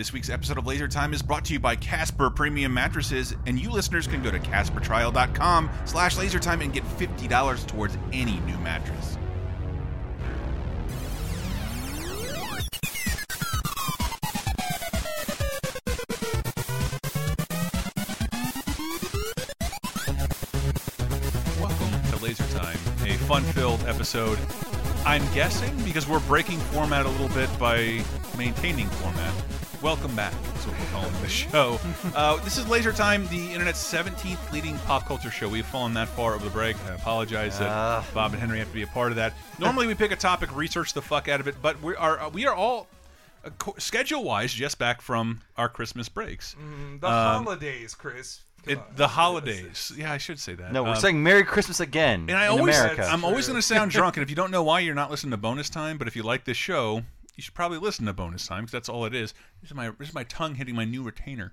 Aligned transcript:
This 0.00 0.14
week's 0.14 0.30
episode 0.30 0.56
of 0.56 0.66
Laser 0.66 0.88
Time 0.88 1.12
is 1.12 1.20
brought 1.20 1.44
to 1.44 1.52
you 1.52 1.60
by 1.60 1.76
Casper 1.76 2.30
Premium 2.30 2.72
Mattresses, 2.72 3.34
and 3.44 3.60
you 3.60 3.70
listeners 3.70 4.06
can 4.06 4.22
go 4.22 4.30
to 4.30 4.38
CasperTrial.com 4.38 5.68
slash 5.84 6.16
LaserTime 6.16 6.64
and 6.64 6.72
get 6.72 6.84
$50 6.96 7.66
towards 7.66 7.98
any 8.10 8.40
new 8.40 8.56
mattress. 8.60 9.18
Welcome 21.60 22.10
to 22.10 22.24
Laser 22.24 22.58
Time, 22.58 22.78
a 23.04 23.18
fun-filled 23.26 23.82
episode. 23.82 24.38
I'm 25.04 25.30
guessing 25.34 25.76
because 25.84 26.08
we're 26.08 26.20
breaking 26.20 26.58
format 26.58 27.04
a 27.04 27.10
little 27.10 27.28
bit 27.28 27.50
by 27.58 28.02
maintaining 28.38 28.86
format. 28.86 29.34
Welcome 29.82 30.14
back. 30.14 30.32
That's 30.52 30.66
what 30.66 30.78
we're 30.78 30.86
calling 30.86 31.22
the 31.22 31.28
show. 31.28 31.80
Uh, 32.14 32.36
this 32.44 32.58
is 32.58 32.68
Laser 32.68 32.92
Time, 32.92 33.26
the 33.28 33.52
internet's 33.52 33.82
17th 33.82 34.52
leading 34.52 34.76
pop 34.80 35.06
culture 35.06 35.30
show. 35.30 35.48
We've 35.48 35.64
fallen 35.64 35.94
that 35.94 36.08
far 36.08 36.34
over 36.34 36.44
the 36.44 36.50
break. 36.50 36.76
I 36.86 36.94
apologize 36.94 37.58
that 37.58 37.68
Ah. 37.70 38.04
Bob 38.12 38.32
and 38.32 38.40
Henry 38.40 38.58
have 38.58 38.68
to 38.68 38.74
be 38.74 38.82
a 38.82 38.86
part 38.86 39.10
of 39.10 39.16
that. 39.16 39.32
Normally, 39.58 39.86
we 39.86 39.94
pick 39.94 40.12
a 40.12 40.16
topic, 40.16 40.54
research 40.54 40.92
the 40.92 41.00
fuck 41.00 41.28
out 41.28 41.40
of 41.40 41.48
it, 41.48 41.56
but 41.62 41.80
we 41.80 41.96
are 41.96 42.28
we 42.28 42.46
are 42.46 42.54
all 42.54 42.88
uh, 43.42 43.48
schedule-wise 43.78 44.52
just 44.52 44.78
back 44.78 45.00
from 45.00 45.40
our 45.56 45.68
Christmas 45.70 46.10
breaks. 46.10 46.54
The 47.00 47.06
Um, 47.08 47.44
holidays, 47.44 47.94
Chris. 47.94 48.40
It, 48.66 48.78
the 48.96 49.08
holidays. 49.08 49.90
Yeah, 49.96 50.12
I 50.12 50.18
should 50.18 50.38
say 50.38 50.52
that. 50.56 50.72
No, 50.74 50.82
we're 50.82 50.90
Um, 50.90 50.96
saying 50.96 51.22
Merry 51.22 51.44
Christmas 51.44 51.80
again 51.80 52.26
And 52.28 52.36
I 52.36 52.44
in 52.44 52.50
always, 52.50 52.78
America. 52.78 53.08
I'm 53.10 53.24
always 53.24 53.46
going 53.46 53.56
to 53.58 53.62
sound 53.66 53.90
drunk. 53.92 54.18
And 54.18 54.22
if 54.22 54.28
you 54.28 54.36
don't 54.36 54.50
know 54.50 54.62
why, 54.62 54.80
you're 54.80 54.94
not 54.94 55.10
listening 55.10 55.30
to 55.30 55.38
bonus 55.38 55.70
time. 55.70 55.96
But 55.96 56.06
if 56.06 56.14
you 56.14 56.22
like 56.22 56.44
this 56.44 56.58
show, 56.58 57.04
you 57.36 57.42
should 57.42 57.54
probably 57.54 57.78
listen 57.78 58.04
to 58.04 58.12
bonus 58.12 58.46
time 58.46 58.64
because 58.64 58.72
that's 58.72 58.90
all 58.90 59.06
it 59.06 59.14
is. 59.14 59.32
This 59.60 59.70
is 59.72 59.76
my 59.76 59.90
this 59.98 60.08
is 60.08 60.14
my 60.14 60.24
tongue 60.24 60.54
hitting 60.54 60.74
my 60.74 60.84
new 60.86 61.02
retainer. 61.02 61.52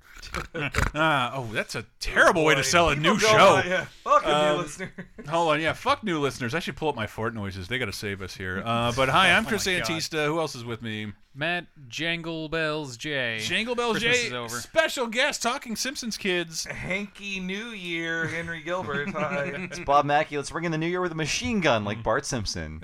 ah, 0.95 1.33
oh, 1.35 1.49
that's 1.51 1.75
a 1.75 1.85
terrible 1.99 2.45
way 2.45 2.55
to 2.55 2.63
sell 2.63 2.89
a 2.89 2.95
people 2.95 3.13
new 3.13 3.19
show. 3.19 3.55
on, 3.55 3.67
yeah. 3.67 3.85
Welcome, 4.05 4.31
Um, 4.31 4.55
new 4.55 4.61
listener. 4.63 4.91
Hold 5.27 5.51
on, 5.51 5.61
yeah, 5.61 5.73
fuck 5.73 6.03
new 6.03 6.19
listeners. 6.19 6.55
I 6.55 6.59
should 6.59 6.77
pull 6.77 6.87
up 6.87 6.95
my 6.95 7.05
fart 7.07 7.33
noises. 7.35 7.67
They 7.67 7.77
got 7.77 7.85
to 7.85 7.91
save 7.93 8.21
us 8.21 8.35
here. 8.35 8.63
Uh, 8.65 8.93
but 8.95 9.09
hi, 9.09 9.31
I'm 9.35 9.45
Chris 9.45 9.67
Oh 9.67 9.71
my 9.71 9.79
God. 9.79 9.87
Antista. 9.89 10.25
Who 10.25 10.39
else 10.39 10.55
is 10.55 10.63
with 10.63 10.81
me? 10.81 11.11
Matt 11.35 11.67
Jangle 11.87 12.49
Bells 12.49 12.97
J. 12.97 13.37
Jangle 13.39 13.75
Bells 13.75 13.99
Christmas 13.99 14.21
J. 14.21 14.27
is 14.27 14.33
over. 14.33 14.55
Special 14.55 15.05
guest 15.07 15.43
talking 15.43 15.75
Simpsons 15.75 16.17
kids. 16.17 16.65
Hanky 16.65 17.39
New 17.39 17.67
Year, 17.67 18.25
Henry 18.25 18.63
Gilbert. 18.63 19.09
Hi. 19.09 19.43
It's 19.69 19.79
Bob 19.79 20.05
Mackey. 20.05 20.37
Let's 20.37 20.49
bring 20.49 20.63
in 20.63 20.71
the 20.71 20.77
new 20.79 20.87
year 20.87 21.01
with 21.01 21.11
a 21.11 21.15
machine 21.15 21.59
gun 21.59 21.83
like 21.85 22.01
Bart 22.01 22.25
Simpson. 22.25 22.81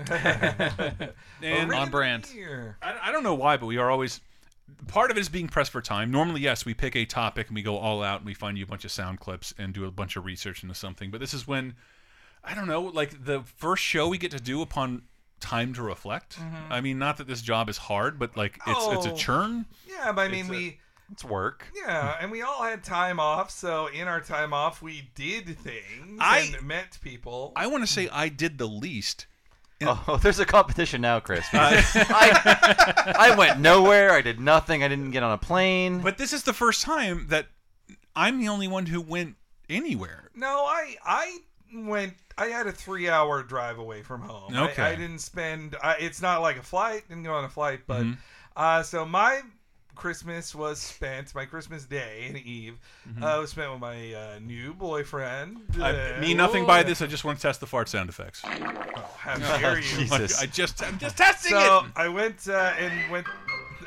And 1.42 1.74
on 1.74 1.90
brand. 1.90 2.28
I, 2.82 2.96
I 3.04 3.12
don't 3.12 3.24
know 3.24 3.36
why, 3.36 3.58
but 3.58 3.66
we 3.68 3.78
are 3.78 3.90
always. 3.90 4.20
Part 4.88 5.12
of 5.12 5.18
it 5.18 5.20
is 5.22 5.30
being 5.30 5.48
pressed 5.48 5.72
for 5.72 5.82
time. 5.82 6.12
Normally, 6.12 6.42
yes, 6.42 6.66
we 6.66 6.74
pick 6.74 6.96
a 6.96 7.06
topic 7.06 7.48
and 7.48 7.56
we 7.56 7.62
go 7.62 7.78
all 7.78 8.04
out 8.04 8.18
and 8.22 8.26
we 8.26 8.34
find 8.34 8.58
you 8.58 8.64
a 8.64 8.68
bunch 8.68 8.86
of 8.86 8.92
sound 8.92 9.20
clips 9.20 9.54
and 9.58 9.74
do 9.74 9.86
a 9.86 9.92
bunch 9.92 10.16
of 10.16 10.26
research 10.26 10.64
into 10.64 10.76
something. 10.76 11.10
But 11.12 11.20
this 11.20 11.34
is 11.34 11.48
when, 11.48 11.76
I 12.44 12.54
don't 12.54 12.68
know, 12.68 12.82
like 12.82 13.26
the 13.26 13.44
first 13.58 13.84
show 13.84 14.08
we 14.08 14.18
get 14.18 14.32
to 14.32 14.40
do 14.40 14.62
upon 14.62 15.04
time 15.40 15.74
to 15.74 15.82
reflect. 15.84 16.38
Mm-hmm. 16.40 16.72
I 16.74 16.82
mean, 16.82 16.98
not 17.00 17.18
that 17.18 17.28
this 17.28 17.42
job 17.42 17.70
is 17.70 17.78
hard, 17.78 18.18
but 18.20 18.36
like 18.38 18.60
it's 18.66 18.88
it's 18.88 19.06
a 19.06 19.12
Oh. 19.12 19.16
churn. 19.16 19.66
Yeah, 19.88 20.12
but 20.12 20.22
I 20.22 20.28
mean, 20.30 20.42
It's 20.42 20.50
a- 20.50 20.52
we. 20.52 20.80
It's 21.12 21.24
work. 21.26 21.68
Yeah, 21.76 22.16
and 22.20 22.32
we 22.32 22.42
all 22.42 22.64
had 22.64 22.84
time 22.84 23.20
off, 23.20 23.52
so 23.52 23.88
in 23.88 24.08
our 24.08 24.22
time 24.22 24.54
off, 24.54 24.82
we 24.82 25.10
did 25.16 25.46
things 25.60 26.18
I- 26.20 26.52
and 26.58 26.66
met 26.66 26.98
people. 27.02 27.52
I 27.56 27.68
want 27.68 27.84
to 27.84 27.92
say 27.92 28.08
I 28.10 28.30
did 28.30 28.58
the 28.58 28.68
least. 28.68 29.28
Oh, 30.08 30.18
there's 30.22 30.40
a 30.40 30.46
competition 30.46 31.02
now, 31.02 31.20
Chris. 31.20 31.46
I, 31.54 33.14
I 33.18 33.36
went 33.36 33.60
nowhere. 33.60 34.12
I 34.12 34.22
did 34.22 34.40
nothing. 34.40 34.84
I 34.84 34.88
didn't 34.88 35.12
get 35.12 35.24
on 35.24 35.32
a 35.34 35.38
plane. 35.38 36.02
But 36.02 36.18
this 36.18 36.34
is 36.34 36.44
the 36.44 36.54
first 36.54 36.82
time 36.82 37.28
that 37.30 37.48
I'm 38.16 38.40
the 38.40 38.48
only 38.50 38.68
one 38.68 38.86
who 38.86 39.02
went 39.02 39.36
anywhere. 39.70 40.30
no, 40.36 40.66
I 40.66 40.96
I 41.06 41.38
went. 41.74 42.14
I 42.38 42.48
had 42.48 42.66
a 42.68 42.72
three-hour 42.72 43.44
drive 43.44 43.78
away 43.78 44.02
from 44.02 44.22
home. 44.22 44.56
I- 44.56 44.66
Okay. 44.72 44.82
I, 44.82 44.96
didn't 44.96 45.20
spend. 45.20 45.76
I, 45.84 45.96
it's 46.00 46.22
not 46.22 46.42
like 46.42 46.58
a 46.58 46.64
flight. 46.64 47.08
Didn't 47.08 47.24
go 47.24 47.34
on 47.34 47.44
a 47.46 47.50
flight, 47.50 47.82
but 47.86 48.02
Mhm. 48.04 48.18
uh, 48.56 48.82
so 48.84 49.06
my 49.06 49.42
Christmas 49.96 50.54
was 50.56 50.80
spent. 50.80 51.34
My 51.36 51.46
Christmas 51.46 51.86
day 51.86 52.26
and 52.28 52.38
Eve 52.38 52.78
uh, 53.22 53.38
was 53.42 53.52
spent 53.52 53.72
with 53.72 53.80
my 53.80 54.14
uh, 54.14 54.40
new 54.42 54.74
boyfriend. 54.74 55.58
Mm-hmm. 55.72 55.84
I 55.84 56.16
Uh, 56.18 56.20
mean 56.22 56.38
nothing 56.38 56.66
by 56.66 56.84
this. 56.84 57.02
I 57.02 57.08
just 57.08 57.24
want 57.24 57.40
to 57.40 57.42
test 57.42 57.60
the 57.60 57.68
fart 57.68 57.90
sound 57.90 58.10
effects. 58.10 58.42
How 58.42 59.38
dare 59.60 59.78
you? 59.78 59.84
Jesus. 59.84 60.42
I 60.42 60.46
just 60.48 60.84
I'm 60.84 60.98
just 60.98 61.18
testing 61.18 61.52
So 61.52 61.86
it. 61.86 61.92
I 61.96 62.08
went 62.08 62.48
uh, 62.48 62.74
and 62.80 63.12
went. 63.12 63.28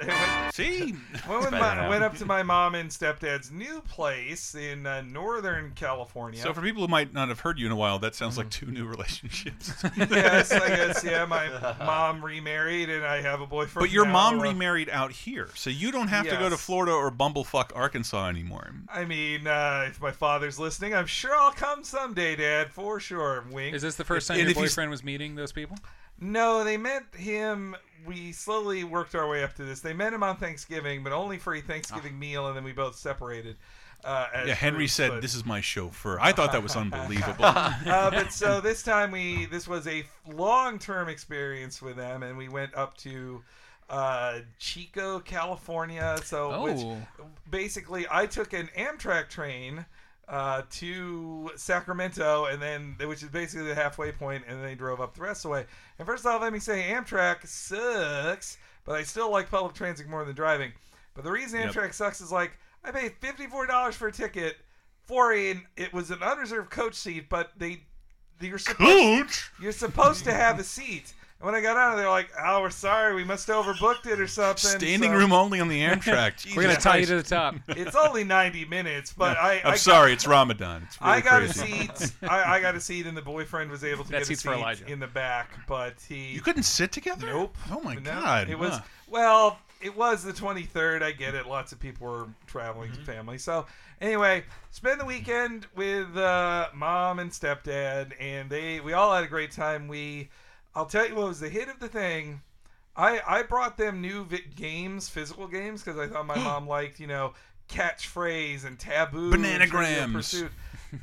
I 0.02 0.42
went 0.44 0.54
See, 0.54 0.94
Went, 1.28 1.42
with 1.42 1.50
my, 1.52 1.88
went 1.88 2.02
up 2.04 2.16
to 2.16 2.24
my 2.26 2.42
mom 2.42 2.74
and 2.74 2.88
stepdad's 2.90 3.50
new 3.50 3.80
place 3.82 4.54
in 4.54 4.86
uh, 4.86 5.02
Northern 5.02 5.72
California. 5.74 6.40
So 6.40 6.52
for 6.54 6.62
people 6.62 6.82
who 6.82 6.88
might 6.88 7.12
not 7.12 7.28
have 7.28 7.40
heard 7.40 7.58
you 7.58 7.66
in 7.66 7.72
a 7.72 7.76
while, 7.76 7.98
that 8.00 8.14
sounds 8.14 8.38
like 8.38 8.48
two 8.50 8.66
new 8.66 8.86
relationships. 8.86 9.72
yes, 9.96 10.52
I 10.52 10.68
guess 10.68 11.04
yeah. 11.04 11.24
My 11.26 11.48
mom 11.78 12.24
remarried, 12.24 12.88
and 12.88 13.04
I 13.04 13.20
have 13.20 13.40
a 13.40 13.46
boyfriend. 13.46 13.84
but 13.86 13.90
your 13.92 14.06
now. 14.06 14.12
mom 14.12 14.40
Uh, 14.40 14.44
remarried 14.44 14.88
out 14.90 15.12
here, 15.12 15.48
so 15.54 15.70
you 15.70 15.92
don't 15.92 16.08
have 16.08 16.26
to 16.28 16.36
go 16.36 16.48
to 16.48 16.56
Florida 16.56 16.92
or 16.92 17.10
Bumblefuck, 17.10 17.70
Arkansas 17.74 18.28
anymore. 18.28 18.72
I 18.88 19.04
mean, 19.04 19.46
uh, 19.46 19.84
if 19.88 20.00
my 20.00 20.12
father's 20.12 20.58
listening, 20.58 20.94
I'm 20.94 21.06
sure 21.06 21.34
I'll 21.36 21.52
come 21.52 21.84
someday, 21.84 22.36
Dad, 22.36 22.72
for 22.72 22.98
sure. 23.00 23.44
Wink. 23.50 23.74
Is 23.74 23.82
this 23.82 23.96
the 23.96 24.04
first 24.04 24.28
time 24.28 24.36
And 24.36 24.42
your 24.44 24.50
if 24.50 24.56
he's- 24.56 24.70
boyfriend 24.72 24.90
was 24.90 25.04
meeting 25.04 25.34
those 25.34 25.52
people? 25.52 25.76
No, 26.18 26.64
they 26.64 26.78
met 26.78 27.04
him. 27.14 27.76
We 28.04 28.32
slowly 28.32 28.84
worked 28.84 29.14
our 29.14 29.28
way 29.28 29.42
up 29.44 29.54
to 29.56 29.64
this. 29.64 29.80
They 29.80 29.92
met 29.92 30.12
him 30.12 30.22
on 30.22 30.36
Thanksgiving, 30.36 31.02
but 31.02 31.12
only 31.12 31.38
for 31.38 31.54
a 31.54 31.60
Thanksgiving 31.60 32.18
meal, 32.18 32.46
and 32.48 32.56
then 32.56 32.64
we 32.64 32.72
both 32.72 32.96
separated. 32.96 33.56
Uh, 34.04 34.26
as 34.34 34.48
Yeah, 34.48 34.54
Henry 34.54 34.78
groups, 34.80 34.92
said, 34.92 35.10
but- 35.10 35.22
"This 35.22 35.34
is 35.34 35.44
my 35.44 35.60
chauffeur." 35.60 36.18
I 36.20 36.32
thought 36.32 36.52
that 36.52 36.62
was 36.62 36.76
unbelievable. 36.76 37.44
uh, 37.44 38.10
but 38.10 38.32
so 38.32 38.60
this 38.60 38.82
time 38.82 39.10
we 39.10 39.46
this 39.46 39.66
was 39.66 39.86
a 39.86 40.04
long 40.26 40.78
term 40.78 41.08
experience 41.08 41.80
with 41.80 41.96
them, 41.96 42.22
and 42.22 42.36
we 42.36 42.48
went 42.48 42.74
up 42.74 42.96
to 42.98 43.42
uh, 43.88 44.40
Chico, 44.58 45.20
California. 45.20 46.18
So 46.24 46.52
Oh. 46.52 46.62
which 46.64 46.98
basically 47.50 48.06
I 48.10 48.26
took 48.26 48.52
an 48.52 48.68
Amtrak 48.76 49.28
train. 49.28 49.86
Uh, 50.28 50.62
to 50.70 51.52
Sacramento, 51.54 52.46
and 52.46 52.60
then 52.60 52.96
which 53.08 53.22
is 53.22 53.28
basically 53.28 53.64
the 53.68 53.74
halfway 53.76 54.10
point, 54.10 54.42
and 54.48 54.58
then 54.58 54.64
they 54.66 54.74
drove 54.74 55.00
up 55.00 55.14
the 55.14 55.20
rest 55.22 55.44
of 55.44 55.50
the 55.50 55.52
way. 55.52 55.66
And 56.00 56.06
first 56.06 56.26
off, 56.26 56.42
let 56.42 56.52
me 56.52 56.58
say 56.58 56.90
Amtrak 56.90 57.46
sucks, 57.46 58.58
but 58.84 58.96
I 58.96 59.04
still 59.04 59.30
like 59.30 59.48
public 59.48 59.74
transit 59.74 60.08
more 60.08 60.24
than 60.24 60.34
driving. 60.34 60.72
But 61.14 61.22
the 61.22 61.30
reason 61.30 61.60
Yep. 61.60 61.72
Amtrak 61.72 61.94
sucks 61.94 62.20
is 62.20 62.32
like 62.32 62.58
I 62.82 62.90
paid 62.90 63.12
fifty 63.20 63.46
four 63.46 63.66
dollars 63.66 63.94
for 63.94 64.08
a 64.08 64.12
ticket 64.12 64.56
for 65.04 65.32
a 65.32 65.62
it 65.76 65.92
was 65.92 66.10
an 66.10 66.20
unreserved 66.22 66.70
coach 66.70 66.94
seat, 66.94 67.28
but 67.28 67.52
they 67.56 67.82
you're 68.40 68.58
supposed 68.58 68.78
Coach. 69.28 69.50
you're 69.60 69.70
supposed 69.70 70.24
to 70.24 70.32
have 70.32 70.58
a 70.58 70.64
seat. 70.64 71.14
And 71.38 71.44
when 71.44 71.54
I 71.54 71.60
got 71.60 71.76
out, 71.76 71.96
they're 71.96 72.08
like, 72.08 72.30
"Oh, 72.42 72.62
we're 72.62 72.70
sorry, 72.70 73.14
we 73.14 73.22
must 73.22 73.46
have 73.48 73.64
overbooked 73.66 74.06
it 74.06 74.18
or 74.20 74.26
something." 74.26 74.80
Standing 74.80 75.10
So 75.10 75.16
room 75.16 75.32
only 75.34 75.60
on 75.60 75.68
the 75.68 75.80
Amtrak. 75.82 76.46
We're 76.56 76.62
gonna 76.62 76.76
tie 76.76 76.96
you 76.96 77.06
to 77.06 77.16
the 77.16 77.22
top. 77.22 77.56
It's 77.68 77.94
only 77.94 78.24
ninety 78.24 78.64
minutes, 78.64 79.12
but 79.12 79.36
I 79.36 79.60
I'm 79.62 79.72
I 79.72 79.76
sorry, 79.76 80.10
Got, 80.10 80.14
it's 80.14 80.26
Ramadan. 80.26 80.82
It's 80.86 80.98
really 81.00 81.12
I 81.12 81.20
got 81.20 81.42
crazy. 81.42 81.88
a 81.90 81.96
seat. 81.96 82.12
I, 82.22 82.56
I 82.56 82.60
got 82.62 82.74
a 82.74 82.80
seat, 82.80 83.06
and 83.06 83.14
the 83.14 83.20
boyfriend 83.22 83.70
was 83.70 83.84
able 83.84 84.04
to 84.04 84.10
That 84.12 84.18
get 84.20 84.22
a 84.22 84.26
seat's 84.26 84.42
for 84.42 84.54
seat 84.54 84.60
Elijah. 84.60 84.86
in 84.86 84.98
the 84.98 85.06
back, 85.08 85.50
but 85.66 85.94
he 86.08 86.28
You 86.32 86.40
couldn't 86.40 86.62
sit 86.62 86.90
together. 86.90 87.26
Nope. 87.26 87.56
Oh 87.70 87.80
my 87.82 87.96
No, 87.96 88.00
god. 88.00 88.48
It 88.48 88.58
was 88.58 88.72
Huh. 88.72 88.80
well, 89.08 89.58
it 89.82 89.94
was 89.94 90.24
the 90.24 90.32
23rd. 90.32 91.02
I 91.02 91.12
get 91.12 91.34
it. 91.34 91.46
Lots 91.46 91.70
of 91.72 91.78
people 91.78 92.06
were 92.06 92.28
traveling 92.46 92.92
Mm-hmm. 92.92 93.04
to 93.04 93.12
family. 93.12 93.36
So 93.38 93.66
anyway, 94.00 94.42
spend 94.70 94.98
the 95.00 95.04
weekend 95.04 95.66
with 95.76 96.16
uh, 96.16 96.68
mom 96.74 97.18
and 97.18 97.30
stepdad, 97.30 98.12
and 98.18 98.48
they 98.48 98.80
we 98.80 98.94
all 98.94 99.14
had 99.14 99.22
a 99.22 99.28
great 99.28 99.50
time. 99.52 99.86
We, 99.86 100.30
I'll 100.76 100.86
tell 100.86 101.08
you 101.08 101.14
what 101.16 101.26
was 101.26 101.40
the 101.40 101.48
hit 101.48 101.68
of 101.68 101.80
the 101.80 101.88
thing. 101.88 102.42
I 102.94 103.20
I 103.26 103.42
brought 103.42 103.76
them 103.76 104.00
new 104.00 104.24
vi- 104.24 104.44
games, 104.54 105.08
physical 105.08 105.48
games, 105.48 105.82
because 105.82 105.98
I 105.98 106.06
thought 106.06 106.26
my 106.26 106.36
mom 106.44 106.68
liked 106.68 107.00
you 107.00 107.06
know 107.08 107.32
catchphrase 107.68 108.64
and 108.64 108.78
taboo, 108.78 109.32
and 109.32 109.42
Trivial 109.44 109.68
Bananagrams. 109.68 110.12
Pursuit. 110.12 110.52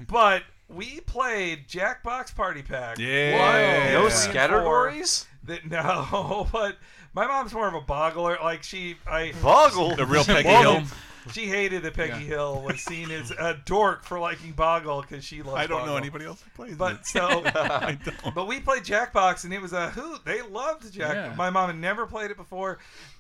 but. 0.08 0.44
We 0.70 1.02
played 1.02 1.68
Jackbox 1.68 2.34
Party 2.36 2.64
Pack. 2.64 2.98
Yeah. 2.98 3.38
One, 3.38 3.94
No 3.94 4.10
three, 4.10 4.26
and 4.32 4.34
scattergories? 4.34 5.26
That 5.44 5.66
no, 5.70 6.48
but 6.52 6.78
my 7.14 7.28
mom's 7.28 7.54
more 7.54 7.68
of 7.68 7.76
a 7.76 7.82
boggler. 7.82 8.42
Like 8.42 8.64
she, 8.64 8.96
I 9.06 9.34
Boggle. 9.44 9.96
The 9.98 10.06
real 10.06 10.24
Peggy 10.26 10.44
Boggle. 10.48 10.80
Hill. 10.80 10.84
She 11.32 11.48
hated 11.48 11.84
that 11.84 11.94
Peggy 11.94 12.12
Yeah. 12.24 12.36
Hill 12.36 12.62
was 12.64 12.82
seen 12.82 13.10
as 13.12 13.32
a 13.32 13.58
dork 13.66 14.04
for 14.04 14.20
liking 14.20 14.52
Boggle 14.52 15.02
because 15.02 15.24
she 15.24 15.42
loves. 15.42 15.58
I 15.58 15.68
don't 15.68 15.80
know 15.80 15.86
Boggle. 15.94 15.98
anybody 15.98 16.26
else 16.26 16.42
who 16.42 16.50
plays 16.52 16.76
But 16.76 16.96
it. 16.96 17.06
so, 17.06 17.44
I 17.56 17.98
don't. 18.04 18.36
but 18.36 18.48
we 18.48 18.60
played 18.60 18.84
Jackbox 18.84 19.44
and 19.44 19.54
it 19.54 19.62
was 19.62 19.74
a 19.74 19.90
hoot. 19.92 20.26
They 20.26 20.42
loved 20.42 20.92
Jack. 20.92 21.16
Yeah. 21.16 21.34
My 21.36 21.50
mom 21.50 21.68
had 21.70 21.78
never 21.78 22.06
played 22.06 22.32
it 22.32 22.38
before. 22.38 22.80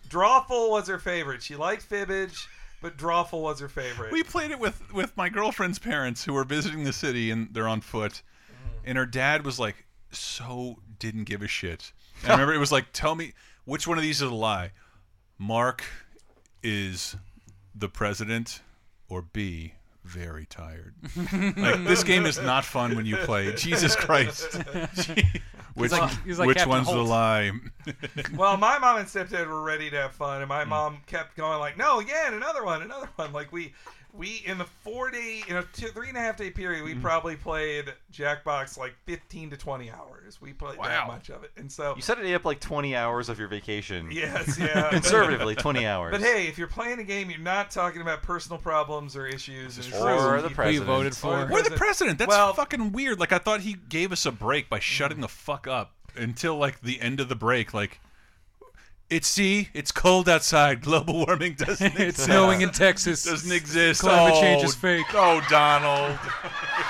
Drawful 0.09 0.69
was 0.71 0.88
her 0.88 1.00
favorite. 1.00 1.41
She 1.41 1.55
liked 1.55 1.88
Fibbage, 1.89 2.47
but 2.81 2.97
Drawful 2.97 3.41
was 3.41 3.59
her 3.59 3.69
favorite. 3.69 4.11
We 4.11 4.23
played 4.23 4.51
it 4.51 4.59
with 4.59 4.91
with 4.94 5.15
my 5.17 5.29
girlfriend's 5.29 5.79
parents 5.79 6.23
who 6.25 6.33
were 6.33 6.44
visiting 6.44 6.83
the 6.83 6.94
city 6.94 7.31
and 7.31 7.49
they're 7.53 7.67
on 7.67 7.81
foot, 7.81 8.21
mm. 8.51 8.69
and 8.85 8.97
her 8.97 9.06
dad 9.06 9.45
was 9.45 9.59
like 9.59 9.85
so 10.11 10.77
didn't 10.99 11.23
give 11.23 11.41
a 11.41 11.47
shit. 11.47 11.91
And 12.21 12.31
I 12.31 12.35
remember 12.35 12.53
it 12.53 12.59
was 12.59 12.71
like, 12.71 12.88
tell 12.94 13.15
me 13.15 13.33
which 13.65 13.88
one 13.88 13.97
of 13.97 14.03
these 14.03 14.21
is 14.21 14.29
a 14.29 14.35
lie. 14.35 14.71
Mark 15.39 15.83
is 16.61 17.15
the 17.75 17.89
president, 17.89 18.61
or 19.09 19.21
B, 19.21 19.73
very 20.03 20.45
tired. 20.45 20.93
like 21.15 21.83
this 21.85 22.03
game 22.03 22.25
is 22.25 22.39
not 22.39 22.65
fun 22.65 22.95
when 22.95 23.05
you 23.05 23.17
play. 23.17 23.53
Jesus 23.55 23.95
Christ. 23.95 24.55
which 25.75 25.91
like- 25.91 26.23
he's 26.23 26.39
like 26.39 26.47
which 26.47 26.57
Captain 26.57 26.69
one's 26.69 26.87
the 26.87 26.97
lie? 26.97 27.51
well, 28.35 28.57
my 28.57 28.77
mom 28.79 28.97
and 28.97 29.07
stepdad 29.07 29.47
were 29.47 29.61
ready 29.61 29.89
to 29.89 29.97
have 29.97 30.13
fun, 30.13 30.41
and 30.41 30.49
my 30.49 30.65
mm. 30.65 30.69
mom 30.69 30.97
kept 31.07 31.35
going 31.35 31.59
like, 31.59 31.77
"No, 31.77 31.99
again, 31.99 32.33
another 32.33 32.63
one, 32.63 32.81
another 32.81 33.09
one." 33.15 33.33
Like 33.33 33.51
we, 33.51 33.73
we 34.13 34.44
in 34.45 34.57
the 34.57 34.65
four 34.65 35.10
day, 35.10 35.44
in 35.48 35.57
a 35.57 35.63
two, 35.74 35.88
three 35.88 36.07
and 36.07 36.18
a 36.18 36.19
half 36.19 36.38
day 36.38 36.51
period, 36.51 36.83
we 36.83 36.92
mm-hmm. 36.92 37.01
probably 37.01 37.36
played 37.36 37.94
Jackbox 38.12 38.77
like 38.77 38.94
fifteen 39.06 39.50
to 39.50 39.57
twenty 39.57 39.89
hours. 39.89 40.39
We 40.39 40.54
played 40.54 40.77
that 40.81 41.07
much 41.07 41.30
of 41.30 41.44
it, 41.44 41.51
and 41.57 41.71
so 41.71 41.95
You 41.95 42.01
set 42.01 42.19
it 42.19 42.33
up 42.33 42.45
like 42.45 42.60
20 42.60 42.95
hours 42.95 43.30
of 43.30 43.39
your 43.39 43.48
vacation. 43.48 44.10
yes, 44.12 44.57
yeah, 44.60 44.89
Conservatively, 44.89 45.56
20 45.56 45.86
hours. 45.88 46.12
But 46.12 46.21
hey, 46.21 46.48
if 46.48 46.57
you're 46.57 46.68
playing 46.68 47.00
a 47.00 47.04
game, 47.04 47.30
you're 47.30 47.39
not 47.39 47.71
talking 47.71 48.01
about 48.01 48.24
personal 48.24 48.57
problems 48.57 49.15
or 49.15 49.27
issues. 49.27 49.77
This 49.77 49.88
true. 49.88 50.00
Or 50.00 50.42
the 50.42 50.50
Who 50.50 50.50
you 50.50 50.56
president. 50.56 50.86
voted 50.86 51.18
for? 51.18 51.44
Or- 51.44 51.48
We're 51.48 51.63
the 51.63 51.71
president. 51.71 52.19
That's 52.19 52.30
Well- 52.30 52.54
fucking 52.54 52.92
weird. 52.92 53.19
Like 53.19 53.31
I 53.31 53.38
thought 53.38 53.62
he 53.62 53.75
gave 53.89 54.12
us 54.12 54.25
a 54.25 54.31
break 54.31 54.69
by 54.69 54.80
shutting 54.80 55.19
mm. 55.19 55.21
the 55.21 55.27
fuck 55.27 55.68
up 55.68 55.94
until 56.16 56.57
like 56.57 56.81
the 56.81 57.01
end 57.01 57.19
of 57.19 57.30
the 57.30 57.36
break. 57.36 57.74
Like 57.74 58.00
it's 59.13 59.27
see, 59.27 59.69
it's 59.74 59.92
cold 59.92 60.27
outside. 60.27 60.81
Global 60.81 61.25
warming 61.25 61.54
doesn't 61.57 61.86
exist. 61.86 62.00
it's 62.00 62.24
snowing 62.24 62.62
in 62.62 62.69
Texas. 62.71 63.24
doesn't 63.24 63.51
exist. 63.51 64.01
Climate 64.01 64.33
oh, 64.36 64.42
change 64.42 64.63
is 64.63 64.74
fake. 64.74 65.06
Oh, 65.13 65.42
Donald. 65.50 66.18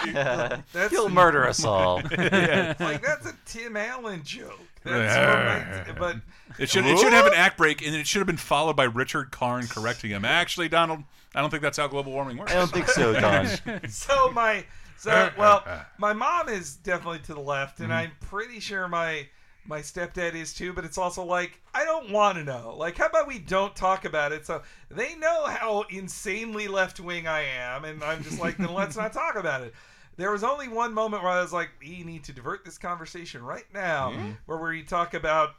That's 0.72 0.92
He'll 0.92 1.10
murder 1.10 1.46
us 1.46 1.64
all. 1.66 1.96
like 2.18 3.02
that's 3.02 3.26
a 3.26 3.34
Tim 3.46 3.78
Allen 3.78 4.22
joke. 4.24 4.60
That's 4.84 5.16
romantic, 5.16 5.98
but 5.98 6.18
It 6.60 6.70
should 6.70 6.86
it 6.86 7.00
should 7.00 7.14
have 7.14 7.26
an 7.26 7.34
act 7.36 7.58
break, 7.58 7.86
and 7.86 7.96
it 7.96 8.06
should 8.06 8.20
have 8.20 8.28
been 8.28 8.36
followed 8.38 8.76
by 8.76 8.84
Richard 8.84 9.32
Karn 9.32 9.68
correcting 9.68 10.12
him. 10.12 10.26
Actually, 10.26 10.68
Donald, 10.68 11.04
I 11.34 11.42
don't 11.42 11.50
think 11.50 11.64
that's 11.64 11.78
how 11.78 11.88
global 11.88 12.12
warming 12.12 12.38
works. 12.38 12.52
I 12.52 12.56
don't 12.56 12.72
think 12.72 12.90
so, 12.90 13.14
Don. 13.14 13.48
so 13.88 14.32
my 14.32 14.66
so 14.98 15.32
well 15.38 15.66
my 15.98 16.14
mom 16.14 16.50
is 16.50 16.76
definitely 16.78 17.20
to 17.20 17.34
the 17.34 17.42
left 17.42 17.80
and 17.80 17.90
mm-hmm. 17.90 17.98
i'm 17.98 18.12
pretty 18.22 18.62
sure 18.62 18.88
my 18.88 19.28
my 19.68 19.80
stepdad 19.80 20.34
is 20.36 20.54
too 20.54 20.74
but 20.74 20.84
it's 20.86 20.98
also 20.98 21.24
like 21.24 21.62
i 21.74 21.84
don't 21.86 22.12
want 22.12 22.38
to 22.38 22.44
know 22.44 22.76
like 22.78 22.98
how 22.98 23.06
about 23.06 23.28
we 23.28 23.40
don't 23.40 23.76
talk 23.76 24.04
about 24.06 24.32
it 24.32 24.46
so 24.46 24.62
they 24.92 25.16
know 25.16 25.46
how 25.46 25.84
insanely 25.90 26.68
left 26.68 27.00
wing 27.00 27.28
i 27.28 27.42
am 27.42 27.86
and 27.86 28.04
i'm 28.04 28.22
just 28.24 28.40
like 28.40 28.58
then 28.58 28.74
let's 28.74 28.98
not 28.98 29.14
talk 29.14 29.36
about 29.36 29.62
it 29.62 29.74
there 30.18 30.32
was 30.32 30.44
only 30.44 30.68
one 30.68 30.94
moment 30.94 31.24
where 31.24 31.32
i 31.32 31.42
was 31.42 31.54
like 31.54 31.70
we 31.80 32.04
need 32.04 32.24
to 32.24 32.34
divert 32.34 32.66
this 32.66 32.78
conversation 32.78 33.42
right 33.44 33.66
now 33.74 34.14
where 34.46 34.58
we 34.58 34.84
talk 34.84 35.14
about 35.14 35.52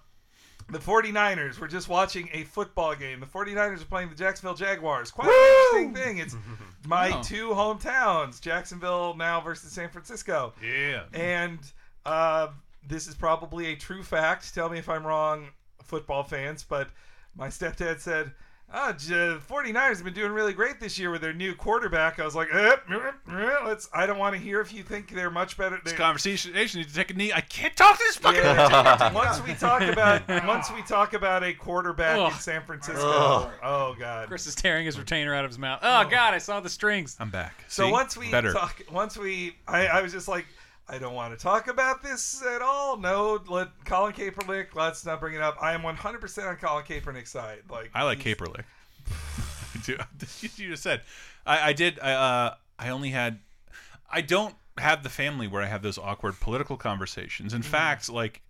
the 0.70 0.78
49ers 0.78 1.58
were 1.58 1.68
just 1.68 1.90
watching 1.90 2.26
a 2.32 2.44
football 2.44 2.94
game. 2.94 3.20
The 3.20 3.26
49ers 3.26 3.82
are 3.82 3.84
playing 3.84 4.08
the 4.08 4.14
Jacksonville 4.14 4.54
Jaguars. 4.54 5.10
Quite 5.10 5.28
an 5.28 5.84
interesting 5.84 5.94
thing. 6.02 6.18
It's 6.24 6.34
my 6.86 7.10
Oh. 7.10 7.22
two 7.22 7.48
hometowns, 7.50 8.40
Jacksonville 8.40 9.14
now 9.14 9.42
versus 9.42 9.72
San 9.72 9.90
Francisco. 9.90 10.54
Yeah. 10.66 11.02
And 11.12 11.58
uh, 12.06 12.48
this 12.88 13.06
is 13.06 13.14
probably 13.14 13.66
a 13.66 13.76
true 13.76 14.02
fact. 14.02 14.54
Tell 14.54 14.68
me 14.68 14.78
if 14.78 14.88
I'm 14.88 15.06
wrong, 15.06 15.48
football 15.82 16.22
fans. 16.22 16.64
But 16.64 16.88
my 17.36 17.48
stepdad 17.48 18.00
said, 18.00 18.32
ah, 18.72 18.92
J- 18.92 19.36
49ers 19.48 19.74
have 19.96 20.04
been 20.04 20.14
doing 20.14 20.32
really 20.32 20.52
great 20.52 20.80
this 20.80 20.98
year 20.98 21.10
with 21.10 21.20
their 21.20 21.32
new 21.32 21.54
quarterback. 21.54 22.18
I 22.18 22.24
was 22.24 22.34
like, 22.34 22.48
eh, 22.52 22.76
eh, 22.90 23.10
eh, 23.30 23.56
let's. 23.64 23.88
I 23.94 24.06
don't 24.06 24.18
want 24.18 24.34
to 24.34 24.40
hear 24.40 24.60
if 24.60 24.72
you 24.72 24.82
think 24.82 25.10
they're 25.14 25.30
much 25.30 25.56
better. 25.56 25.78
This 25.82 25.92
They- 25.92 25.98
conversation 25.98 26.52
need 26.52 26.68
to 26.88 26.94
take 26.94 27.10
a 27.10 27.14
knee. 27.14 27.32
I 27.32 27.40
can't 27.40 27.74
talk 27.76 27.96
to 27.98 28.04
this 28.04 28.16
fucking. 28.16 28.40
yeah, 28.40 29.12
once 29.14 29.40
we 29.44 29.54
talk 29.54 29.82
about 29.82 30.28
once 30.46 30.70
we 30.72 30.82
talk 30.82 31.14
about 31.14 31.42
a 31.44 31.52
quarterback 31.54 32.32
in 32.32 32.38
San 32.38 32.62
Francisco, 32.64 33.00
Ugh. 33.02 33.52
oh 33.62 33.94
god. 33.98 34.28
Chris 34.28 34.46
is 34.46 34.54
tearing 34.54 34.86
his 34.86 34.98
retainer 34.98 35.34
out 35.34 35.44
of 35.44 35.50
his 35.50 35.58
mouth. 35.58 35.80
Oh 35.82 36.04
God, 36.08 36.34
I 36.34 36.38
saw 36.38 36.60
the 36.60 36.70
strings. 36.70 37.16
I'm 37.20 37.30
back. 37.30 37.64
So 37.68 37.86
See? 37.86 37.92
once 37.92 38.16
we 38.16 38.30
better. 38.30 38.52
talk, 38.52 38.82
once 38.92 39.16
we, 39.16 39.56
I, 39.68 39.86
I 39.86 40.02
was 40.02 40.12
just 40.12 40.28
like, 40.28 40.46
I 40.88 40.98
don't 40.98 41.14
want 41.14 41.36
to 41.36 41.42
talk 41.42 41.68
about 41.68 42.02
this 42.02 42.42
at 42.44 42.60
all. 42.60 42.96
No, 42.98 43.40
let 43.48 43.68
Colin 43.86 44.12
Kaepernick. 44.12 44.74
Let's 44.74 45.04
not 45.06 45.18
bring 45.20 45.34
it 45.34 45.40
up. 45.40 45.56
I 45.60 45.72
am 45.72 45.80
100% 45.82 46.48
on 46.48 46.56
Colin 46.56 46.84
Kaepernick's 46.84 47.30
side. 47.30 47.62
Like 47.70 47.90
I 47.94 48.02
like 48.02 48.20
he's-. 48.22 48.36
Dude, 49.84 50.00
you 50.58 50.70
just 50.70 50.82
said. 50.82 51.02
I, 51.46 51.70
I 51.70 51.72
did. 51.72 51.98
I, 52.00 52.12
uh, 52.12 52.54
I 52.78 52.88
only 52.90 53.10
had. 53.10 53.38
I 54.10 54.20
don't 54.20 54.54
have 54.78 55.02
the 55.02 55.08
family 55.08 55.46
where 55.48 55.62
I 55.62 55.66
have 55.66 55.82
those 55.82 55.98
awkward 55.98 56.38
political 56.40 56.76
conversations. 56.76 57.54
In 57.54 57.62
fact, 57.62 58.08
like 58.08 58.42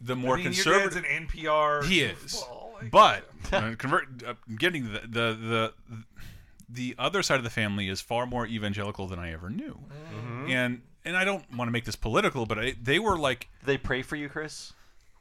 the 0.00 0.14
Mm. 0.14 0.18
I 0.18 0.22
more 0.22 0.36
mean, 0.36 0.44
your 0.44 0.52
conservative. 0.54 0.94
dad's 1.04 1.06
an 1.06 1.26
NPR. 1.28 1.84
He 1.84 2.00
is, 2.02 2.44
like- 2.80 2.90
but 2.90 3.24
uh, 3.52 3.74
convert 3.78 4.06
uh, 4.26 4.34
getting 4.58 4.92
the, 4.92 5.00
the 5.00 5.72
the 5.88 6.04
the 6.68 6.94
other 6.98 7.22
side 7.22 7.38
of 7.38 7.44
the 7.44 7.50
family 7.50 7.88
is 7.88 8.00
far 8.00 8.26
more 8.26 8.46
evangelical 8.46 9.06
than 9.06 9.18
I 9.18 9.32
ever 9.32 9.48
knew, 9.50 9.78
Mm-hmm. 10.14 10.50
and 10.50 10.82
and 11.06 11.16
I 11.16 11.24
don't 11.24 11.44
want 11.56 11.68
to 11.68 11.72
make 11.72 11.84
this 11.86 11.96
political, 11.96 12.44
but 12.44 12.58
I, 12.58 12.74
they 12.82 12.98
were 12.98 13.16
like 13.18 13.48
they 13.64 13.78
pray 13.78 14.02
for 14.02 14.16
you, 14.16 14.28
Chris? 14.28 14.74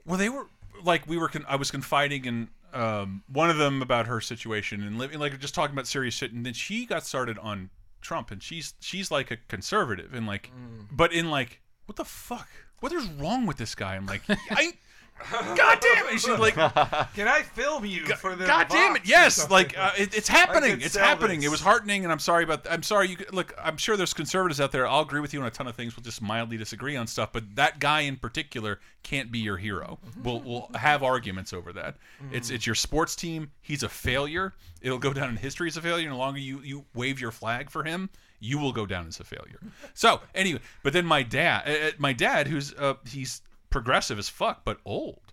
well, 0.06 0.18
they 0.18 0.28
were 0.30 0.48
like 0.84 1.08
we 1.08 1.18
were. 1.18 1.30
Con 1.30 1.46
I 1.48 1.56
was 1.56 1.72
confiding 1.72 2.26
in 2.26 2.48
um, 2.74 3.24
one 3.32 3.50
of 3.50 3.58
them 3.58 3.82
about 3.82 4.08
her 4.08 4.20
situation 4.20 4.84
and 4.84 4.98
living 4.98 5.20
like 5.20 5.40
just 5.40 5.56
talking 5.56 5.74
about 5.74 5.88
serious 5.88 6.14
shit, 6.14 6.34
and 6.34 6.46
then 6.46 6.54
she 6.54 6.86
got 6.86 7.06
started 7.06 7.38
on 7.40 7.70
Trump, 8.02 8.32
and 8.32 8.44
she's 8.44 8.74
she's 8.82 9.10
like 9.10 9.32
a 9.32 9.38
conservative, 9.48 10.14
and 10.14 10.28
like, 10.28 10.52
Mm. 10.52 10.88
but 10.92 11.14
in 11.14 11.30
like, 11.32 11.62
what 11.86 11.96
the 11.96 12.06
fuck? 12.06 12.50
What 12.82 12.92
is 12.92 13.08
wrong 13.08 13.46
with 13.46 13.58
this 13.58 13.74
guy? 13.76 13.96
I'm 13.96 14.06
like, 14.06 14.22
I. 14.52 14.74
God 15.32 15.80
damn 15.80 16.08
it! 16.08 16.20
She's 16.20 16.28
like, 16.28 16.56
Can 17.14 17.28
I 17.28 17.42
film 17.42 17.86
you 17.86 18.06
for 18.06 18.36
the? 18.36 18.46
God 18.46 18.68
damn 18.68 18.98
it! 18.98 19.04
Yes, 19.06 19.50
like 19.50 19.78
uh, 19.78 19.92
it, 19.98 20.16
it's 20.16 20.28
happening. 20.28 20.82
It's 20.82 20.96
happening. 20.96 21.40
this. 21.40 21.48
It 21.48 21.52
was 21.52 21.62
heartening, 21.62 22.04
and 22.04 22.12
I'm 22.12 22.20
sorry 22.20 22.44
about. 22.44 22.66
Th 22.66 22.74
I'm 22.74 22.84
sorry. 22.84 23.10
You 23.10 23.18
look. 23.32 23.54
I'm 23.58 23.78
sure 23.78 23.96
there's 23.96 24.14
conservatives 24.14 24.60
out 24.60 24.74
there. 24.74 24.86
I'll 24.86 25.02
agree 25.02 25.22
with 25.22 25.34
you 25.34 25.40
on 25.40 25.48
a 25.48 25.52
ton 25.52 25.68
of 25.68 25.76
things. 25.76 25.96
We'll 25.96 26.04
just 26.04 26.22
mildly 26.22 26.58
disagree 26.58 26.98
on 26.98 27.08
stuff. 27.08 27.30
But 27.32 27.56
that 27.56 27.80
guy 27.80 28.02
in 28.02 28.18
particular 28.18 28.82
can't 29.04 29.32
be 29.32 29.40
your 29.40 29.56
hero. 29.56 30.00
We'll 30.22 30.42
we'll 30.42 30.70
have 30.76 31.02
arguments 31.02 31.54
over 31.54 31.72
that. 31.74 31.96
It's 32.34 32.50
it's 32.50 32.66
your 32.66 32.76
sports 32.76 33.16
team. 33.16 33.52
He's 33.62 33.84
a 33.84 33.90
failure. 33.90 34.54
It'll 34.82 35.00
go 35.00 35.14
down 35.14 35.30
in 35.30 35.38
history 35.38 35.70
as 35.70 35.78
a 35.78 35.82
failure. 35.82 36.08
And 36.08 36.14
the 36.14 36.20
longer 36.20 36.40
you 36.40 36.60
you 36.62 36.86
wave 36.94 37.22
your 37.22 37.32
flag 37.32 37.70
for 37.70 37.86
him, 37.86 38.10
you 38.40 38.60
will 38.60 38.74
go 38.74 38.86
down 38.86 39.08
as 39.08 39.20
a 39.20 39.24
failure. 39.24 39.60
So 39.94 40.20
anyway, 40.34 40.60
but 40.84 40.92
then 40.94 41.06
my 41.06 41.24
dad, 41.24 41.64
uh, 41.68 41.88
uh, 41.88 41.92
my 41.98 42.12
dad, 42.14 42.48
who's 42.48 42.74
uh, 42.74 42.96
he's 43.10 43.42
progressive 43.76 44.18
as 44.18 44.30
fuck, 44.30 44.64
but 44.64 44.80
old 44.86 45.26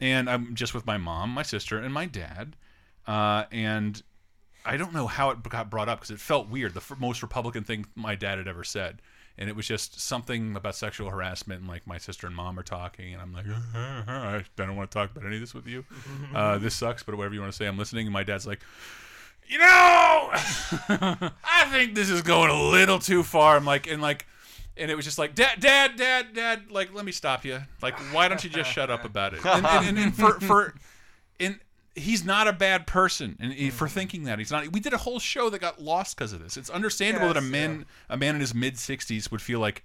and 0.00 0.28
I'm 0.28 0.54
just 0.54 0.74
with 0.74 0.86
my 0.86 0.96
mom, 0.96 1.30
my 1.30 1.42
sister, 1.42 1.78
and 1.78 1.92
my 1.92 2.06
dad. 2.06 2.56
Uh, 3.06 3.44
and 3.52 4.02
I 4.64 4.76
don't 4.76 4.92
know 4.92 5.06
how 5.06 5.30
it 5.30 5.42
got 5.48 5.70
brought 5.70 5.88
up 5.88 6.00
because 6.00 6.10
it 6.10 6.20
felt 6.20 6.48
weird. 6.48 6.74
The 6.74 6.80
f- 6.80 6.98
most 6.98 7.22
Republican 7.22 7.64
thing 7.64 7.86
my 7.94 8.14
dad 8.14 8.38
had 8.38 8.48
ever 8.48 8.64
said, 8.64 9.00
and 9.38 9.48
it 9.48 9.56
was 9.56 9.66
just 9.66 10.00
something 10.00 10.56
about 10.56 10.74
sexual 10.74 11.10
harassment. 11.10 11.60
And 11.60 11.68
like 11.68 11.86
my 11.86 11.98
sister 11.98 12.26
and 12.26 12.34
mom 12.34 12.58
are 12.58 12.62
talking, 12.64 13.12
and 13.12 13.22
I'm 13.22 13.32
like, 13.32 13.46
I 13.74 14.42
don't 14.56 14.76
want 14.76 14.90
to 14.90 14.94
talk 14.98 15.10
about 15.10 15.26
any 15.26 15.36
of 15.36 15.40
this 15.40 15.54
with 15.54 15.66
you. 15.66 15.84
Uh, 16.34 16.58
this 16.58 16.74
sucks, 16.74 17.04
but 17.04 17.14
whatever 17.14 17.34
you 17.34 17.40
want 17.40 17.52
to 17.52 17.56
say, 17.56 17.66
I'm 17.66 17.78
listening. 17.78 18.06
And 18.08 18.12
my 18.12 18.24
dad's 18.24 18.44
like, 18.44 18.58
you 19.46 19.58
know, 19.58 19.64
I 20.32 21.68
think 21.70 21.94
this 21.94 22.10
is 22.10 22.22
going 22.22 22.50
a 22.50 22.60
little 22.60 22.98
too 22.98 23.22
far. 23.22 23.56
I'm 23.56 23.64
like, 23.64 23.86
and 23.86 24.02
like, 24.02 24.26
and 24.76 24.90
it 24.90 24.94
was 24.94 25.04
just 25.04 25.18
like, 25.18 25.34
dad, 25.34 25.60
dad, 25.60 25.96
dad, 25.96 26.34
dad, 26.34 26.70
like, 26.70 26.92
let 26.92 27.04
me 27.04 27.12
stop 27.12 27.44
you. 27.44 27.60
Like, 27.80 27.98
why 28.12 28.28
don't 28.28 28.42
you 28.42 28.50
just 28.50 28.70
shut 28.70 28.90
up 28.90 29.04
about 29.04 29.34
it? 29.34 29.44
And, 29.44 29.66
and, 29.66 29.86
and, 29.86 29.98
and 29.98 30.16
for, 30.16 30.40
for, 30.40 30.74
and 31.38 31.60
he's 31.94 32.24
not 32.24 32.48
a 32.48 32.52
bad 32.52 32.86
person, 32.86 33.36
and 33.40 33.52
he- 33.52 33.70
for 33.70 33.88
thinking 33.88 34.24
that 34.24 34.38
he's 34.38 34.50
not. 34.50 34.72
We 34.72 34.80
did 34.80 34.92
a 34.92 34.98
whole 34.98 35.18
show 35.18 35.48
that 35.50 35.60
got 35.60 35.80
lost 35.80 36.16
because 36.16 36.32
of 36.32 36.42
this. 36.42 36.56
It's 36.56 36.70
understandable 36.70 37.28
that 37.28 37.36
a 37.36 37.42
Yes, 37.42 37.50
man, 37.50 37.86
a 38.08 38.16
man 38.16 38.34
in 38.34 38.40
his 38.40 38.54
mid 38.54 38.74
60s, 38.74 39.30
would 39.30 39.42
feel 39.42 39.60
like. 39.60 39.84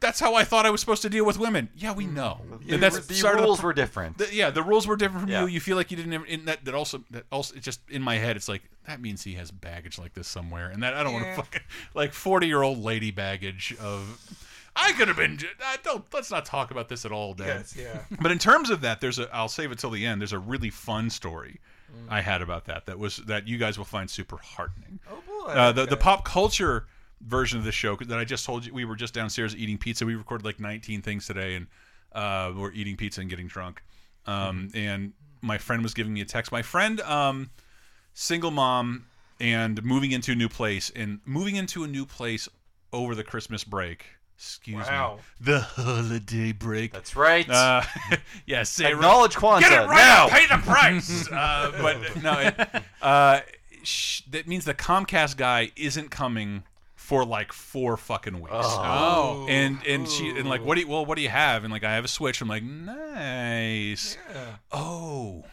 That's 0.00 0.20
how 0.20 0.34
I 0.34 0.44
thought 0.44 0.66
I 0.66 0.70
was 0.70 0.80
supposed 0.80 1.00
to 1.02 1.08
deal 1.08 1.24
with 1.24 1.38
women. 1.38 1.70
Yeah, 1.76 1.92
we 1.94 2.04
mm. 2.04 2.12
know. 2.12 2.40
The, 2.66 2.74
And 2.74 2.82
that's 2.82 3.06
the 3.06 3.14
started 3.14 3.40
the 3.40 3.44
rules 3.44 3.62
were 3.62 3.72
different. 3.72 4.18
the, 4.18 4.28
yeah, 4.34 4.50
the 4.50 4.62
rules 4.62 4.86
were 4.86 4.96
different 4.96 5.22
from 5.22 5.30
Yeah. 5.30 5.42
you. 5.42 5.46
You 5.46 5.60
feel 5.60 5.76
like 5.76 5.90
you 5.90 5.96
didn't. 5.96 6.44
That 6.44 6.64
that 6.64 6.74
also 6.74 7.04
that 7.10 7.24
also 7.32 7.54
it's 7.54 7.64
just 7.64 7.80
in 7.88 8.02
my 8.02 8.16
head. 8.16 8.36
It's 8.36 8.48
like 8.48 8.62
that 8.86 9.00
means 9.00 9.22
he 9.22 9.34
has 9.34 9.50
baggage 9.50 9.98
like 9.98 10.14
this 10.14 10.28
somewhere, 10.28 10.68
and 10.70 10.82
that 10.82 10.94
I 10.94 11.02
don't 11.02 11.12
want 11.12 11.26
to 11.26 11.34
fucking 11.34 11.62
like 11.94 12.12
forty 12.12 12.46
year 12.46 12.62
old 12.62 12.82
lady 12.82 13.10
baggage 13.10 13.74
of. 13.80 14.40
I 14.76 14.92
could 14.92 15.06
have 15.06 15.16
been. 15.16 15.38
I 15.64 15.76
don't. 15.84 16.04
Let's 16.12 16.30
not 16.30 16.44
talk 16.44 16.72
about 16.72 16.88
this 16.88 17.04
at 17.04 17.12
all, 17.12 17.32
Dad. 17.34 17.46
Yes, 17.46 17.76
yeah. 17.76 18.00
But 18.20 18.32
in 18.32 18.38
terms 18.38 18.70
of 18.70 18.80
that, 18.80 19.00
there's 19.00 19.18
a. 19.18 19.32
I'll 19.34 19.48
save 19.48 19.70
it 19.70 19.78
till 19.78 19.90
the 19.90 20.04
end. 20.04 20.20
There's 20.20 20.32
a 20.32 20.38
really 20.38 20.70
fun 20.70 21.10
story 21.10 21.60
I 22.08 22.20
had 22.20 22.42
about 22.42 22.64
that. 22.66 22.86
That 22.86 22.98
was 22.98 23.18
that 23.18 23.46
you 23.46 23.56
guys 23.58 23.78
will 23.78 23.84
find 23.84 24.10
super 24.10 24.36
heartening. 24.36 24.98
Oh 25.10 25.22
boy. 25.26 25.52
Uh, 25.52 25.72
the 25.72 25.86
the 25.86 25.96
pop 25.96 26.24
culture 26.24 26.86
version 27.20 27.58
of 27.58 27.64
the 27.64 27.72
show 27.72 27.96
that 27.96 28.18
I 28.18 28.24
just 28.24 28.44
told 28.44 28.66
you, 28.66 28.74
we 28.74 28.84
were 28.84 28.96
just 28.96 29.14
downstairs 29.14 29.56
eating 29.56 29.78
pizza. 29.78 30.04
We 30.04 30.14
recorded 30.14 30.44
like 30.44 30.60
19 30.60 31.02
things 31.02 31.26
today, 31.26 31.54
and 31.54 31.66
uh, 32.12 32.52
we're 32.56 32.72
eating 32.72 32.96
pizza 32.96 33.20
and 33.20 33.30
getting 33.30 33.46
drunk. 33.46 33.82
Um, 34.26 34.70
and 34.74 35.12
my 35.40 35.58
friend 35.58 35.82
was 35.82 35.94
giving 35.94 36.12
me 36.12 36.20
a 36.20 36.24
text. 36.24 36.50
My 36.52 36.62
friend, 36.62 37.00
um, 37.02 37.50
single 38.14 38.50
mom, 38.50 39.06
and 39.40 39.84
moving 39.84 40.12
into 40.12 40.32
a 40.32 40.34
new 40.34 40.48
place, 40.48 40.90
and 40.96 41.20
moving 41.26 41.56
into 41.56 41.84
a 41.84 41.86
new 41.88 42.06
place 42.06 42.48
over 42.92 43.14
the 43.14 43.24
Christmas 43.24 43.62
break. 43.64 44.06
Excuse 44.36 44.86
Wow. 44.86 45.16
me, 45.16 45.22
the 45.52 45.60
holiday 45.60 46.52
break. 46.52 46.92
That's 46.92 47.14
right. 47.14 47.48
Uh, 47.48 47.82
yeah, 48.46 48.62
say 48.64 48.84
right. 48.84 48.94
Acknowledge 48.94 49.34
Kwanzaa 49.36 49.60
Get 49.60 49.72
it 49.72 49.86
right 49.86 49.96
now. 49.96 50.26
now. 50.26 50.28
Pay 50.28 50.46
the 50.48 50.58
price. 50.62 51.28
uh, 51.32 51.72
but 51.80 52.22
no, 52.22 52.38
it, 52.40 52.82
uh, 53.02 53.40
sh 53.84 54.22
that 54.30 54.48
means 54.48 54.64
the 54.64 54.74
Comcast 54.74 55.36
guy 55.36 55.70
isn't 55.76 56.10
coming 56.10 56.64
for 56.96 57.24
like 57.24 57.52
four 57.52 57.96
fucking 57.96 58.40
weeks. 58.40 58.50
Oh. 58.56 59.46
And 59.48 59.78
and 59.86 60.08
she 60.08 60.30
and 60.30 60.48
like 60.48 60.64
what 60.64 60.74
do 60.76 60.80
you 60.80 60.88
well 60.88 61.04
what 61.06 61.16
do 61.16 61.22
you 61.22 61.28
have 61.28 61.62
and 61.62 61.72
like 61.72 61.84
I 61.84 61.92
have 61.94 62.04
a 62.04 62.08
Switch 62.08 62.40
I'm 62.40 62.48
like 62.48 62.62
nice 62.64 64.16
Yeah. 64.32 64.56
oh 64.72 65.44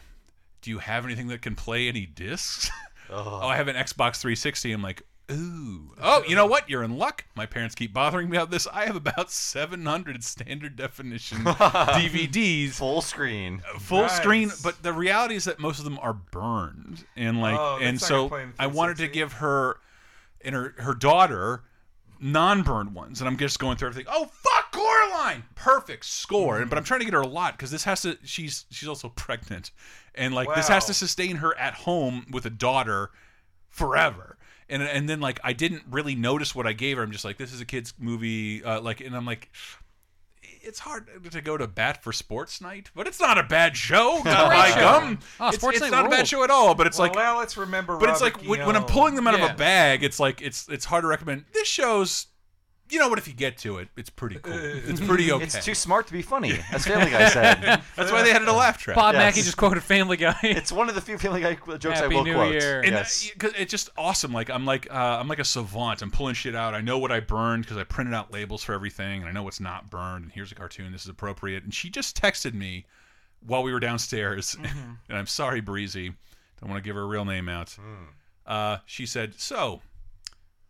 do 0.62 0.70
you 0.70 0.78
have 0.78 1.04
anything 1.04 1.26
that 1.28 1.42
can 1.42 1.54
play 1.54 1.88
any 1.88 2.06
discs? 2.06 2.70
Oh 3.14 3.46
I 3.46 3.56
have 3.56 3.68
an 3.68 3.76
Xbox 3.76 4.20
360 4.22 4.72
I'm 4.72 4.80
like 4.80 5.02
ooh. 5.30 5.92
Oh 6.00 6.22
you 6.26 6.34
know 6.34 6.46
what? 6.46 6.70
You're 6.70 6.82
in 6.82 6.96
luck. 6.96 7.26
My 7.34 7.44
parents 7.44 7.74
keep 7.74 7.92
bothering 7.92 8.30
me 8.30 8.38
about 8.38 8.50
this. 8.50 8.66
I 8.72 8.86
have 8.86 8.96
about 8.96 9.30
700 9.30 10.24
standard 10.24 10.76
definition 10.76 11.38
DVDs 11.44 12.70
Full 12.74 13.02
screen. 13.02 13.60
Uh, 13.74 13.78
full 13.78 14.02
Nice. 14.02 14.16
screen 14.16 14.50
but 14.62 14.82
the 14.82 14.94
reality 14.94 15.34
is 15.34 15.44
that 15.44 15.58
most 15.58 15.78
of 15.78 15.84
them 15.84 15.98
are 16.00 16.14
burned. 16.14 17.04
And 17.14 17.40
like 17.42 17.58
Oh, 17.58 17.78
and 17.82 18.00
so 18.00 18.16
gonna 18.16 18.28
play 18.30 18.42
in 18.44 18.52
i 18.58 18.66
wanted 18.68 18.96
to 18.98 19.08
give 19.08 19.34
her 19.34 19.78
and 20.42 20.54
her 20.54 20.74
her 20.78 20.94
daughter 20.94 21.64
non-burned 22.18 22.94
ones. 22.94 23.20
And 23.20 23.28
i'm 23.28 23.36
just 23.36 23.58
going 23.58 23.76
through 23.76 23.88
everything. 23.88 24.10
Oh 24.14 24.24
fuck 24.26 24.51
coraline 24.72 25.44
perfect 25.54 26.04
score 26.04 26.58
and 26.60 26.68
but 26.68 26.78
i'm 26.78 26.84
trying 26.84 27.00
to 27.00 27.04
get 27.04 27.14
her 27.14 27.20
a 27.20 27.26
lot 27.26 27.52
because 27.56 27.70
this 27.70 27.84
has 27.84 28.00
to 28.02 28.16
she's 28.24 28.64
she's 28.70 28.88
also 28.88 29.08
pregnant 29.10 29.70
and 30.14 30.34
like 30.34 30.52
this 30.54 30.68
has 30.68 30.86
to 30.86 30.94
sustain 30.94 31.36
her 31.36 31.56
at 31.58 31.74
home 31.74 32.26
with 32.30 32.46
a 32.46 32.50
daughter 32.50 33.10
forever 33.68 34.36
and 34.68 34.82
and 34.82 35.08
then 35.08 35.20
like 35.20 35.38
i 35.44 35.52
didn't 35.52 35.82
really 35.90 36.14
notice 36.14 36.54
what 36.54 36.66
i 36.66 36.72
gave 36.72 36.96
her 36.96 37.02
i'm 37.02 37.12
just 37.12 37.24
like 37.24 37.36
this 37.36 37.52
is 37.52 37.60
a 37.60 37.64
kids 37.66 37.92
movie 37.98 38.64
uh, 38.64 38.80
like 38.80 39.00
and 39.00 39.14
i'm 39.14 39.26
like 39.26 39.50
it's 40.64 40.78
hard 40.78 41.08
to 41.30 41.40
go 41.40 41.56
to 41.56 41.66
bat 41.66 42.02
for 42.02 42.12
sports 42.12 42.60
night, 42.60 42.90
but 42.94 43.06
it's 43.08 43.18
not 43.20 43.36
a 43.36 43.42
bad 43.42 43.76
show. 43.76 44.20
God, 44.24 44.48
great 44.48 44.56
my 44.56 44.80
gum. 44.80 45.18
Oh, 45.40 45.48
it's 45.48 45.56
Sports 45.56 45.78
it's 45.78 45.82
Night 45.82 45.90
not 45.90 46.06
a 46.06 46.08
bad 46.08 46.28
show 46.28 46.44
at 46.44 46.50
all. 46.50 46.74
But 46.74 46.86
it's 46.86 46.98
Well, 46.98 47.08
like, 47.08 47.16
now 47.16 47.38
let's 47.38 47.56
remember. 47.56 47.96
but 47.98 48.08
it's 48.08 48.20
like 48.20 48.36
when, 48.46 48.64
when 48.64 48.76
I'm 48.76 48.84
pulling 48.84 49.14
them 49.16 49.26
out 49.26 49.34
of 49.34 49.40
a 49.40 49.54
bag, 49.54 50.04
it's 50.04 50.20
like 50.20 50.40
it's 50.40 50.68
it's 50.68 50.84
hard 50.84 51.02
to 51.02 51.08
recommend. 51.08 51.46
This 51.52 51.66
show's, 51.66 52.28
you 52.92 52.98
know 52.98 53.08
what? 53.08 53.18
If 53.18 53.26
you 53.26 53.34
get 53.34 53.56
to 53.58 53.78
it, 53.78 53.88
it's 53.96 54.10
pretty 54.10 54.36
cool. 54.36 54.52
It's 54.54 55.00
pretty 55.00 55.32
okay. 55.32 55.44
It's 55.44 55.64
too 55.64 55.74
smart 55.74 56.06
to 56.08 56.12
be 56.12 56.20
funny, 56.22 56.52
as 56.70 56.86
Family 56.86 57.10
Guy 57.10 57.28
said. 57.30 57.60
That's 57.96 58.12
why 58.12 58.22
they 58.22 58.30
added 58.32 58.46
a 58.48 58.52
laugh 58.52 58.76
track. 58.78 58.96
Bob 58.96 59.14
Yes. 59.14 59.20
Mackey 59.20 59.42
just 59.42 59.56
quoted 59.56 59.82
Family 59.82 60.16
Guy. 60.16 60.36
It's 60.42 60.70
one 60.70 60.88
of 60.90 60.94
the 60.94 61.00
few 61.00 61.16
Family 61.18 61.40
Guy 61.40 61.54
jokes 61.78 62.00
Happy 62.00 62.14
I 62.14 62.18
will 62.18 62.24
New 62.24 62.34
quote. 62.34 62.52
Year. 62.52 62.80
and 62.82 62.92
Yes. 62.92 63.28
uh, 63.30 63.38
'cause 63.38 63.52
it's 63.58 63.70
just 63.70 63.90
awesome. 63.96 64.32
Like 64.32 64.50
I'm 64.50 64.64
like 64.66 64.86
uh, 64.92 64.94
I'm 65.18 65.26
like 65.28 65.38
a 65.40 65.44
savant. 65.44 66.02
I'm 66.02 66.10
pulling 66.10 66.34
shit 66.34 66.54
out. 66.54 66.74
I 66.74 66.80
know 66.82 66.98
what 66.98 67.10
I 67.10 67.20
burned 67.20 67.64
because 67.64 67.78
I 67.78 67.84
printed 67.84 68.14
out 68.14 68.30
labels 68.32 68.62
for 68.62 68.74
everything, 68.74 69.20
and 69.22 69.28
I 69.28 69.32
know 69.32 69.42
what's 69.42 69.60
not 69.60 69.88
burned. 69.90 70.24
And 70.24 70.32
here's 70.32 70.52
a 70.52 70.54
cartoon. 70.54 70.92
This 70.92 71.02
is 71.02 71.08
appropriate. 71.08 71.64
And 71.64 71.72
she 71.72 71.88
just 71.90 72.20
texted 72.20 72.52
me 72.54 72.84
while 73.44 73.62
we 73.62 73.72
were 73.72 73.80
downstairs, 73.80 74.54
and 75.08 75.16
I'm 75.18 75.26
sorry, 75.26 75.60
Breezy. 75.60 76.12
Don't 76.60 76.70
want 76.70 76.82
to 76.84 76.86
give 76.88 76.94
her 76.94 77.02
a 77.02 77.06
real 77.06 77.24
name 77.24 77.48
out. 77.48 77.74
Uh, 78.46 78.76
she 78.86 79.06
said, 79.06 79.34
"So, 79.40 79.80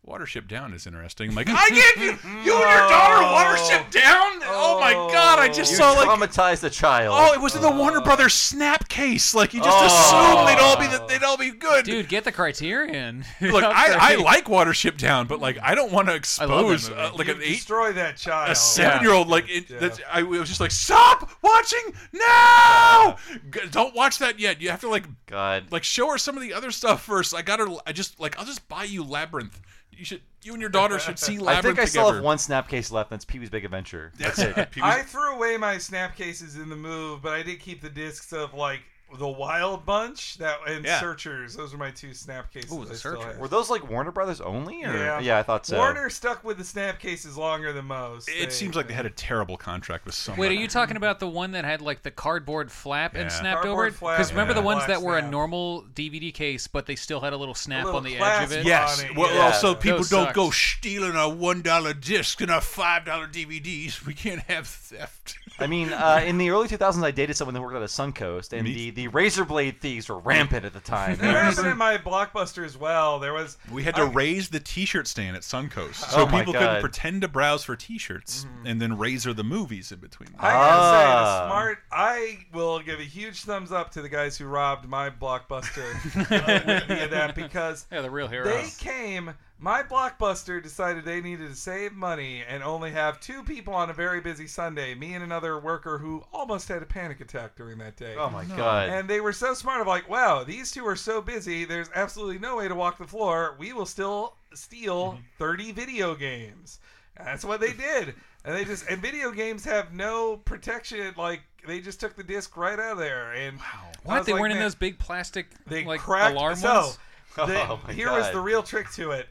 Watership 0.06 0.49
Down 0.49 0.73
is 0.75 0.87
interesting." 0.87 1.30
I'm 1.30 1.35
like, 1.37 1.49
I 1.49 1.68
gave 1.68 2.02
you, 2.02 2.11
you 2.11 2.18
and 2.25 2.44
your 2.44 2.59
daughter 2.59 3.23
Watership 3.25 3.90
Down. 3.92 4.40
Oh, 4.44 4.78
my 4.80 4.92
god! 5.12 5.38
I 5.38 5.49
just 5.49 5.71
you 5.73 5.76
saw 5.78 5.92
like 5.92 6.09
traumatized 6.09 6.64
a 6.64 6.71
child. 6.71 7.14
Oh, 7.18 7.32
it 7.32 7.40
was 7.40 7.54
in 7.54 7.62
the 7.62 7.71
Warner 7.71 8.00
Brothers 8.00 8.35
snap 8.35 8.88
case. 8.88 9.35
Like 9.35 9.54
you 9.54 9.61
just 9.62 9.76
Oh. 9.80 9.87
assumed 9.87 10.49
they'd 10.49 10.61
all 10.62 10.76
be 10.76 10.87
the, 10.88 11.06
they'd 11.06 11.23
all 11.25 11.37
be 11.37 11.50
good. 11.52 11.85
Dude, 11.85 12.09
get 12.09 12.25
the 12.25 12.32
Criterion. 12.32 13.25
Look, 13.40 13.62
I, 13.64 14.12
I 14.12 14.14
like 14.16 14.47
Watership 14.47 14.97
Down, 14.97 15.26
but 15.28 15.38
like 15.40 15.59
I 15.62 15.75
don't 15.76 15.92
want 15.92 16.09
to 16.09 16.12
love 16.12 16.18
expose 16.18 16.88
that 16.88 16.99
uh, 16.99 17.12
like 17.16 17.28
You 17.28 17.35
an 17.35 17.42
eight, 17.42 17.54
destroy 17.54 17.92
that 17.92 18.16
child. 18.16 18.50
a 18.50 18.54
seven 18.56 19.02
year 19.02 19.12
old. 19.12 19.28
Like 19.28 19.49
it, 19.49 19.71
Yeah. 19.71 19.78
that's, 19.78 20.00
I 20.11 20.23
was 20.25 20.49
just 20.49 20.61
like, 20.61 20.73
stop 20.73 21.30
watching 21.42 21.94
now. 22.12 23.16
G- 23.52 23.61
Don't 23.71 23.94
watch 23.94 24.18
that 24.18 24.38
yet. 24.40 24.61
You 24.61 24.71
have 24.71 24.80
to 24.80 24.88
like 24.88 25.04
God. 25.26 25.66
like 25.71 25.85
show 25.85 26.11
her 26.11 26.18
some 26.18 26.37
of 26.37 26.42
the 26.42 26.52
other 26.52 26.71
stuff 26.71 27.02
first. 27.04 27.35
I 27.35 27.42
got 27.42 27.61
her. 27.61 27.68
I 27.87 27.92
just 27.92 28.18
like 28.21 28.38
I'll 28.38 28.44
just 28.44 28.68
buy 28.68 28.85
you 28.85 29.04
Labyrinth. 29.04 29.61
You 29.96 30.04
should. 30.04 30.20
You 30.42 30.52
and 30.52 30.61
your 30.61 30.70
daughter 30.70 30.99
should 30.99 31.18
see 31.18 31.38
I 31.46 31.62
think 31.62 31.78
I 31.78 31.84
still 31.84 32.12
have 32.12 32.22
one 32.22 32.38
snap 32.38 32.68
case 32.68 32.90
left. 32.90 33.11
That's 33.11 33.25
Pee 33.25 33.38
Wee's 33.38 33.50
Big 33.50 33.64
Adventure. 33.64 34.12
That's 34.18 34.38
it. 34.40 34.68
I 34.82 35.02
threw 35.02 35.34
away 35.34 35.56
my 35.56 35.78
snap 35.78 36.16
cases 36.16 36.56
in 36.56 36.68
the 36.68 36.76
move, 36.76 37.22
but 37.22 37.32
I 37.32 37.42
did 37.42 37.61
keep 37.61 37.80
the 37.80 37.90
discs 37.90 38.32
of 38.32 38.54
like 38.54 38.80
the 39.19 39.28
Wild 39.28 39.85
Bunch 39.85 40.38
that 40.38 40.57
and 40.66 40.85
Yeah. 40.85 41.00
Searchers. 41.00 41.54
Those 41.54 41.75
are 41.75 41.76
my 41.78 41.90
two 41.90 42.14
snap 42.14 42.52
cases. 42.52 42.73
Ooh, 42.73 42.85
the 42.85 42.92
I 42.92 42.97
still 42.97 43.12
Searchers. 43.12 43.25
have. 43.25 43.37
Were 43.38 43.49
those 43.49 43.69
like 43.71 43.88
Warner 43.88 44.11
Brothers 44.11 44.40
only? 44.40 44.85
Or? 44.85 45.21
Yeah. 45.21 45.38
I 45.38 45.42
thought 45.42 45.66
so. 45.66 45.76
Warner 45.76 46.09
stuck 46.11 46.42
with 46.45 46.59
the 46.59 46.64
snap 46.64 46.99
cases 46.99 47.37
longer 47.37 47.73
than 47.73 47.85
most. 47.87 48.28
it 48.28 48.52
seems 48.52 48.75
like 48.76 48.88
they 48.88 48.95
had 48.95 49.07
a 49.07 49.11
uh, 49.11 49.12
terrible 49.16 49.57
contract 49.57 50.04
with 50.07 50.14
someone. 50.14 50.40
Wait, 50.40 50.50
are 50.50 50.61
you 50.61 50.69
talking 50.69 50.97
about 50.97 51.21
the 51.21 51.28
one 51.28 51.52
that 51.52 51.64
had 51.64 51.81
like 51.83 52.02
the 52.02 52.11
cardboard 52.11 52.71
flap 52.73 53.14
Yeah. 53.14 53.23
and 53.23 53.33
snapped 53.33 53.62
Cardboard 53.62 53.73
over 53.73 53.87
it? 53.88 53.95
flap 53.95 54.16
Because 54.19 54.33
remember 54.33 54.52
and 54.52 54.59
the 54.59 54.62
ones 54.66 54.78
black 54.78 54.88
that 54.88 55.02
were 55.02 55.16
a 55.19 55.21
snap. 55.21 55.31
normal 55.31 55.83
DVD 55.95 56.33
case, 56.33 56.66
but 56.66 56.87
they 56.87 56.97
still 56.97 57.21
had 57.21 57.33
a 57.33 57.37
little 57.37 57.54
snap 57.54 57.85
little 57.85 57.99
on 57.99 58.04
the 58.04 58.14
edge 58.14 58.19
clasp. 58.21 58.52
of 58.52 58.59
it. 58.59 58.66
Yes. 58.66 59.00
on 59.00 59.07
it, 59.11 59.16
Well, 59.16 59.35
yeah. 59.35 59.40
also 59.42 59.75
people 59.75 59.99
Those 59.99 60.11
don't 60.11 60.25
sucked. 60.26 60.37
go 60.37 60.50
stealing 60.50 61.16
our 61.16 61.31
one 61.33 61.62
dollar 61.62 61.92
discs 61.95 62.40
and 62.40 62.50
our 62.50 62.61
five 62.61 63.04
dollar 63.04 63.26
DVDs. 63.26 64.04
We 64.07 64.14
can't 64.14 64.40
have 64.42 64.66
theft. 64.66 65.38
I 65.62 65.66
mean, 65.66 65.92
uh, 65.92 66.23
in 66.25 66.38
the 66.38 66.50
early 66.50 66.69
2000s, 66.69 67.02
I 67.02 67.11
dated 67.11 67.37
someone 67.37 67.54
that 67.54 67.61
worked 67.62 67.76
at 67.76 67.83
a 67.83 67.87
Suncoast, 67.87 68.52
and 68.52 68.64
Me- 68.64 68.75
the, 68.75 68.90
the 68.90 69.09
razor 69.09 69.45
blade 69.45 69.81
thieves 69.81 70.09
were 70.09 70.19
rampant 70.19 70.64
at 70.64 70.73
the 70.73 70.81
time. 70.81 71.12
It 71.12 71.21
happened 71.21 71.66
in 71.69 71.76
my 71.78 71.99
blockbuster 71.99 72.64
as 72.64 72.76
well. 72.76 73.19
There 73.19 73.33
was 73.33 73.57
We 73.71 73.83
had 73.85 73.95
to 73.97 74.02
I- 74.02 74.11
raise 74.11 74.49
the 74.49 74.61
T-shirt 74.61 75.07
stand 75.07 75.37
at 75.37 75.42
Suncoast, 75.42 75.95
so 76.11 76.23
Oh 76.23 76.26
my 76.26 76.40
people 76.40 76.52
God. 76.52 76.61
couldn't 76.61 76.81
pretend 76.81 77.23
to 77.23 77.28
browse 77.28 77.64
for 77.64 77.76
T-shirts 77.76 78.47
and 78.64 78.81
then 78.81 78.99
razor 78.99 79.33
the 79.33 79.45
movies 79.45 79.92
in 79.92 79.99
between. 80.00 80.31
I 80.38 80.50
gotta 80.50 80.52
say, 80.52 81.04
Ah. 81.12 81.40
the 81.42 81.47
smart. 81.49 81.78
I 81.90 82.38
will 82.52 82.81
give 82.81 83.00
a 83.00 83.04
huge 83.04 83.42
thumbs 83.42 83.73
up 83.73 83.90
to 83.92 84.02
the 84.02 84.09
guys 84.09 84.37
who 84.37 84.47
robbed 84.47 84.88
my 84.88 85.11
blockbuster 85.11 85.85
uh, 86.16 86.62
with 86.66 86.88
me 86.88 87.02
of 87.04 87.11
that 87.11 87.35
because 87.35 87.87
Yeah, 87.92 88.00
the 88.02 88.11
real 88.11 88.28
heroes. 88.28 88.76
they 88.78 88.85
came. 88.85 89.35
My 89.62 89.85
blockbuster 89.85 90.61
decided 90.61 91.04
they 91.04 91.21
needed 91.21 91.49
to 91.49 91.54
save 91.54 91.92
money 91.92 92.42
and 92.49 92.64
only 92.64 92.90
have 92.90 93.21
two 93.21 93.45
people 93.45 93.73
on 93.75 93.90
a 93.90 93.92
very 93.92 94.21
busy 94.21 94.49
Sunday. 94.49 94.92
Me 94.97 95.14
and 95.14 95.23
another 95.23 95.57
worker 95.57 95.99
who 95.99 96.25
almost 96.33 96.66
had 96.66 96.83
a 96.83 96.87
panic 96.87 97.21
attack 97.21 97.54
during 97.54 97.78
that 97.78 97.95
day. 97.97 98.16
oh 98.19 98.28
my 98.28 98.45
god. 98.45 98.88
And 98.88 99.09
they 99.09 99.21
were 99.21 99.33
so 99.33 99.54
smart 99.54 99.81
of 99.81 99.87
like, 99.87 100.11
wow, 100.11 100.42
these 100.42 100.73
two 100.73 100.85
are 100.85 100.97
so 100.97 101.23
busy. 101.23 101.64
There's 101.64 101.90
absolutely 101.95 102.40
no 102.40 102.57
way 102.57 102.66
to 102.66 102.75
walk 102.75 102.99
the 102.99 103.07
floor. 103.07 103.54
We 103.57 103.73
will 103.73 103.87
still 103.87 104.35
steal 104.52 105.12
mm-hmm. 105.12 105.23
30 105.38 105.71
video 105.71 106.16
games. 106.16 106.81
That's 107.16 107.45
what 107.45 107.61
they 107.61 107.73
did. 107.73 108.14
And 108.45 108.57
they 108.57 108.64
just 108.64 108.88
and 108.88 109.00
video 109.00 109.31
games 109.31 109.64
have 109.64 109.92
no 109.92 110.38
protection. 110.38 111.14
Like 111.16 111.42
they 111.64 111.78
just 111.78 112.00
took 112.00 112.16
the 112.16 112.25
disc 112.25 112.57
right 112.57 112.81
out 112.81 112.92
of 112.95 112.99
there. 112.99 113.31
And 113.35 113.61
I 113.61 113.92
What? 114.02 114.19
was 114.19 114.26
They 114.26 114.33
like, 114.33 114.40
weren't 114.40 114.54
in 114.54 114.59
those 114.59 114.75
big 114.75 114.99
plastic 114.99 115.47
They 115.69 115.85
like 115.85 116.00
cracked. 116.00 116.35
alarm 116.35 116.57
so 116.57 116.75
ones? 116.75 116.99
the- 117.37 117.61
Oh 117.71 117.81
my 117.87 117.92
here 117.92 118.11
was 118.11 118.28
the 118.33 118.40
real 118.40 118.64
trick 118.64 118.90
to 118.95 119.12
it. 119.12 119.28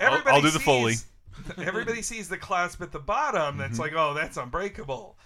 I'll- 0.00 0.22
I'll 0.26 0.40
do 0.40 0.50
the 0.50 0.58
sees, 0.58 0.62
Foley. 0.62 0.94
Everybody 1.58 2.02
sees 2.02 2.28
the 2.28 2.38
clasp 2.38 2.82
at 2.82 2.92
the 2.92 2.98
bottom. 2.98 3.56
That's 3.58 3.74
mm-hmm. 3.74 3.82
like, 3.82 3.92
oh, 3.94 4.14
that's 4.14 4.36
unbreakable. 4.36 5.16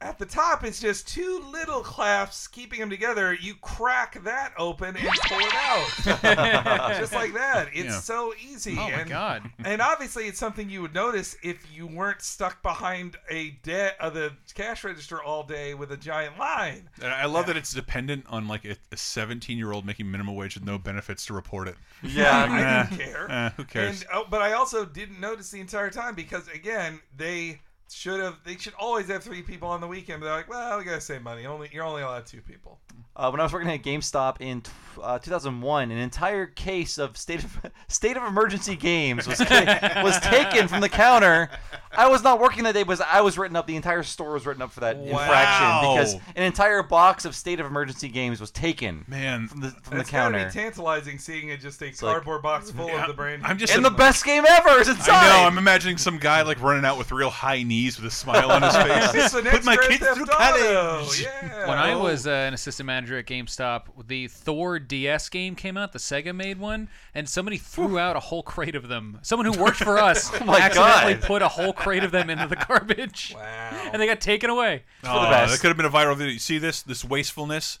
At 0.00 0.18
the 0.18 0.26
top, 0.26 0.64
it's 0.64 0.80
just 0.80 1.08
two 1.08 1.42
little 1.50 1.80
clasps 1.80 2.46
keeping 2.48 2.78
them 2.78 2.90
together. 2.90 3.32
You 3.32 3.54
crack 3.62 4.22
that 4.24 4.52
open 4.58 4.96
and 4.96 5.08
pull 5.26 5.38
it 5.40 5.54
out, 5.54 6.96
just 6.98 7.14
like 7.14 7.32
that. 7.32 7.68
It's 7.72 7.86
Yeah. 7.86 8.00
so 8.00 8.34
easy. 8.34 8.72
Oh 8.72 8.82
my 8.82 8.90
and, 8.90 9.08
god. 9.08 9.50
And 9.64 9.80
obviously, 9.80 10.26
it's 10.26 10.38
something 10.38 10.68
you 10.68 10.82
would 10.82 10.92
notice 10.92 11.36
if 11.42 11.64
you 11.74 11.86
weren't 11.86 12.20
stuck 12.20 12.62
behind 12.62 13.16
a 13.30 13.50
de- 13.62 13.98
of 13.98 14.12
the 14.12 14.32
cash 14.54 14.84
register 14.84 15.22
all 15.22 15.42
day 15.42 15.72
with 15.72 15.90
a 15.90 15.96
giant 15.96 16.38
line. 16.38 16.90
And 17.00 17.10
I 17.12 17.24
love 17.24 17.46
that 17.46 17.56
it's 17.56 17.72
dependent 17.72 18.26
on 18.28 18.46
like 18.46 18.64
a 18.66 18.76
17 18.96 19.56
year 19.56 19.72
old 19.72 19.86
making 19.86 20.10
minimum 20.10 20.34
wage 20.34 20.54
with 20.54 20.64
no 20.64 20.76
benefits 20.76 21.24
to 21.26 21.34
report 21.34 21.66
it. 21.68 21.76
yeah. 22.02 22.46
I 22.50 22.90
didn't 22.96 23.06
care. 23.06 23.30
Eh, 23.30 23.50
who 23.56 23.64
cares? 23.64 24.02
And 24.02 24.10
oh, 24.12 24.26
but 24.28 24.42
I 24.42 24.52
also 24.52 24.84
didn't 24.84 25.18
notice 25.20 25.50
the 25.50 25.60
entire 25.60 25.88
time 25.90 26.14
because 26.14 26.46
again, 26.48 27.00
they 27.16 27.60
should 27.90 28.20
have. 28.20 28.36
They 28.44 28.56
should 28.56 28.74
always 28.78 29.06
have 29.08 29.22
three 29.22 29.42
people 29.42 29.68
on 29.68 29.80
the 29.80 29.86
weekend. 29.86 30.20
But 30.20 30.26
they're 30.26 30.36
like, 30.36 30.48
well, 30.48 30.78
we 30.78 30.84
gotta 30.84 31.00
save 31.00 31.22
money. 31.22 31.46
Only 31.46 31.68
you're 31.72 31.84
only 31.84 32.02
allowed 32.02 32.26
two 32.26 32.40
people. 32.40 32.78
Uh, 33.16 33.28
when 33.30 33.38
I 33.40 33.44
was 33.44 33.52
working 33.52 33.70
at 33.70 33.82
GameStop 33.84 34.40
in 34.40 34.60
t- 34.60 34.72
uh, 35.00 35.20
2001, 35.20 35.92
an 35.92 35.98
entire 35.98 36.46
case 36.46 36.98
of 36.98 37.16
state 37.16 37.44
of 37.44 37.60
state 37.88 38.16
of 38.16 38.24
emergency 38.24 38.74
games 38.74 39.26
was 39.28 39.38
ta- 39.38 40.00
was 40.02 40.18
taken 40.20 40.66
from 40.66 40.80
the 40.80 40.88
counter. 40.88 41.48
I 41.96 42.08
was 42.08 42.24
not 42.24 42.40
working 42.40 42.64
that 42.64 42.74
day, 42.74 42.82
but 42.82 43.00
I 43.02 43.20
was 43.20 43.38
written 43.38 43.54
up. 43.54 43.68
The 43.68 43.76
entire 43.76 44.02
store 44.02 44.32
was 44.32 44.46
written 44.46 44.62
up 44.62 44.72
for 44.72 44.80
that 44.80 44.96
Wow. 44.96 45.20
infraction 45.20 45.94
because 45.94 46.14
an 46.36 46.42
entire 46.42 46.82
box 46.82 47.24
of 47.24 47.36
state 47.36 47.60
of 47.60 47.66
emergency 47.66 48.08
games 48.08 48.40
was 48.40 48.50
taken 48.50 49.04
Man, 49.06 49.46
from 49.46 49.60
the 49.60 49.70
from 49.82 50.00
It's 50.00 50.08
the 50.08 50.10
counter. 50.16 50.38
gotta 50.38 50.50
be 50.52 50.60
tantalizing 50.60 51.18
seeing 51.20 51.50
it 51.50 51.60
just 51.60 51.80
a 51.82 51.84
like- 51.86 51.96
cardboard 51.98 52.42
box 52.42 52.72
full 52.72 52.88
Yeah, 52.88 53.02
of 53.02 53.06
the 53.08 53.14
brand. 53.14 53.44
I'm 53.44 53.58
just 53.58 53.72
and 53.76 53.84
the 53.84 53.90
best 53.90 54.24
game 54.24 54.44
ever 54.48 54.80
is 54.80 54.88
inside. 54.88 55.12
I 55.12 55.40
know. 55.42 55.46
I'm 55.46 55.58
imagining 55.58 55.98
some 55.98 56.18
guy 56.18 56.42
like 56.42 56.60
running 56.60 56.84
out 56.84 56.98
with 56.98 57.12
real 57.12 57.30
high 57.30 57.62
knee 57.62 57.83
knees 57.84 58.00
with 58.00 58.10
a 58.12 58.14
smile 58.14 58.50
on 58.50 58.62
his 58.62 58.74
face. 59.12 59.32
Put 59.32 59.64
my 59.64 59.76
Grand 59.76 59.90
kids 59.92 60.04
Theft 60.04 60.16
through 60.16 60.26
Auto. 60.26 60.98
college. 61.02 61.22
Yeah. 61.22 61.68
When 61.68 61.78
I 61.78 61.92
Oh. 61.92 62.02
was 62.02 62.26
uh, 62.26 62.30
an 62.30 62.54
assistant 62.54 62.86
manager 62.86 63.18
at 63.18 63.26
GameStop, 63.26 64.06
the 64.06 64.26
Thor 64.28 64.78
DS 64.78 65.28
game 65.28 65.54
came 65.54 65.76
out, 65.76 65.92
the 65.92 65.98
Sega 65.98 66.34
made 66.34 66.58
one, 66.58 66.88
and 67.14 67.28
somebody 67.28 67.56
threw 67.58 67.98
out 67.98 68.16
a 68.16 68.20
whole 68.20 68.42
crate 68.42 68.74
of 68.74 68.88
them. 68.88 69.18
Someone 69.22 69.46
who 69.46 69.60
worked 69.62 69.76
for 69.76 69.98
us 70.10 70.32
my 70.44 70.58
accidentally 70.58 71.14
God. 71.14 71.22
put 71.22 71.42
a 71.42 71.48
whole 71.48 71.72
crate 71.72 72.04
of 72.04 72.10
them 72.10 72.30
into 72.30 72.46
the 72.46 72.56
garbage. 72.56 73.34
Wow. 73.44 73.90
And 73.92 74.00
they 74.00 74.06
got 74.06 74.20
taken 74.20 74.48
away. 74.50 74.84
Oh, 75.04 75.28
best. 75.30 75.52
that 75.52 75.60
could 75.60 75.68
have 75.68 75.76
been 75.76 75.86
a 75.86 75.90
viral 75.90 76.16
video. 76.16 76.32
You 76.32 76.38
see 76.38 76.58
this? 76.58 76.82
This 76.82 77.04
wastefulness? 77.04 77.78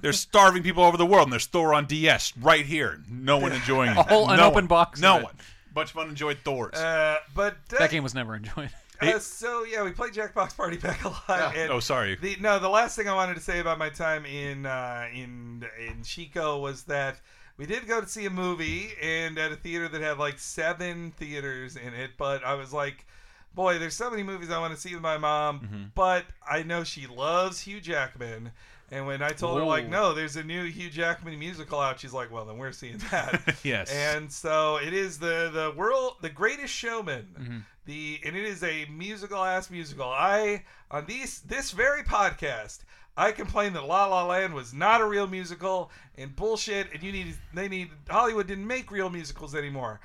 They're 0.00 0.12
starving 0.12 0.62
people 0.62 0.82
over 0.84 0.96
the 0.96 1.06
world, 1.06 1.26
and 1.26 1.32
there's 1.32 1.46
Thor 1.46 1.74
on 1.74 1.86
DS 1.86 2.32
right 2.38 2.64
here. 2.64 3.00
No 3.10 3.38
one 3.38 3.52
enjoying 3.52 3.90
it. 3.90 3.96
A 3.98 4.02
whole 4.02 4.26
no 4.28 4.32
unopened 4.34 4.54
one. 4.54 4.66
box 4.66 4.98
of 4.98 5.02
No 5.02 5.18
it. 5.18 5.24
one. 5.24 5.34
Bunch 5.74 5.90
of 5.92 5.98
unenjoyed 5.98 6.38
Thors. 6.44 6.74
Uh, 6.74 7.18
but 7.34 7.54
uh, 7.74 7.78
That 7.78 7.90
game 7.90 8.02
was 8.02 8.14
never 8.14 8.34
enjoyed. 8.36 8.70
Uh, 9.02 9.18
so 9.18 9.64
yeah, 9.64 9.82
we 9.82 9.90
played 9.90 10.12
Jackbox 10.12 10.56
Party 10.56 10.76
Pack 10.76 11.04
a 11.04 11.08
lot. 11.08 11.56
And 11.56 11.70
oh, 11.70 11.80
sorry. 11.80 12.16
The, 12.16 12.36
no, 12.40 12.58
the 12.58 12.68
last 12.68 12.96
thing 12.96 13.08
I 13.08 13.14
wanted 13.14 13.34
to 13.34 13.40
say 13.40 13.60
about 13.60 13.78
my 13.78 13.90
time 13.90 14.24
in 14.24 14.66
uh, 14.66 15.08
in 15.12 15.66
in 15.88 16.02
Chico 16.02 16.58
was 16.58 16.84
that 16.84 17.20
we 17.56 17.66
did 17.66 17.86
go 17.86 18.00
to 18.00 18.08
see 18.08 18.26
a 18.26 18.30
movie 18.30 18.90
and 19.00 19.38
at 19.38 19.52
a 19.52 19.56
theater 19.56 19.88
that 19.88 20.00
had 20.00 20.18
like 20.18 20.38
seven 20.38 21.12
theaters 21.12 21.76
in 21.76 21.94
it. 21.94 22.12
But 22.16 22.44
I 22.44 22.54
was 22.54 22.72
like, 22.72 23.06
boy, 23.54 23.78
there's 23.78 23.94
so 23.94 24.10
many 24.10 24.22
movies 24.22 24.50
I 24.50 24.58
want 24.58 24.74
to 24.74 24.80
see 24.80 24.94
with 24.94 25.02
my 25.02 25.18
mom. 25.18 25.60
Mm-hmm. 25.60 25.82
But 25.94 26.24
I 26.48 26.62
know 26.62 26.84
she 26.84 27.06
loves 27.06 27.60
Hugh 27.60 27.80
Jackman. 27.80 28.52
And 28.90 29.06
when 29.06 29.22
I 29.22 29.30
told 29.30 29.58
her 29.58 29.64
like, 29.64 29.88
no, 29.88 30.12
there's 30.12 30.36
a 30.36 30.44
new 30.44 30.64
Hugh 30.66 30.90
Jackman 30.90 31.38
musical 31.38 31.80
out, 31.80 31.98
she's 31.98 32.12
like, 32.12 32.30
well, 32.30 32.44
then 32.44 32.58
we're 32.58 32.72
seeing 32.72 32.98
that. 33.10 33.40
Yes. 33.64 33.90
And 33.90 34.30
so 34.30 34.76
it 34.76 34.92
is 34.92 35.18
the 35.18 35.50
the 35.52 35.72
world 35.76 36.16
the 36.20 36.28
greatest 36.28 36.74
showman. 36.74 37.26
Mm-hmm. 37.40 37.58
The 37.84 38.20
and 38.24 38.36
it 38.36 38.44
is 38.44 38.62
a 38.62 38.86
musical 38.86 39.42
ass 39.42 39.70
musical. 39.70 40.08
I 40.08 40.64
on 40.90 41.06
these 41.06 41.40
this 41.40 41.72
very 41.72 42.02
podcast 42.02 42.80
I 43.16 43.32
complained 43.32 43.74
that 43.76 43.84
La 43.84 44.06
La 44.06 44.24
Land 44.24 44.54
was 44.54 44.72
not 44.72 45.00
a 45.00 45.04
real 45.04 45.26
musical 45.26 45.90
and 46.16 46.34
bullshit 46.34 46.92
and 46.92 47.02
you 47.02 47.12
need 47.12 47.34
they 47.52 47.68
need 47.68 47.90
Hollywood 48.08 48.46
didn't 48.46 48.66
make 48.66 48.90
real 48.90 49.10
musicals 49.10 49.54
anymore. 49.54 50.00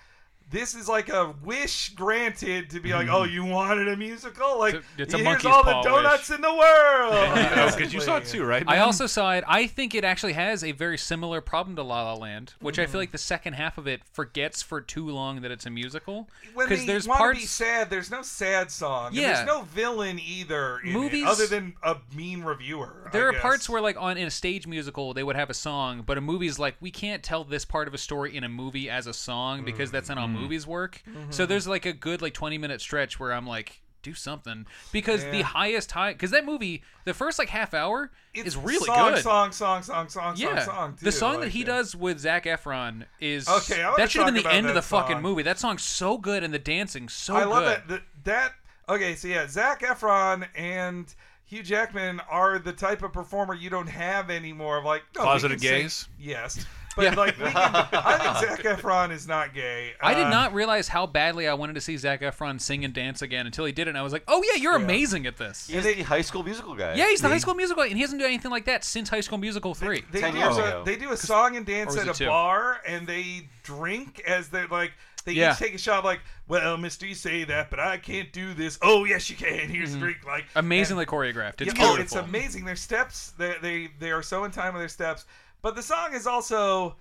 This 0.49 0.75
is 0.75 0.87
like 0.87 1.09
a 1.09 1.33
wish 1.43 1.89
granted 1.89 2.69
to 2.69 2.79
be 2.79 2.93
like, 2.93 3.09
oh, 3.09 3.23
you 3.25 3.43
wanted 3.43 3.89
a 3.89 3.97
musical? 3.97 4.57
Like, 4.57 4.75
It's 4.75 4.85
a- 4.97 5.01
it's 5.01 5.13
a 5.13 5.17
here's 5.17 5.45
all 5.45 5.61
the 5.63 5.73
paw 5.73 5.81
donuts 5.83 6.29
in 6.29 6.39
the 6.39 6.53
world. 6.53 7.73
Because 7.75 7.93
you 7.93 7.99
saw 7.99 8.17
it 8.17 8.25
too, 8.25 8.45
right? 8.45 8.63
I 8.65 8.79
also 8.79 9.07
saw 9.07 9.33
it. 9.33 9.43
I 9.45 9.67
think 9.67 9.93
it 9.93 10.05
actually 10.05 10.33
has 10.33 10.63
a 10.63 10.71
very 10.71 10.97
similar 10.97 11.41
problem 11.41 11.75
to 11.75 11.83
La 11.83 12.03
La 12.03 12.13
Land, 12.13 12.53
which 12.61 12.79
I 12.79 12.85
feel 12.85 13.01
like 13.01 13.11
the 13.11 13.17
second 13.17 13.53
half 13.53 13.77
of 13.77 13.87
it 13.87 14.01
forgets 14.13 14.61
for 14.61 14.79
too 14.79 15.09
long 15.09 15.41
that 15.41 15.51
it's 15.51 15.65
a 15.65 15.69
musical. 15.69 16.29
when 16.53 16.69
Because 16.69 16.85
there's 16.85 17.07
want 17.07 17.17
parts. 17.19 17.39
to 17.39 17.43
be 17.43 17.47
sad, 17.47 17.89
there's 17.89 18.09
no 18.09 18.21
sad 18.21 18.71
song. 18.71 19.07
and 19.07 19.15
Yeah. 19.17 19.33
there's 19.33 19.47
no 19.47 19.63
villain 19.63 20.17
either. 20.17 20.79
In 20.79 20.93
Movies- 20.93 21.23
it, 21.23 21.27
other 21.27 21.47
than 21.47 21.73
a 21.83 21.97
mean 22.15 22.41
reviewer. 22.41 23.09
There 23.11 23.25
I 23.25 23.27
are 23.27 23.31
guess. 23.33 23.41
parts 23.41 23.69
where, 23.69 23.81
like, 23.81 23.97
on 23.99 24.17
in 24.17 24.27
a 24.27 24.31
stage 24.31 24.65
musical, 24.65 25.13
they 25.13 25.23
would 25.23 25.35
have 25.35 25.49
a 25.49 25.53
song, 25.53 26.03
but 26.05 26.17
a 26.17 26.21
movie's 26.21 26.57
like, 26.57 26.75
we 26.79 26.89
can't 26.89 27.21
tell 27.21 27.43
this 27.43 27.65
part 27.65 27.89
of 27.89 27.93
a 27.93 27.97
story 27.97 28.35
in 28.35 28.45
a 28.45 28.49
movie 28.49 28.89
as 28.89 29.07
a 29.07 29.13
song 29.13 29.65
because 29.65 29.91
that's 29.91 30.07
not 30.07 30.17
how 30.17 30.27
Mm-hmm. 30.27 30.36
Mm-hmm. 30.37 30.43
movies 30.43 30.67
work. 30.67 31.01
So 31.29 31.43
mm-hmm. 31.43 31.49
there's 31.49 31.67
like 31.67 31.85
a 31.85 31.93
good 31.93 32.21
like 32.21 32.33
20 32.33 32.57
minute 32.57 32.81
stretch 32.81 33.19
where 33.19 33.33
I'm 33.33 33.47
like, 33.47 33.81
do 34.07 34.13
something 34.13 34.65
because 34.91 35.23
the 35.25 35.41
highest 35.41 35.91
high 35.91 36.13
because 36.13 36.31
that 36.31 36.45
movie, 36.45 36.83
the 37.05 37.13
first 37.13 37.39
like 37.39 37.49
half 37.49 37.73
hour 37.73 38.11
It's 38.33 38.49
is 38.49 38.57
really 38.57 38.85
song, 38.85 39.13
good. 39.13 39.23
Song, 39.23 39.51
song, 39.51 39.81
song, 39.83 40.09
song, 40.09 40.35
yeah, 40.37 40.59
song, 40.59 40.75
song. 40.75 40.95
Too. 40.97 41.05
the 41.05 41.11
song 41.11 41.39
that 41.41 41.49
he 41.49 41.61
it. 41.61 41.65
does 41.65 41.95
with 41.95 42.19
Zac 42.19 42.45
Efron 42.45 43.05
is 43.19 43.49
Okay, 43.49 43.81
that 43.97 44.09
should 44.09 44.23
have 44.23 44.33
been 44.33 44.43
the 44.43 44.51
end 44.51 44.67
of 44.67 44.75
the 44.75 44.81
fucking 44.81 45.21
movie. 45.21 45.43
That 45.43 45.59
song's 45.59 45.83
so 45.83 46.17
good 46.17 46.43
and 46.43 46.53
the 46.53 46.59
dancing 46.59 47.09
so 47.09 47.35
I 47.35 47.43
love 47.43 47.63
good. 47.63 47.67
that. 47.67 47.87
That, 47.87 48.01
that. 48.23 48.53
Okay, 48.89 49.15
so 49.15 49.27
yeah, 49.27 49.47
Zac 49.47 49.81
Efron 49.81 50.47
and 50.55 51.13
Hugh 51.45 51.63
Jackman 51.63 52.21
are 52.29 52.59
the 52.59 52.73
type 52.73 53.03
of 53.03 53.11
performer 53.11 53.53
you 53.53 53.69
don't 53.69 53.87
have 53.87 54.29
anymore. 54.29 54.77
Of 54.77 54.85
like 54.85 55.03
no, 55.15 55.23
Closeted 55.23 55.59
sing- 55.59 55.69
gays? 55.69 56.07
Yes, 56.17 56.65
but 56.97 57.03
Yeah. 57.05 57.13
like 57.15 57.37
can, 57.37 57.45
I 57.55 58.35
think 58.35 58.61
Zac 58.61 58.77
Efron 58.79 59.11
is 59.11 59.25
not 59.27 59.53
gay. 59.53 59.93
I 60.01 60.13
did 60.13 60.25
Uh, 60.25 60.29
not 60.29 60.53
realize 60.53 60.89
how 60.89 61.05
badly 61.07 61.47
I 61.47 61.53
wanted 61.53 61.73
to 61.75 61.81
see 61.81 61.95
Zac 61.95 62.19
Efron 62.21 62.59
sing 62.59 62.83
and 62.83 62.93
dance 62.93 63.21
again 63.21 63.45
until 63.45 63.63
he 63.63 63.71
did 63.71 63.87
it. 63.87 63.91
And 63.91 63.97
I 63.97 64.01
was 64.01 64.11
like, 64.11 64.23
"Oh 64.27 64.43
yeah, 64.51 64.59
you're 64.61 64.77
Yeah. 64.77 64.83
amazing 64.83 65.25
at 65.27 65.37
this." 65.37 65.67
He's 65.67 65.83
the 65.85 66.03
High 66.03 66.21
School 66.21 66.43
Musical 66.43 66.75
guy. 66.75 66.95
Yeah, 66.95 67.07
he's 67.07 67.21
the 67.21 67.29
High 67.29 67.37
School 67.37 67.53
Musical, 67.53 67.83
and 67.83 67.93
he 67.93 68.01
hasn't 68.01 68.19
done 68.19 68.27
anything 68.27 68.51
like 68.51 68.65
that 68.65 68.83
since 68.83 69.07
High 69.09 69.21
School 69.21 69.37
Musical 69.37 69.73
three. 69.73 70.03
They 70.11 70.19
10 70.19 70.33
do, 70.33 70.39
years 70.39 70.57
a, 70.57 70.63
ago. 70.63 70.83
they 70.83 70.97
do 70.97 71.11
a 71.11 71.17
song 71.17 71.55
and 71.55 71.65
dance 71.65 71.95
at 71.95 72.07
a 72.09 72.13
two? 72.13 72.25
bar, 72.25 72.81
and 72.85 73.07
they 73.07 73.47
drink 73.63 74.19
as 74.27 74.49
they're 74.49 74.67
like. 74.67 74.91
They 75.25 75.33
Yeah. 75.33 75.51
each 75.51 75.59
take 75.59 75.75
a 75.75 75.77
shot, 75.77 76.05
like, 76.05 76.21
"Well, 76.47 76.77
Mister, 76.77 77.05
you 77.05 77.13
say 77.13 77.43
that, 77.43 77.69
but 77.69 77.81
I 77.81 77.97
can't 77.97 78.31
do 78.31 78.53
this." 78.53 78.79
Oh, 78.81 79.03
yes, 79.03 79.29
you 79.29 79.35
can. 79.35 79.67
Here's 79.69 79.93
a 79.93 79.97
drink, 79.97 80.19
like 80.25 80.45
Amazingly 80.55 81.05
choreographed. 81.05 81.59
It's 81.59 81.73
yeah, 81.77 81.83
oh, 81.85 81.95
beautiful. 81.97 81.99
it's 81.99 82.15
amazing. 82.29 82.63
Their 82.63 82.77
steps, 82.77 83.33
they, 83.37 83.55
they 83.61 83.89
they 83.99 84.11
are 84.11 84.23
so 84.23 84.45
in 84.45 84.51
time 84.51 84.73
with 84.73 84.79
their 84.81 84.87
steps. 84.87 85.25
But 85.61 85.75
the 85.75 85.81
song 85.81 86.13
is 86.13 86.27
also 86.27 86.95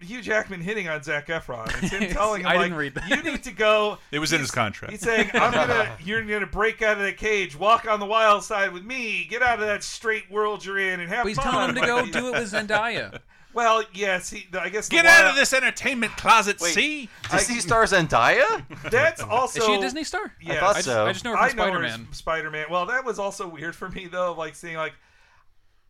Hugh 0.00 0.22
Jackman 0.22 0.60
hitting 0.60 0.88
on 0.88 1.02
Zac 1.02 1.28
Efron. 1.28 1.68
It's 1.82 1.92
him 1.92 2.10
telling 2.12 2.42
him 2.42 2.48
I 2.48 2.54
like, 2.54 2.64
didn't 2.64 2.78
read 2.78 2.94
that. 2.94 3.08
"You 3.08 3.22
need 3.22 3.42
to 3.44 3.52
go." 3.52 3.98
It 4.10 4.18
was 4.18 4.32
in 4.32 4.40
his 4.40 4.50
contract. 4.50 4.92
He's 4.92 5.00
saying, 5.00 5.30
"I'm 5.34 5.52
gonna, 5.52 5.96
you're 6.04 6.24
gonna 6.24 6.46
break 6.46 6.82
out 6.82 6.98
of 6.98 7.04
the 7.04 7.12
cage, 7.12 7.56
walk 7.56 7.88
on 7.88 8.00
the 8.00 8.06
wild 8.06 8.44
side 8.44 8.72
with 8.72 8.84
me, 8.84 9.26
get 9.28 9.42
out 9.42 9.60
of 9.60 9.66
that 9.66 9.82
straight 9.82 10.30
world 10.30 10.64
you're 10.64 10.78
in, 10.78 11.00
and 11.00 11.08
have 11.08 11.24
But 11.24 11.28
he's 11.28 11.36
fun." 11.38 11.52
telling 11.52 11.68
him 11.70 11.74
to 11.76 11.80
go 11.82 12.06
do 12.20 12.28
it 12.28 12.32
with 12.32 12.52
Zendaya. 12.52 13.20
Well, 13.54 13.84
yes, 13.92 14.30
he. 14.30 14.46
I 14.58 14.70
guess 14.70 14.88
the 14.88 14.96
Get 14.96 15.04
out 15.06 15.28
of 15.28 15.36
this 15.36 15.52
entertainment 15.52 16.16
closet, 16.16 16.58
Wait. 16.60 16.72
see? 16.72 17.08
Disney 17.30 17.60
star 17.60 17.84
Zendaya? 17.84 18.64
That's 18.90 19.20
also. 19.20 19.60
Is 19.60 19.66
she 19.66 19.74
a 19.74 19.80
Disney 19.80 20.04
star? 20.04 20.32
Yes. 20.40 20.58
thought 20.58 20.70
I 20.70 20.78
just, 20.78 20.86
so. 20.86 21.04
I 21.06 21.12
just 21.12 21.24
know 21.24 21.36
her 21.36 21.48
from 21.48 21.50
Spider 21.50 21.78
Man. 21.80 22.08
Spider-Man. 22.12 22.66
Well, 22.70 22.86
that 22.86 23.04
was 23.04 23.18
also 23.18 23.46
weird 23.46 23.76
for 23.76 23.90
me 23.90 24.06
though, 24.06 24.32
like 24.32 24.54
seeing 24.54 24.76
like 24.76 24.94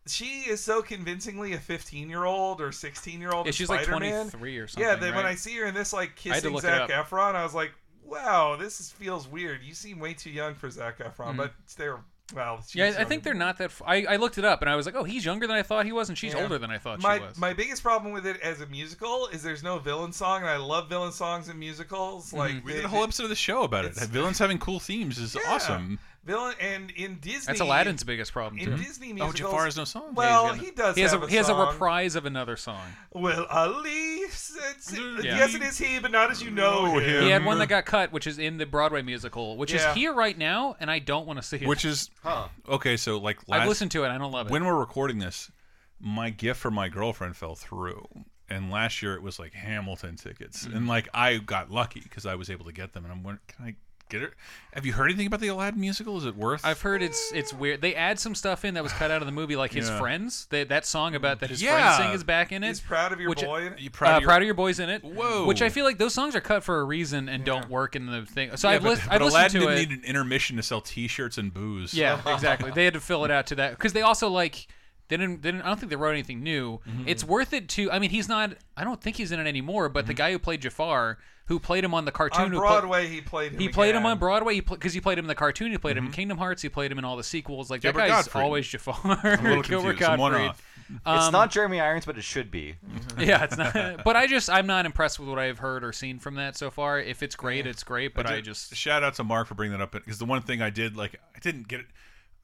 she 0.07 0.41
is 0.49 0.61
so 0.61 0.81
convincingly 0.81 1.53
a 1.53 1.57
15-year-old 1.57 2.59
or 2.61 2.69
16-year-old. 2.69 3.45
Yeah, 3.45 3.51
she's 3.51 3.69
like 3.69 3.85
Spider-Man. 3.85 4.29
23 4.29 4.57
or 4.57 4.67
something. 4.67 4.87
Yeah, 4.89 4.95
then 4.95 5.15
when? 5.15 5.25
I 5.25 5.35
see 5.35 5.55
her 5.57 5.65
in 5.65 5.73
this 5.73 5.93
like 5.93 6.09
I 6.25 6.29
had 6.29 6.35
to 6.35 6.49
kissing 6.49 6.53
look 6.53 6.61
Zac 6.63 6.89
up. 6.89 7.07
Efron, 7.09 7.35
I 7.35 7.43
was 7.43 7.53
like, 7.53 7.71
wow, 8.05 8.55
this 8.59 8.79
is, 8.79 8.91
feels 8.91 9.27
weird. 9.27 9.61
You 9.63 9.73
seem 9.73 9.99
way 9.99 10.13
too 10.13 10.29
young 10.29 10.55
for 10.55 10.69
Zac 10.69 10.99
Efron, 10.99 11.37
but 11.37 11.53
they're 11.77 11.99
well. 12.35 12.57
she's 12.57 12.69
Mm-hmm. 12.71 12.77
yeah, 12.79 12.83
I 12.83 12.87
younger 12.89 13.05
think 13.05 13.23
they're 13.23 13.33
not 13.33 13.57
that. 13.59 13.65
F- 13.65 13.81
I, 13.85 14.05
I 14.05 14.15
looked 14.17 14.37
it 14.37 14.45
up 14.45 14.61
and 14.61 14.69
I 14.69 14.75
was 14.75 14.85
like, 14.85 14.95
oh, 14.95 15.03
he's 15.03 15.23
younger 15.25 15.45
than 15.47 15.55
I 15.55 15.61
thought 15.63 15.85
he 15.85 15.91
was, 15.91 16.09
and 16.09 16.17
she's 16.17 16.33
Yeah. 16.33 16.41
older 16.43 16.57
than 16.57 16.69
I 16.71 16.77
thought 16.77 17.01
My 17.01 17.17
she 17.19 17.23
was. 17.23 17.37
my 17.37 17.53
biggest 17.53 17.81
problem 17.83 18.11
with 18.13 18.25
it 18.25 18.39
as 18.41 18.59
a 18.61 18.65
musical 18.67 19.27
is 19.27 19.41
there's 19.43 19.63
no 19.63 19.77
villain 19.79 20.11
song, 20.11 20.41
and 20.41 20.49
I 20.49 20.57
love 20.57 20.89
villain 20.89 21.11
songs 21.11 21.47
in 21.49 21.57
musicals. 21.59 22.27
Mm-hmm. 22.27 22.37
Like 22.37 22.65
We 22.65 22.71
they- 22.71 22.77
did 22.79 22.85
a 22.85 22.89
whole 22.89 23.03
episode 23.03 23.23
of 23.23 23.29
the 23.29 23.35
show 23.35 23.63
about 23.63 23.85
it. 23.85 23.93
Villains 23.95 24.39
having 24.39 24.57
cool 24.57 24.79
themes 24.79 25.17
is 25.17 25.35
Yeah. 25.35 25.41
awesome. 25.47 25.99
Villain, 26.25 26.55
and 26.59 26.91
in 26.91 27.15
Disney, 27.19 27.41
That's 27.47 27.59
Aladdin's 27.59 28.03
biggest 28.03 28.31
problem 28.33 28.57
too. 28.59 28.71
in 28.71 28.77
too. 28.77 28.83
Disney 28.83 29.11
Oh, 29.11 29.13
musicals. 29.15 29.35
Jafar 29.51 29.65
has 29.65 29.77
no 29.77 29.83
song. 29.83 30.13
Well, 30.15 30.47
Yeah, 30.47 30.53
he's 30.53 30.61
he 30.61 30.67
got- 30.71 30.75
does. 30.77 30.95
He 30.95 31.01
has 31.01 31.11
have 31.11 31.23
a 31.23 31.27
he 31.27 31.35
has 31.35 31.45
a 31.47 31.49
song. 31.49 31.67
reprise 31.71 32.15
of 32.15 32.25
another 32.25 32.55
song. 32.57 32.81
Well, 33.11 33.45
Ali, 33.49 33.89
it's, 33.91 34.57
Yeah. 34.91 35.21
yes, 35.23 35.55
it 35.55 35.61
is 35.61 35.77
he, 35.77 35.99
but 35.99 36.11
not 36.11 36.31
as 36.31 36.41
you 36.41 36.49
know 36.51 36.85
Know 36.85 36.99
him. 36.99 37.23
He 37.23 37.29
had 37.29 37.43
one 37.45 37.59
that 37.59 37.67
got 37.67 37.85
cut, 37.85 38.11
which 38.11 38.25
is 38.27 38.39
in 38.39 38.57
the 38.57 38.65
Broadway 38.65 39.01
musical, 39.01 39.57
which 39.57 39.73
Yeah. 39.73 39.89
is 39.89 39.95
here 39.95 40.13
right 40.13 40.37
now, 40.37 40.75
and 40.79 40.89
I 40.89 40.99
don't 40.99 41.25
want 41.27 41.37
to 41.39 41.43
see 41.43 41.57
it. 41.57 41.67
Which 41.67 41.85
is 41.85 42.09
Huh. 42.23 42.47
okay. 42.67 42.97
So 42.97 43.17
like 43.17 43.37
I've 43.49 43.67
listened 43.67 43.91
to 43.91 44.03
it, 44.03 44.09
I 44.09 44.17
don't 44.17 44.31
love 44.31 44.47
it. 44.47 44.51
when 44.51 44.65
we're 44.65 44.79
recording 44.79 45.19
this, 45.19 45.51
my 45.99 46.29
gift 46.29 46.59
for 46.59 46.71
my 46.71 46.89
girlfriend 46.89 47.35
fell 47.37 47.55
through. 47.55 48.07
And 48.49 48.69
last 48.69 49.01
year 49.01 49.15
it 49.15 49.21
was 49.23 49.39
like 49.39 49.53
Hamilton 49.53 50.15
tickets, 50.17 50.65
Mm-hmm. 50.65 50.77
and 50.77 50.87
like 50.87 51.07
I 51.13 51.37
got 51.37 51.71
lucky 51.71 52.01
because 52.01 52.25
I 52.25 52.35
was 52.35 52.49
able 52.49 52.65
to 52.65 52.71
get 52.73 52.93
them. 52.93 53.03
And 53.05 53.11
I'm 53.11 53.23
wondering, 53.23 53.41
can 53.47 53.65
I 53.65 53.75
get 54.09 54.21
it? 54.21 54.33
Have 54.73 54.85
you 54.85 54.93
heard 54.93 55.05
anything 55.05 55.27
about 55.27 55.39
the 55.39 55.47
Aladdin 55.47 55.79
musical? 55.79 56.17
Is 56.17 56.25
it 56.25 56.35
worth? 56.35 56.63
I've 56.65 56.81
heard 56.81 57.01
it's 57.01 57.31
it's 57.33 57.53
weird. 57.53 57.81
They 57.81 57.95
add 57.95 58.19
some 58.19 58.35
stuff 58.35 58.63
in 58.65 58.73
that 58.75 58.83
was 58.83 58.91
cut 58.93 59.11
out 59.11 59.21
of 59.21 59.25
the 59.25 59.31
movie, 59.31 59.55
like 59.55 59.71
his 59.73 59.87
Yeah. 59.89 59.99
friends. 59.99 60.45
They, 60.49 60.63
that 60.65 60.85
song 60.85 61.15
about 61.15 61.39
that 61.41 61.49
his 61.49 61.61
Yeah. 61.61 61.95
friends 61.95 61.97
sing 62.07 62.15
is 62.15 62.23
back 62.23 62.51
in 62.51 62.63
it. 62.63 62.67
He's 62.67 62.79
proud 62.81 63.11
of 63.13 63.19
your 63.19 63.29
Which- 63.29 63.41
boy. 63.41 63.71
you 63.77 63.89
Uh, 63.89 63.91
proud 63.91 64.15
of 64.17 64.21
your- 64.21 64.27
proud 64.29 64.41
of 64.41 64.45
your 64.45 64.53
boys 64.55 64.79
in 64.79 64.89
it. 64.89 65.03
Whoa. 65.03 65.45
Which 65.45 65.61
I 65.61 65.69
feel 65.69 65.85
like 65.85 65.97
those 65.97 66.13
songs 66.13 66.35
are 66.35 66.41
cut 66.41 66.63
for 66.63 66.79
a 66.79 66.83
reason 66.83 67.27
and 67.29 67.43
don't 67.45 67.69
work 67.69 67.95
in 67.95 68.05
the 68.07 68.25
thing. 68.25 68.55
So 68.57 68.69
Yeah, 68.69 68.75
I've, 68.75 68.83
but, 68.83 68.89
lis- 68.89 68.99
but 69.05 69.13
I've 69.13 69.21
listened 69.21 69.33
Aladdin 69.35 69.61
to 69.61 69.67
didn't 69.67 69.77
it. 69.83 69.89
need 69.89 69.99
an 69.99 70.05
intermission 70.05 70.57
to 70.57 70.63
sell 70.63 70.81
T-shirts 70.81 71.37
and 71.37 71.53
booze. 71.53 71.93
Yeah, 71.93 72.19
exactly. 72.33 72.71
They 72.71 72.85
had 72.85 72.93
to 72.93 72.99
fill 73.01 73.25
it 73.25 73.31
out 73.31 73.47
to 73.47 73.55
that 73.55 73.71
because 73.71 73.93
they 73.93 74.01
also 74.01 74.27
like 74.29 74.67
they 75.09 75.17
didn't, 75.17 75.41
they 75.41 75.51
didn't. 75.51 75.63
I 75.63 75.67
don't 75.67 75.79
think 75.79 75.89
they 75.89 75.95
wrote 75.97 76.11
anything 76.13 76.41
new. 76.41 76.79
Mm-hmm. 76.87 77.03
It's 77.07 77.23
worth 77.23 77.51
it 77.53 77.67
to. 77.69 77.91
I 77.91 77.99
mean, 77.99 78.09
he's 78.09 78.29
not. 78.29 78.53
I 78.77 78.83
don't 78.85 79.01
think 79.01 79.17
he's 79.17 79.31
in 79.33 79.39
it 79.39 79.47
anymore. 79.47 79.89
But 79.89 80.01
Mm-hmm. 80.01 80.07
the 80.07 80.13
guy 80.13 80.31
who 80.31 80.39
played 80.39 80.61
Jafar, 80.61 81.17
who 81.45 81.59
played 81.59 81.83
him 81.83 81.93
on 81.93 82.05
the 82.05 82.11
cartoon, 82.11 82.45
On 82.45 82.51
who 82.51 82.57
pla- 82.59 82.79
Broadway, 82.79 83.07
he 83.07 83.19
played 83.21 83.51
him. 83.53 83.59
he 83.59 83.69
played 83.69 83.95
him 83.95 84.05
on 84.05 84.17
Broadway 84.17 84.59
because 84.61 84.93
he 84.93 85.01
played 85.01 85.17
him 85.17 85.25
in 85.25 85.29
the 85.29 85.35
cartoon. 85.35 85.71
He 85.71 85.77
played 85.77 85.97
him 85.97 86.05
in 86.07 86.11
Kingdom 86.11 86.37
Hearts. 86.37 86.61
He 86.61 86.69
played 86.69 86.91
him 86.91 86.97
in 86.99 87.05
all 87.05 87.17
the 87.17 87.23
sequels. 87.23 87.69
Like 87.69 87.81
Gilbert 87.81 87.99
that 87.99 88.07
guy's 88.07 88.23
Gottfried. 88.25 88.43
always 88.43 88.67
Jafar. 88.67 89.19
I'm 89.23 89.45
a 89.45 89.49
little 89.49 89.63
Gilbert 89.63 89.89
confused. 89.97 90.03
I'm 90.11 90.19
one 90.19 90.31
Gottfried. 90.31 90.49
off. 90.49 90.63
It's 90.89 91.25
Um, 91.25 91.31
not 91.31 91.49
Jeremy 91.49 91.79
Irons, 91.79 92.05
but 92.05 92.17
it 92.17 92.23
should 92.23 92.51
be. 92.51 92.75
yeah, 93.17 93.43
it's 93.45 93.57
not. 93.57 94.03
But 94.03 94.15
I 94.15 94.27
just 94.27 94.49
I'm 94.49 94.67
not 94.67 94.85
impressed 94.85 95.17
with 95.19 95.27
what 95.29 95.39
I've 95.39 95.57
heard 95.59 95.83
or 95.83 95.91
seen 95.93 96.19
from 96.19 96.35
that 96.35 96.55
so 96.57 96.69
far. 96.69 96.99
If 96.99 97.23
it's 97.23 97.35
great, 97.35 97.65
it's 97.65 97.83
great. 97.83 98.13
But 98.13 98.27
I, 98.27 98.35
did- 98.35 98.45
just 98.45 98.75
shout 98.75 99.01
out 99.03 99.15
to 99.15 99.23
Mark 99.23 99.47
for 99.47 99.55
bringing 99.55 99.77
that 99.77 99.83
up 99.83 99.91
because 99.91 100.19
the 100.19 100.25
one 100.25 100.41
thing 100.43 100.61
I 100.61 100.69
did 100.69 100.95
like 100.95 101.15
I 101.35 101.39
didn't 101.39 101.67
get 101.67 101.79
it. 101.79 101.87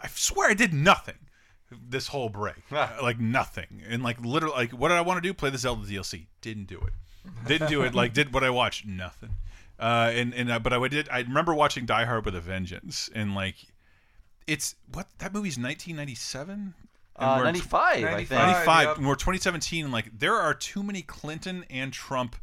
I 0.01 0.07
swear 0.07 0.49
I 0.49 0.53
did 0.53 0.73
nothing 0.73 1.15
this 1.87 2.07
whole 2.07 2.29
break, 2.29 2.55
like 2.71 3.19
nothing, 3.19 3.83
and 3.87 4.01
like 4.03 4.19
literally 4.21 4.55
like 4.55 4.71
what 4.71 4.87
did 4.87 4.95
I 4.97 5.01
want 5.01 5.21
to 5.21 5.27
do? 5.27 5.33
Play 5.33 5.49
the 5.51 5.57
Zelda 5.57 5.85
DLC? 5.85 6.25
Didn't 6.41 6.65
do 6.67 6.79
it. 6.79 6.93
Didn't 7.45 7.69
do 7.69 7.83
it. 7.83 7.93
Like 7.93 8.13
did 8.13 8.33
what 8.33 8.43
I 8.43 8.49
watched? 8.49 8.85
Nothing. 8.85 9.31
Uh, 9.79 10.11
and 10.13 10.33
and 10.33 10.51
uh, 10.51 10.59
but 10.59 10.73
I 10.73 10.87
did. 10.87 11.07
I 11.09 11.19
remember 11.19 11.53
watching 11.53 11.85
Die 11.85 12.05
Hard 12.05 12.25
with 12.25 12.35
a 12.35 12.41
Vengeance, 12.41 13.09
and 13.15 13.33
like, 13.33 13.55
it's 14.45 14.75
what 14.93 15.07
that 15.19 15.33
movie's 15.33 15.57
1997. 15.57 16.73
Uh, 17.15 17.41
95, 17.43 17.81
I 17.81 17.93
think. 17.93 18.31
95. 18.31 18.37
95 18.37 18.87
yep. 18.87 18.97
we're 18.99 19.15
2017 19.15 19.83
and 19.83 19.93
like 19.93 20.17
there 20.17 20.35
are 20.35 20.53
too 20.53 20.81
many 20.81 21.01
clinton 21.01 21.65
and 21.69 21.91
trump 21.91 22.37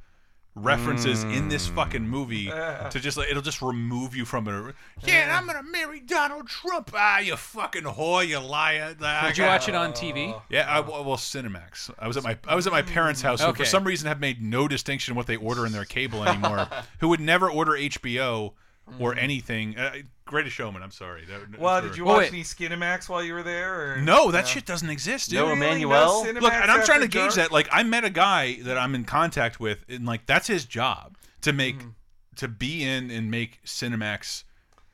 references 0.57 1.23
in 1.25 1.49
this 1.49 1.67
fucking 1.69 2.09
movie 2.09 2.51
Uh. 2.51 2.89
to 2.91 2.99
just 2.99 3.17
like 3.17 3.29
it'll 3.31 3.43
just 3.43 3.61
remove 3.63 4.17
you 4.17 4.25
from 4.25 4.49
it. 4.49 4.75
Yeah. 5.07 5.15
And 5.25 5.31
i'm 5.33 5.47
gonna 5.47 5.63
marry 5.63 6.01
donald 6.01 6.49
trump. 6.49 6.91
Ah 6.95 7.19
you 7.19 7.37
fucking 7.37 7.83
whore 7.85 8.27
you 8.27 8.39
liar. 8.41 8.95
Did 8.99 9.39
you 9.39 9.45
watch 9.45 9.69
it 9.69 9.75
on 9.75 9.93
TV? 9.93 10.41
yeah 10.49 10.65
I, 10.69 10.81
well 10.81 11.05
cinemax. 11.17 11.91
I 11.99 12.09
was 12.09 12.17
at 12.17 12.23
my 12.25 12.39
i 12.49 12.55
was 12.55 12.67
at 12.67 12.73
my 12.73 12.83
parents 12.83 13.21
house 13.23 13.41
who 13.43 13.49
Okay. 13.49 13.65
for 13.65 13.69
some 13.69 13.85
reason 13.85 14.09
have 14.09 14.19
made 14.21 14.43
no 14.43 14.67
distinction 14.67 15.15
what 15.15 15.27
they 15.27 15.37
order 15.37 15.67
in 15.67 15.73
their 15.73 15.85
cable 15.85 16.27
anymore 16.27 16.67
who 17.01 17.09
would 17.09 17.21
never 17.21 17.51
order 17.51 17.73
hbo 17.73 18.53
or 18.99 19.15
anything. 19.17 19.77
Uh, 19.77 19.93
greatest 20.27 20.55
showman 20.57 20.83
i'm 20.83 20.91
sorry 20.91 21.25
That- 21.25 21.59
Well, 21.59 21.81
did 21.81 21.97
you 21.97 22.05
watch 22.05 22.19
wait. 22.19 22.29
any 22.33 22.43
Skinemax 22.43 23.09
while 23.09 23.23
you 23.23 23.33
were 23.33 23.43
there? 23.43 23.95
Or? 23.95 23.97
no 23.99 24.31
that 24.33 24.47
shit 24.47 24.67
doesn't 24.67 24.91
exist 24.91 25.31
dude 25.31 25.39
No, 25.39 25.45
Really? 25.47 25.57
Emmanuel? 25.57 26.25
Cinemax 26.25 26.41
Look, 26.41 26.53
and 26.53 26.71
I'm 26.71 26.85
trying 26.85 27.01
to 27.03 27.09
gauge 27.09 27.23
dark? 27.23 27.35
that. 27.35 27.53
Like, 27.53 27.69
I 27.73 27.83
met 27.85 28.05
a 28.05 28.11
guy 28.11 28.59
that 28.63 28.77
I'm 28.77 28.95
in 28.95 29.05
contact 29.05 29.59
with, 29.61 29.85
and 29.89 30.05
like 30.05 30.27
that's 30.27 30.47
his 30.49 30.65
job 30.67 31.17
to 31.43 31.53
make 31.53 31.79
Mm-hmm. 31.79 31.89
to 32.37 32.49
be 32.49 32.83
in 32.85 33.11
and 33.11 33.31
make 33.31 33.61
Cinemax. 33.65 34.43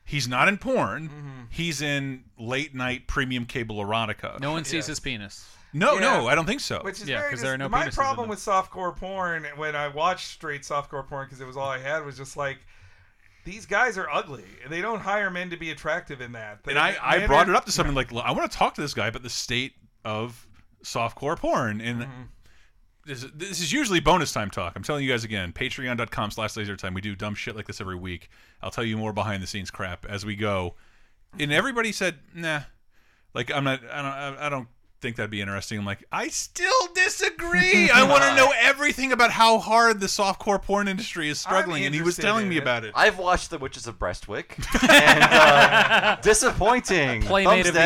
He's 0.05 0.27
not 0.27 0.47
in 0.47 0.57
porn. 0.57 1.09
Mm-hmm. 1.09 1.29
He's 1.49 1.81
in 1.81 2.25
late 2.37 2.75
night 2.75 3.07
premium 3.07 3.45
cable 3.45 3.77
erotica. 3.77 4.39
No 4.39 4.51
one 4.51 4.63
sees 4.65 4.73
Yes. 4.73 4.87
his 4.87 4.99
penis. 4.99 5.45
no, 5.73 5.95
Yeah. 5.95 5.99
no, 6.01 6.27
I 6.27 6.35
don't 6.35 6.45
think 6.45 6.59
so. 6.61 6.79
Which 6.83 7.01
is 7.01 7.09
Yeah, 7.09 7.19
very 7.21 7.31
'cause 7.31 7.41
there 7.41 7.53
are 7.53 7.57
no 7.57 7.67
my 7.69 7.89
problem 7.89 8.25
them. 8.25 8.29
with 8.29 8.39
softcore 8.39 8.95
porn 8.95 9.45
when 9.55 9.75
I 9.75 9.87
watched 9.87 10.27
straight 10.27 10.61
softcore 10.61 11.07
porn 11.07 11.25
because 11.25 11.41
it 11.41 11.47
was 11.47 11.57
all 11.57 11.69
I 11.69 11.79
had 11.79 12.05
was 12.05 12.15
just 12.17 12.37
like 12.37 12.59
these 13.45 13.65
guys 13.65 13.97
are 13.97 14.09
ugly. 14.09 14.45
They 14.69 14.81
don't 14.81 14.99
hire 14.99 15.29
men 15.29 15.49
to 15.49 15.57
be 15.57 15.71
attractive 15.71 16.21
in 16.21 16.31
that. 16.33 16.59
and 16.67 16.77
I, 16.79 16.95
I 17.01 17.25
brought 17.27 17.49
it 17.49 17.55
up 17.55 17.65
to 17.65 17.71
someone 17.71 17.95
like, 17.95 18.13
I 18.13 18.31
want 18.31 18.49
to 18.51 18.57
talk 18.57 18.75
to 18.75 18.81
this 18.81 18.93
guy 18.93 19.07
about 19.07 19.23
the 19.23 19.29
state 19.29 19.73
of 20.05 20.47
softcore 20.83 21.37
porn. 21.37 21.81
And 21.81 22.01
Mm-hmm. 22.03 22.21
this, 23.05 23.25
this 23.35 23.59
is 23.59 23.71
usually 23.73 23.99
bonus 23.99 24.31
time 24.31 24.49
talk. 24.49 24.73
I'm 24.75 24.83
telling 24.83 25.03
you 25.03 25.09
guys 25.11 25.23
again, 25.23 25.51
patreon.com 25.53 26.31
slash 26.31 26.55
laser 26.55 26.75
time. 26.77 26.93
We 26.93 27.01
do 27.01 27.15
dumb 27.15 27.35
shit 27.35 27.55
like 27.55 27.67
this 27.67 27.81
every 27.81 27.95
week. 27.97 28.29
I'll 28.61 28.71
tell 28.71 28.85
you 28.85 28.97
more 28.97 29.13
behind 29.13 29.43
the 29.43 29.47
scenes 29.47 29.71
crap 29.71 30.05
as 30.05 30.25
we 30.25 30.35
go. 30.35 30.75
And 31.39 31.51
everybody 31.51 31.91
said, 31.91 32.19
nah. 32.33 32.61
Like, 33.33 33.51
I'm 33.51 33.63
not, 33.63 33.81
I 33.91 34.01
don't, 34.29 34.37
I 34.39 34.49
don't 34.49 34.67
think 35.01 35.15
that'd 35.15 35.31
be 35.31 35.41
interesting. 35.41 35.79
I'm 35.79 35.85
like, 35.85 36.03
I 36.11 36.27
still 36.27 36.87
disagree. 37.03 37.89
I 37.93 38.03
want 38.03 38.23
to 38.23 38.35
know 38.35 38.51
everything 38.59 39.11
about 39.11 39.31
how 39.31 39.59
hard 39.59 39.99
the 39.99 40.07
softcore 40.07 40.61
porn 40.61 40.87
industry 40.87 41.29
is 41.29 41.39
struggling. 41.39 41.85
And 41.85 41.93
he 41.93 42.01
was 42.01 42.17
interested 42.17 42.21
telling 42.23 42.43
in 42.43 42.49
me 42.49 42.57
it. 42.57 42.61
about 42.61 42.83
it. 42.83 42.91
I've 42.95 43.17
watched 43.17 43.49
The 43.49 43.57
Witches 43.57 43.87
of 43.87 43.99
Breastwick. 43.99 44.57
and, 44.91 45.23
uh, 45.23 46.17
disappointing. 46.21 47.21
Playmate 47.23 47.65
Thumbs 47.65 47.67
of 47.69 47.73
the. 47.73 47.81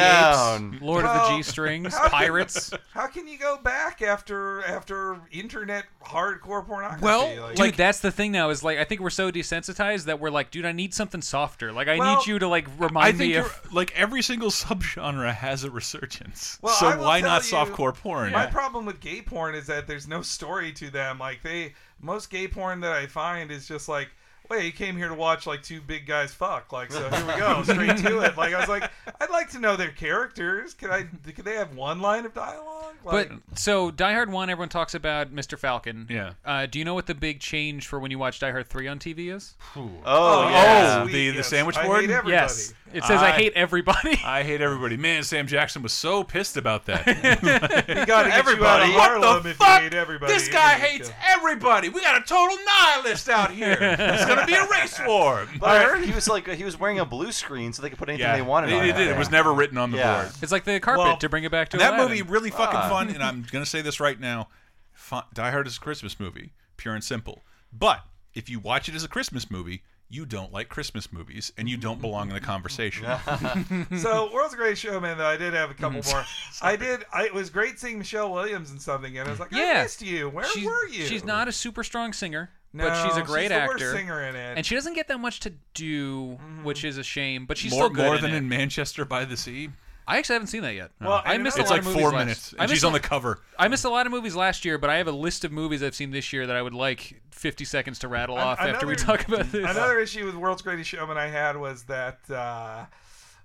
Apes, 0.74 0.82
Lord 0.82 1.06
of 1.06 1.12
Well, 1.16 1.30
the 1.32 1.38
G 1.38 1.44
Strings, 1.44 1.96
how- 1.96 2.10
Pirates. 2.10 2.72
How 2.94 3.08
can 3.08 3.28
you 3.28 3.38
go 3.38 3.58
back 3.58 4.02
after 4.02 4.64
after 4.66 5.20
internet 5.32 5.86
hardcore 6.06 6.66
pornography? 6.66 7.04
Well, 7.06 7.48
like, 7.50 7.56
Dude, 7.56 7.76
that's 7.76 8.00
the 8.00 8.12
thing 8.12 8.32
now. 8.32 8.50
Is 8.50 8.64
like 8.64 8.78
I 8.78 8.84
think 8.84 9.02
we're 9.02 9.10
so 9.10 9.32
desensitized 9.32 10.06
that 10.06 10.20
we're 10.20 10.30
like, 10.30 10.52
dude, 10.52 10.66
I 10.66 10.72
need 10.72 10.94
something 10.94 11.22
softer. 11.22 11.72
Like 11.72 11.88
I 11.88 11.98
Well, 11.98 12.18
need 12.18 12.28
you 12.28 12.40
to 12.40 12.48
like 12.48 12.68
I 12.68 12.72
remind 12.86 13.18
think 13.18 13.30
me 13.30 13.36
you're, 13.36 13.46
of. 13.46 13.74
like 13.74 13.92
every 13.96 14.22
single 14.22 14.50
subgenre 14.50 15.34
has 15.34 15.64
a 15.64 15.72
resurgence. 15.72 16.60
Well, 16.62 16.74
so 16.74 16.88
I 16.88 16.96
will 16.96 17.06
why 17.06 17.20
tell 17.22 17.30
not 17.30 17.52
you- 17.52 17.58
softcore 17.58 17.94
porn? 17.94 18.32
My 18.32 18.46
problem 18.48 18.86
with 18.86 19.00
gay 19.08 19.22
porn 19.22 19.56
is 19.56 19.68
that 19.68 19.88
there's 19.88 20.08
no 20.08 20.22
story 20.22 20.72
to 20.74 20.90
them. 20.90 21.20
Like 21.20 21.42
they, 21.42 21.74
most 22.02 22.30
gay 22.30 22.48
porn 22.48 22.82
that 22.82 22.92
I 22.92 23.08
find 23.08 23.52
is 23.52 23.68
just 23.68 23.88
like, 23.88 24.10
wait, 24.50 24.66
you 24.66 24.72
came 24.72 24.98
here 24.98 25.08
to 25.08 25.14
watch 25.14 25.48
like 25.48 25.64
two 25.64 25.82
big 25.82 26.06
guys 26.06 26.34
fuck. 26.34 26.72
Like 26.74 26.92
so, 26.92 27.10
here 27.10 27.26
we 27.26 27.36
go, 27.36 27.64
straight 27.64 27.98
to 27.98 28.20
it. 28.20 28.38
Like 28.38 28.54
I 28.54 28.60
was 28.60 28.70
like, 28.70 28.90
I'd 29.22 29.30
like 29.30 29.50
to 29.52 29.60
know 29.60 29.76
their 29.76 29.92
characters. 29.92 30.74
Can 30.74 30.92
I? 30.92 31.04
Could 31.32 31.46
they 31.46 31.56
have 31.56 31.76
one 31.76 32.02
line 32.02 32.26
of 32.26 32.34
dialogue? 32.34 32.96
But 33.04 33.32
so 33.56 33.92
Die 33.92 34.14
Hard 34.14 34.32
One, 34.32 34.50
everyone 34.50 34.70
talks 34.70 34.94
about 34.94 35.34
Mr. 35.34 35.58
Falcon. 35.58 36.08
Yeah. 36.10 36.34
Uh, 36.44 36.66
do 36.66 36.80
you 36.80 36.86
know 36.86 36.94
what 36.94 37.08
the 37.08 37.16
big 37.16 37.40
change 37.40 37.88
for 37.88 38.00
when 38.00 38.12
you 38.12 38.20
watch 38.20 38.40
Die 38.40 38.52
Hard 38.52 38.68
Three 38.68 38.88
on 38.88 39.00
TV 39.00 39.34
is? 39.34 39.56
Oh, 39.76 39.90
oh, 40.06 40.50
yeah. 40.50 41.04
the- 41.06 41.12
the 41.12 41.36
yes. 41.38 41.48
sandwich 41.48 41.78
I 41.78 41.86
board? 41.86 42.02
hate 42.02 42.10
everybody. 42.10 42.32
Yes. 42.32 42.74
It 42.94 43.04
says 43.04 43.22
I, 43.22 43.28
I- 43.28 43.32
hate 43.32 43.54
everybody. 43.56 44.20
I 44.26 44.44
hate 44.44 44.62
everybody. 44.62 44.96
Man, 44.98 45.24
Sam 45.24 45.46
Jackson 45.48 45.84
was 45.84 45.92
so 45.94 46.24
pissed 46.24 46.56
about 46.58 46.86
that. 46.86 47.06
You 47.88 48.06
got 48.06 48.24
to 48.24 48.34
Everybody. 48.34 48.34
Everybody. 48.34 48.94
What 48.94 49.10
Harlem 49.22 49.44
the 49.44 49.50
if 49.50 49.58
fuck? 49.58 49.68
you 49.80 49.84
hate 49.84 49.94
everybody. 49.94 50.34
this 50.34 50.48
guy 50.50 50.78
You're 50.78 50.88
hates 50.88 51.12
everybody. 51.28 51.90
We 51.90 52.02
got 52.02 52.22
a 52.22 52.26
total 52.26 52.58
nihilist 52.66 53.30
out 53.30 53.52
here. 53.52 53.78
It's 53.80 54.26
gonna 54.26 54.46
be 54.46 54.54
a 54.54 54.68
race 54.68 55.00
war. 55.06 55.48
But 55.60 55.70
I 55.70 56.02
he 56.04 56.12
was 56.14 56.28
like 56.28 56.48
he 56.48 56.64
was 56.64 56.80
wearing 56.80 57.00
a 57.00 57.06
blue 57.06 57.32
screen 57.32 57.74
so 57.74 57.82
they 57.82 57.90
could 57.90 57.98
put 57.98 58.10
anything 58.10 58.32
they 58.32 58.42
wanted 58.42 58.70
it, 58.72 58.76
on 58.76 58.86
it 58.86 58.90
it. 58.90 58.98
did. 58.98 59.08
It 59.10 59.18
was 59.18 59.30
never 59.32 59.54
written 59.54 59.78
on 59.78 59.92
the 59.92 59.98
Yeah. 59.98 60.22
board. 60.24 60.34
It's 60.42 60.52
like 60.52 60.64
the 60.64 60.80
carpet 60.80 61.04
Well, 61.04 61.18
to 61.18 61.30
bring 61.30 61.44
it 61.44 61.52
back 61.52 61.70
to 61.70 61.78
that 61.78 61.94
Aladdin. 61.94 62.10
movie 62.10 62.22
really 62.22 62.50
fucking 62.52 62.80
Ah. 62.80 62.90
fun, 62.90 63.10
and 63.10 63.24
I'm 63.24 63.46
gonna 63.52 63.66
say 63.66 63.82
this 63.82 64.00
right 64.00 64.20
now: 64.20 64.48
fun, 64.94 65.24
Die 65.34 65.52
Hard 65.52 65.68
is 65.68 65.78
a 65.78 65.80
Christmas 65.80 66.20
movie, 66.20 66.54
pure 66.78 66.94
and 66.96 67.04
simple. 67.04 67.44
But 67.74 68.04
if 68.34 68.50
you 68.50 68.60
watch 68.60 68.88
it 68.90 68.96
as 68.96 69.04
a 69.04 69.08
Christmas 69.10 69.50
movie, 69.52 69.84
you 70.10 70.26
don't 70.26 70.54
like 70.54 70.70
Christmas 70.70 71.12
movies, 71.12 71.52
and 71.58 71.68
you 71.70 71.76
don't 71.78 72.00
belong 72.00 72.30
in 72.30 72.34
the 72.34 72.40
conversation. 72.40 73.06
So, 73.98 74.32
World's 74.34 74.56
Greatest 74.56 74.82
Showman, 74.82 75.18
though, 75.18 75.26
I 75.28 75.38
did 75.38 75.54
have 75.54 75.70
a 75.72 75.74
couple 75.74 76.00
Mm. 76.02 76.12
more. 76.14 76.24
I 76.62 76.76
did. 76.76 77.04
I, 77.14 77.26
it 77.26 77.34
was 77.34 77.50
great 77.50 77.80
seeing 77.80 77.98
Michelle 77.98 78.32
Williams 78.32 78.72
in 78.72 78.80
something, 78.80 79.18
and 79.18 79.28
I 79.28 79.32
was 79.32 79.40
like, 79.40 79.54
I 79.54 79.60
Yeah. 79.60 79.84
missed 79.84 80.02
you. 80.02 80.30
Where 80.30 80.46
she's, 80.46 80.66
were 80.66 80.88
you? 80.88 81.06
She's 81.06 81.26
not 81.26 81.48
a 81.48 81.52
super 81.52 81.84
strong 81.84 82.14
singer, 82.14 82.50
No, 82.74 82.86
but 82.90 83.04
she's 83.04 83.18
a 83.18 83.22
great 83.24 83.50
the 83.50 83.56
actor. 83.56 83.74
Worst 83.86 83.92
singer 83.98 84.24
in 84.24 84.36
it. 84.36 84.58
And 84.58 84.66
she 84.66 84.76
doesn't 84.76 84.94
get 84.94 85.08
that 85.10 85.20
much 85.20 85.40
to 85.42 85.54
do, 85.74 86.38
which 86.64 86.84
is 86.86 86.98
a 86.98 87.04
shame. 87.04 87.46
But 87.46 87.58
she's 87.58 87.72
more 87.72 87.84
still 87.86 87.90
good 87.96 88.06
more 88.06 88.16
in 88.16 88.22
than 88.22 88.32
it. 88.34 88.38
in 88.38 88.50
Manchester 88.50 89.04
by 89.06 89.26
the 89.26 89.36
Sea. 89.38 89.70
I 90.10 90.18
actually 90.20 90.36
haven't 90.36 90.48
seen 90.48 90.62
that 90.62 90.74
yet. 90.74 90.92
Well, 91.02 91.22
I 91.26 91.34
and 91.34 91.44
missed 91.44 91.58
another 91.58 91.60
a 91.60 91.62
It's 91.62 91.70
lot 91.70 91.76
like 91.76 91.80
of 91.82 91.86
movies 91.88 92.02
four 92.02 92.12
last- 92.12 92.20
minutes, 92.26 92.54
I 92.58 92.64
and 92.64 92.70
missed 92.72 92.74
she's 92.76 92.84
on 92.86 92.92
a- 92.92 92.94
the 92.94 93.00
cover. 93.02 93.42
I 93.60 93.68
missed 93.68 93.84
a 93.86 93.90
lot 93.90 94.06
of 94.06 94.12
movies 94.14 94.36
last 94.36 94.64
year, 94.64 94.78
but 94.78 94.90
I 94.90 94.96
have 94.98 95.08
a 95.08 95.12
list 95.12 95.44
of 95.44 95.52
movies 95.52 95.84
I've 95.84 95.96
seen 95.96 96.12
this 96.12 96.32
year 96.32 96.48
that 96.48 96.56
I 96.56 96.62
would 96.62 96.74
like 96.74 97.22
50 97.32 97.66
seconds 97.66 98.00
to 98.00 98.08
rattle 98.08 98.38
An- 98.38 98.48
off 98.48 98.60
after 98.62 98.88
we 98.88 98.94
another- 98.94 99.18
talk 99.18 99.28
about 99.28 99.40
this. 99.52 99.70
Another 99.70 100.00
issue 100.00 100.26
with 100.26 100.36
World's 100.36 100.62
Greatest 100.62 100.90
Showman 100.90 101.18
I 101.18 101.28
had 101.28 101.58
was 101.58 101.84
that, 101.84 102.20
uh, 102.32 102.86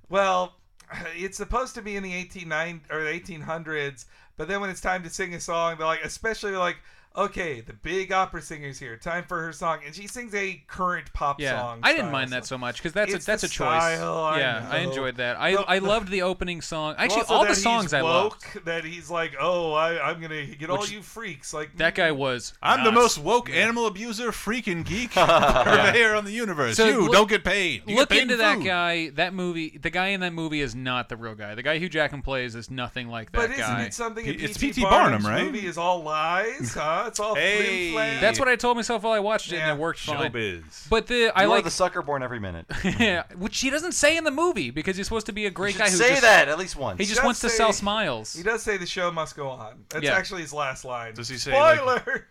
well, 0.08 0.54
it's 1.16 1.36
supposed 1.36 1.74
to 1.74 1.82
be 1.82 1.96
in 1.96 2.02
the 2.02 2.12
1890 2.14 2.84
or 2.94 3.02
the 3.02 3.10
1800s, 3.10 4.04
but 4.36 4.46
then 4.48 4.60
when 4.60 4.70
it's 4.70 4.80
time 4.80 5.02
to 5.02 5.10
sing 5.10 5.34
a 5.34 5.40
song, 5.40 5.76
they're 5.78 5.86
like, 5.86 6.04
especially 6.04 6.52
like, 6.52 6.76
okay, 7.16 7.60
the 7.60 7.72
big 7.72 8.12
opera 8.12 8.40
singer's 8.42 8.78
here, 8.78 8.96
time 8.96 9.24
for 9.24 9.42
her 9.42 9.52
song, 9.52 9.80
and 9.84 9.94
she 9.94 10.06
sings 10.06 10.34
a 10.34 10.62
current 10.66 11.12
pop 11.12 11.40
yeah, 11.40 11.58
song. 11.60 11.80
I 11.82 11.92
didn't 11.94 12.10
mind 12.12 12.30
that 12.30 12.46
so 12.46 12.56
much 12.58 12.76
because 12.78 12.92
that's 12.92 13.12
It's 13.14 13.24
a, 13.24 13.26
that's 13.26 13.42
a 13.42 13.48
choice. 13.48 13.54
style, 13.82 14.18
I 14.24 14.38
yeah, 14.38 14.68
I 14.70 14.82
know. 14.82 14.90
enjoyed 14.90 15.16
that. 15.16 15.36
I 15.38 15.54
Well, 15.54 15.64
I 15.68 15.78
loved 15.78 16.08
the 16.10 16.22
opening 16.22 16.60
song. 16.60 16.94
Actually, 16.98 17.22
Also 17.22 17.34
all 17.34 17.46
the 17.46 17.54
songs 17.54 17.84
he's 17.84 17.94
I 17.94 18.00
loved. 18.00 18.44
woke, 18.54 18.64
That 18.64 18.84
he's 18.84 19.10
like, 19.10 19.32
oh, 19.40 19.72
I, 19.72 20.10
I'm 20.10 20.20
gonna 20.20 20.46
get 20.46 20.70
all 20.70 20.86
you 20.86 21.02
freaks 21.02 21.52
like 21.54 21.76
That 21.76 21.94
guy 21.94 22.12
was. 22.12 22.54
I'm 22.62 22.84
the 22.84 22.92
most 22.92 23.18
woke 23.18 23.50
animal 23.50 23.86
abuser, 23.86 24.30
freaking 24.32 24.84
geek 24.84 25.10
purveyor 25.12 26.14
on 26.14 26.24
the 26.24 26.32
universe. 26.32 26.76
So 26.76 26.86
you 26.86 27.02
look- 27.02 27.12
don't 27.12 27.28
get 27.28 27.44
paid. 27.44 27.82
You 27.86 27.96
Look 27.96 28.08
get 28.08 28.16
paid 28.16 28.22
into 28.22 28.34
in 28.34 28.40
that 28.40 28.62
guy. 28.64 29.10
That 29.10 29.34
movie. 29.34 29.78
The 29.80 29.90
guy 29.90 30.08
in 30.08 30.20
that 30.20 30.32
movie 30.32 30.60
is 30.60 30.74
not 30.74 31.08
the 31.08 31.16
real 31.16 31.34
guy. 31.34 31.54
The 31.54 31.62
guy 31.62 31.78
Hugh 31.78 31.88
Jackman 31.88 32.22
plays 32.22 32.54
is 32.54 32.70
nothing 32.70 33.08
like 33.08 33.32
that 33.32 33.38
But 33.38 33.50
isn't 33.50 33.58
guy. 33.60 33.82
it 33.84 33.94
something? 33.94 34.24
in 34.24 34.34
P- 34.36 34.44
it's 34.44 34.56
P.T. 34.58 34.74
P.T. 34.74 34.82
Barnum, 34.82 35.22
Barnum's 35.22 35.26
right? 35.26 35.44
Movie 35.44 35.66
is 35.66 35.76
all 35.78 36.02
lies, 36.02 36.74
huh? 36.78 37.01
It's 37.06 37.20
all 37.20 37.34
Hey. 37.34 37.90
flim-flam. 37.92 38.20
That's 38.20 38.38
what 38.38 38.48
I 38.48 38.56
told 38.56 38.76
myself 38.76 39.02
while 39.02 39.12
I 39.12 39.18
watched 39.20 39.52
it, 39.52 39.56
Yeah. 39.56 39.70
and 39.70 39.78
it 39.78 39.80
worked 39.82 40.00
fine. 40.00 40.30
Showbiz. 40.32 40.88
But 40.88 41.06
the 41.06 41.30
I 41.36 41.42
You 41.42 41.48
like 41.48 41.64
the 41.64 41.70
sucker 41.70 42.02
born 42.02 42.22
every 42.22 42.38
minute. 42.40 42.66
yeah, 42.98 43.24
which 43.36 43.58
he 43.60 43.70
doesn't 43.70 43.92
say 43.92 44.16
in 44.16 44.24
the 44.24 44.30
movie 44.30 44.70
because 44.70 44.96
he's 44.96 45.06
supposed 45.06 45.26
to 45.26 45.32
be 45.32 45.46
a 45.46 45.50
great 45.50 45.74
You 45.74 45.80
guy 45.80 45.90
who 45.90 45.96
say 45.96 46.10
just, 46.10 46.22
that 46.22 46.48
at 46.48 46.58
least 46.58 46.76
once. 46.76 46.98
He 46.98 47.04
just 47.04 47.16
does 47.18 47.24
wants 47.24 47.40
to 47.40 47.48
say- 47.50 47.56
sell 47.56 47.72
smiles. 47.72 48.34
He 48.34 48.42
does 48.42 48.62
say 48.62 48.76
the 48.76 48.86
show 48.86 49.10
must 49.10 49.36
go 49.36 49.48
on. 49.48 49.84
That's 49.90 50.04
Yeah. 50.04 50.14
actually 50.16 50.42
his 50.42 50.52
last 50.52 50.84
line. 50.84 51.14
Does 51.14 51.28
he 51.28 51.36
say, 51.38 51.52
like- 51.58 51.78
Spoiler? 51.78 52.28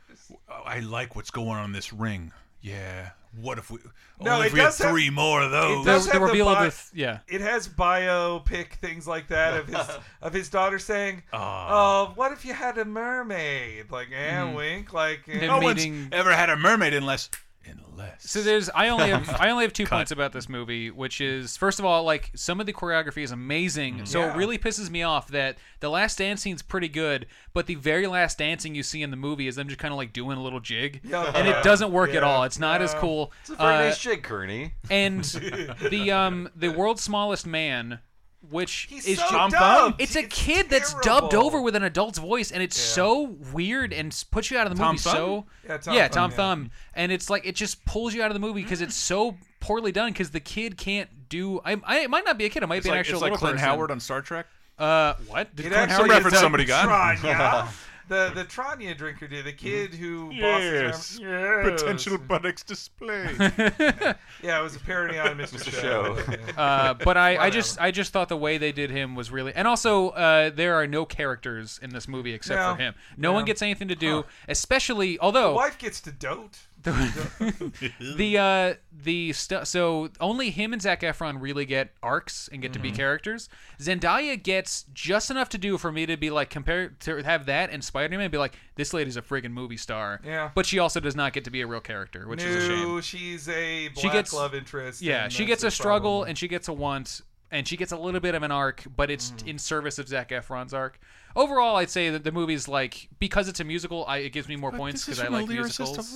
Oh, 0.49 0.62
I 0.65 0.79
like 0.79 1.15
what's 1.15 1.31
going 1.31 1.49
on 1.49 1.65
in 1.65 1.71
this 1.73 1.91
ring. 1.93 2.31
Yeah. 2.62 3.10
What 3.39 3.58
if 3.58 3.72
we? 3.72 3.80
No, 4.20 4.34
only 4.34 4.46
it 4.46 4.48
if 4.48 4.54
we 4.54 4.60
had 4.60 4.65
does 4.67 4.78
have- 4.80 4.91
three 4.91 5.10
more 5.10 5.41
of 5.41 5.52
those. 5.52 5.82
it 5.82 5.86
the, 5.86 5.91
does 5.91 6.06
the 6.06 6.12
have 6.13 6.22
the 6.22 6.28
reveal 6.28 6.46
bi- 6.48 6.65
of 6.65 6.89
the 6.94 7.00
yeah. 7.00 7.20
it 7.28 7.39
has 7.41 7.67
biopic 7.67 8.74
things 8.74 9.08
like 9.08 9.28
that 9.30 9.54
of 9.56 9.67
his 9.67 9.88
of 10.22 10.34
his 10.34 10.50
daughter 10.50 10.80
saying. 10.80 11.24
"Oh, 11.34 12.12
what 12.15 12.32
if 12.34 12.44
you 12.46 12.54
had 12.54 12.78
a 12.78 12.86
mermaid?" 12.86 13.89
Like, 13.91 14.10
eh, 14.13 14.54
wink, 14.54 14.91
like. 14.94 15.22
eh. 15.30 15.39
Him 15.39 15.48
no 15.48 15.60
meeting- 15.60 15.94
one's 16.02 16.10
ever 16.13 16.32
had 16.34 16.50
a 16.50 16.58
mermaid 16.58 16.94
unless, 16.94 17.30
unless. 17.65 18.30
So 18.30 18.41
there's 18.41 18.69
I 18.69 18.89
only 18.89 19.10
have 19.10 19.30
I 19.39 19.50
only 19.50 19.63
have 19.63 19.74
two 19.74 19.86
Cut. 19.86 19.95
points 19.97 20.12
about 20.12 20.34
this 20.34 20.50
movie, 20.50 20.89
which 20.91 21.21
is 21.21 21.58
first 21.58 21.80
of 21.80 21.86
all 21.86 22.04
like 22.04 22.32
some 22.36 22.60
of 22.60 22.65
the 22.65 22.74
choreography 22.74 23.24
is 23.24 23.32
amazing. 23.32 24.06
So 24.06 24.19
Yeah. 24.19 24.34
it 24.34 24.38
really 24.38 24.58
pisses 24.58 24.89
me 24.89 25.04
off 25.04 25.28
that 25.30 25.58
the 25.80 25.89
last 25.89 26.17
dance 26.17 26.41
scene's 26.41 26.62
pretty 26.62 26.88
good, 26.89 27.28
but 27.54 27.67
the 27.67 27.76
very 27.76 28.08
last 28.08 28.38
dancing 28.38 28.76
you 28.76 28.84
see 28.84 29.02
in 29.02 29.12
the 29.12 29.17
movie 29.17 29.47
is 29.47 29.56
them 29.56 29.67
just 29.67 29.80
kind 29.80 29.91
of 29.93 29.97
like 29.97 30.13
doing 30.13 30.38
a 30.38 30.43
little 30.43 30.60
jig, 30.60 31.02
Yeah. 31.04 31.32
and 31.36 31.47
it 31.47 31.63
doesn't 31.63 31.91
work 31.91 32.13
at 32.13 32.24
all. 32.24 32.43
It's 32.43 32.60
not 32.60 32.82
as 32.82 32.93
cool. 32.95 33.32
it's 33.41 33.50
a 33.52 33.56
very 33.56 33.76
Uh, 33.76 33.80
nice 33.82 33.97
jig, 34.00 34.24
Kearney. 34.24 34.74
and 34.89 35.24
the 35.89 36.12
um 36.12 36.50
the 36.56 36.69
world's 36.69 37.02
smallest 37.04 37.45
man 37.45 38.00
which 38.49 38.88
He's 38.89 39.06
is 39.08 39.19
so 39.19 39.25
ju- 39.25 39.36
Tom 39.36 39.51
Thumb? 39.51 39.60
dubbed. 39.91 40.01
it's 40.01 40.15
a 40.15 40.19
It's 40.23 40.36
kid 40.36 40.69
that's 40.69 40.93
dubbed 41.01 41.34
over 41.36 41.62
with 41.62 41.75
an 41.75 41.84
adult's 41.84 42.17
voice, 42.17 42.51
and 42.51 42.62
it's 42.63 42.77
Yeah. 42.77 42.95
so 42.95 43.21
weird 43.54 43.93
and 43.93 44.12
s- 44.12 44.23
puts 44.23 44.49
you 44.49 44.58
out 44.58 44.65
of 44.67 44.73
the 44.75 44.80
Tom 44.82 44.93
movie 44.95 45.04
Thumb? 45.04 45.13
so. 45.15 45.45
Yeah, 45.67 45.77
Tom 45.77 45.93
yeah, 45.93 46.08
Thumb, 46.08 46.13
Tom 46.13 46.32
yeah. 46.32 46.36
Thumb, 46.38 46.71
and 46.95 47.12
it's 47.12 47.30
like 47.30 47.45
it 47.45 47.56
just 47.56 47.86
pulls 47.86 48.13
you 48.13 48.23
out 48.23 48.32
of 48.32 48.34
the 48.34 48.39
movie 48.39 48.63
because 48.63 48.82
it's 48.82 48.95
so 48.95 49.38
poorly 49.60 49.91
done. 49.91 50.12
Because 50.12 50.32
the 50.32 50.39
kid 50.39 50.77
can't 50.77 51.30
do. 51.30 51.60
I, 51.63 51.80
I 51.86 51.99
it 51.99 52.10
might 52.10 52.25
not 52.25 52.38
be 52.38 52.45
a 52.45 52.49
kid. 52.49 52.63
It 52.63 52.67
might 52.67 52.77
It's 52.77 52.84
be 52.86 52.89
an 52.89 52.93
like, 52.95 52.99
actual 53.01 53.15
it's 53.15 53.21
like 53.21 53.32
little 53.32 53.38
Clint 53.47 53.60
person. 53.60 53.69
Howard 53.69 53.91
on 53.91 53.99
Star 53.99 54.21
Trek. 54.21 54.47
Uh, 54.80 55.13
what? 55.27 55.56
Did 55.56 55.67
It 55.67 55.69
Clint 55.69 55.91
actually 55.91 55.95
Some 55.95 56.10
Howard 56.10 56.10
reference 56.23 56.38
a 56.38 56.39
somebody 56.39 56.65
got. 56.65 56.89
Tranya. 57.17 57.67
the 58.12 58.32
the 58.36 58.43
Tranya 58.45 58.95
drinker 58.97 59.26
did 59.28 59.45
the 59.45 59.54
kid 59.54 59.93
who 59.93 60.30
bosses 60.39 61.19
around. 61.21 61.65
Yes. 61.65 61.82
potential 61.82 62.17
buttocks 62.17 62.62
display. 62.63 63.28
Yeah, 64.43 64.60
it 64.60 64.63
was 64.63 64.76
a 64.76 64.80
parody 64.80 65.17
on 65.19 65.38
Mr. 65.38 65.58
Mr. 65.60 65.71
Show. 65.71 66.17
Show. 66.17 66.36
Uh, 66.58 66.93
but 66.95 67.15
I, 67.15 67.38
I 67.38 67.50
just 67.50 67.80
I 67.80 67.91
just 67.91 68.12
thought 68.12 68.28
the 68.30 68.38
way 68.38 68.58
they 68.58 68.71
did 68.71 68.89
him 68.91 69.15
was 69.15 69.32
really 69.32 69.54
and 69.54 69.67
also 69.67 70.10
uh, 70.10 70.50
there 70.54 70.76
are 70.76 70.88
no 70.88 71.06
characters 71.06 71.80
in 71.82 71.91
this 71.91 72.08
movie 72.08 72.34
except 72.34 72.60
No. 72.60 72.76
for 72.76 72.82
him. 72.82 72.93
No 73.17 73.30
No. 73.30 73.34
one 73.34 73.45
gets 73.45 73.62
anything 73.62 73.88
to 73.88 73.95
do, 73.95 74.17
Huh. 74.17 74.24
especially 74.50 75.17
although 75.19 75.54
Wife 75.54 75.78
gets 75.78 76.02
to 76.02 76.12
dote. 76.12 76.60
the 78.17 78.38
uh 78.38 78.74
the 78.91 79.34
stuff 79.34 79.67
so 79.67 80.10
only 80.20 80.50
him 80.50 80.74
and 80.74 80.82
Zach 80.82 81.02
Efron 81.02 81.41
really 81.41 81.65
get 81.65 81.91
arcs 82.02 82.50
and 82.52 82.62
get 82.62 82.74
to 82.74 82.80
Mm-hmm. 82.80 82.89
be 82.89 82.91
characters. 82.98 83.50
Zendaya 83.80 84.41
gets 84.41 84.86
just 84.94 85.30
enough 85.30 85.50
to 85.50 85.58
do 85.58 85.78
for 85.78 85.91
me 85.91 86.06
to 86.06 86.17
be 86.17 86.30
like 86.30 86.50
compare 86.50 86.89
to 87.02 87.17
have 87.24 87.46
that 87.46 87.70
and 87.70 87.84
Spider-Man 87.84 88.32
be 88.32 88.38
like 88.38 88.56
this 88.76 88.94
lady's 88.94 89.17
a 89.17 89.22
friggin' 89.22 89.52
movie 89.52 89.78
star. 89.78 90.20
Yeah. 90.24 90.50
But 90.56 90.65
she 90.65 90.80
also 90.80 91.00
does 91.00 91.15
not 91.15 91.34
get 91.34 91.44
to 91.46 91.52
be 91.52 91.62
a 91.62 91.67
real 91.67 91.82
character, 91.82 92.28
which 92.28 92.41
is 92.44 92.56
a 92.63 92.67
shame. 92.67 92.88
No, 92.88 93.02
she's 93.02 93.48
a 93.50 93.89
black 93.89 94.02
She 94.02 94.10
gets- 94.10 94.34
love 94.34 94.56
interest. 94.56 95.02
Yeah, 95.02 95.26
and 95.26 95.34
she 95.34 95.44
that's 95.44 95.48
gets 95.50 95.63
a 95.63 95.67
the 95.67 95.72
struggle 95.72 96.12
problem. 96.20 96.30
and 96.30 96.38
she 96.38 96.48
gets 96.48 96.67
a 96.67 96.74
want 96.74 97.22
and 97.54 97.67
she 97.67 97.76
gets 97.76 97.91
a 97.91 97.98
little 97.98 98.22
bit 98.22 98.34
of 98.34 98.44
an 98.44 98.52
arc, 98.52 98.84
but 98.96 99.12
it's 99.12 99.32
Mm-hmm. 99.32 99.50
in 99.50 99.58
service 99.60 100.00
of 100.00 100.08
Zac 100.08 100.30
Efron's 100.30 100.74
arc. 100.74 101.00
Overall, 101.36 101.76
I'd 101.78 101.89
say 101.89 102.10
that 102.10 102.24
the 102.24 102.32
movie's 102.32 102.67
like 102.67 103.10
because 103.20 103.48
it's 103.48 103.60
a 103.60 103.63
musical, 103.63 104.06
I, 104.08 104.17
it 104.20 104.30
gives 104.32 104.48
me 104.48 104.56
more 104.56 104.72
points 104.72 105.06
because 105.06 105.20
I 105.20 105.28
like 105.28 105.48
musicals. 105.48 106.15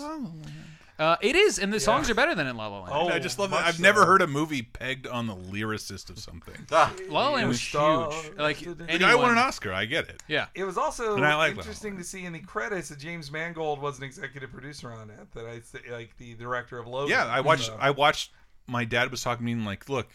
Uh, 0.98 1.18
it 1.20 1.36
is, 1.36 1.60
and 1.60 1.74
the 1.74 1.80
songs 1.80 2.10
are 2.10 2.14
better 2.14 2.34
than 2.36 2.48
in 2.48 2.56
La 2.56 2.68
La 2.68 2.80
Land. 2.80 2.94
Oh, 2.96 3.10
I 3.10 3.20
just 3.20 3.38
love 3.38 3.50
that. 3.50 3.58
much 3.58 3.66
I've 3.66 3.80
never 3.82 4.02
so. 4.02 4.06
heard 4.06 4.22
a 4.22 4.28
movie 4.28 4.62
pegged 4.62 5.06
on 5.08 5.28
the 5.28 5.36
lyricist 5.36 6.10
of 6.10 6.18
something. 6.20 6.56
Ah, 6.72 6.94
La 7.10 7.28
La 7.28 7.36
Land 7.36 7.50
was 7.50 7.60
huge. 7.60 8.32
Like 8.38 8.60
The 8.60 8.74
The 8.76 8.86
guy 9.00 9.14
won 9.14 9.26
an 9.26 9.32
anyone- 9.32 9.38
Oscar. 9.38 9.74
I 9.74 9.84
get 9.84 10.08
it. 10.08 10.24
Yeah, 10.30 10.46
It 10.56 10.64
was 10.64 10.78
also 10.78 11.16
And 11.18 11.26
I 11.26 11.36
like 11.36 11.52
La 11.52 11.56
La 11.56 11.60
interesting 11.64 11.98
to 11.98 12.04
see 12.06 12.24
in 12.24 12.32
the 12.32 12.40
credits 12.40 12.88
that 12.90 13.00
James 13.00 13.30
Mangold 13.30 13.82
was 13.82 13.98
an 13.98 14.06
executive 14.06 14.54
producer 14.54 14.90
on 14.90 15.10
it. 15.10 15.32
That 15.34 15.46
I 15.46 15.60
say- 15.60 15.92
like 15.92 16.16
the 16.18 16.34
director 16.36 16.80
of 16.80 16.88
Logan. 16.88 17.10
Yeah, 17.10 17.26
I 17.26 17.42
watched. 17.42 17.66
So- 17.66 17.78
I 17.78 17.90
watched. 17.90 18.32
My 18.68 18.86
dad 18.86 19.12
was 19.12 19.22
talking 19.22 19.40
to 19.40 19.46
me 19.46 19.52
and 19.52 19.66
like, 19.66 19.90
look, 19.90 20.08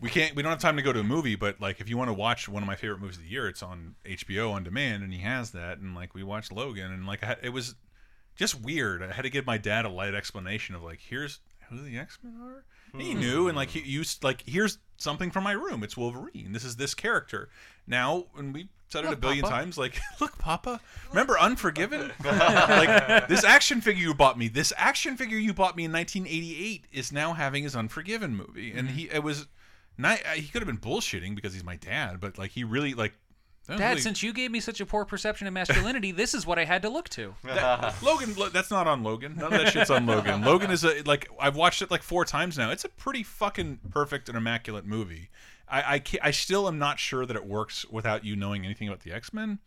we 0.00 0.08
can't. 0.08 0.34
We 0.34 0.42
don't 0.42 0.50
have 0.50 0.60
time 0.60 0.76
to 0.76 0.82
go 0.82 0.92
to 0.92 1.00
a 1.00 1.04
movie, 1.04 1.36
but 1.36 1.60
like, 1.60 1.80
if 1.80 1.88
you 1.88 1.96
want 1.96 2.08
to 2.08 2.14
watch 2.14 2.48
one 2.48 2.62
of 2.62 2.66
my 2.66 2.76
favorite 2.76 3.00
movies 3.00 3.16
of 3.16 3.22
the 3.22 3.28
year, 3.28 3.48
it's 3.48 3.62
on 3.62 3.96
HBO 4.04 4.52
on 4.52 4.64
demand, 4.64 5.02
and 5.02 5.12
he 5.12 5.20
has 5.20 5.50
that. 5.52 5.78
And 5.78 5.94
like, 5.94 6.14
we 6.14 6.22
watched 6.22 6.52
Logan, 6.52 6.92
and 6.92 7.06
like, 7.06 7.22
I 7.22 7.26
had, 7.26 7.38
it 7.42 7.50
was 7.50 7.74
just 8.36 8.60
weird. 8.60 9.02
I 9.02 9.12
had 9.12 9.22
to 9.22 9.30
give 9.30 9.46
my 9.46 9.58
dad 9.58 9.84
a 9.84 9.90
light 9.90 10.14
explanation 10.14 10.74
of 10.74 10.82
like, 10.82 11.00
here's 11.00 11.40
who 11.68 11.82
the 11.82 11.98
X 11.98 12.18
Men 12.22 12.36
are. 12.42 12.64
He 12.98 13.14
knew, 13.14 13.46
and 13.46 13.56
like, 13.56 13.70
he 13.70 13.80
used 13.80 14.24
like, 14.24 14.42
here's 14.46 14.78
something 14.96 15.30
from 15.30 15.44
my 15.44 15.52
room. 15.52 15.82
It's 15.82 15.96
Wolverine. 15.96 16.52
This 16.52 16.64
is 16.64 16.76
this 16.76 16.94
character. 16.94 17.48
Now, 17.86 18.26
and 18.36 18.52
we 18.52 18.68
said 18.88 19.04
it 19.04 19.12
a 19.12 19.16
billion 19.16 19.42
Papa. 19.42 19.54
times. 19.54 19.78
Like, 19.78 20.00
look, 20.20 20.38
Papa. 20.38 20.80
Remember 21.10 21.38
Unforgiven? 21.38 22.12
like 22.24 23.28
this 23.28 23.44
action 23.44 23.80
figure 23.80 24.02
you 24.02 24.14
bought 24.14 24.38
me. 24.38 24.48
This 24.48 24.72
action 24.76 25.16
figure 25.16 25.38
you 25.38 25.54
bought 25.54 25.76
me 25.76 25.84
in 25.84 25.92
1988 25.92 26.86
is 26.92 27.12
now 27.12 27.32
having 27.34 27.62
his 27.62 27.76
Unforgiven 27.76 28.36
movie, 28.36 28.72
and 28.72 28.90
he 28.90 29.08
it 29.10 29.22
was. 29.22 29.46
Not, 30.00 30.18
uh, 30.26 30.30
he 30.30 30.48
could 30.48 30.62
have 30.62 30.66
been 30.66 30.78
bullshitting 30.78 31.34
because 31.34 31.52
he's 31.52 31.64
my 31.64 31.76
dad, 31.76 32.20
but 32.20 32.38
like 32.38 32.50
he 32.52 32.64
really 32.64 32.94
like. 32.94 33.12
that 33.66 33.74
was 33.74 33.80
Dad, 33.80 33.88
really- 33.90 34.00
since 34.00 34.22
you 34.22 34.32
gave 34.32 34.50
me 34.50 34.60
such 34.60 34.80
a 34.80 34.86
poor 34.86 35.04
perception 35.04 35.46
of 35.46 35.52
masculinity, 35.52 36.10
this 36.22 36.34
is 36.34 36.46
what 36.46 36.58
I 36.58 36.64
had 36.64 36.82
to 36.82 36.88
look 36.88 37.08
to. 37.10 37.34
that- 37.44 37.94
Logan, 38.02 38.34
lo- 38.34 38.48
that's 38.48 38.70
not 38.70 38.86
on 38.86 39.02
Logan. 39.02 39.36
None 39.36 39.52
of 39.52 39.60
that 39.60 39.72
shit's 39.72 39.90
on 39.90 40.06
Logan. 40.06 40.42
Logan 40.44 40.70
is 40.70 40.84
a 40.84 41.02
like 41.02 41.28
I've 41.38 41.56
watched 41.56 41.82
it 41.82 41.90
like 41.90 42.02
four 42.02 42.24
times 42.24 42.56
now. 42.58 42.70
It's 42.70 42.84
a 42.84 42.88
pretty 42.88 43.22
fucking 43.22 43.80
perfect 43.90 44.28
and 44.28 44.36
immaculate 44.38 44.86
movie. 44.86 45.30
I 45.68 45.94
I, 45.94 45.98
ca- 46.00 46.18
I 46.22 46.30
still 46.32 46.66
am 46.66 46.78
not 46.78 46.98
sure 46.98 47.24
that 47.26 47.36
it 47.36 47.46
works 47.46 47.84
without 47.90 48.24
you 48.24 48.34
knowing 48.36 48.64
anything 48.64 48.88
about 48.88 49.00
the 49.00 49.12
X 49.12 49.32
Men. 49.32 49.58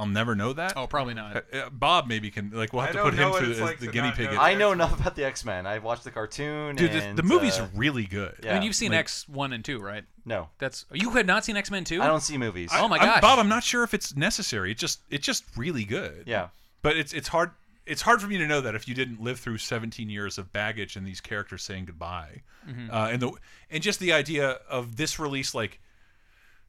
I'll 0.00 0.06
never 0.06 0.34
know 0.34 0.52
that. 0.54 0.72
Oh, 0.76 0.86
probably 0.86 1.14
not. 1.14 1.36
Uh, 1.36 1.56
uh, 1.56 1.70
Bob 1.70 2.06
maybe 2.08 2.30
can 2.30 2.50
like 2.52 2.72
we'll 2.72 2.82
have 2.82 2.96
I 2.96 2.98
to 2.98 3.04
put 3.04 3.14
him 3.14 3.30
what 3.30 3.42
through 3.42 3.52
as 3.52 3.60
like 3.60 3.78
the 3.78 3.86
to 3.86 3.92
guinea 3.92 4.10
pig. 4.12 4.24
know 4.26 4.30
in- 4.30 4.36
that. 4.36 4.42
I 4.42 4.54
know 4.54 4.72
enough 4.72 4.98
about 4.98 5.14
the 5.14 5.24
X 5.24 5.44
Men. 5.44 5.66
I've 5.66 5.84
watched 5.84 6.04
the 6.04 6.10
cartoon. 6.10 6.74
Dude, 6.76 6.90
the, 6.92 7.02
and, 7.02 7.18
the 7.18 7.22
movie's 7.22 7.58
uh, 7.58 7.68
really 7.74 8.04
good. 8.06 8.34
yeah. 8.42 8.50
I 8.50 8.54
mean, 8.54 8.62
you've 8.62 8.74
seen 8.74 8.92
Like- 8.92 9.00
X 9.00 9.28
one 9.28 9.52
and 9.52 9.64
two, 9.64 9.78
right? 9.80 10.04
no. 10.24 10.48
That's 10.58 10.86
you 10.92 11.10
had 11.10 11.26
not 11.26 11.44
seen 11.44 11.56
X 11.56 11.70
Men 11.70 11.84
two. 11.84 12.00
I 12.02 12.06
don't 12.06 12.22
see 12.22 12.38
movies. 12.38 12.70
Oh 12.74 12.88
my 12.88 12.96
I'm- 12.98 13.20
Bob, 13.20 13.38
I'm 13.38 13.48
not 13.48 13.62
sure 13.62 13.82
if 13.84 13.92
it's 13.94 14.16
necessary. 14.16 14.72
It's 14.72 14.80
just 14.80 15.00
it's 15.10 15.26
just 15.26 15.44
really 15.56 15.84
good. 15.84 16.24
Yeah. 16.26 16.48
But 16.82 16.96
it's 16.96 17.12
it's 17.12 17.28
hard 17.28 17.50
it's 17.86 18.02
hard 18.02 18.22
for 18.22 18.28
me 18.28 18.38
to 18.38 18.46
know 18.46 18.60
that 18.60 18.74
if 18.74 18.86
you 18.88 18.94
didn't 18.94 19.20
live 19.20 19.40
through 19.40 19.58
17 19.58 20.08
years 20.08 20.38
of 20.38 20.52
baggage 20.52 20.94
and 20.96 21.04
these 21.06 21.20
characters 21.20 21.62
saying 21.62 21.84
goodbye, 21.86 22.42
Mm-hmm. 22.68 22.90
uh, 22.90 23.08
and 23.08 23.20
the 23.20 23.32
and 23.70 23.82
just 23.82 24.00
the 24.00 24.12
idea 24.12 24.58
of 24.68 24.96
this 24.96 25.18
release 25.18 25.54
like 25.54 25.80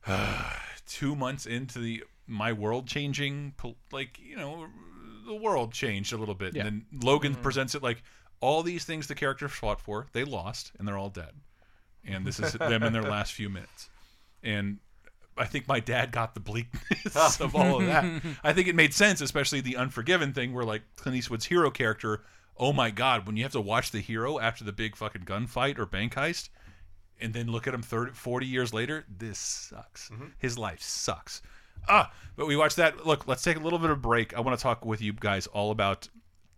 two 0.87 1.15
months 1.15 1.45
into 1.45 1.79
the 1.79 2.03
my 2.27 2.53
world 2.53 2.87
changing, 2.87 3.53
like 3.91 4.19
you 4.19 4.35
know, 4.35 4.67
the 5.25 5.35
world 5.35 5.73
changed 5.73 6.13
a 6.13 6.17
little 6.17 6.35
bit, 6.35 6.55
Yeah. 6.55 6.65
and 6.65 6.85
then 6.91 6.99
Logan 7.01 7.33
mm-hmm. 7.33 7.41
presents 7.41 7.75
it 7.75 7.83
like 7.83 8.03
all 8.39 8.63
these 8.63 8.85
things 8.85 9.07
the 9.07 9.15
characters 9.15 9.51
fought 9.51 9.79
for, 9.79 10.07
they 10.13 10.23
lost, 10.23 10.71
and 10.77 10.87
they're 10.87 10.97
all 10.97 11.09
dead, 11.09 11.33
and 12.05 12.25
this 12.25 12.39
is 12.39 12.53
them 12.53 12.83
in 12.83 12.93
their 12.93 13.03
last 13.17 13.33
few 13.33 13.49
minutes, 13.49 13.89
and 14.43 14.79
I 15.37 15.45
think 15.45 15.67
my 15.67 15.79
dad 15.79 16.11
got 16.11 16.33
the 16.33 16.39
bleakness 16.39 17.15
of 17.41 17.55
all 17.55 17.79
of 17.79 17.85
that. 17.87 18.05
I 18.43 18.53
think 18.53 18.67
it 18.67 18.75
made 18.75 18.93
sense, 18.93 19.21
especially 19.21 19.61
the 19.61 19.77
Unforgiven 19.77 20.33
thing, 20.33 20.53
where 20.53 20.65
like 20.65 20.83
Clint 20.97 21.17
Eastwood's 21.17 21.45
hero 21.45 21.71
character. 21.71 22.21
Oh 22.57 22.73
my 22.73 22.91
God! 22.91 23.25
When 23.25 23.37
you 23.37 23.43
have 23.43 23.53
to 23.53 23.61
watch 23.61 23.91
the 23.91 24.01
hero 24.01 24.39
after 24.39 24.63
the 24.63 24.73
big 24.73 24.95
fucking 24.95 25.23
gunfight 25.23 25.79
or 25.79 25.85
bank 25.85 26.15
heist, 26.15 26.49
and 27.19 27.33
then 27.33 27.47
look 27.47 27.67
at 27.67 27.73
him 27.73 27.81
30, 27.81 28.11
40 28.11 28.45
years 28.45 28.73
later, 28.73 29.05
this 29.09 29.39
sucks. 29.39 30.09
Mm-hmm. 30.09 30.25
His 30.37 30.57
life 30.57 30.81
sucks. 30.81 31.41
Ah, 31.89 32.11
but 32.35 32.47
we 32.47 32.55
watched 32.55 32.77
that. 32.77 33.05
Look, 33.05 33.27
let's 33.27 33.43
take 33.43 33.57
a 33.57 33.59
little 33.61 33.79
bit 33.79 33.89
of 33.89 33.97
a 33.97 34.01
break. 34.01 34.35
I 34.35 34.41
want 34.41 34.57
to 34.57 34.61
talk 34.63 34.85
with 34.85 35.01
you 35.01 35.13
guys 35.13 35.47
all 35.47 35.71
about, 35.71 36.07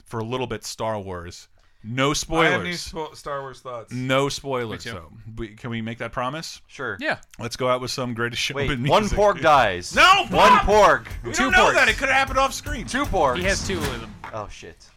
for 0.05 0.19
a 0.19 0.23
little 0.23 0.47
bit, 0.47 0.63
Star 0.63 0.99
Wars. 0.99 1.47
No 1.85 2.13
spoilers. 2.13 2.47
I 2.47 2.51
have 2.51 2.63
new 2.63 2.73
spoilers. 2.73 3.09
spo- 3.11 3.15
Star 3.17 3.41
Wars 3.41 3.59
thoughts. 3.59 3.91
No 3.91 4.29
spoilers, 4.29 4.85
Me 4.85 4.91
too. 4.91 4.97
though. 4.97 5.11
We, 5.35 5.47
can 5.49 5.69
we 5.69 5.81
make 5.81 5.97
that 5.97 6.13
promise? 6.13 6.61
Sure. 6.67 6.97
Yeah. 7.01 7.17
Let's 7.39 7.57
go 7.57 7.67
out 7.67 7.81
with 7.81 7.91
some 7.91 8.13
greatest 8.13 8.41
showman 8.41 8.67
Wait, 8.69 8.79
music. 8.79 8.91
one 8.91 9.09
pork 9.09 9.41
dies. 9.41 9.93
No, 9.93 10.25
One 10.29 10.59
pork. 10.59 11.09
We 11.25 11.33
Two 11.33 11.43
don't 11.43 11.51
know 11.51 11.65
porks. 11.65 11.73
that. 11.73 11.89
It 11.89 11.97
could 11.97 12.07
have 12.07 12.17
happened 12.17 12.39
off 12.39 12.53
screen. 12.53 12.85
Two 12.85 13.03
porks. 13.03 13.37
He 13.37 13.43
has 13.43 13.67
two 13.67 13.79
of 13.79 13.99
them. 14.01 14.15
Oh 14.33 14.47
shit. 14.49 14.89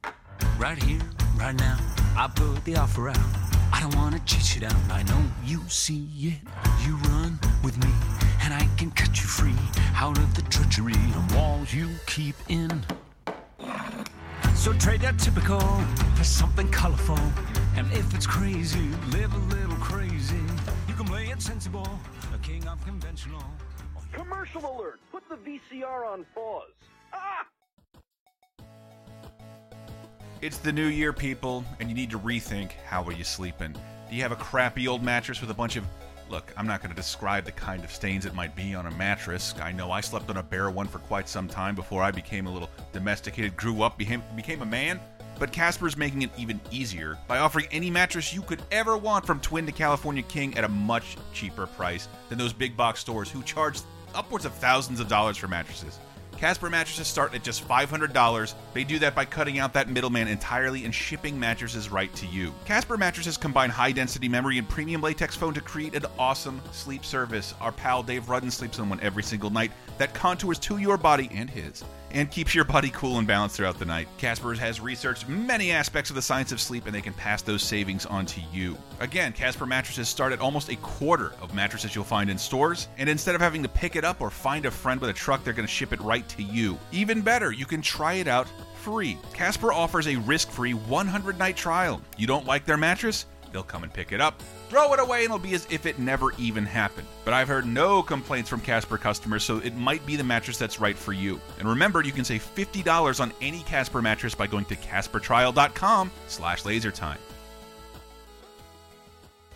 Right 0.59 0.81
here, 0.83 1.01
right 1.37 1.57
now, 1.59 1.77
I 2.17 2.29
put 2.33 2.65
the 2.65 2.77
offer 2.77 3.09
out. 3.09 3.19
I 3.73 3.81
don't 3.81 3.95
wanna 3.97 4.21
chase 4.21 4.55
you 4.55 4.61
down. 4.61 4.77
I 4.91 5.03
know 5.03 5.23
you 5.45 5.63
see 5.69 6.07
it. 6.19 6.39
You 6.87 6.97
run 7.11 7.39
with 7.65 7.77
me, 7.85 7.91
and 8.47 8.55
I 8.55 8.69
can 8.77 8.93
cut 8.93 9.09
you 9.09 9.27
free 9.27 9.59
out 9.97 10.17
of 10.19 10.35
the 10.37 10.43
treachery 10.43 10.95
and 10.95 11.33
walls 11.33 11.75
you 11.75 11.91
keep 12.07 12.37
in. 12.49 12.81
So 14.55 14.73
trade 14.75 15.01
that 15.01 15.19
typical 15.19 15.59
for 16.15 16.23
something 16.23 16.69
colorful. 16.71 17.19
And 17.75 17.91
if 17.93 18.15
it's 18.15 18.27
crazy, 18.27 18.89
live 19.11 19.35
a 19.35 19.39
little 19.53 19.77
crazy. 19.79 20.39
You 20.87 20.95
can 20.95 21.07
play 21.07 21.27
it 21.27 21.43
sensible, 21.43 21.89
a 22.33 22.39
king 22.39 22.65
of 22.69 22.83
conventional. 22.85 23.43
Commercial 24.13 24.61
alert! 24.61 25.01
Put 25.11 25.25
the 25.29 25.35
VCR 25.35 26.07
on 26.07 26.25
pause. 26.33 26.71
Ah! 27.13 27.47
It's 30.41 30.59
the 30.59 30.73
new 30.73 30.87
year, 30.87 31.13
people, 31.13 31.65
and 31.81 31.89
you 31.89 31.97
need 31.97 32.11
to 32.11 32.19
rethink 32.21 32.71
how 32.87 33.03
are 33.03 33.13
you 33.13 33.25
sleeping. 33.25 33.75
Do 34.09 34.15
you 34.15 34.23
have 34.23 34.31
a 34.31 34.37
crappy 34.37 34.87
old 34.87 35.03
mattress 35.03 35.41
with 35.41 35.51
a 35.51 35.55
bunch 35.55 35.75
of. 35.75 35.85
Look, 36.29 36.53
I'm 36.57 36.67
not 36.67 36.83
going 36.83 36.91
to 36.91 36.97
describe 36.97 37.45
the 37.45 37.53
kind 37.53 37.85
of 37.85 37.93
stains 37.93 38.27
it 38.27 38.35
might 38.35 38.57
be 38.57 38.75
on 38.75 38.87
a 38.87 38.91
mattress. 38.93 39.55
I 39.63 39.71
know 39.71 39.93
I 39.93 40.01
slept 40.01 40.29
on 40.29 40.39
a 40.39 40.43
bare 40.43 40.71
one 40.71 40.89
for 40.89 40.99
quite 40.99 41.29
some 41.29 41.47
time 41.47 41.75
before 41.77 42.03
I 42.03 42.11
became 42.11 42.47
a 42.47 42.51
little 42.51 42.71
domesticated, 42.93 43.57
grew 43.57 43.83
up, 43.83 43.97
became, 43.97 44.23
became 44.35 44.63
a 44.63 44.67
man. 44.67 44.99
But 45.39 45.53
Casper's 45.53 45.97
making 45.97 46.23
it 46.23 46.31
even 46.37 46.61
easier 46.71 47.17
by 47.29 47.39
offering 47.39 47.67
any 47.71 47.91
mattress 47.91 48.35
you 48.35 48.43
could 48.43 48.63
ever 48.73 48.97
want 48.97 49.27
from 49.27 49.39
Twin 49.41 49.67
to 49.67 49.73
California 49.73 50.23
King 50.23 50.57
at 50.57 50.65
a 50.65 50.69
much 50.69 51.17
cheaper 51.33 51.67
price 51.67 52.09
than 52.29 52.39
those 52.39 52.53
big 52.53 52.77
box 52.77 53.01
stores 53.01 53.31
who 53.31 53.43
charge 53.43 53.81
upwards 54.15 54.47
of 54.47 54.55
thousands 54.55 54.99
of 54.99 55.09
dollars 55.09 55.37
for 55.37 55.47
mattresses. 55.47 55.99
Casper 56.37 56.69
mattresses 56.69 57.07
start 57.07 57.35
at 57.35 57.43
just 57.43 57.67
$500. 57.67 58.55
They 58.75 58.85
do 58.85 58.99
that 58.99 59.15
by 59.15 59.25
cutting 59.25 59.59
out 59.59 59.73
that 59.73 59.89
middleman 59.89 60.29
entirely 60.29 60.85
and 60.85 60.95
shipping 60.95 61.41
mattresses 61.41 61.91
right 61.91 62.15
to 62.15 62.27
you. 62.27 62.55
Casper 62.67 62.99
mattresses 62.99 63.39
combine 63.39 63.71
high 63.71 63.93
density 63.93 64.29
memory 64.29 64.59
and 64.59 64.69
premium 64.69 65.01
latex 65.01 65.35
foam 65.35 65.55
to 65.55 65.63
create 65.63 65.95
an 65.95 66.05
awesome 66.19 66.61
sleep 66.73 67.07
service. 67.07 67.55
Our 67.61 67.73
pal 67.73 68.03
Dave 68.03 68.29
Rudden 68.29 68.51
sleeps 68.51 68.79
on 68.79 68.91
one 68.91 69.01
every 69.01 69.23
single 69.23 69.49
night 69.49 69.73
that 69.97 70.13
contours 70.13 70.59
to 70.61 70.77
your 70.77 70.99
body 70.99 71.31
and 71.33 71.49
his 71.49 71.83
and 72.17 72.31
keeps 72.31 72.55
your 72.55 72.65
body 72.65 72.91
cool 72.95 73.19
and 73.19 73.27
balanced 73.27 73.57
throughout 73.57 73.79
the 73.79 73.85
night. 73.85 74.09
Casper 74.17 74.55
has 74.55 74.81
researched 74.81 75.29
many 75.29 75.71
aspects 75.71 76.09
of 76.09 76.17
the 76.17 76.23
science 76.23 76.51
of 76.51 76.61
sleep 76.61 76.87
and 76.87 76.95
they 76.95 77.03
can 77.03 77.13
pass 77.13 77.43
those 77.43 77.63
savings 77.63 78.07
on 78.07 78.25
to 78.25 78.41
you. 78.53 78.77
Again, 79.01 79.35
Casper 79.35 79.67
mattresses 79.67 80.09
start 80.09 80.33
at 80.33 80.41
almost 80.41 80.71
a 80.71 80.77
quarter 80.77 81.35
of 81.43 81.55
mattresses 81.55 81.95
you'll 81.95 82.05
find 82.05 82.31
in 82.31 82.39
stores, 82.39 82.89
and 82.97 83.09
instead 83.09 83.35
of 83.35 83.43
having 83.43 83.63
to 83.63 83.69
pick 83.69 83.97
it 83.97 84.05
up 84.05 84.23
or 84.23 84.31
find 84.31 84.65
a 84.65 84.71
friend 84.71 84.99
with 84.99 85.11
a 85.11 85.13
truck, 85.13 85.45
they're 85.45 85.53
going 85.53 85.69
to 85.69 85.73
ship 85.73 85.93
it 85.93 86.01
right 86.01 86.27
to 86.31 86.43
you. 86.43 86.79
Even 86.91 87.21
better, 87.21 87.53
you 87.53 87.67
can 87.67 87.83
try 87.83 88.15
it 88.15 88.27
out 88.27 88.49
free. 88.77 89.19
Casper 89.35 89.73
offers 89.73 90.07
a 90.07 90.17
risk 90.17 90.49
free 90.51 90.73
100 90.73 91.39
night 91.39 91.57
trial. 91.57 92.01
You 92.17 92.27
don't 92.27 92.47
like 92.47 92.65
their 92.65 92.77
mattress? 92.79 93.27
They'll 93.57 93.63
come 93.63 93.85
and 93.85 93.93
pick 93.93 94.13
it 94.13 94.21
up, 94.21 94.43
throw 94.69 94.93
it 94.93 95.01
away, 95.01 95.21
and 95.21 95.25
it'll 95.33 95.39
be 95.39 95.55
as 95.55 95.67
if 95.71 95.87
it 95.87 95.99
never 95.99 96.33
even 96.37 96.67
happened. 96.67 97.07
But 97.25 97.33
I've 97.33 97.49
heard 97.49 97.65
no 97.65 98.03
complaints 98.03 98.51
from 98.51 98.61
Casper 98.61 98.99
customers, 98.99 99.45
so 99.45 99.61
it 99.61 99.75
might 99.75 100.05
be 100.05 100.15
the 100.15 100.25
mattress 100.25 100.59
that's 100.59 100.79
right 100.79 100.95
for 100.95 101.15
you. 101.15 101.41
And 101.59 101.67
remember, 101.67 102.03
you 102.03 102.13
can 102.13 102.27
save 102.27 102.47
$50 102.55 103.19
on 103.19 103.33
any 103.41 103.61
Casper 103.61 104.03
mattress 104.03 104.35
by 104.35 104.47
going 104.47 104.67
to 104.67 104.77
CasperTrial.com 104.77 106.11
slash 106.29 106.65
lasertime. 106.65 107.17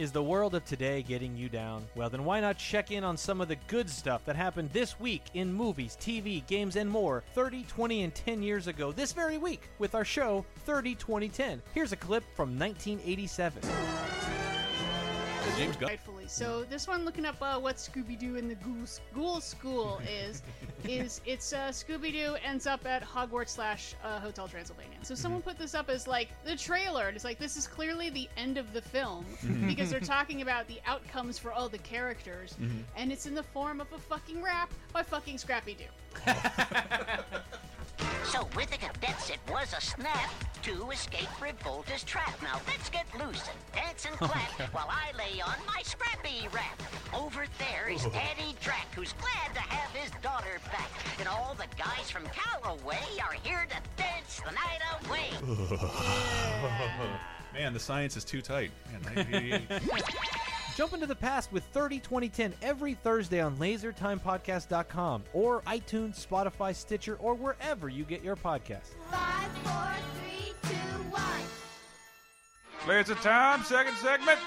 Is 0.00 0.12
the 0.12 0.22
world 0.22 0.54
of 0.54 0.64
today 0.64 1.02
getting 1.02 1.36
you 1.36 1.50
down? 1.50 1.84
Well, 1.94 2.08
then 2.08 2.24
why 2.24 2.40
not 2.40 2.56
check 2.56 2.90
in 2.90 3.04
on 3.04 3.18
some 3.18 3.42
of 3.42 3.48
the 3.48 3.56
good 3.68 3.90
stuff 3.90 4.24
that 4.24 4.34
happened 4.34 4.70
this 4.72 4.98
week 4.98 5.22
in 5.34 5.52
movies, 5.52 5.94
TV, 6.00 6.46
games, 6.46 6.76
and 6.76 6.88
more 6.88 7.22
30, 7.34 7.64
20, 7.64 8.04
and 8.04 8.14
10 8.14 8.42
years 8.42 8.66
ago 8.66 8.92
this 8.92 9.12
very 9.12 9.36
week 9.36 9.68
with 9.78 9.94
our 9.94 10.06
show 10.06 10.46
30, 10.64 10.94
20, 10.94 11.28
10. 11.28 11.60
Here's 11.74 11.92
a 11.92 11.96
clip 11.96 12.24
from 12.34 12.58
1987. 12.58 13.62
James 15.58 15.76
Gunn. 15.76 15.90
So 16.30 16.64
this 16.70 16.86
one, 16.86 17.04
looking 17.04 17.26
up 17.26 17.42
uh, 17.42 17.58
what 17.58 17.74
Scooby 17.74 18.16
Doo 18.16 18.36
in 18.36 18.46
the 18.46 18.54
Ghoul, 18.54 18.86
Ghoul 19.16 19.40
School 19.40 20.00
is, 20.08 20.42
is 20.84 21.20
it's 21.26 21.52
uh, 21.52 21.70
Scooby 21.70 22.12
Doo 22.12 22.36
ends 22.44 22.68
up 22.68 22.86
at 22.86 23.02
Hogwarts 23.02 23.48
slash 23.48 23.96
uh, 24.04 24.20
Hotel 24.20 24.46
Transylvania. 24.46 24.96
So 25.02 25.16
someone 25.16 25.42
put 25.42 25.58
this 25.58 25.74
up 25.74 25.90
as 25.90 26.06
like 26.06 26.28
the 26.44 26.54
trailer. 26.54 27.08
and 27.08 27.16
It's 27.16 27.24
like 27.24 27.40
this 27.40 27.56
is 27.56 27.66
clearly 27.66 28.10
the 28.10 28.28
end 28.36 28.58
of 28.58 28.72
the 28.72 28.80
film 28.80 29.26
because 29.66 29.90
they're 29.90 29.98
talking 29.98 30.40
about 30.40 30.68
the 30.68 30.78
outcomes 30.86 31.36
for 31.36 31.50
all 31.50 31.68
the 31.68 31.78
characters, 31.78 32.56
and 32.96 33.10
it's 33.10 33.26
in 33.26 33.34
the 33.34 33.42
form 33.42 33.80
of 33.80 33.92
a 33.92 33.98
fucking 33.98 34.40
rap 34.40 34.72
by 34.92 35.02
fucking 35.02 35.36
Scrappy 35.36 35.74
Doo. 35.74 36.32
So 38.24 38.48
with 38.54 38.70
the 38.70 38.76
cadets, 38.76 39.30
it 39.30 39.38
was 39.50 39.72
a 39.72 39.80
snap 39.80 40.30
to 40.62 40.90
escape 40.90 41.28
Revolta's 41.40 42.04
trap. 42.04 42.40
Now 42.42 42.60
let's 42.66 42.88
get 42.90 43.06
loose 43.18 43.42
and 43.48 43.58
dance 43.74 44.06
and 44.06 44.14
oh 44.20 44.26
clap 44.26 44.74
while 44.74 44.88
I 44.88 45.16
lay 45.16 45.40
on 45.40 45.56
my 45.66 45.82
scrappy 45.82 46.48
rap. 46.52 46.82
Over 47.14 47.46
there 47.58 47.90
is 47.90 48.06
oh. 48.06 48.12
Eddie 48.14 48.54
Drack, 48.62 48.94
who's 48.94 49.12
glad 49.14 49.54
to 49.54 49.60
have 49.60 49.90
his 49.92 50.10
daughter 50.22 50.60
back. 50.66 50.90
And 51.18 51.28
all 51.28 51.54
the 51.54 51.66
guys 51.76 52.10
from 52.10 52.24
Calloway 52.26 52.98
are 53.22 53.34
here 53.42 53.66
to 53.68 54.02
dance 54.02 54.40
the 54.44 54.52
night 54.52 54.80
away. 55.04 55.30
Man, 57.52 57.72
the 57.72 57.80
science 57.80 58.16
is 58.16 58.24
too 58.24 58.42
tight. 58.42 58.70
Man, 58.92 59.02
1988. 59.14 60.36
Jump 60.80 60.94
into 60.94 61.06
the 61.06 61.14
past 61.14 61.52
with 61.52 61.62
30, 61.74 62.00
20, 62.00 62.30
10 62.30 62.54
every 62.62 62.94
Thursday 62.94 63.38
on 63.38 63.54
lasertimepodcast.com 63.58 65.24
or 65.34 65.60
iTunes, 65.66 66.26
Spotify, 66.26 66.74
Stitcher, 66.74 67.16
or 67.16 67.34
wherever 67.34 67.90
you 67.90 68.02
get 68.02 68.24
your 68.24 68.34
podcasts. 68.34 68.94
Five, 69.10 69.50
four, 69.62 69.92
three, 70.14 70.54
two, 70.62 70.76
one. 71.10 72.88
Laser 72.88 73.14
time, 73.16 73.62
second 73.64 73.94
segment. 73.96 74.38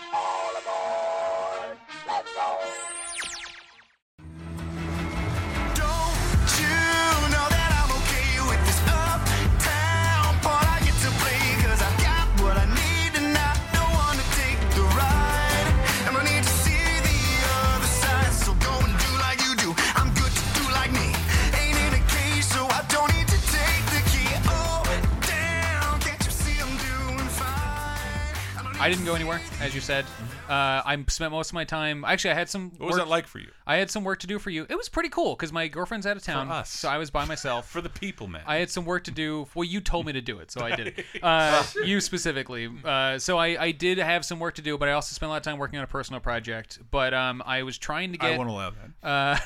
I 28.84 28.90
didn't 28.90 29.06
go 29.06 29.14
anywhere, 29.16 29.40
as 29.62 29.74
you 29.74 29.80
said. 29.80 30.04
Uh, 30.50 30.82
I 30.86 31.02
spent 31.08 31.32
most 31.32 31.52
of 31.52 31.54
my 31.54 31.64
time. 31.64 32.04
Actually, 32.04 32.32
I 32.32 32.34
had 32.34 32.50
some. 32.50 32.72
What 32.72 32.82
was 32.88 32.92
work- 32.94 33.06
that 33.06 33.10
like 33.10 33.28
for 33.28 33.40
you? 33.40 33.48
I 33.66 33.78
had 33.78 33.90
some 33.90 34.04
work 34.04 34.20
to 34.20 34.28
do 34.28 34.40
for 34.40 34.50
you. 34.50 34.66
It 34.70 34.76
was 34.76 34.90
pretty 34.90 35.08
cool 35.08 35.36
because 35.38 35.54
my 35.54 35.70
girlfriend's 35.70 36.06
out 36.06 36.18
of 36.18 36.24
town, 36.24 36.52
us. 36.52 36.70
so 36.70 36.90
I 36.90 36.98
was 36.98 37.10
by 37.10 37.24
myself. 37.24 37.70
For 37.72 37.80
the 37.80 37.88
people, 37.88 38.28
man. 38.28 38.42
I 38.46 38.58
had 38.58 38.70
some 38.70 38.84
work 38.84 39.06
to 39.06 39.12
do. 39.12 39.48
Well, 39.56 39.64
you 39.64 39.80
told 39.80 40.06
me 40.06 40.12
to 40.12 40.20
do 40.22 40.40
it, 40.40 40.52
so 40.52 40.66
I 40.66 40.76
did 40.76 40.88
it. 40.88 41.06
Uh, 41.24 41.64
you 41.86 42.02
specifically. 42.02 42.70
Uh, 42.84 43.18
so 43.18 43.38
I, 43.38 43.56
I 43.68 43.72
did 43.72 43.98
have 44.00 44.26
some 44.26 44.40
work 44.40 44.56
to 44.56 44.62
do, 44.62 44.78
but 44.78 44.90
I 44.90 44.92
also 44.92 45.14
spent 45.14 45.28
a 45.28 45.32
lot 45.32 45.38
of 45.38 45.44
time 45.44 45.58
working 45.58 45.78
on 45.78 45.86
a 45.86 45.88
personal 45.88 46.20
project. 46.20 46.80
But 46.92 47.14
um, 47.14 47.42
I 47.46 47.64
was 47.64 47.78
trying 47.78 48.12
to 48.12 48.18
get. 48.18 48.34
I 48.34 48.38
won't 48.38 48.50
allow 48.50 48.72
that. 48.72 48.90
Uh, 49.04 49.38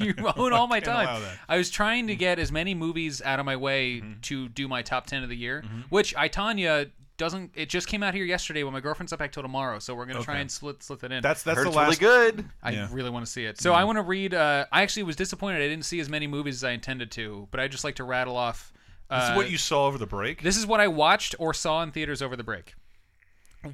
you 0.00 0.14
own 0.36 0.52
all 0.54 0.66
my 0.66 0.80
time. 0.80 1.20
that. 1.20 1.38
I 1.48 1.58
was 1.58 1.68
trying 1.68 2.06
to 2.06 2.16
get 2.16 2.38
as 2.38 2.50
many 2.50 2.74
movies 2.74 3.20
out 3.22 3.38
of 3.40 3.44
my 3.46 3.56
way 3.56 3.74
Mm-hmm. 4.00 4.20
to 4.22 4.48
do 4.48 4.66
my 4.68 4.80
top 4.82 5.06
ten 5.06 5.22
of 5.22 5.28
the 5.28 5.36
year, 5.36 5.62
which 5.90 6.14
I 6.16 6.28
Tanya 6.28 6.86
doesn't. 7.16 7.52
It 7.54 7.68
just 7.68 7.86
came 7.88 8.02
out 8.02 8.14
here 8.14 8.24
yesterday, 8.24 8.62
but 8.62 8.72
my 8.72 8.80
girlfriend's 8.80 9.12
up 9.12 9.18
back 9.20 9.32
till 9.32 9.42
tomorrow, 9.42 9.78
so 9.78 9.94
we're 9.94 10.06
gonna 10.06 10.22
try 10.22 10.38
and 10.38 10.50
split 10.50 10.82
split 10.82 11.00
that 11.00 11.12
in. 11.12 11.22
That's 11.22 11.42
that's 11.42 11.58
Heard 11.58 11.66
the 11.66 11.70
last. 11.70 12.00
really 12.00 12.32
good. 12.32 12.44
I 12.62 12.72
Yeah. 12.72 12.88
really 12.90 13.10
want 13.10 13.24
to 13.24 13.30
see 13.30 13.44
it. 13.44 13.60
So 13.60 13.72
I 13.72 13.84
want 13.84 13.96
to 13.96 14.02
read. 14.02 14.34
Uh, 14.34 14.66
I 14.72 14.82
actually 14.82 15.04
was 15.04 15.16
disappointed 15.16 15.62
I 15.62 15.68
didn't 15.68 15.84
see 15.84 16.00
as 16.00 16.08
many 16.08 16.26
movies 16.26 16.56
as 16.56 16.64
I 16.64 16.70
intended 16.72 17.10
to, 17.12 17.48
but 17.50 17.60
I 17.60 17.68
just 17.68 17.84
like 17.84 17.94
to 17.96 18.04
rattle 18.04 18.36
off. 18.36 18.72
Uh, 19.10 19.20
This 19.20 19.30
is 19.30 19.36
what 19.36 19.50
you 19.50 19.58
saw 19.58 19.86
over 19.86 19.98
the 19.98 20.06
break. 20.06 20.42
This 20.42 20.56
is 20.56 20.66
what 20.66 20.80
I 20.80 20.88
watched 20.88 21.34
or 21.38 21.52
saw 21.54 21.82
in 21.82 21.92
theaters 21.92 22.20
over 22.22 22.36
the 22.36 22.42
break. 22.44 22.74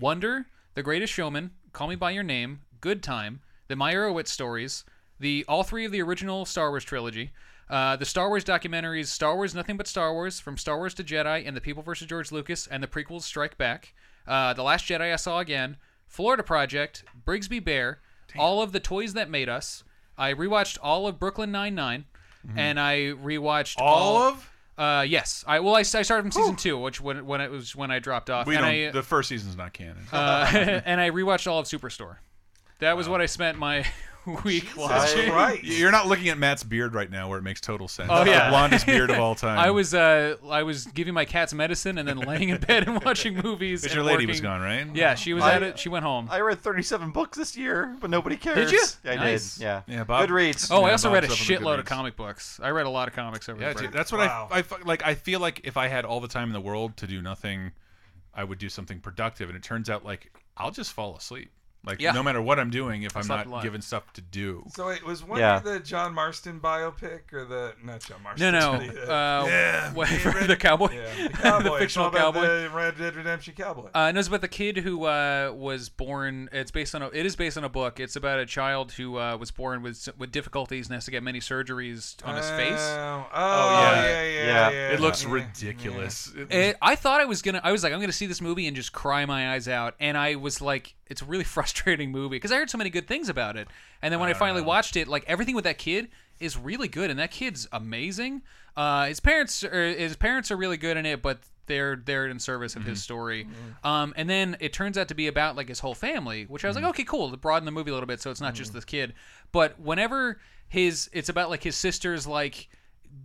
Wonder, 0.00 0.46
The 0.74 0.82
Greatest 0.82 1.12
Showman, 1.12 1.50
Call 1.72 1.88
Me 1.88 1.94
by 1.96 2.10
Your 2.10 2.22
Name, 2.22 2.60
Good 2.80 3.02
Time, 3.02 3.40
The 3.68 3.74
Meyerowitz 3.74 4.28
stories, 4.28 4.84
the 5.18 5.44
all 5.48 5.62
three 5.62 5.84
of 5.84 5.92
the 5.92 6.02
original 6.02 6.44
Star 6.44 6.70
Wars 6.70 6.84
trilogy, 6.84 7.30
uh, 7.70 7.96
the 7.96 8.04
Star 8.04 8.28
Wars 8.28 8.44
documentaries, 8.44 9.06
Star 9.06 9.36
Wars 9.36 9.54
Nothing 9.54 9.76
But 9.78 9.86
Star 9.86 10.12
Wars, 10.12 10.40
From 10.40 10.58
Star 10.58 10.76
Wars 10.76 10.92
to 10.94 11.04
Jedi, 11.04 11.46
and 11.46 11.56
The 11.56 11.60
People 11.60 11.82
vs. 11.82 12.06
George 12.08 12.30
Lucas, 12.32 12.66
and 12.66 12.82
the 12.82 12.88
prequels 12.88 13.22
Strike 13.22 13.56
Back, 13.56 13.94
uh, 14.26 14.52
The 14.54 14.62
Last 14.62 14.84
Jedi 14.86 15.12
I 15.12 15.16
Saw 15.16 15.38
Again, 15.38 15.76
Florida 16.08 16.42
Project, 16.42 17.04
Brigsby 17.24 17.64
Bear, 17.64 18.00
all 18.36 18.60
of 18.60 18.72
the 18.72 18.80
Toys 18.80 19.14
That 19.14 19.30
Made 19.30 19.48
Us. 19.48 19.84
I 20.18 20.34
rewatched 20.34 20.76
all 20.82 21.06
of 21.06 21.18
Brooklyn 21.18 21.50
Nine 21.52 21.74
Nine, 21.74 22.04
and 22.56 22.78
I 22.80 22.96
rewatched 23.12 23.76
Mm-hmm. 23.76 23.82
All 23.82 24.16
of? 24.18 24.50
uh, 24.76 25.04
yes. 25.08 25.44
I 25.46 25.60
well, 25.60 25.76
I, 25.76 25.80
I 25.80 25.82
started 25.82 26.22
from 26.22 26.32
season 26.32 26.56
two, 26.56 26.76
which 26.78 27.00
when 27.00 27.24
when 27.26 27.40
it 27.40 27.50
was 27.50 27.76
when 27.76 27.90
I 27.90 27.98
dropped 28.00 28.30
off, 28.30 28.46
we 28.46 28.56
and 28.56 28.64
don't. 28.64 28.74
I 28.88 28.90
the 28.90 29.02
first 29.02 29.28
season's 29.28 29.56
not 29.56 29.72
canon. 29.72 29.98
uh, 30.12 30.50
and 30.84 31.00
I 31.00 31.10
rewatched 31.10 31.46
all 31.50 31.58
of 31.60 31.66
Superstore. 31.66 32.16
That 32.80 32.96
was 32.96 33.08
what 33.08 33.20
I 33.20 33.26
spent 33.26 33.58
my 33.58 33.84
week 34.44 34.66
watching. 34.76 35.30
Right. 35.30 35.62
You're 35.62 35.90
not 35.90 36.06
looking 36.06 36.28
at 36.28 36.38
Matt's 36.38 36.62
beard 36.62 36.94
right 36.94 37.10
now, 37.10 37.28
where 37.28 37.38
it 37.38 37.42
makes 37.42 37.60
total 37.60 37.88
sense. 37.88 38.08
Oh, 38.12 38.24
yeah. 38.24 38.44
the 38.46 38.50
blondest 38.50 38.86
beard 38.86 39.10
of 39.10 39.18
all 39.20 39.34
time. 39.34 39.58
I 39.58 39.70
was 39.70 39.94
uh, 39.94 40.36
I 40.48 40.62
was 40.62 40.86
giving 40.86 41.14
my 41.14 41.24
cats 41.24 41.52
medicine 41.52 41.98
and 41.98 42.06
then 42.08 42.18
laying 42.18 42.48
in 42.50 42.58
bed 42.58 42.88
and 42.88 43.00
watching 43.04 43.36
movies. 43.36 43.82
But 43.82 43.90
and 43.90 43.96
your 43.96 44.04
lady 44.04 44.26
was 44.26 44.40
gone, 44.40 44.60
right? 44.60 44.86
Yeah, 44.94 45.14
she 45.14 45.32
was 45.34 45.44
I- 45.44 45.54
at 45.54 45.62
it. 45.62 45.78
She 45.78 45.88
went 45.88 46.04
home. 46.04 46.28
I 46.30 46.40
read 46.40 46.58
37 46.60 47.10
books 47.10 47.36
this 47.38 47.56
year, 47.56 47.96
but 48.00 48.10
nobody 48.10 48.36
cares. 48.36 48.70
Did 48.70 48.72
you? 48.72 48.84
Yeah, 49.04 49.12
I 49.12 49.16
Nice. 49.16 49.56
did. 49.56 49.62
Yeah. 49.62 49.82
Yeah, 49.86 50.04
Bob- 50.04 50.22
Good 50.22 50.30
reads. 50.32 50.70
oh, 50.70 50.82
I 50.82 50.86
Yeah, 50.86 50.92
also 50.92 51.12
read 51.12 51.24
a 51.24 51.28
Bob's 51.28 51.40
up 51.40 51.48
on 51.48 51.62
the 51.62 51.64
shitload 51.70 51.78
of 51.78 51.84
comic 51.84 52.16
books. 52.16 52.58
I 52.62 52.70
read 52.70 52.86
a 52.86 52.90
lot 52.90 53.08
of 53.08 53.14
comics 53.14 53.48
over 53.48 53.60
Yeah, 53.60 53.72
the 53.72 53.80
dude, 53.82 53.92
that's 53.92 54.12
what 54.12 54.18
Wow. 54.20 54.48
I, 54.50 54.58
I 54.60 54.64
like. 54.84 55.04
I 55.06 55.14
feel 55.14 55.40
like 55.40 55.60
if 55.64 55.76
I 55.76 55.88
had 55.88 56.04
all 56.04 56.20
the 56.20 56.28
time 56.28 56.48
in 56.48 56.52
the 56.52 56.60
world 56.60 56.96
to 56.98 57.06
do 57.06 57.20
nothing, 57.22 57.72
I 58.34 58.44
would 58.44 58.58
do 58.58 58.68
something 58.68 59.00
productive. 59.00 59.48
And 59.48 59.56
it 59.56 59.62
turns 59.62 59.90
out 59.90 60.04
like 60.04 60.32
I'll 60.56 60.70
just 60.70 60.92
fall 60.92 61.16
asleep. 61.16 61.50
Like 61.84 62.00
Yeah. 62.00 62.12
no 62.12 62.22
matter 62.22 62.42
what 62.42 62.58
I'm 62.58 62.68
doing, 62.70 63.04
if 63.04 63.16
I'm 63.16 63.22
slept 63.22 63.48
not 63.48 63.60
a 63.60 63.62
given 63.62 63.80
stuff 63.80 64.12
to 64.12 64.20
do. 64.20 64.64
So 64.74 64.88
it 64.90 65.02
was 65.02 65.24
Wonder 65.24 65.40
Yeah. 65.40 65.58
the 65.60 65.80
John 65.80 66.12
Marston 66.14 66.60
biopic 66.60 67.32
or 67.32 67.46
the 67.46 67.74
not 67.82 68.00
John 68.00 68.22
Marston? 68.22 68.52
no, 68.52 68.78
the, 68.92 69.02
uh, 69.12 69.44
yeah, 69.48 69.92
what- 69.94 70.10
yeah, 70.10 70.46
the 70.46 70.56
cowboy, 70.56 70.92
yeah, 70.92 71.08
the 71.28 71.28
cowboy. 71.30 71.62
the 71.62 71.72
It's 71.76 71.78
fictional 71.94 72.04
all 72.06 72.10
about 72.10 72.34
cowboy. 72.34 72.46
the 72.46 72.70
Red 72.70 72.98
Dead 72.98 73.14
Redemption 73.16 73.54
cowboy. 73.56 73.88
Uh, 73.94 74.12
no, 74.12 74.18
it's 74.18 74.28
about 74.28 74.42
the 74.42 74.48
kid 74.48 74.76
who 74.78 75.04
uh, 75.06 75.52
was 75.56 75.88
born. 75.88 76.48
It's 76.52 76.70
based 76.70 76.94
on 76.94 77.00
a. 77.02 77.06
It 77.08 77.24
is 77.24 77.34
based 77.34 77.56
on 77.56 77.64
a 77.64 77.68
book. 77.70 77.98
It's 77.98 78.14
about 78.16 78.38
a 78.40 78.46
child 78.46 78.92
who 78.92 79.16
uh, 79.18 79.36
was 79.38 79.50
born 79.50 79.82
with 79.82 80.06
with 80.18 80.30
difficulties 80.30 80.86
and 80.88 80.94
has 80.94 81.06
to 81.06 81.10
get 81.10 81.22
many 81.22 81.40
surgeries 81.40 82.16
on 82.26 82.36
his 82.36 82.50
face. 82.50 82.78
Oh, 82.78 83.26
oh, 83.32 83.70
yeah. 83.80 83.92
yeah, 83.94 84.02
yeah, 84.02 84.22
yeah. 84.22 84.44
Yeah. 84.44 84.70
yeah, 84.70 84.90
It 84.92 85.00
looks 85.00 85.24
yeah. 85.24 85.30
ridiculous. 85.32 86.30
It- 86.36 86.52
It, 86.52 86.76
I 86.82 86.94
thought 86.96 87.20
I 87.20 87.24
was 87.24 87.42
gonna. 87.42 87.60
I 87.64 87.72
was 87.72 87.82
like, 87.82 87.92
I'm 87.92 88.00
gonna 88.00 88.12
see 88.12 88.26
this 88.26 88.40
movie 88.40 88.66
and 88.66 88.76
just 88.76 88.92
cry 88.92 89.24
my 89.24 89.54
eyes 89.54 89.66
out. 89.68 89.94
And 90.00 90.16
I 90.18 90.34
was 90.36 90.60
like, 90.60 90.94
it's 91.10 91.20
a 91.20 91.26
really 91.26 91.44
frustrating 91.56 92.10
movie 92.10 92.36
because 92.36 92.52
I 92.52 92.56
heard 92.56 92.70
so 92.70 92.78
many 92.78 92.88
good 92.88 93.06
things 93.06 93.28
about 93.28 93.56
it. 93.56 93.68
And 94.00 94.10
then 94.10 94.20
when 94.20 94.30
I, 94.30 94.32
finally 94.32 94.62
uh. 94.62 94.66
watched 94.66 94.96
it, 94.96 95.08
like 95.08 95.24
everything 95.26 95.54
with 95.54 95.64
that 95.64 95.76
kid 95.76 96.08
is 96.38 96.56
really 96.56 96.88
good, 96.88 97.10
and 97.10 97.18
that 97.18 97.30
kid's 97.30 97.68
amazing. 97.72 98.40
Uh, 98.76 99.06
his 99.06 99.20
parents, 99.20 99.62
are, 99.62 99.88
his 99.92 100.16
parents 100.16 100.50
are 100.50 100.56
really 100.56 100.78
good 100.78 100.96
in 100.96 101.04
it, 101.04 101.20
but 101.20 101.40
they're 101.66 101.96
they're 101.96 102.26
in 102.26 102.38
service 102.38 102.74
of 102.74 102.82
his 102.82 102.98
mm-hmm. 102.98 103.02
story. 103.02 103.44
Mm-hmm. 103.44 103.86
Um, 103.86 104.14
and 104.16 104.28
then 104.28 104.56
it 104.60 104.72
turns 104.72 104.98
out 104.98 105.08
to 105.08 105.14
be 105.14 105.28
about 105.28 105.54
like 105.56 105.68
his 105.68 105.80
whole 105.80 105.94
family, 105.94 106.44
which 106.44 106.64
I 106.64 106.68
was 106.68 106.74
like, 106.74 106.82
mm-hmm. 106.82 106.90
okay, 106.90 107.04
cool, 107.04 107.30
to 107.30 107.36
broaden 107.36 107.64
the 107.64 107.70
movie 107.70 107.90
a 107.90 107.94
little 107.94 108.08
bit, 108.08 108.20
so 108.20 108.30
it's 108.30 108.40
not 108.40 108.54
just 108.54 108.72
this 108.72 108.84
kid. 108.84 109.14
But 109.52 109.78
whenever 109.78 110.40
his, 110.68 111.08
it's 111.12 111.28
about 111.28 111.50
like 111.50 111.62
his 111.62 111.76
sister's 111.76 112.26
like 112.26 112.68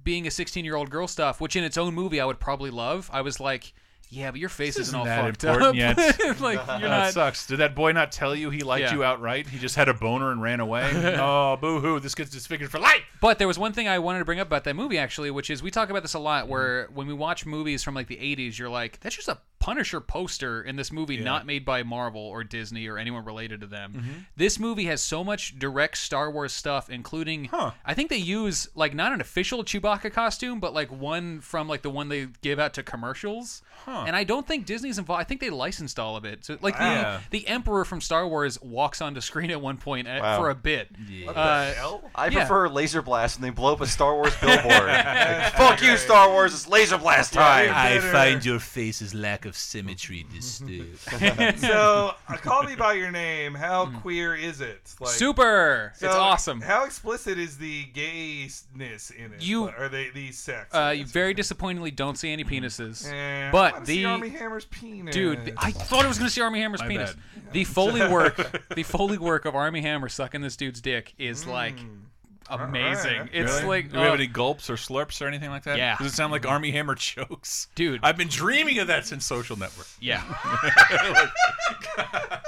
being 0.03 0.27
a 0.27 0.31
16 0.31 0.63
year 0.65 0.75
old 0.75 0.89
girl 0.89 1.07
stuff, 1.07 1.41
which 1.41 1.55
in 1.55 1.63
its 1.63 1.77
own 1.77 1.93
movie 1.93 2.19
I 2.19 2.25
would 2.25 2.39
probably 2.39 2.69
love. 2.69 3.09
I 3.11 3.21
was 3.21 3.39
like, 3.39 3.73
yeah, 4.15 4.31
but 4.31 4.39
your 4.39 4.49
face 4.49 4.75
This 4.75 4.87
isn't 4.87 4.99
all 4.99 5.05
isn't 5.05 5.15
that 5.15 5.25
fucked 5.25 5.43
important 5.43 5.69
up. 5.69 5.97
yet. 5.97 6.39
like 6.39 6.55
you're 6.79 6.89
that 6.89 7.13
sucks. 7.13 7.45
Did 7.47 7.57
that 7.57 7.75
boy 7.75 7.91
not 7.91 8.11
tell 8.11 8.35
you 8.35 8.49
he 8.49 8.61
liked 8.63 8.83
Yeah. 8.85 8.93
you 8.93 9.03
outright? 9.03 9.47
He 9.47 9.59
just 9.59 9.75
had 9.75 9.89
a 9.89 9.93
boner 9.93 10.31
and 10.31 10.41
ran 10.41 10.59
away. 10.59 10.89
oh, 11.19 11.57
boo 11.57 11.79
hoo! 11.79 11.99
This 11.99 12.15
gets 12.15 12.29
disfigured 12.31 12.71
for 12.71 12.79
life. 12.79 13.01
But 13.21 13.39
there 13.39 13.47
was 13.47 13.57
one 13.59 13.73
thing 13.73 13.87
I 13.87 13.99
wanted 13.99 14.19
to 14.19 14.25
bring 14.25 14.39
up 14.39 14.47
about 14.47 14.63
that 14.65 14.75
movie 14.75 14.97
actually, 14.97 15.31
which 15.31 15.49
is 15.49 15.61
we 15.63 15.71
talk 15.71 15.89
about 15.89 16.01
this 16.01 16.13
a 16.13 16.17
Mm-hmm. 16.17 16.23
lot. 16.25 16.47
Where 16.47 16.87
when 16.93 17.07
we 17.07 17.13
watch 17.13 17.45
movies 17.45 17.83
from 17.83 17.93
like 17.93 18.07
the 18.07 18.17
'80s, 18.17 18.57
you're 18.57 18.69
like, 18.69 18.99
that's 19.01 19.15
just 19.15 19.27
a 19.27 19.37
Punisher 19.59 19.99
poster 19.99 20.61
in 20.61 20.75
this 20.75 20.91
movie, 20.91 21.17
not 21.17 21.45
made 21.47 21.65
by 21.65 21.81
Marvel 21.81 22.21
or 22.21 22.43
Disney 22.43 22.85
or 22.87 22.99
anyone 22.99 23.25
related 23.25 23.61
to 23.61 23.67
them. 23.67 23.93
Mm-hmm. 23.93 24.11
This 24.35 24.59
movie 24.59 24.85
has 24.85 25.01
so 25.01 25.23
much 25.23 25.57
direct 25.57 25.97
Star 25.97 26.29
Wars 26.29 26.53
stuff, 26.53 26.87
including 26.89 27.49
I 27.51 27.93
think 27.95 28.09
they 28.11 28.17
use 28.17 28.67
like 28.75 28.93
not 28.93 29.11
an 29.11 29.21
official 29.21 29.63
Chewbacca 29.63 30.11
costume, 30.13 30.59
but 30.59 30.73
like 30.75 30.91
one 30.91 31.41
from 31.41 31.67
like 31.67 31.81
the 31.81 31.89
one 31.89 32.09
they 32.09 32.27
give 32.41 32.59
out 32.59 32.73
to 32.75 32.83
commercials. 32.83 33.63
And 34.07 34.15
I 34.15 34.23
don't 34.23 34.47
think 34.47 34.65
Disney's 34.65 34.97
involved. 34.97 35.21
I 35.21 35.23
think 35.23 35.41
they 35.41 35.49
licensed 35.49 35.99
all 35.99 36.15
of 36.17 36.25
it. 36.25 36.45
So 36.45 36.57
like 36.61 36.79
Wow. 36.79 37.19
the 37.31 37.39
the 37.39 37.47
Emperor 37.47 37.85
from 37.85 38.01
Star 38.01 38.27
Wars 38.27 38.61
walks 38.61 39.01
onto 39.01 39.21
screen 39.21 39.51
at 39.51 39.59
one 39.61 39.77
point 39.77 40.07
at, 40.07 40.21
Wow. 40.21 40.37
for 40.39 40.49
a 40.49 40.55
bit. 40.55 40.89
What 41.25 41.35
Uh, 41.37 41.65
the 41.69 41.73
hell? 41.73 42.11
I 42.15 42.27
Yeah. 42.27 42.39
prefer 42.39 42.69
laser 42.69 43.01
blast 43.01 43.39
when 43.39 43.49
they 43.49 43.53
blow 43.53 43.73
up 43.73 43.81
a 43.81 43.87
Star 43.87 44.15
Wars 44.15 44.33
billboard. 44.41 44.65
Like, 44.87 45.53
Fuck 45.53 45.81
you, 45.81 45.97
Star 45.97 46.29
Wars! 46.29 46.53
It's 46.53 46.67
laser 46.67 46.97
blast 46.97 47.33
time. 47.33 47.71
I 47.73 47.99
find 47.99 48.43
your 48.45 48.59
face's 48.59 49.13
lack 49.13 49.45
of 49.45 49.55
symmetry 49.55 50.25
disturbing. 50.33 50.95
so, 51.57 52.13
uh, 52.27 52.37
call 52.37 52.63
me 52.63 52.75
by 52.75 52.93
your 52.93 53.11
name. 53.11 53.53
How 53.55 53.85
queer 54.01 54.35
is 54.35 54.61
it? 54.61 54.93
Like, 54.99 55.11
Super! 55.13 55.93
so 55.95 56.07
it's 56.07 56.15
awesome. 56.15 56.61
How 56.61 56.85
explicit 56.85 57.37
is 57.37 57.57
the 57.57 57.85
gayness 57.85 59.11
in 59.11 59.33
it? 59.33 59.41
You- 59.41 59.69
are 59.69 59.89
they 59.89 60.09
the 60.09 60.31
sex? 60.31 60.73
Uh, 60.73 60.93
you 60.95 61.05
very 61.05 61.33
disappointingly 61.33 61.91
don't 61.91 62.17
see 62.17 62.31
any 62.31 62.43
penises, 62.43 63.05
Eh, 63.11 63.49
but 63.51 63.84
wanna 63.85 63.95
the 63.95 63.95
see 63.95 64.05
Armie 64.05 64.29
Hammer's 64.29 64.65
penis. 64.65 65.13
dude, 65.13 65.53
I 65.57 65.71
thought 65.71 66.05
I 66.05 66.07
was 66.07 66.17
going 66.17 66.27
to 66.27 66.33
see 66.33 66.41
Armie 66.41 66.59
Hammer's 66.59 66.81
My 66.81 66.87
penis. 66.87 67.13
bad. 67.13 67.53
The 67.53 67.63
foley 67.63 68.01
work, 68.07 68.65
the 68.75 68.83
foley 68.83 69.17
work 69.17 69.45
of 69.45 69.55
Armie 69.55 69.81
Hammer 69.81 70.09
sucking 70.09 70.41
this 70.41 70.57
dude's 70.57 70.81
dick 70.81 71.13
is 71.17 71.45
like 71.45 71.77
mm. 71.77 71.99
Amazing. 72.49 73.13
Alright. 73.15 73.29
It's 73.33 73.51
Really? 73.53 73.65
like 73.65 73.91
do 73.91 73.97
we 73.97 74.03
have 74.03 74.11
uh, 74.11 74.15
any 74.15 74.27
gulps 74.27 74.69
or 74.69 74.75
slurps 74.75 75.21
or 75.21 75.27
anything 75.27 75.49
like 75.49 75.63
that? 75.63 75.77
Yeah. 75.77 75.97
Does 75.97 76.07
it 76.13 76.15
sound 76.15 76.31
like 76.31 76.45
Armie 76.45 76.71
Hammer 76.71 76.95
chokes? 76.95 77.67
Dude. 77.75 78.01
I've 78.03 78.17
been 78.17 78.27
dreaming 78.27 78.79
of 78.79 78.87
that 78.87 79.05
since 79.05 79.25
Social 79.25 79.57
Network. 79.57 79.87
yeah. 79.99 80.21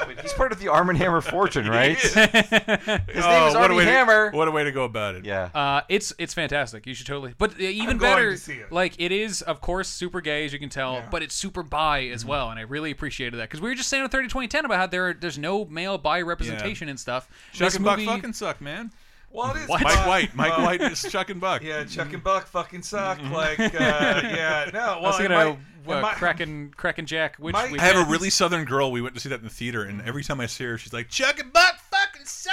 Wait, 0.08 0.20
he's 0.22 0.34
part 0.34 0.52
of 0.52 0.60
the 0.60 0.68
Arm 0.70 0.90
and 0.90 0.98
Hammer 0.98 1.22
fortune, 1.22 1.68
right? 1.70 1.98
His 1.98 2.16
Oh, 2.16 2.22
name 2.26 3.08
is 3.08 3.16
what 3.16 3.24
a 3.56 3.58
Army 3.60 3.76
way 3.76 3.86
to- 3.86 3.92
Hammer. 3.92 4.32
what 4.32 4.48
a 4.48 4.52
way 4.52 4.64
to 4.64 4.72
go 4.72 4.84
about 4.84 5.16
it. 5.16 5.26
Yeah. 5.26 5.50
Uh, 5.54 5.82
it's 5.90 6.14
it's 6.18 6.34
fantastic. 6.34 6.86
You 6.86 6.94
should 6.94 7.08
totally. 7.08 7.34
But 7.38 7.60
even 7.60 7.90
I'm 7.92 7.98
going 7.98 8.16
better, 8.16 8.32
to 8.32 8.38
see 8.38 8.54
it. 8.54 8.72
like 8.72 8.96
it 9.00 9.12
is, 9.12 9.42
of 9.42 9.62
course, 9.62 9.88
super 9.88 10.22
gay 10.22 10.46
as 10.46 10.54
you 10.54 10.60
can 10.60 10.70
tell, 10.70 11.04
but 11.12 11.22
it's 11.24 11.36
super 11.36 11.64
bi 11.64 12.06
as 12.08 12.22
Mm-hmm. 12.22 12.30
well, 12.30 12.50
and 12.50 12.60
I 12.60 12.64
really 12.64 12.92
appreciated 12.92 13.38
that 13.38 13.44
because 13.50 13.62
we 13.62 13.70
were 13.70 13.76
just 13.76 13.90
saying 13.90 14.04
on 14.04 14.10
30 14.10 14.28
2010 14.28 14.66
about 14.66 14.78
how 14.78 14.88
there 14.88 15.14
there's 15.14 15.38
no 15.38 15.66
male 15.66 15.98
bi 15.98 16.22
representation 16.22 16.90
and 16.90 17.00
stuff. 17.00 17.28
Chuck 17.54 17.68
This 17.68 17.76
and 17.76 17.86
Buck 17.86 17.98
movie- 18.00 18.08
fucking 18.10 18.34
suck, 18.34 18.60
man. 18.62 18.92
Well, 19.32 19.52
it 19.56 19.62
is 19.64 19.68
What? 19.70 19.82
Mike 19.84 19.94
fun. 19.94 20.08
White. 20.08 20.36
Mike 20.36 20.58
Uh, 20.58 20.62
White 20.64 20.82
is 20.82 21.02
Chuck 21.04 21.30
and 21.30 21.40
Buck. 21.42 21.62
Yeah, 21.62 21.84
Chuck 21.84 22.14
and 22.14 22.24
Buck 22.24 22.48
fucking 22.48 22.82
suck. 22.84 23.20
Like, 23.32 23.60
uh, 23.60 23.68
yeah, 23.74 24.70
no. 24.74 24.80
I 24.80 24.86
Well, 24.94 25.02
was 25.04 25.18
gonna 25.18 25.30
might- 25.30 25.48
uh, 25.48 25.98
it 25.98 26.02
might- 26.02 26.16
cracking 26.16 26.74
cracking 26.76 27.06
Jack. 27.06 27.36
Which 27.38 27.54
Mike- 27.54 27.72
we 27.72 27.80
I 27.80 27.84
have 27.84 28.08
a 28.08 28.10
really 28.10 28.30
southern 28.30 28.66
girl. 28.66 28.92
We 28.92 29.02
went 29.02 29.16
to 29.16 29.22
see 29.22 29.30
that 29.30 29.40
in 29.40 29.44
the 29.44 29.50
theater, 29.50 29.84
and 29.84 30.02
every 30.02 30.24
time 30.24 30.40
I 30.40 30.46
see 30.48 30.64
her, 30.66 30.78
she's 30.78 30.94
like, 30.94 31.10
"Chuck 31.10 31.40
and 31.40 31.52
Buck 31.54 31.80
fucking 32.28 32.52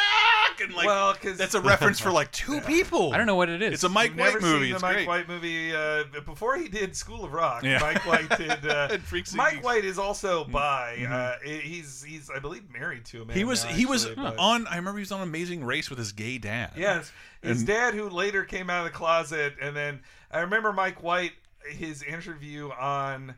suck," 0.55 0.61
and 0.61 0.75
like, 0.75 0.87
Well, 0.87 1.15
'cause- 1.15 1.37
that's 1.37 1.55
a 1.55 1.61
reference 1.61 2.01
for 2.01 2.11
like 2.11 2.31
two 2.33 2.61
people. 2.67 3.13
I 3.13 3.17
don't 3.17 3.27
know 3.27 3.35
what 3.35 3.49
it 3.49 3.61
is. 3.63 3.75
It's 3.75 3.85
a 3.85 3.89
Mike 3.89 4.09
You've 4.11 4.17
never 4.19 4.33
White 4.39 4.43
movie. 4.43 4.53
Seen 4.65 4.69
the 4.71 4.75
It's 4.77 4.83
Mike 4.83 4.95
great. 4.97 5.09
White 5.09 5.29
movie 5.29 5.75
uh, 5.75 6.05
before 6.25 6.57
he 6.57 6.69
did 6.69 6.95
School 6.97 7.25
of 7.25 7.33
Rock. 7.33 7.63
Yeah. 7.65 7.79
Mike 7.81 8.07
White 8.07 8.29
did. 8.39 8.65
Uh, 8.75 8.99
Freaks 8.99 9.35
Mike 9.35 9.55
Geeks. 9.55 9.65
White 9.65 9.85
is 9.85 9.99
also 9.99 10.45
bi. 10.45 11.07
Uh, 11.09 11.37
he's 11.47 12.03
he's 12.03 12.31
I 12.31 12.39
believe 12.39 12.63
married 12.73 13.05
to 13.07 13.19
a 13.19 13.25
man. 13.25 13.29
Mm-hmm. 13.29 13.39
He 13.39 13.45
was 13.45 13.65
now, 13.65 13.71
he 13.71 13.87
was 13.87 14.07
but- 14.07 14.39
on. 14.39 14.67
I 14.67 14.77
remember 14.77 14.99
he 14.99 15.03
was 15.03 15.13
on 15.13 15.21
Amazing 15.23 15.65
Race 15.65 15.91
with 15.91 15.99
his 15.99 16.13
gay 16.13 16.39
dad. 16.39 16.73
Yes, 16.77 17.11
his 17.43 17.59
And- 17.59 17.67
dad, 17.67 17.95
who 17.95 18.09
later 18.09 18.45
came 18.45 18.71
out 18.71 18.87
of 18.87 18.93
the 18.93 18.97
closet, 18.97 19.55
and 19.61 19.77
then 19.77 20.01
I 20.31 20.41
remember 20.41 20.73
Mike 20.73 21.03
White, 21.03 21.33
his 21.69 22.03
interview 22.03 22.71
on 22.71 23.35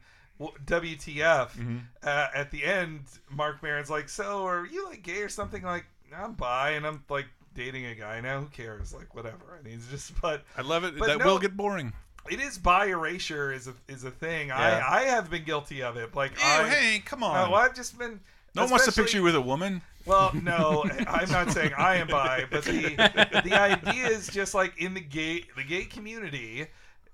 WTF. 0.64 1.51
Mm-hmm. 1.57 1.76
Uh, 2.03 2.26
at 2.34 2.51
the 2.51 2.64
end, 2.64 3.01
Mark 3.30 3.62
Maron's 3.62 3.91
like, 3.91 4.09
"So, 4.09 4.47
are 4.47 4.66
you 4.66 4.87
like 4.87 5.03
gay 5.03 5.22
or 5.22 5.28
something?" 5.28 5.62
Like, 5.62 5.87
I'm 6.14 6.32
bi, 6.34 6.70
and 6.70 6.86
I'm 6.86 7.02
like 7.09 7.26
dating 7.54 7.86
a 7.86 7.94
guy 7.94 8.20
now. 8.20 8.40
Who 8.40 8.46
cares? 8.46 8.92
Like, 8.94 9.14
whatever. 9.14 9.57
And 9.59 9.66
he's 9.66 9.86
just, 9.88 10.20
but 10.20 10.44
I 10.57 10.62
love 10.62 10.84
it. 10.84 10.98
But 10.98 11.09
that 11.09 11.18
no- 11.18 11.24
will 11.26 11.38
get 11.38 11.57
boring. 11.57 11.92
it 12.30 12.40
is 12.40 12.59
bi 12.59 12.86
erasure 12.86 13.52
is 13.52 13.68
a 13.68 13.74
is 13.88 14.04
a 14.04 14.11
thing. 14.11 14.48
Yeah. 14.48 14.57
I 14.86 15.00
I 15.00 15.02
have 15.04 15.30
been 15.30 15.44
guilty 15.44 15.82
of 15.82 15.96
it. 15.96 16.14
Like, 16.14 16.32
Ew, 16.32 16.38
I, 16.42 16.68
hey, 16.68 16.98
come 17.04 17.22
on. 17.22 17.50
No, 17.50 17.54
I've 17.57 17.74
just 17.74 17.98
been. 17.98 18.20
no 18.54 18.62
one 18.62 18.70
wants 18.72 18.86
to 18.86 18.92
picture 18.92 19.18
you 19.18 19.22
with 19.22 19.34
a 19.36 19.40
woman. 19.40 19.82
well, 20.04 20.32
no, 20.42 20.84
I'm 21.09 21.30
not 21.30 21.50
saying 21.50 21.72
I 21.76 21.96
am 21.96 22.07
bi, 22.09 22.44
but 22.50 22.64
the 22.64 23.42
the 23.44 23.54
idea 23.54 24.07
is 24.09 24.28
just 24.28 24.54
like 24.54 24.74
in 24.78 24.94
the 24.94 25.00
gay 25.00 25.44
the 25.57 25.64
gay 25.64 25.84
community, 25.84 26.66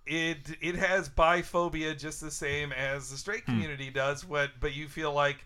it 0.07 0.39
it 0.61 0.75
has 0.77 1.09
biphobia 1.09 1.99
just 1.99 2.21
the 2.21 2.31
same 2.31 2.73
as 2.73 3.11
the 3.11 3.17
straight 3.17 3.45
Hmm. 3.45 3.53
community 3.53 3.91
does. 3.91 4.25
What, 4.25 4.51
but 4.61 4.75
you 4.75 4.89
feel 4.89 5.13
like, 5.13 5.45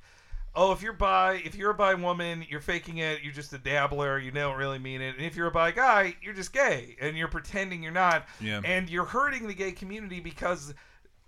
oh, 0.57 0.73
if 0.73 0.83
you're 0.83 0.95
bi, 0.95 1.41
if 1.45 1.55
you're 1.55 1.71
a 1.71 1.75
bi 1.75 1.95
woman, 1.95 2.45
you're 2.49 2.61
faking 2.61 2.99
it. 2.99 3.23
You're 3.23 3.33
just 3.33 3.53
a 3.53 3.59
dabbler. 3.59 4.19
You 4.19 4.31
don't 4.31 4.57
really 4.57 4.79
mean 4.79 5.03
it. 5.03 5.15
And 5.17 5.25
if 5.25 5.37
you're 5.37 5.49
a 5.49 5.53
bi 5.53 5.71
guy, 5.71 6.17
you're 6.23 6.35
just 6.35 6.53
gay, 6.53 6.97
and 7.01 7.17
you're 7.17 7.29
pretending 7.29 7.83
you're 7.83 7.93
not. 7.93 8.27
Yeah. 8.41 8.63
And 8.65 8.89
you're 8.89 9.05
hurting 9.05 9.47
the 9.47 9.55
gay 9.55 9.73
community 9.73 10.19
because 10.19 10.75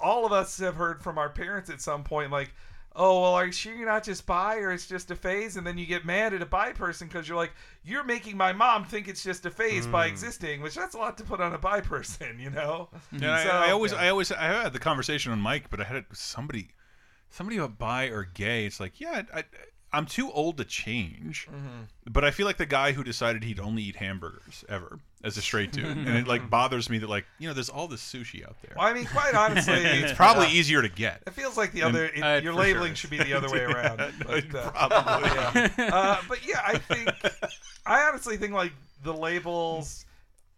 all 0.00 0.24
of 0.24 0.32
us 0.32 0.58
have 0.58 0.76
heard 0.76 1.02
from 1.02 1.18
our 1.18 1.28
parents 1.28 1.70
at 1.70 1.80
some 1.80 2.04
point, 2.04 2.32
like, 2.32 2.52
oh, 2.96 3.20
well, 3.20 3.34
are 3.34 3.46
you 3.46 3.52
sure 3.52 3.74
you're 3.74 3.86
not 3.86 4.02
just 4.02 4.26
bi 4.26 4.56
or 4.56 4.72
it's 4.72 4.86
just 4.86 5.10
a 5.10 5.14
phase? 5.14 5.56
And 5.56 5.66
then 5.66 5.78
you 5.78 5.86
get 5.86 6.04
mad 6.04 6.34
at 6.34 6.42
a 6.42 6.46
bi 6.46 6.72
person 6.72 7.06
because 7.06 7.28
you're 7.28 7.36
like, 7.36 7.52
you're 7.84 8.04
making 8.04 8.36
my 8.36 8.52
mom 8.52 8.84
think 8.84 9.08
it's 9.08 9.22
just 9.22 9.46
a 9.46 9.50
phase 9.50 9.86
by 9.86 10.08
mm. 10.08 10.10
existing, 10.10 10.62
which 10.62 10.74
that's 10.74 10.94
a 10.94 10.98
lot 10.98 11.16
to 11.18 11.24
put 11.24 11.40
on 11.40 11.52
a 11.52 11.58
bi 11.58 11.80
person, 11.80 12.40
you 12.40 12.50
know? 12.50 12.88
And 13.12 13.26
I, 13.26 13.68
I 13.68 13.70
always, 13.70 13.92
yeah. 13.92 13.98
I 13.98 14.08
always, 14.08 14.32
I 14.32 14.46
had 14.46 14.72
the 14.72 14.80
conversation 14.80 15.30
on 15.30 15.38
Mike, 15.38 15.70
but 15.70 15.80
I 15.80 15.84
had 15.84 15.96
it 15.96 16.06
with 16.08 16.18
somebody, 16.18 16.70
somebody 17.30 17.58
about 17.58 17.78
bi 17.78 18.06
or 18.06 18.24
gay. 18.24 18.66
It's 18.66 18.80
like, 18.80 19.00
yeah, 19.00 19.22
I, 19.34 19.44
I'm 19.92 20.06
too 20.06 20.30
old 20.32 20.58
to 20.58 20.64
change, 20.64 21.48
Mm-hmm. 21.50 22.10
but 22.10 22.24
I 22.24 22.30
feel 22.30 22.46
like 22.46 22.58
the 22.58 22.66
guy 22.66 22.92
who 22.92 23.02
decided 23.02 23.42
he'd 23.44 23.58
only 23.60 23.82
eat 23.82 23.96
hamburgers 23.96 24.64
ever 24.68 24.98
as 25.24 25.36
a 25.36 25.42
straight 25.42 25.72
dude, 25.72 25.84
and 25.84 26.08
it 26.10 26.28
like 26.28 26.48
bothers 26.50 26.88
me 26.90 26.98
that 26.98 27.08
like, 27.08 27.24
you 27.38 27.48
know, 27.48 27.54
there's 27.54 27.70
all 27.70 27.88
this 27.88 28.02
sushi 28.02 28.46
out 28.46 28.54
there. 28.62 28.74
Well, 28.76 28.86
I 28.86 28.92
mean, 28.92 29.06
quite 29.06 29.34
honestly, 29.34 29.74
it's 29.76 30.12
probably 30.12 30.48
easier 30.48 30.82
to 30.82 30.88
get. 30.88 31.22
It 31.26 31.32
feels 31.32 31.56
like 31.56 31.72
the 31.72 31.82
other. 31.82 32.04
It, 32.06 32.20
uh, 32.20 32.40
your 32.42 32.52
labeling 32.54 32.90
sure. 32.90 32.96
should 32.96 33.10
be 33.10 33.18
the 33.18 33.32
other 33.32 33.48
way 33.52 33.60
around. 33.62 33.96
But, 34.26 34.54
uh, 34.54 34.70
Probably. 34.70 35.30
yeah. 35.30 35.90
Uh, 35.92 36.20
but 36.28 36.46
yeah, 36.46 36.60
I 36.66 36.78
think 36.78 37.10
I 37.86 38.02
honestly 38.08 38.36
think 38.36 38.52
like 38.52 38.72
the 39.02 39.14
labels. 39.14 40.04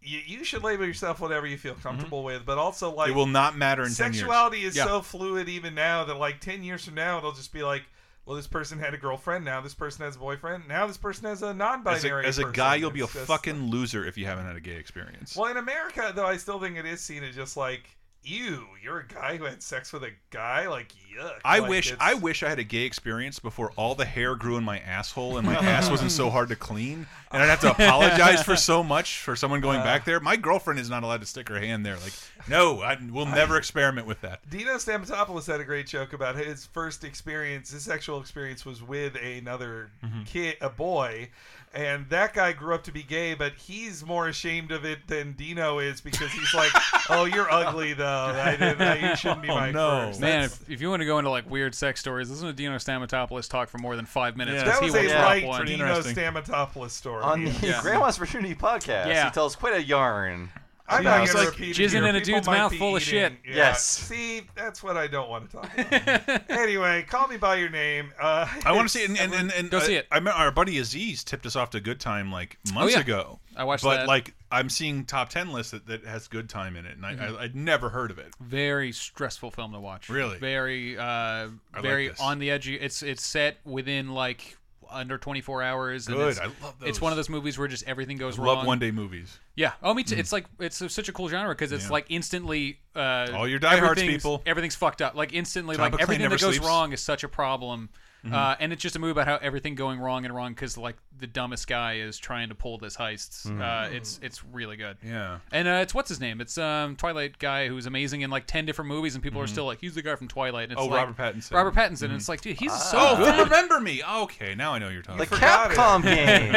You, 0.03 0.18
you 0.26 0.44
should 0.44 0.62
label 0.62 0.86
yourself 0.86 1.20
whatever 1.20 1.46
you 1.46 1.59
feel 1.59 1.72
mm-hmm. 1.74 1.82
comfortable 1.82 2.24
with, 2.24 2.46
but 2.46 2.57
also 2.59 2.90
like 2.94 3.11
It 3.11 3.14
will 3.14 3.26
not 3.26 3.57
matter 3.57 3.82
in 3.82 3.92
ten 3.92 4.12
years. 4.12 4.18
sexuality 4.20 4.62
is 4.64 4.74
Yeah. 4.76 4.86
so 4.86 5.03
fluid 5.03 5.48
even 5.48 5.74
now 5.74 6.05
that 6.05 6.14
like 6.14 6.40
10 6.40 6.62
years 6.62 6.84
from 6.84 6.94
now 6.94 7.18
it'll 7.18 7.32
just 7.32 7.53
be 7.53 7.62
like 7.62 7.82
well 8.24 8.36
this 8.36 8.46
person 8.46 8.78
had 8.78 8.94
a 8.94 8.96
girlfriend 8.98 9.44
now 9.44 9.61
this 9.61 9.74
person 9.74 10.05
has 10.05 10.16
a 10.16 10.18
boyfriend 10.18 10.66
now 10.68 10.86
this 10.86 10.96
person 10.96 11.24
has 11.26 11.42
a 11.42 11.53
non-binary 11.53 12.24
as 12.26 12.38
a 12.38 12.42
person. 12.42 12.53
guy, 12.55 12.76
you'll 12.76 12.90
be 12.90 13.01
a 13.01 13.07
fucking 13.07 13.68
loser 13.70 14.05
if 14.07 14.16
you 14.16 14.24
haven't 14.26 14.46
had 14.46 14.57
a 14.57 14.61
gay 14.61 14.76
experience. 14.76 15.36
well 15.36 15.51
in 15.51 15.57
america 15.57 16.12
though 16.14 16.26
i 16.26 16.36
still 16.36 16.59
think 16.61 16.76
it 16.76 16.86
is 16.86 17.01
seen 17.01 17.22
as 17.24 17.34
just 17.34 17.57
like 17.57 17.84
ew 18.22 18.66
you're 18.82 18.98
a 19.00 19.06
guy 19.06 19.36
who 19.36 19.44
had 19.44 19.62
sex 19.62 19.92
with 19.92 20.02
a 20.04 20.10
guy 20.30 20.68
like 20.68 20.92
yuck 21.16 21.38
I 21.44 21.58
Like, 21.60 21.70
wish 21.70 21.86
it's- 21.92 21.98
I 22.00 22.14
wish 22.14 22.42
I 22.42 22.48
had 22.48 22.58
a 22.58 22.64
gay 22.64 22.82
experience 22.82 23.38
before 23.38 23.72
all 23.76 23.94
the 23.94 24.04
hair 24.04 24.34
grew 24.36 24.56
in 24.56 24.64
my 24.64 24.78
asshole 24.80 25.38
and 25.38 25.46
my 25.46 25.54
ass 25.66 25.90
wasn't 25.90 26.12
so 26.12 26.28
hard 26.30 26.48
to 26.50 26.56
clean 26.56 27.06
and 27.32 27.42
I'd 27.42 27.48
have 27.48 27.60
to 27.60 27.70
apologize 27.70 28.42
for 28.42 28.56
so 28.56 28.82
much 28.82 29.18
for 29.18 29.36
someone 29.36 29.60
going 29.60 29.80
back 29.82 30.04
there. 30.04 30.18
My 30.18 30.36
girlfriend 30.36 30.80
is 30.80 30.90
not 30.90 31.02
allowed 31.04 31.20
to 31.20 31.26
stick 31.28 31.48
her 31.48 31.60
hand 31.60 31.86
there. 31.86 31.96
Like, 31.98 32.12
no, 32.48 32.80
I 32.80 32.98
will 33.10 33.24
never 33.26 33.56
experiment 33.56 34.04
with 34.08 34.20
that. 34.22 34.40
Dino 34.50 34.74
Stamatopoulos 34.74 35.46
had 35.46 35.60
a 35.60 35.64
great 35.64 35.86
joke 35.86 36.12
about 36.12 36.34
his 36.34 36.66
first 36.66 37.04
experience. 37.04 37.70
His 37.70 37.84
sexual 37.84 38.20
experience 38.20 38.66
was 38.66 38.82
with 38.82 39.14
another 39.14 39.92
Mm-hmm. 40.04 40.24
kid, 40.24 40.56
a 40.60 40.68
boy, 40.70 41.30
and 41.72 42.08
that 42.10 42.34
guy 42.34 42.52
grew 42.52 42.74
up 42.74 42.82
to 42.84 42.92
be 42.92 43.02
gay, 43.02 43.34
but 43.34 43.52
he's 43.54 44.04
more 44.04 44.26
ashamed 44.28 44.72
of 44.72 44.84
it 44.84 45.06
than 45.06 45.32
Dino 45.34 45.78
is 45.78 46.00
because 46.00 46.32
he's 46.32 46.52
like, 46.52 46.70
"Oh, 47.10 47.24
you're 47.26 47.50
ugly 47.50 47.92
though. 47.92 48.04
I 48.34 48.56
didn't, 48.56 48.80
I, 48.80 49.10
you 49.10 49.16
shouldn't 49.16 49.42
be 49.42 49.48
Oh, 49.50 49.54
my 49.54 49.70
no. 49.70 50.06
first. 50.08 50.20
Man, 50.20 50.42
if, 50.44 50.68
if 50.68 50.80
you 50.80 50.90
want 50.90 51.00
to 51.00 51.06
go 51.06 51.18
into 51.18 51.30
like 51.30 51.48
weird 51.48 51.74
sex 51.74 52.00
stories, 52.00 52.28
listen 52.30 52.46
to 52.48 52.52
Dino 52.52 52.74
Stamatopoulos 52.76 53.48
talk 53.48 53.68
for 53.68 53.78
more 53.78 53.94
than 53.96 54.06
five 54.06 54.36
minutes. 54.36 54.62
Yeah. 54.64 54.72
'cause 54.72 54.80
that 54.80 54.84
he 54.84 54.90
was 54.90 54.94
a 54.96 55.02
will 55.02 55.08
drop 55.10 55.24
right 55.24 55.46
one. 55.46 55.66
Dino 55.66 55.86
interesting. 55.86 56.16
Stamatopoulos 56.16 56.90
story. 56.90 57.22
On 57.22 57.44
the 57.44 57.50
Yeah. 57.66 57.80
Grandma's 57.82 58.16
Fraternity 58.16 58.54
podcast, 58.56 59.06
Yeah. 59.06 59.26
he 59.26 59.30
tells 59.30 59.54
quite 59.54 59.74
a 59.74 59.82
yarn. 59.82 60.50
I'm 60.91 61.05
not 61.05 61.22
it's 61.22 61.32
gonna 61.32 61.45
like 61.47 61.59
repeat 61.59 61.78
it 61.78 61.82
jizzing 61.82 61.91
here. 62.01 62.07
in 62.07 62.16
a 62.16 62.20
People 62.20 62.34
dude's 62.34 62.47
might 62.47 62.59
mouth 62.59 62.72
be 62.72 62.78
full 62.78 62.97
of 62.97 63.03
eating- 63.03 63.11
shit. 63.12 63.32
yeah. 63.47 63.55
Yes. 63.55 63.86
See, 63.86 64.43
that's 64.55 64.82
what 64.82 64.97
I 64.97 65.07
don't 65.07 65.28
want 65.28 65.51
to 65.51 65.57
talk 65.57 65.78
about. 65.78 66.51
anyway, 66.51 67.05
call 67.09 67.28
me 67.28 67.36
by 67.36 67.57
your 67.57 67.68
name. 67.70 68.12
Uh, 68.20 68.47
I 68.64 68.72
want 68.72 68.88
to 68.88 68.93
see 68.99 69.03
it, 69.05 69.11
and, 69.11 69.18
and, 69.18 69.32
and, 69.34 69.53
and 69.53 69.70
Go 69.70 69.78
uh, 69.78 69.80
see 69.80 69.95
it. 69.95 70.07
I 70.11 70.16
remember 70.16 70.38
our 70.38 70.51
buddy 70.51 70.78
Aziz 70.78 71.22
tipped 71.24 71.47
us 71.47 71.57
off 71.57 71.70
to 71.70 71.80
Good 71.80 72.01
Time 72.01 72.30
like 72.32 72.59
months 72.74 72.95
yeah. 72.95 73.01
ago. 73.01 73.38
I 73.57 73.64
watched 73.64 73.82
that. 73.82 73.88
but 73.88 73.97
that. 73.99 74.07
like 74.09 74.34
I'm 74.53 74.68
seeing 74.68 75.05
top 75.05 75.28
ten 75.28 75.53
lists 75.53 75.72
that, 75.72 75.86
that 75.86 76.05
has 76.05 76.28
Good 76.28 76.49
Time 76.49 76.76
in 76.76 76.86
it, 76.86 76.97
and 76.97 77.05
I, 77.07 77.14
Mm-hmm. 77.14 77.36
I 77.36 77.43
I'd 77.45 77.57
never 77.57 77.88
heard 77.88 78.11
of 78.11 78.18
it. 78.18 78.32
Very 78.41 78.93
stressful 78.93 79.51
film 79.51 79.72
to 79.72 79.80
watch. 79.80 80.09
Really? 80.09 80.38
Very, 80.38 80.97
uh, 80.97 81.49
like 81.74 81.82
very 81.82 82.09
this. 82.09 82.20
on 82.20 82.38
the 82.38 82.51
edge. 82.51 82.68
It's 82.68 83.03
it's 83.03 83.24
set 83.24 83.59
within 83.64 84.11
like 84.14 84.57
under 84.91 85.18
24 85.18 85.62
hours. 85.62 86.07
And 86.07 86.16
Good, 86.16 86.28
It's, 86.30 86.41
I 86.41 86.45
love 86.47 86.74
those. 86.80 86.88
It's 86.88 87.01
one 87.01 87.12
of 87.12 87.16
those 87.16 87.28
movies 87.28 87.59
where 87.59 87.68
just 87.68 87.84
everything 87.86 88.16
goes 88.16 88.38
I 88.38 88.43
wrong. 88.43 88.57
love 88.59 88.66
one 88.66 88.78
day 88.78 88.91
movies. 88.91 89.38
Yeah. 89.57 89.72
Oh, 89.82 89.95
me 89.95 90.03
too. 90.05 90.16
It's 90.16 90.32
like 90.32 90.47
it's 90.59 90.80
a, 90.80 90.88
such 90.88 91.09
a 91.09 91.12
cool 91.12 91.28
genre 91.28 91.55
because 91.55 91.72
it's 91.72 91.84
Yeah. 91.84 91.91
like 91.91 92.07
instantly. 92.09 92.80
Uh, 92.95 93.28
All 93.34 93.49
your 93.49 93.59
diehards, 93.59 93.93
everything's- 93.93 94.22
people. 94.22 94.43
Everything's 94.47 94.74
fucked 94.76 95.03
up. 95.03 95.14
Like 95.14 95.32
instantly, 95.32 95.76
John 95.76 95.84
like 95.84 95.93
McClane 95.93 96.01
everything 96.03 96.22
never 96.22 96.34
that 96.36 96.41
goes 96.41 96.55
sleeps. 96.57 96.66
wrong 96.66 96.93
is 96.93 97.01
such 97.01 97.24
a 97.24 97.28
problem. 97.28 97.88
Mm-hmm. 98.24 98.34
Uh, 98.34 98.56
and 98.60 98.72
it's 98.72 98.82
just 98.82 98.96
a 98.96 98.98
movie 98.98 99.12
about 99.12 99.26
how 99.26 99.36
everything 99.36 99.74
going 99.74 99.98
wrong 99.98 100.24
and 100.24 100.34
wrong 100.34 100.52
because 100.52 100.76
like 100.76 100.96
the 101.18 101.26
dumbest 101.26 101.66
guy 101.66 101.94
is 101.98 102.18
trying 102.18 102.48
to 102.50 102.54
pull 102.54 102.78
this 102.78 102.96
heist. 102.96 103.46
Uh, 103.60 103.88
it's 103.90 104.20
it's 104.22 104.44
really 104.44 104.76
good. 104.76 104.98
Mm-hmm. 105.00 105.08
Yeah. 105.10 105.38
And 105.52 105.66
uh, 105.68 105.80
it's 105.82 105.94
what's 105.94 106.08
his 106.08 106.20
name? 106.20 106.40
It's 106.40 106.58
um 106.58 106.96
Twilight 106.96 107.38
guy 107.38 107.68
who's 107.68 107.86
amazing 107.86 108.20
in 108.20 108.30
like 108.30 108.46
ten 108.46 108.66
different 108.66 108.88
movies, 108.88 109.14
and 109.14 109.22
people 109.24 109.40
are 109.40 109.46
still 109.46 109.64
like, 109.66 109.80
he's 109.80 109.94
the 109.94 110.02
guy 110.02 110.14
from 110.16 110.28
Twilight. 110.28 110.64
And 110.64 110.72
it's 110.72 110.80
Oh, 110.80 110.86
like, 110.86 111.06
Robert 111.08 111.16
Pattinson. 111.16 111.52
Robert 111.54 111.74
Pattinson. 111.74 112.02
And 112.04 112.14
it's 112.14 112.28
like, 112.28 112.40
dude, 112.40 112.58
he's 112.58 112.72
so 112.72 112.98
Oh, 112.98 113.16
good. 113.16 113.38
remember 113.44 113.80
me? 113.80 114.02
Okay, 114.04 114.54
now 114.54 114.74
I 114.74 114.78
know 114.78 114.88
you're 114.88 115.02
talking. 115.02 115.18
The 115.20 115.26
forgot 115.26 115.70
it. 115.72 115.76
Capcom 115.78 116.02
game. 116.04 116.52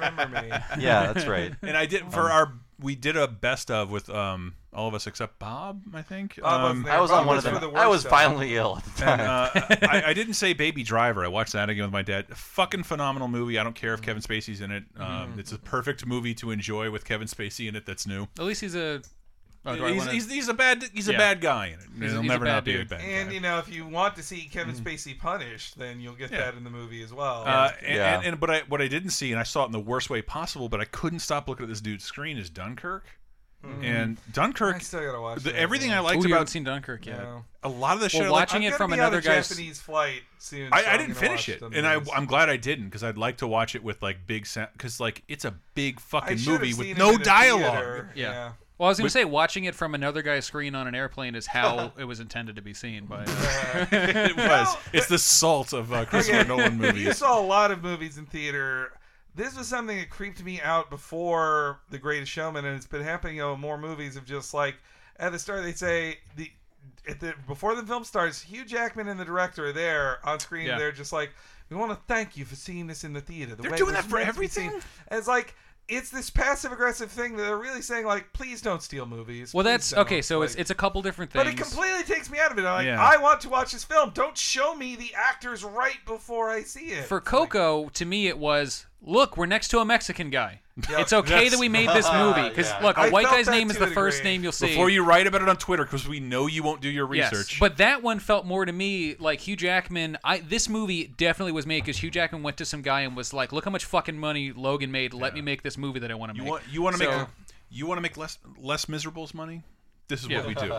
remember 0.00 0.40
me. 0.42 0.48
yeah, 0.82 1.12
that's 1.12 1.26
right. 1.26 1.52
and 1.62 1.76
I 1.76 1.86
did 1.86 2.10
for 2.12 2.30
our 2.30 2.52
we 2.80 2.94
did 2.94 3.16
a 3.16 3.28
best 3.28 3.70
of 3.70 3.90
with 3.90 4.08
um 4.10 4.54
all 4.72 4.86
of 4.88 4.94
us 4.94 5.06
except 5.06 5.38
Bob, 5.40 5.82
I 5.94 6.02
think. 6.02 6.38
Bob 6.40 6.62
wasn't 6.62 6.78
Um, 6.78 6.82
there. 6.84 6.92
I 6.94 7.00
was 7.00 7.10
Bob 7.10 7.20
on 7.20 7.26
one 7.26 7.36
of 7.38 7.44
for 7.44 7.50
them. 7.50 7.60
the 7.72 7.78
I 7.78 7.86
was 7.88 8.00
stuff. 8.02 8.10
violently 8.10 8.56
ill 8.56 8.76
at 8.78 8.84
the 8.84 9.00
time. 9.02 9.20
and, 9.20 9.28
uh, 9.28 9.50
I, 9.88 10.02
I 10.06 10.12
didn't 10.14 10.34
say 10.34 10.52
Baby 10.52 10.82
Driver. 10.84 11.24
I 11.24 11.28
watched 11.28 11.52
that 11.54 11.68
again 11.68 11.84
with 11.84 11.92
my 11.92 12.02
dad. 12.02 12.26
Fucking 12.36 12.84
phenomenal 12.84 13.26
movie. 13.28 13.58
I 13.58 13.64
don't 13.64 13.74
care 13.74 13.94
if 13.94 14.00
Kevin 14.02 14.22
Spacey's 14.22 14.60
in 14.60 14.70
it. 14.70 14.84
Um, 14.96 15.34
It's 15.38 15.50
a 15.52 15.58
perfect 15.58 16.06
movie 16.06 16.34
to 16.34 16.50
enjoy 16.52 16.90
with 16.90 17.04
Kevin 17.04 17.26
Spacey 17.26 17.68
in 17.68 17.74
it. 17.74 17.84
That's 17.84 18.06
new. 18.06 18.28
At 18.38 18.44
least 18.44 18.60
he's 18.60 18.76
a. 18.76 19.02
Oh, 19.66 19.76
do 19.76 19.84
I 19.84 19.90
he's, 19.90 19.98
wanna- 19.98 20.12
he's, 20.12 20.30
he's 20.30 20.48
a 20.48 20.54
bad 20.54 20.82
he's 20.94 21.08
a 21.08 21.12
Yeah. 21.12 21.18
bad 21.18 21.40
guy 21.42 21.66
in 21.66 21.72
it. 21.74 21.80
He's 21.98 22.12
He'll 22.12 22.22
he's 22.22 22.30
a 22.30 22.32
never 22.32 22.44
bad 22.46 22.52
not 22.52 22.64
be 22.64 22.74
a 22.74 22.78
dude. 22.78 22.88
bad 22.88 23.00
And 23.02 23.28
guy. 23.28 23.34
you 23.34 23.40
know, 23.40 23.58
if 23.58 23.68
you 23.68 23.86
want 23.86 24.16
to 24.16 24.22
see 24.22 24.48
Kevin 24.50 24.74
Spacey 24.74 25.18
punished, 25.18 25.78
then 25.78 26.00
you'll 26.00 26.14
get 26.14 26.26
Mm-hmm. 26.30 26.34
Yeah. 26.36 26.40
that 26.50 26.54
in 26.56 26.64
the 26.64 26.70
movie 26.70 27.02
as 27.02 27.12
well. 27.12 27.42
Uh, 27.46 27.70
and, 27.84 27.96
Yeah. 27.96 28.16
and, 28.18 28.26
and 28.26 28.40
but 28.40 28.50
I 28.50 28.60
what 28.68 28.80
I 28.80 28.88
didn't 28.88 29.10
see, 29.10 29.32
and 29.32 29.38
I 29.38 29.42
saw 29.42 29.64
it 29.64 29.66
in 29.66 29.72
the 29.72 29.80
worst 29.80 30.08
way 30.08 30.22
possible, 30.22 30.68
but 30.70 30.80
I 30.80 30.86
couldn't 30.86 31.18
stop 31.20 31.46
looking 31.48 31.64
at 31.64 31.68
this 31.68 31.80
dude's 31.82 32.04
screen 32.04 32.38
is 32.38 32.48
Dunkirk. 32.48 33.04
And 33.82 34.16
Dunkirk, 34.32 34.76
I 34.76 34.78
still 34.78 35.00
gotta 35.04 35.20
watch 35.20 35.42
the, 35.42 35.50
that, 35.50 35.58
everything 35.58 35.90
yeah. 35.90 35.98
I 35.98 36.00
liked 36.00 36.16
Ooh, 36.24 36.28
you 36.28 36.28
about 36.28 36.36
haven't 36.38 36.46
seen 36.46 36.64
Dunkirk 36.64 37.04
yet. 37.04 37.18
No. 37.18 37.44
a 37.62 37.68
lot 37.68 37.92
of 37.94 38.00
the 38.00 38.08
shit. 38.08 38.22
I 38.22 38.24
Well, 38.24 38.32
liked- 38.32 38.52
watching 38.52 38.66
I'm 38.66 38.72
it 38.72 38.76
from 38.76 38.94
another 38.94 39.18
on 39.18 39.22
a 39.22 39.26
guy's. 39.26 39.50
Japanese 39.50 39.78
flight 39.78 40.22
soon. 40.38 40.70
I, 40.72 40.80
so 40.80 40.86
I 40.88 40.92
I'm 40.92 40.98
didn't 40.98 41.08
gonna 41.14 41.20
finish 41.20 41.40
watch 41.48 41.48
it, 41.56 41.60
the 41.60 41.66
and 41.78 41.86
I, 41.86 41.96
movies. 41.96 42.10
I'm 42.16 42.24
glad 42.24 42.48
I 42.48 42.56
didn't 42.56 42.86
because 42.86 43.04
I'd 43.04 43.18
like 43.18 43.36
to 43.36 43.46
watch 43.46 43.74
it 43.74 43.84
with 43.84 44.00
like 44.02 44.26
big 44.26 44.46
sound 44.46 44.68
because 44.72 44.98
like 44.98 45.24
it's 45.28 45.44
a 45.44 45.54
big 45.74 45.98
I 45.98 46.00
fucking 46.00 46.38
should 46.38 46.52
have 46.52 46.60
movie 46.62 46.72
seen 46.72 46.78
with 46.78 46.88
it 46.96 46.98
no 46.98 47.10
in 47.10 47.20
a 47.20 47.24
dialogue. 47.24 47.74
theater, 47.74 48.10
Yeah. 48.14 48.52
Yeah. 48.80 48.82
Well, 48.82 48.88
I 48.88 48.90
was 48.90 48.98
gonna 48.98 49.10
say 49.10 49.24
watching 49.24 49.64
it 49.64 49.74
from 49.74 49.94
another 49.94 50.22
guy's 50.22 50.46
screen 50.46 50.74
on 50.74 50.86
an 50.86 50.94
airplane 50.94 51.34
is 51.34 51.46
how 51.46 51.92
it 51.98 52.04
was 52.04 52.18
intended 52.20 52.56
to 52.56 52.62
be 52.62 52.72
seen 52.72 53.04
by. 53.04 53.24
it 53.92 54.36
was. 54.36 54.76
It's 54.92 55.06
the 55.06 55.18
salt 55.18 55.72
of 55.72 55.92
uh, 55.92 56.06
Christopher 56.06 56.40
Okay, 56.40 56.48
Nolan 56.48 56.96
You 56.96 57.12
saw 57.12 57.38
a 57.38 57.44
lot 57.44 57.70
of 57.70 57.82
movies 57.82 58.16
in 58.16 58.26
theater. 58.26 58.92
This 59.34 59.56
was 59.56 59.68
something 59.68 59.98
that 59.98 60.10
creeped 60.10 60.42
me 60.42 60.60
out 60.60 60.90
before 60.90 61.80
The 61.90 61.98
Greatest 61.98 62.32
Showman, 62.32 62.64
and 62.64 62.74
it's 62.74 62.86
been 62.86 63.02
happening. 63.02 63.36
You 63.36 63.42
know, 63.42 63.56
more 63.56 63.78
movies 63.78 64.16
of 64.16 64.24
just 64.24 64.54
like 64.54 64.76
at 65.18 65.30
the 65.32 65.38
start 65.38 65.62
they 65.62 65.72
say 65.72 66.18
the 66.36 66.50
at 67.06 67.20
the 67.20 67.34
before 67.46 67.74
the 67.74 67.82
film 67.82 68.04
starts, 68.04 68.40
Hugh 68.40 68.64
Jackman 68.64 69.08
and 69.08 69.20
the 69.20 69.24
director 69.24 69.66
are 69.66 69.72
there 69.72 70.26
on 70.26 70.40
screen. 70.40 70.66
Yeah. 70.66 70.78
They're 70.78 70.90
just 70.90 71.12
like, 71.12 71.30
we 71.68 71.76
want 71.76 71.92
to 71.92 71.98
thank 72.08 72.36
you 72.36 72.44
for 72.44 72.56
seeing 72.56 72.86
this 72.86 73.04
in 73.04 73.12
the 73.12 73.20
theater. 73.20 73.54
The 73.54 73.62
They're 73.62 73.70
way 73.72 73.76
doing 73.76 73.94
it 73.94 73.96
was 73.96 74.04
that 74.04 74.10
for 74.10 74.16
meant 74.16 74.34
to 74.34 74.40
be 74.40 74.46
everything? 74.46 74.80
it's 75.10 75.28
like. 75.28 75.54
It's 75.90 76.10
this 76.10 76.30
passive 76.30 76.72
aggressive 76.72 77.10
thing 77.10 77.36
that 77.36 77.42
they're 77.42 77.56
really 77.58 77.82
saying 77.82 78.06
like, 78.06 78.32
please 78.32 78.62
don't 78.62 78.82
steal 78.82 79.06
movies. 79.06 79.52
Well, 79.52 79.64
please 79.64 79.70
that's 79.70 79.90
don't." 79.90 80.00
okay. 80.00 80.22
So 80.22 80.42
it's 80.42 80.54
Like- 80.54 80.60
it's 80.60 80.70
a 80.70 80.74
couple 80.74 81.02
different 81.02 81.32
things, 81.32 81.44
but 81.44 81.52
it 81.52 81.56
completely 81.56 82.04
takes 82.04 82.30
me 82.30 82.38
out 82.38 82.52
of 82.52 82.58
it. 82.58 82.62
I'm 82.62 82.74
like, 82.74 82.86
Yeah. 82.86 83.02
I 83.02 83.16
want 83.16 83.40
to 83.42 83.48
watch 83.48 83.72
this 83.72 83.84
film. 83.84 84.10
Don't 84.14 84.38
show 84.38 84.74
me 84.74 84.96
the 84.96 85.12
actors 85.14 85.64
right 85.64 85.98
before 86.06 86.50
I 86.50 86.62
see 86.62 86.86
it. 86.92 87.04
For 87.06 87.18
It's 87.18 87.24
like- 87.32 87.50
Coco, 87.50 87.88
to 87.90 88.04
me, 88.04 88.28
it 88.28 88.38
was 88.38 88.86
look, 89.02 89.36
we're 89.36 89.46
next 89.46 89.68
to 89.68 89.78
a 89.80 89.84
Mexican 89.84 90.30
guy. 90.30 90.60
Yeah, 90.88 91.00
it's 91.00 91.12
okay 91.12 91.28
that's- 91.30 91.50
that 91.52 91.60
we 91.60 91.68
made 91.68 91.88
this 91.90 92.10
movie 92.12 92.48
because 92.48 92.68
Yeah. 92.70 92.78
look, 92.80 92.96
a 92.96 93.00
I 93.00 93.10
white 93.10 93.24
felt 93.26 93.36
guy's 93.36 93.46
that 93.46 93.52
name 93.52 93.68
is 93.70 93.76
to 93.76 93.84
the 93.84 93.90
a 93.90 93.94
first 93.94 94.18
degree. 94.18 94.30
name 94.32 94.42
you'll 94.44 94.52
see. 94.52 94.68
Before 94.68 94.88
you 94.88 95.04
write 95.04 95.26
about 95.26 95.42
it 95.42 95.48
on 95.48 95.56
Twitter, 95.56 95.84
because 95.84 96.08
we 96.08 96.20
know 96.20 96.46
you 96.46 96.62
won't 96.62 96.80
do 96.80 96.88
your 96.88 97.12
Yes, 97.14 97.32
research. 97.32 97.60
but 97.60 97.76
that 97.78 98.02
one 98.02 98.18
felt 98.18 98.46
more 98.46 98.64
to 98.64 98.72
me 98.72 99.14
like 99.18 99.40
Hugh 99.40 99.56
Jackman. 99.56 100.16
I 100.24 100.38
this 100.38 100.68
movie 100.70 101.06
definitely 101.18 101.52
was 101.52 101.66
made 101.66 101.80
because 101.84 101.98
Hugh 102.02 102.10
Jackman 102.10 102.42
went 102.42 102.56
to 102.58 102.64
some 102.64 102.80
guy 102.82 103.02
and 103.02 103.14
was 103.14 103.34
like, 103.34 103.52
"Look 103.52 103.64
how 103.66 103.70
much 103.70 103.84
fucking 103.84 104.18
money 104.18 104.52
Logan 104.52 104.90
made. 104.90 105.12
Let 105.12 105.34
me 105.34 105.42
make 105.42 105.62
this 105.62 105.76
movie 105.76 106.00
that 106.00 106.10
I 106.10 106.14
want 106.14 106.32
to 106.32 106.36
you 106.36 106.44
make." 106.44 106.50
want 106.50 106.62
you 106.70 106.82
want 106.82 106.96
to 106.96 107.04
So- 107.04 107.18
make 107.18 107.26
you 107.70 107.86
want 107.86 107.98
to 107.98 108.02
make 108.02 108.16
less 108.16 108.38
less 108.58 108.88
miserables 108.88 109.34
money. 109.34 109.62
This 110.10 110.22
is 110.24 110.28
Yeah. 110.28 110.38
what 110.38 110.48
we 110.48 110.54
do. 110.54 110.72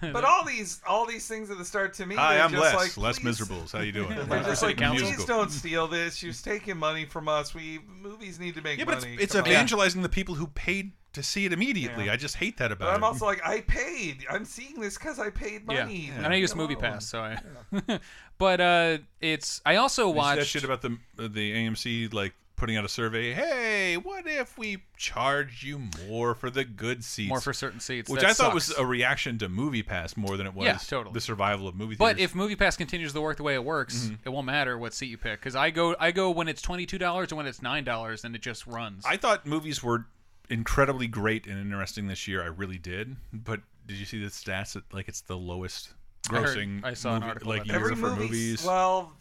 But 0.12 0.24
all 0.24 0.44
these 0.44 0.80
all 0.86 1.04
these 1.04 1.26
things 1.28 1.50
at 1.50 1.58
the 1.58 1.64
start 1.64 1.92
to 1.94 2.06
me, 2.06 2.14
Hi, 2.14 2.34
they're 2.34 2.44
I'm 2.44 2.50
just 2.52 2.62
Les. 2.62 2.74
like 2.74 2.96
Les 2.96 3.18
please- 3.18 3.24
Miserables. 3.24 3.72
How 3.72 3.80
you 3.80 3.92
doing? 3.92 4.08
They're 4.28 4.42
just 4.42 4.62
like, 4.62 4.78
Council. 4.78 5.06
please 5.06 5.24
don't 5.24 5.50
steal 5.50 5.86
this. 5.88 6.22
You're 6.22 6.32
taking 6.32 6.76
money 6.78 7.04
from 7.04 7.28
us. 7.28 7.54
We 7.54 7.80
movies 8.00 8.40
need 8.40 8.54
to 8.54 8.62
make 8.62 8.78
money. 8.78 8.78
Yeah, 8.78 8.84
but 8.84 8.94
it's, 8.94 9.04
money. 9.04 9.16
it's 9.20 9.32
Come 9.34 9.44
on. 9.44 9.50
evangelizing 9.50 10.02
the 10.02 10.08
people 10.08 10.34
who 10.36 10.46
paid 10.48 10.92
to 11.12 11.22
see 11.22 11.46
it 11.46 11.52
immediately. 11.52 12.06
Yeah. 12.06 12.12
I 12.12 12.16
just 12.16 12.36
hate 12.36 12.58
that 12.58 12.70
about 12.72 12.74
it. 12.74 12.78
But 12.78 12.96
about 12.98 13.06
I'm 13.08 13.12
also 13.12 13.24
like, 13.26 13.40
I 13.46 13.62
paid. 13.62 14.24
I'm 14.30 14.44
seeing 14.44 14.80
this 14.80 14.96
because 14.98 15.18
I 15.18 15.30
paid 15.30 15.62
yeah. 15.68 15.84
money. 15.84 16.10
and 16.16 16.26
I 16.26 16.36
use 16.36 16.50
Come 16.50 16.58
Movie. 16.58 16.76
Pass, 16.76 17.06
so 17.06 17.20
I. 17.20 18.00
but 18.38 18.60
uh, 18.60 18.98
it's 19.20 19.60
I 19.66 19.76
also 19.76 20.08
You 20.08 20.14
watched 20.14 20.38
that 20.40 20.46
shit 20.46 20.64
about 20.64 20.82
the 20.82 20.96
the 21.16 21.52
AMC 21.52 22.12
like 22.12 22.34
putting 22.56 22.76
out 22.76 22.84
a 22.84 22.88
survey. 22.88 23.32
Hey, 23.32 23.96
what 23.96 24.26
if 24.26 24.56
we 24.58 24.78
charge 24.96 25.62
you 25.62 25.82
more 26.08 26.34
for 26.34 26.50
the 26.50 26.64
good 26.64 27.04
seats? 27.04 27.28
more 27.28 27.40
for 27.40 27.52
certain 27.52 27.80
seats, 27.80 28.10
which 28.10 28.22
That 28.22 28.30
I 28.30 28.32
thought 28.32 28.54
was 28.54 28.70
a 28.70 28.84
reaction 28.86 29.38
to 29.38 29.48
Movie 29.48 29.82
Pass 29.82 30.16
more 30.16 30.36
than 30.36 30.46
it 30.46 30.54
was 30.54 30.64
Yeah, 30.66 30.76
totally. 30.78 31.12
the 31.12 31.20
survival 31.20 31.68
of 31.68 31.74
movie 31.74 31.94
Theaters. 31.96 32.14
But 32.14 32.20
if 32.20 32.34
Movie 32.34 32.56
Pass 32.56 32.76
continues 32.76 33.12
to 33.12 33.20
work 33.20 33.36
the 33.36 33.42
way 33.42 33.54
it 33.54 33.64
works, 33.64 34.06
Mm-hmm. 34.06 34.14
it 34.24 34.28
won't 34.30 34.46
matter 34.46 34.76
what 34.78 34.94
seat 34.94 35.06
you 35.06 35.18
pick 35.18 35.38
because 35.40 35.54
I 35.54 35.70
go 35.70 35.94
I 36.00 36.10
go 36.12 36.30
when 36.30 36.48
it's 36.48 36.62
twenty 36.62 36.86
two 36.86 36.98
dollars 36.98 37.30
and 37.30 37.36
when 37.36 37.46
it's 37.46 37.62
nine 37.62 37.84
dollars 37.84 38.24
and 38.24 38.34
it 38.34 38.42
just 38.42 38.66
runs. 38.66 39.04
I 39.06 39.16
thought 39.16 39.46
movies 39.46 39.82
were 39.82 40.06
incredibly 40.48 41.06
great 41.08 41.46
and 41.46 41.58
interesting 41.60 42.06
this 42.06 42.26
year. 42.26 42.42
I 42.42 42.46
really 42.46 42.78
did. 42.78 43.16
But 43.32 43.60
did 43.86 43.96
you 43.98 44.04
see 44.06 44.20
the 44.22 44.28
stats? 44.30 44.72
That, 44.72 44.92
like 44.94 45.08
it's 45.08 45.20
the 45.20 45.36
lowest 45.36 45.92
I 46.30 46.36
heard- 46.40 46.56
grossing 46.56 46.84
I 46.84 46.94
saw 46.94 47.16
an 47.16 47.22
article 47.22 47.48
like 47.50 47.64
about 47.64 47.66
that. 47.74 47.78
year 47.80 47.90
Every 47.92 47.96
for 47.96 48.16
movies. 48.16 48.64
well, 48.64 49.12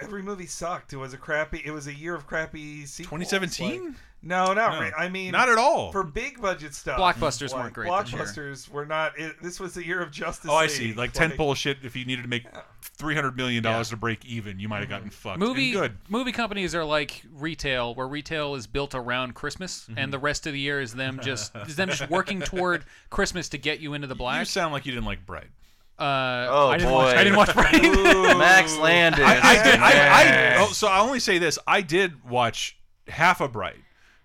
every 0.00 0.22
movie 0.22 0.46
sucked. 0.46 0.92
It 0.92 0.96
was 0.96 1.14
a 1.14 1.18
crappy. 1.18 1.62
It 1.64 1.70
was 1.70 1.86
a 1.86 1.94
year 1.94 2.14
of 2.14 2.26
crappy 2.26 2.86
sequels. 2.86 3.20
2017? 3.28 3.84
Like- 3.86 3.94
no, 4.26 4.54
not 4.54 4.72
No. 4.72 4.80
right. 4.80 4.92
I 4.96 5.10
mean, 5.10 5.32
Not 5.32 5.50
at 5.50 5.58
all. 5.58 5.92
For 5.92 6.02
big 6.02 6.40
budget 6.40 6.74
stuff, 6.74 6.98
Blockbusters 6.98 7.52
like, 7.52 7.60
weren't 7.62 7.74
great 7.74 7.90
this 8.04 8.10
year. 8.14 8.22
Blockbusters 8.22 8.68
were 8.70 8.86
not. 8.86 9.18
It, 9.18 9.34
this 9.42 9.60
was 9.60 9.74
the 9.74 9.84
year 9.84 10.00
of 10.00 10.10
Justice. 10.10 10.48
Oh, 10.50 10.54
I 10.56 10.66
see. 10.66 10.94
Like 10.94 11.12
tentpole 11.12 11.54
shit. 11.54 11.76
If 11.82 11.94
you 11.94 12.06
needed 12.06 12.22
to 12.22 12.28
make 12.28 12.46
three 12.80 13.14
hundred 13.14 13.36
million 13.36 13.62
dollars 13.62 13.90
to 13.90 13.98
break 13.98 14.24
even, 14.24 14.58
you 14.58 14.66
might 14.66 14.80
have 14.80 14.88
gotten 14.88 15.10
fucked. 15.10 15.38
movie 15.38 15.72
And 15.72 15.80
good. 15.80 15.96
movie 16.08 16.32
companies 16.32 16.74
are 16.74 16.86
like 16.86 17.20
retail, 17.34 17.94
where 17.94 18.08
retail 18.08 18.54
is 18.54 18.66
built 18.66 18.94
around 18.94 19.34
Christmas, 19.34 19.80
Mm-hmm. 19.90 19.98
and 19.98 20.10
the 20.10 20.18
rest 20.18 20.46
of 20.46 20.54
the 20.54 20.58
year 20.60 20.80
is 20.80 20.94
them 20.94 21.20
just 21.22 21.54
is 21.66 21.76
them 21.76 21.90
just 21.90 22.08
working 22.08 22.40
toward 22.40 22.86
Christmas 23.10 23.50
to 23.50 23.58
get 23.58 23.80
you 23.80 23.92
into 23.92 24.06
the 24.06 24.14
black. 24.14 24.36
You 24.36 24.38
black. 24.38 24.46
sound 24.46 24.72
like 24.72 24.86
you 24.86 24.92
didn't 24.92 25.04
like 25.04 25.26
Bright. 25.26 25.48
Uh, 25.98 26.46
Oh, 26.50 26.68
I 26.70 26.76
didn't 26.78 26.90
boy. 26.90 26.96
watch. 26.96 27.16
I 27.16 27.24
didn't 27.24 27.36
watch 27.36 27.54
Bright. 27.54 27.82
Max 28.38 28.76
Landis. 28.78 29.24
I, 29.24 29.38
I 29.42 29.62
did. 29.62 29.80
I, 29.80 29.90
I, 30.56 30.56
oh, 30.58 30.66
so 30.72 30.88
I'll 30.88 31.04
only 31.06 31.20
say 31.20 31.38
this: 31.38 31.58
I 31.66 31.82
did 31.82 32.28
watch 32.28 32.76
half 33.06 33.40
of 33.40 33.52
Bright, 33.52 33.76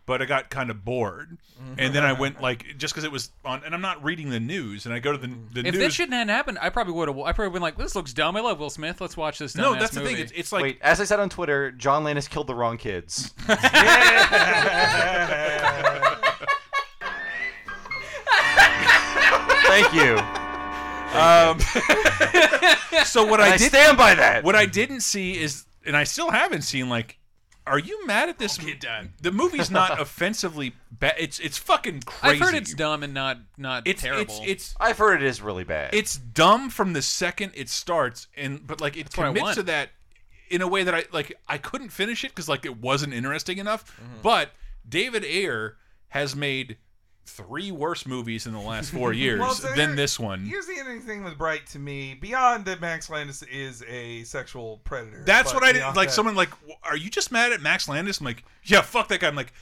but 0.07 0.21
I 0.21 0.25
got 0.25 0.49
kind 0.49 0.71
of 0.71 0.83
bored, 0.83 1.37
and 1.77 1.93
then 1.93 2.03
I 2.03 2.13
went 2.13 2.41
like 2.41 2.65
just 2.79 2.93
because 2.95 3.03
it 3.03 3.11
was 3.11 3.29
on, 3.45 3.61
and 3.63 3.75
I'm 3.75 3.81
not 3.81 4.03
reading 4.03 4.31
the 4.31 4.39
news, 4.39 4.85
and 4.87 4.95
I 4.95 4.99
go 4.99 5.11
to 5.11 5.17
the 5.19 5.27
the 5.27 5.59
if 5.59 5.73
news. 5.75 5.77
that 5.83 5.93
shouldn't 5.93 6.13
have 6.15 6.27
happened, 6.27 6.57
I 6.59 6.69
probably 6.69 6.93
would 6.93 7.07
have. 7.07 7.19
I 7.19 7.33
probably 7.33 7.53
been 7.53 7.61
like, 7.61 7.77
"This 7.77 7.93
looks 7.95 8.13
dumb. 8.13 8.35
I 8.35 8.39
love 8.39 8.59
Will 8.59 8.71
Smith. 8.71 8.99
Let's 8.99 9.15
watch 9.15 9.37
this." 9.37 9.55
no, 9.55 9.73
dumbass 9.75 9.79
that's 9.79 9.93
the 9.93 9.99
movie. 10.01 10.15
thing. 10.15 10.23
It's, 10.23 10.31
it's 10.31 10.51
like 10.51 10.63
Wait, 10.63 10.79
as 10.81 10.99
I 10.99 11.03
said 11.03 11.19
on 11.19 11.29
Twitter, 11.29 11.71
John 11.71 12.03
Landis 12.03 12.27
killed 12.27 12.47
the 12.47 12.55
wrong 12.55 12.77
kids. 12.77 13.31
Thank 19.67 19.93
you. 19.93 20.19
Um, 21.13 21.59
so 23.05 23.25
what 23.25 23.41
I 23.41 23.53
I 23.53 23.57
did 23.57 23.69
stand 23.69 23.97
by 23.97 24.15
that. 24.15 24.43
What 24.43 24.55
I 24.55 24.65
didn't 24.65 25.01
see 25.01 25.39
is, 25.39 25.65
and 25.85 25.95
I 25.95 26.03
still 26.03 26.31
haven't 26.31 26.61
seen, 26.63 26.89
like, 26.89 27.17
are 27.65 27.79
you 27.79 28.05
mad 28.05 28.29
at 28.29 28.39
this? 28.39 28.57
The 29.21 29.31
movie's 29.31 29.69
not 29.69 29.99
offensively 30.01 30.73
bad. 30.91 31.15
It's 31.19 31.39
it's 31.39 31.57
fucking 31.57 32.01
crazy. 32.01 32.35
I've 32.35 32.41
heard 32.41 32.55
it's 32.55 32.73
dumb 32.73 33.03
and 33.03 33.13
not 33.13 33.37
not 33.57 33.83
It's 33.87 34.01
terrible. 34.01 34.33
it's 34.41 34.51
it's 34.51 34.75
I've 34.79 34.97
heard 34.97 35.21
it 35.21 35.27
is 35.27 35.41
really 35.41 35.63
bad. 35.63 35.93
it's 35.93 36.17
dumb 36.17 36.69
from 36.69 36.93
the 36.93 37.01
second 37.01 37.51
it 37.55 37.69
starts, 37.69 38.27
and 38.35 38.65
but 38.65 38.81
like 38.81 38.97
it 38.97 39.15
what 39.15 39.27
I 39.27 39.33
commits 39.33 39.55
to 39.55 39.63
that 39.63 39.89
in 40.49 40.61
a 40.61 40.67
way 40.67 40.83
that 40.83 40.95
I 40.95 41.05
like. 41.11 41.37
I 41.47 41.57
couldn't 41.59 41.89
finish 41.89 42.23
it 42.23 42.29
because 42.29 42.49
like 42.49 42.65
it 42.65 42.77
wasn't 42.77 43.13
interesting 43.13 43.59
enough. 43.59 43.99
But 44.23 44.51
David 44.87 45.23
Ayer 45.23 45.77
has 46.09 46.35
made 46.35 46.77
three 47.29 47.71
worse 47.71 48.05
movies 48.05 48.45
in 48.47 48.53
the 48.53 48.59
last 48.59 48.91
four 48.93 49.13
years 49.13 49.39
Well, 49.39 49.53
so 49.53 49.67
than 49.75 49.95
this 49.95 50.19
one. 50.19 50.45
Here's 50.45 50.65
the 50.65 50.73
interesting 50.73 51.01
thing 51.07 51.23
with 51.23 51.37
Bright 51.37 51.65
to 51.67 51.79
me, 51.79 52.15
beyond 52.19 52.65
that 52.65 52.81
Max 52.81 53.09
Landis 53.09 53.43
is 53.43 53.83
a 53.87 54.23
sexual 54.23 54.77
predator. 54.83 55.23
That's 55.25 55.53
what 55.53 55.63
I 55.63 55.71
did. 55.71 55.79
beyond 55.79 55.95
Like 55.95 56.09
that- 56.09 56.13
someone 56.13 56.35
like, 56.35 56.49
are 56.83 56.97
you 56.97 57.09
just 57.09 57.31
mad 57.31 57.51
at 57.51 57.61
Max 57.61 57.87
Landis? 57.87 58.19
I'm 58.19 58.25
like, 58.25 58.43
yeah, 58.63 58.81
fuck 58.81 59.07
that 59.09 59.19
guy. 59.21 59.27
I'm 59.27 59.35
like, 59.35 59.53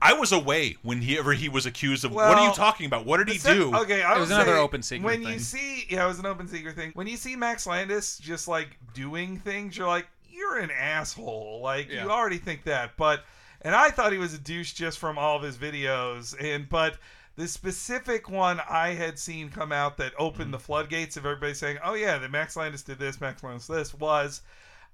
I 0.00 0.12
was 0.12 0.30
away 0.30 0.76
when 0.82 1.00
he 1.00 1.18
ever 1.18 1.32
he 1.32 1.48
was 1.48 1.66
accused 1.66 2.04
of. 2.04 2.12
what 2.12 2.38
are 2.38 2.46
you 2.46 2.52
talking 2.54 2.86
about? 2.86 3.04
What 3.04 3.16
did 3.16 3.28
he 3.28 3.38
sec- 3.38 3.56
do? 3.56 3.74
Okay, 3.74 4.02
I 4.02 4.14
It 4.16 4.20
was 4.20 4.30
another 4.30 4.52
say 4.52 4.58
open 4.58 4.80
secret 4.82 5.04
When 5.04 5.24
thing. 5.24 5.32
you 5.32 5.38
see, 5.40 5.86
yeah, 5.90 6.04
it 6.04 6.08
was 6.08 6.20
an 6.20 6.26
open 6.26 6.46
secret 6.46 6.76
thing. 6.76 6.92
When 6.94 7.08
you 7.08 7.16
see 7.16 7.34
Max 7.34 7.66
Landis 7.66 8.16
just 8.18 8.46
like 8.46 8.78
doing 8.94 9.38
things, 9.40 9.76
you're 9.76 9.88
like, 9.88 10.06
you're 10.30 10.58
an 10.58 10.70
asshole. 10.70 11.60
Like 11.64 11.90
Yeah. 11.90 12.04
you 12.04 12.10
already 12.12 12.38
think 12.38 12.62
that, 12.64 12.96
but 12.96 13.24
and 13.62 13.74
I 13.74 13.90
thought 13.90 14.12
he 14.12 14.18
was 14.18 14.34
a 14.34 14.38
douche 14.38 14.72
just 14.72 14.98
from 14.98 15.18
all 15.18 15.36
of 15.36 15.42
his 15.42 15.56
videos, 15.56 16.34
and 16.40 16.68
but. 16.68 16.96
The 17.36 17.46
specific 17.46 18.28
one 18.28 18.60
I 18.68 18.94
had 18.94 19.16
seen 19.16 19.50
come 19.50 19.70
out 19.70 19.96
that 19.98 20.12
opened 20.18 20.46
Mm-hmm. 20.46 20.50
the 20.50 20.58
floodgates 20.58 21.16
of 21.16 21.24
everybody 21.24 21.54
saying, 21.54 21.78
"Oh 21.84 21.94
yeah, 21.94 22.18
that 22.18 22.32
Max 22.32 22.56
Landis 22.56 22.82
did 22.82 22.98
this, 22.98 23.20
Max 23.20 23.44
Landis 23.44 23.68
this," 23.68 23.94
was 23.94 24.42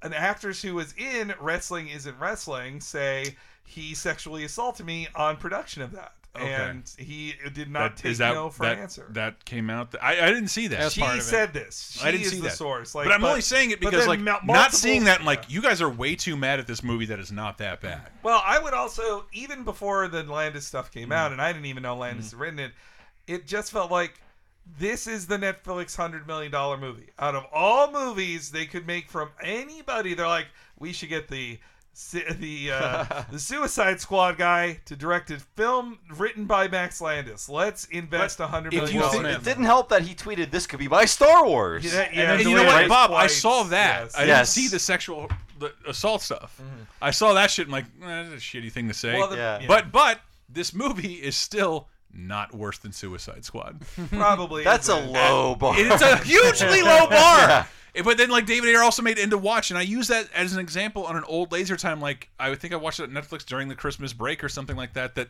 an 0.03 0.13
actress 0.13 0.61
who 0.61 0.75
was 0.75 0.93
in 0.99 1.33
Wrestling 1.41 1.89
Isn't 1.89 2.19
Wrestling 2.19 2.83
say 2.83 3.37
he 3.65 3.95
sexually 3.95 4.45
assaulted 4.45 4.85
me 4.85 5.09
on 5.15 5.39
production 5.39 5.81
of 5.81 5.93
that, 5.93 6.13
Okay. 6.37 6.53
and 6.53 6.91
he 6.99 7.35
did 7.53 7.71
not 7.71 7.97
That- 7.97 8.03
take 8.03 8.17
that, 8.19 8.35
no 8.35 8.51
for 8.51 8.65
that, 8.65 8.73
an 8.77 8.79
answer. 8.83 9.07
That 9.11 9.45
came 9.45 9.71
out. 9.71 9.93
th- 9.93 10.03
I, 10.03 10.21
I 10.27 10.27
didn't 10.33 10.49
see 10.49 10.67
that. 10.69 10.91
she 10.93 11.21
said 11.21 11.53
this. 11.53 11.97
She 12.01 12.05
I 12.07 12.11
didn't 12.11 12.27
is 12.27 12.31
see 12.33 12.37
the 12.39 12.49
that. 12.49 12.57
source. 12.57 12.95
Like, 12.95 13.05
but 13.07 13.13
I'm 13.13 13.25
only 13.25 13.41
saying 13.41 13.71
it 13.71 13.79
because 13.81 14.07
like 14.09 14.19
mul- 14.21 14.41
not 14.45 14.73
seeing 14.73 15.05
that. 15.05 15.21
I'm 15.21 15.27
like, 15.27 15.45
you 15.49 15.63
guys 15.63 15.81
are 15.81 15.89
way 15.89 16.17
too 16.17 16.37
mad 16.37 16.59
at 16.59 16.67
this 16.67 16.83
movie 16.83 17.07
that 17.07 17.19
is 17.21 17.31
not 17.31 17.59
that 17.59 17.81
bad. 17.81 18.03
Well, 18.23 18.43
I 18.45 18.59
would 18.59 18.75
also 18.75 19.27
even 19.33 19.63
before 19.65 20.09
the 20.09 20.23
Landis 20.25 20.67
stuff 20.67 20.91
came 20.91 21.11
Mm. 21.11 21.15
out, 21.15 21.33
and 21.33 21.41
I 21.41 21.53
didn't 21.53 21.67
even 21.67 21.83
know 21.85 21.97
Landis 21.97 22.33
had 22.33 22.41
written 22.41 22.59
it. 22.59 22.73
It 23.27 23.47
just 23.47 23.71
felt 23.71 23.91
like 23.91 24.21
this 24.79 25.07
is 25.07 25.27
the 25.27 25.37
Netflix 25.39 25.95
hundred 25.97 26.27
million 26.27 26.51
dollar 26.51 26.77
movie. 26.77 27.11
Out 27.19 27.35
of 27.35 27.45
all 27.53 27.93
movies 27.93 28.51
they 28.51 28.67
could 28.67 28.87
make 28.87 29.09
from 29.09 29.29
anybody, 29.43 30.15
they're 30.15 30.27
like, 30.27 30.47
we 30.79 30.93
should 30.93 31.11
get 31.11 31.29
the 31.29 31.53
si- 31.55 31.61
the 31.95 32.71
uh, 32.73 33.23
the 33.31 33.39
Suicide 33.39 34.01
Squad 34.01 34.37
guy 34.39 34.81
to 34.87 34.97
direct 34.97 35.31
a 35.31 35.39
film 35.39 35.99
written 36.17 36.45
by 36.47 36.69
Max 36.69 37.01
Landis. 37.01 37.49
Let's 37.49 37.85
invest 37.87 38.41
a 38.41 38.47
hundred 38.47 38.75
If 38.75 38.93
you 38.93 39.01
dollars. 39.01 39.15
think, 39.15 39.27
it 39.27 39.45
didn't 39.45 39.65
help 39.65 39.89
that 39.91 40.03
he 40.03 40.15
tweeted, 40.15 40.51
"This 40.51 40.67
could 40.67 40.79
be 40.81 40.89
my 40.89 41.05
Star 41.05 41.47
Wars." 41.47 41.85
Yeah, 41.85 42.09
yeah, 42.13 42.33
and 42.33 42.41
the 42.41 42.51
you 42.51 42.57
know 42.57 42.65
what, 42.65 42.83
was 42.83 42.89
Bob? 42.89 43.11
I 43.13 43.27
saw 43.29 43.63
that. 43.65 44.05
yes. 44.05 44.15
I 44.17 44.19
didn't 44.21 44.29
Yes. 44.29 44.51
see 44.51 44.69
the 44.69 44.79
sexual 44.79 45.31
the 45.59 45.73
assault 45.87 46.21
stuff. 46.23 46.61
I 47.01 47.11
saw 47.13 47.33
that 47.35 47.51
shit. 47.51 47.67
I'm 47.67 47.73
like, 47.73 47.85
eh, 48.03 48.23
that's 48.25 48.31
a 48.35 48.37
shitty 48.37 48.73
thing 48.73 48.89
to 48.89 48.95
say. 48.95 49.15
Well, 49.15 49.29
the- 49.29 49.37
Yeah. 49.37 49.61
yeah. 49.61 49.67
But 49.69 49.93
but 49.93 50.21
this 50.49 50.75
movie 50.75 51.15
is 51.15 51.37
still 51.37 51.89
not 52.15 52.55
worse 52.55 52.79
than 52.79 52.93
Suicide 52.93 53.45
Squad. 53.45 53.83
probably 54.11 54.65
That's 54.65 54.89
a 54.89 54.97
low 54.97 55.55
bar. 55.55 55.75
it's 55.77 56.03
a 56.03 56.17
hugely 56.19 56.83
low 56.83 57.07
bar. 57.11 57.49
Yeah. 57.49 57.67
But 58.03 58.19
then, 58.19 58.29
like 58.31 58.47
David 58.47 58.71
Ayer 58.71 58.83
also 58.83 59.03
made 59.03 59.19
End 59.19 59.33
of 59.33 59.43
Watch, 59.43 59.71
and 59.71 59.79
I 59.79 59.83
use 59.83 60.09
that 60.09 60.29
as 60.35 60.53
an 60.53 60.59
example 60.59 61.05
on 61.07 61.17
an 61.17 61.23
old 61.29 61.53
Laser 61.53 61.77
Time. 61.77 62.01
Like 62.01 62.29
I 62.41 62.55
think 62.57 62.73
I 62.73 62.77
watched 62.77 62.99
it 63.01 63.05
on 63.05 63.11
Netflix 63.11 63.45
during 63.45 63.69
the 63.69 63.77
Christmas 63.77 64.13
break 64.13 64.43
or 64.43 64.49
something 64.49 64.77
like 64.77 64.95
that. 64.95 65.15
That 65.15 65.29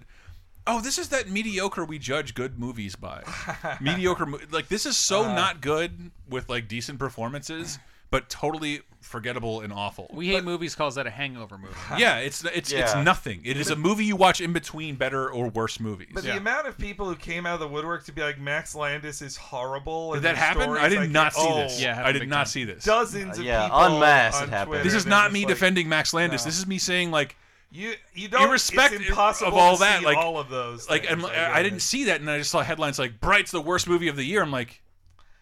oh, 0.67 0.81
this 0.81 0.97
is 0.99 1.11
that 1.11 1.29
mediocre 1.29 1.85
we 1.85 1.99
judge 1.99 2.35
good 2.35 2.59
movies 2.59 2.97
by. 2.97 3.23
mediocre, 3.83 4.27
like 4.51 4.69
this 4.69 4.87
is 4.87 4.97
so 4.97 5.25
Uh. 5.25 5.35
not 5.35 5.61
good 5.61 6.11
with 6.29 6.49
like 6.49 6.67
decent 6.67 6.99
performances, 6.99 7.79
but 8.15 8.29
totally 8.29 8.81
forgettable 9.01 9.61
and 9.61 9.73
awful. 9.73 10.09
We 10.15 10.29
hate 10.29 10.45
movies 10.45 10.77
calls 10.77 10.95
that 10.95 11.05
a 11.05 11.11
hangover 11.11 11.59
movie. 11.59 11.75
yeah, 11.99 12.19
it's 12.19 12.45
it's 12.45 12.71
it's 12.71 12.95
nothing. 12.95 13.41
It 13.45 13.57
is 13.57 13.71
a 13.71 13.75
movie 13.75 14.05
you 14.05 14.15
watch 14.15 14.41
in 14.41 14.53
between 14.53 14.95
better 14.95 15.29
or 15.29 15.49
worse 15.49 15.81
movies. 15.81 16.11
But 16.15 16.23
the 16.23 16.37
amount 16.37 16.69
of 16.69 16.79
people 16.79 17.07
who 17.07 17.17
came 17.17 17.45
out 17.45 17.55
of 17.55 17.61
the 17.61 17.67
woodwork 17.67 18.05
to 18.05 18.13
be 18.13 18.23
like 18.23 18.39
Max 18.39 18.77
Landis 18.77 19.21
is 19.21 19.37
horrible. 19.37 20.13
Did 20.13 20.19
and 20.19 20.25
that 20.27 20.37
happen? 20.37 20.71
I 20.71 20.89
did 20.89 20.99
like 21.01 21.11
not 21.11 21.33
see 21.35 21.41
oh, 21.45 21.57
this. 21.57 21.83
Yeah, 21.83 22.07
I 22.07 22.13
did 22.13 22.29
not 22.29 22.37
time. 22.37 22.47
see 22.47 22.63
this. 22.63 22.85
Dozens 22.85 23.37
Uh, 23.37 23.41
of 23.41 23.47
yeah, 23.47 23.65
people 23.65 23.81
en 23.81 24.01
masse 24.01 24.37
on 24.37 24.45
it 24.45 24.51
happened. 24.51 24.69
Twitter 24.69 24.85
This 24.85 24.95
is 24.95 25.07
not 25.07 25.33
me 25.33 25.41
like, 25.41 25.49
defending 25.49 25.89
Max 25.89 26.15
Landis. 26.15 26.43
No. 26.43 26.45
This 26.45 26.59
is 26.61 26.69
me 26.69 26.79
saying 26.79 27.11
like 27.11 27.35
You 27.73 27.95
you 28.13 28.29
don't. 28.29 28.49
Irrespective 28.49 29.01
it's 29.01 29.11
impossible 29.11 29.49
of 29.49 29.55
all 29.55 29.75
to 29.75 29.81
that, 29.81 29.99
see 29.99 30.07
like- 30.07 30.19
all 30.19 30.39
of 30.39 30.51
those. 30.51 30.89
like 30.89 31.07
things, 31.09 31.25
and 31.25 31.27
I 31.27 31.59
I, 31.59 31.63
didn't 31.65 31.81
see 31.81 32.05
that, 32.05 32.21
and 32.21 32.31
I 32.31 32.39
just 32.39 32.53
saw 32.53 32.63
headlines 32.63 33.01
like 33.01 33.19
"Bright's 33.19 33.51
the 33.51 33.61
worst 33.61 33.89
movie 33.89 34.07
of 34.07 34.15
the 34.15 34.25
year." 34.25 34.41
I'm 34.41 34.53
like, 34.53 34.81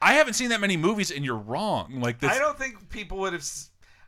I 0.03 0.15
haven't 0.15 0.35
seen 0.35 0.51
that 0.51 0.61
many 0.61 0.77
movies, 0.77 1.11
and 1.11 1.25
you're 1.25 1.37
wrong. 1.37 2.01
Like 2.01 2.19
this, 2.19 2.31
I 2.31 2.39
don't 2.39 2.59
think 2.59 2.91
people 2.91 3.19
would 3.19 3.33
have. 3.33 3.47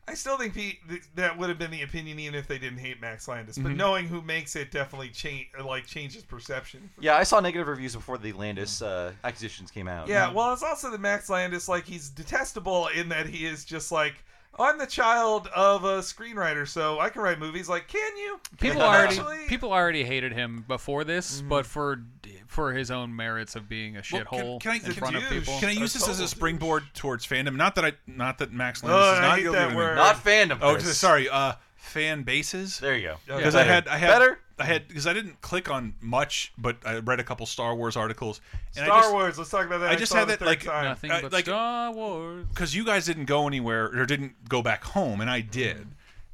I 0.07 0.13
still 0.13 0.37
think 0.37 0.55
pe- 0.55 0.77
th- 0.87 1.03
that 1.15 1.39
would 1.39 1.49
have 1.49 1.59
been 1.59 1.71
the 1.71 1.81
opinion 1.81 2.19
even 2.19 2.35
if 2.35 2.47
they 2.47 2.59
didn't 2.59 2.79
hate 2.79 3.01
Max 3.01 3.27
Landis. 3.27 3.57
Mm-hmm. 3.57 3.69
But 3.69 3.77
knowing 3.77 4.07
who 4.07 4.21
makes 4.21 4.55
it 4.55 4.71
definitely 4.71 5.09
change 5.09 5.47
like 5.65 5.87
changes 5.87 6.23
perception. 6.23 6.91
Yeah, 7.01 7.17
I 7.17 7.23
saw 7.23 7.41
negative 7.41 7.69
reviews 7.69 7.95
before 7.95 8.19
the 8.19 8.33
Landis 8.33 8.83
uh, 8.83 9.13
acquisitions 9.23 9.71
came 9.71 9.89
out. 9.89 10.09
Yeah, 10.09 10.31
well, 10.31 10.53
it's 10.53 10.63
also 10.63 10.91
the 10.91 10.99
Max 10.99 11.31
Landis 11.31 11.69
like 11.69 11.85
he's 11.87 12.11
detestable 12.11 12.89
in 12.89 13.09
that 13.11 13.27
he 13.27 13.47
is 13.47 13.65
just 13.65 13.91
like 13.93 14.25
I'm 14.59 14.79
the 14.79 14.87
child 14.87 15.49
of 15.55 15.85
a 15.85 15.99
screenwriter, 15.99 16.67
so 16.69 17.01
I 17.01 17.09
can 17.09 17.23
write 17.23 17.39
movies. 17.39 17.69
Like, 17.69 17.89
can 17.89 18.17
you? 18.17 18.39
People 18.61 18.83
already 18.83 19.17
actually? 19.19 19.47
people 19.49 19.73
already 19.73 20.05
hated 20.05 20.33
him 20.33 20.65
before 20.69 21.05
this, 21.05 21.39
Mm-hmm. 21.41 21.49
but 21.49 21.67
for 21.67 22.01
for 22.47 22.73
his 22.73 22.91
own 22.91 23.15
merits 23.17 23.57
of 23.57 23.69
being 23.69 23.97
a 23.97 24.03
Well, 24.13 24.23
shithole 24.25 24.61
can, 24.61 24.71
can 24.71 24.71
I 24.71 24.75
in 24.77 24.81
can, 24.83 24.93
front 24.93 25.17
of 25.17 25.23
people. 25.25 25.59
can 25.59 25.69
I 25.71 25.73
use 25.73 25.93
this 25.93 26.03
as 26.09 26.19
a 26.21 26.23
total 26.23 26.29
springboard 26.29 26.85
towards 26.95 27.27
fandom? 27.27 27.57
Not 27.57 27.75
that 27.75 27.85
I, 27.85 27.93
not 28.07 28.39
that 28.39 28.53
Max 28.53 28.81
Oh, 28.85 28.87
Landis 28.87 29.13
is 29.13 29.19
I 29.19 29.23
not 29.23 29.37
hate 29.37 29.43
guilty 29.43 29.59
that 29.59 29.77
word. 29.77 29.97
not 29.97 30.17
fandom. 30.25 30.59
Oh, 30.63 30.79
sorry. 30.79 31.29
Uh, 31.29 31.55
fan 31.85 32.23
bases. 32.23 32.79
There 32.81 32.97
you 32.97 33.09
go. 33.09 33.13
Okay. 33.29 33.37
Because 33.37 33.55
I 33.55 33.63
had, 33.65 33.87
I 33.89 33.97
had, 33.99 34.09
Better? 34.09 34.39
I 34.59 34.65
had, 34.65 34.89
because 34.89 35.07
I 35.07 35.13
didn't 35.13 35.41
click 35.41 35.71
on 35.71 35.95
much, 36.01 36.53
but 36.57 36.77
I 36.85 36.99
read 36.99 37.21
a 37.21 37.25
couple 37.25 37.45
Star 37.47 37.75
Wars 37.75 37.97
articles. 37.97 38.41
And 38.77 38.85
Star 38.87 38.99
I 38.99 39.01
just, 39.03 39.13
Wars. 39.13 39.39
Let's 39.39 39.51
talk 39.51 39.67
about 39.67 39.79
that. 39.81 39.91
I 39.91 39.97
just 39.97 40.13
had 40.13 40.29
that, 40.29 40.41
like, 40.41 40.63
time. 40.65 40.85
Nothing 40.87 41.11
Uh, 41.11 41.19
but 41.23 41.33
like- 41.33 41.45
Star 41.45 41.93
Wars. 41.93 42.47
because 42.49 42.75
you 42.75 42.85
guys 42.85 43.05
didn't 43.07 43.27
go 43.27 43.47
anywhere 43.47 43.87
or 43.87 44.07
didn't 44.07 44.49
go 44.49 44.63
back 44.63 44.85
home, 44.85 45.21
and 45.21 45.29
I 45.31 45.41
did. 45.41 45.87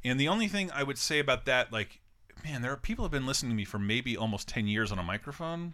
And 0.03 0.19
the 0.19 0.27
only 0.27 0.47
thing 0.47 0.71
I 0.73 0.83
would 0.83 0.97
say 0.97 1.19
about 1.19 1.45
that, 1.45 1.71
like, 1.71 1.99
man, 2.43 2.61
there 2.61 2.71
are 2.71 2.77
people 2.77 3.03
have 3.05 3.11
been 3.11 3.25
listening 3.27 3.51
to 3.51 3.55
me 3.55 3.65
for 3.65 3.77
maybe 3.79 4.17
almost 4.17 4.47
ten 4.47 4.67
years 4.67 4.91
on 4.91 4.97
a 4.99 5.03
microphone. 5.03 5.73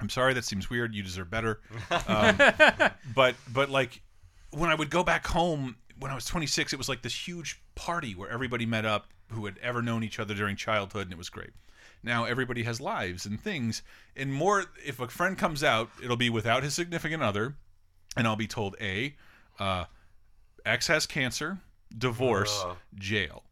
I'm 0.00 0.08
sorry, 0.08 0.34
that 0.34 0.44
seems 0.44 0.70
weird. 0.70 0.94
You 0.94 1.02
deserve 1.02 1.28
better. 1.30 1.58
Um, 2.06 2.36
but 3.14 3.34
but 3.52 3.70
like 3.70 4.00
when 4.52 4.70
I 4.70 4.76
would 4.76 4.90
go 4.90 5.02
back 5.02 5.26
home 5.26 5.74
when 6.02 6.10
I 6.10 6.14
was 6.14 6.24
26, 6.26 6.72
it 6.72 6.76
was 6.76 6.88
like 6.88 7.02
this 7.02 7.26
huge 7.26 7.60
party 7.74 8.14
where 8.14 8.28
everybody 8.30 8.66
met 8.66 8.84
up 8.84 9.06
who 9.30 9.46
had 9.46 9.58
ever 9.62 9.80
known 9.80 10.02
each 10.04 10.18
other 10.18 10.34
during 10.34 10.56
childhood, 10.56 11.04
and 11.04 11.12
it 11.12 11.18
was 11.18 11.30
great. 11.30 11.50
Now 12.02 12.24
everybody 12.24 12.64
has 12.64 12.80
lives 12.80 13.24
and 13.26 13.40
things, 13.40 13.82
and 14.16 14.32
more. 14.32 14.64
If 14.84 14.98
a 15.00 15.06
friend 15.08 15.38
comes 15.38 15.62
out, 15.62 15.88
it'll 16.02 16.16
be 16.16 16.28
without 16.30 16.64
his 16.64 16.74
significant 16.74 17.22
other, 17.22 17.54
and 18.16 18.26
I'll 18.26 18.36
be 18.36 18.48
told 18.48 18.74
a, 18.80 19.14
uh, 19.60 19.84
X 20.66 20.88
has 20.88 21.06
cancer, 21.06 21.58
divorce, 21.96 22.64
jail, 22.96 23.44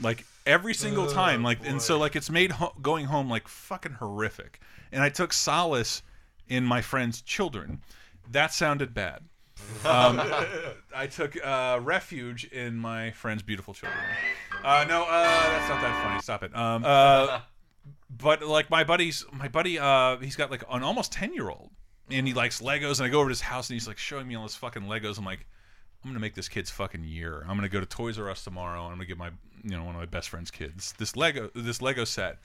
like 0.00 0.24
every 0.46 0.72
single 0.72 1.04
Oh, 1.04 1.12
time. 1.12 1.42
Like, 1.42 1.58
and 1.66 1.80
so 1.82 1.98
like 1.98 2.16
it's 2.16 2.30
made 2.30 2.52
ho 2.52 2.72
going 2.80 3.04
home 3.06 3.28
like 3.28 3.46
fucking 3.46 3.92
horrific. 3.92 4.60
And 4.90 5.02
I 5.02 5.10
took 5.10 5.34
solace 5.34 6.02
in 6.48 6.64
my 6.64 6.80
friend's 6.80 7.20
children. 7.20 7.82
That 8.30 8.54
sounded 8.54 8.94
bad. 8.94 9.24
Um, 9.84 10.20
I 10.94 11.06
took 11.06 11.36
uh, 11.44 11.78
refuge 11.82 12.44
in 12.44 12.76
my 12.76 13.10
friend's 13.12 13.42
beautiful 13.42 13.74
children. 13.74 14.00
Uh, 14.64 14.84
no, 14.88 15.04
uh, 15.04 15.22
that's 15.22 15.68
not 15.68 15.80
that 15.80 16.02
funny. 16.04 16.20
Stop 16.22 16.42
it. 16.42 16.56
Um, 16.56 16.84
uh, 16.84 17.40
but 18.10 18.42
like 18.42 18.70
my 18.70 18.84
buddy's, 18.84 19.24
my 19.32 19.48
buddy, 19.48 19.78
uh, 19.78 20.16
he's 20.18 20.36
got 20.36 20.50
like 20.50 20.64
an 20.70 20.82
almost 20.82 21.12
ten 21.12 21.34
year 21.34 21.48
old, 21.50 21.70
and 22.10 22.26
he 22.26 22.34
likes 22.34 22.60
Legos. 22.60 22.98
And 22.98 23.06
I 23.06 23.08
go 23.08 23.20
over 23.20 23.28
to 23.28 23.32
his 23.32 23.40
house, 23.40 23.68
and 23.68 23.74
he's 23.74 23.86
like 23.86 23.98
showing 23.98 24.26
me 24.26 24.34
all 24.34 24.44
his 24.44 24.54
fucking 24.56 24.82
Legos. 24.82 25.18
I'm 25.18 25.24
like, 25.24 25.46
I'm 26.04 26.10
gonna 26.10 26.20
make 26.20 26.34
this 26.34 26.48
kid's 26.48 26.70
fucking 26.70 27.04
year. 27.04 27.44
I'm 27.48 27.56
gonna 27.56 27.68
go 27.68 27.80
to 27.80 27.86
Toys 27.86 28.18
R 28.18 28.30
Us 28.30 28.44
tomorrow. 28.44 28.84
and 28.84 28.92
I'm 28.92 28.98
gonna 28.98 29.06
give 29.06 29.18
my, 29.18 29.30
you 29.62 29.76
know, 29.76 29.84
one 29.84 29.94
of 29.94 30.00
my 30.00 30.06
best 30.06 30.28
friend's 30.28 30.50
kids 30.50 30.94
this 30.98 31.16
Lego, 31.16 31.50
this 31.54 31.82
Lego 31.82 32.04
set. 32.04 32.38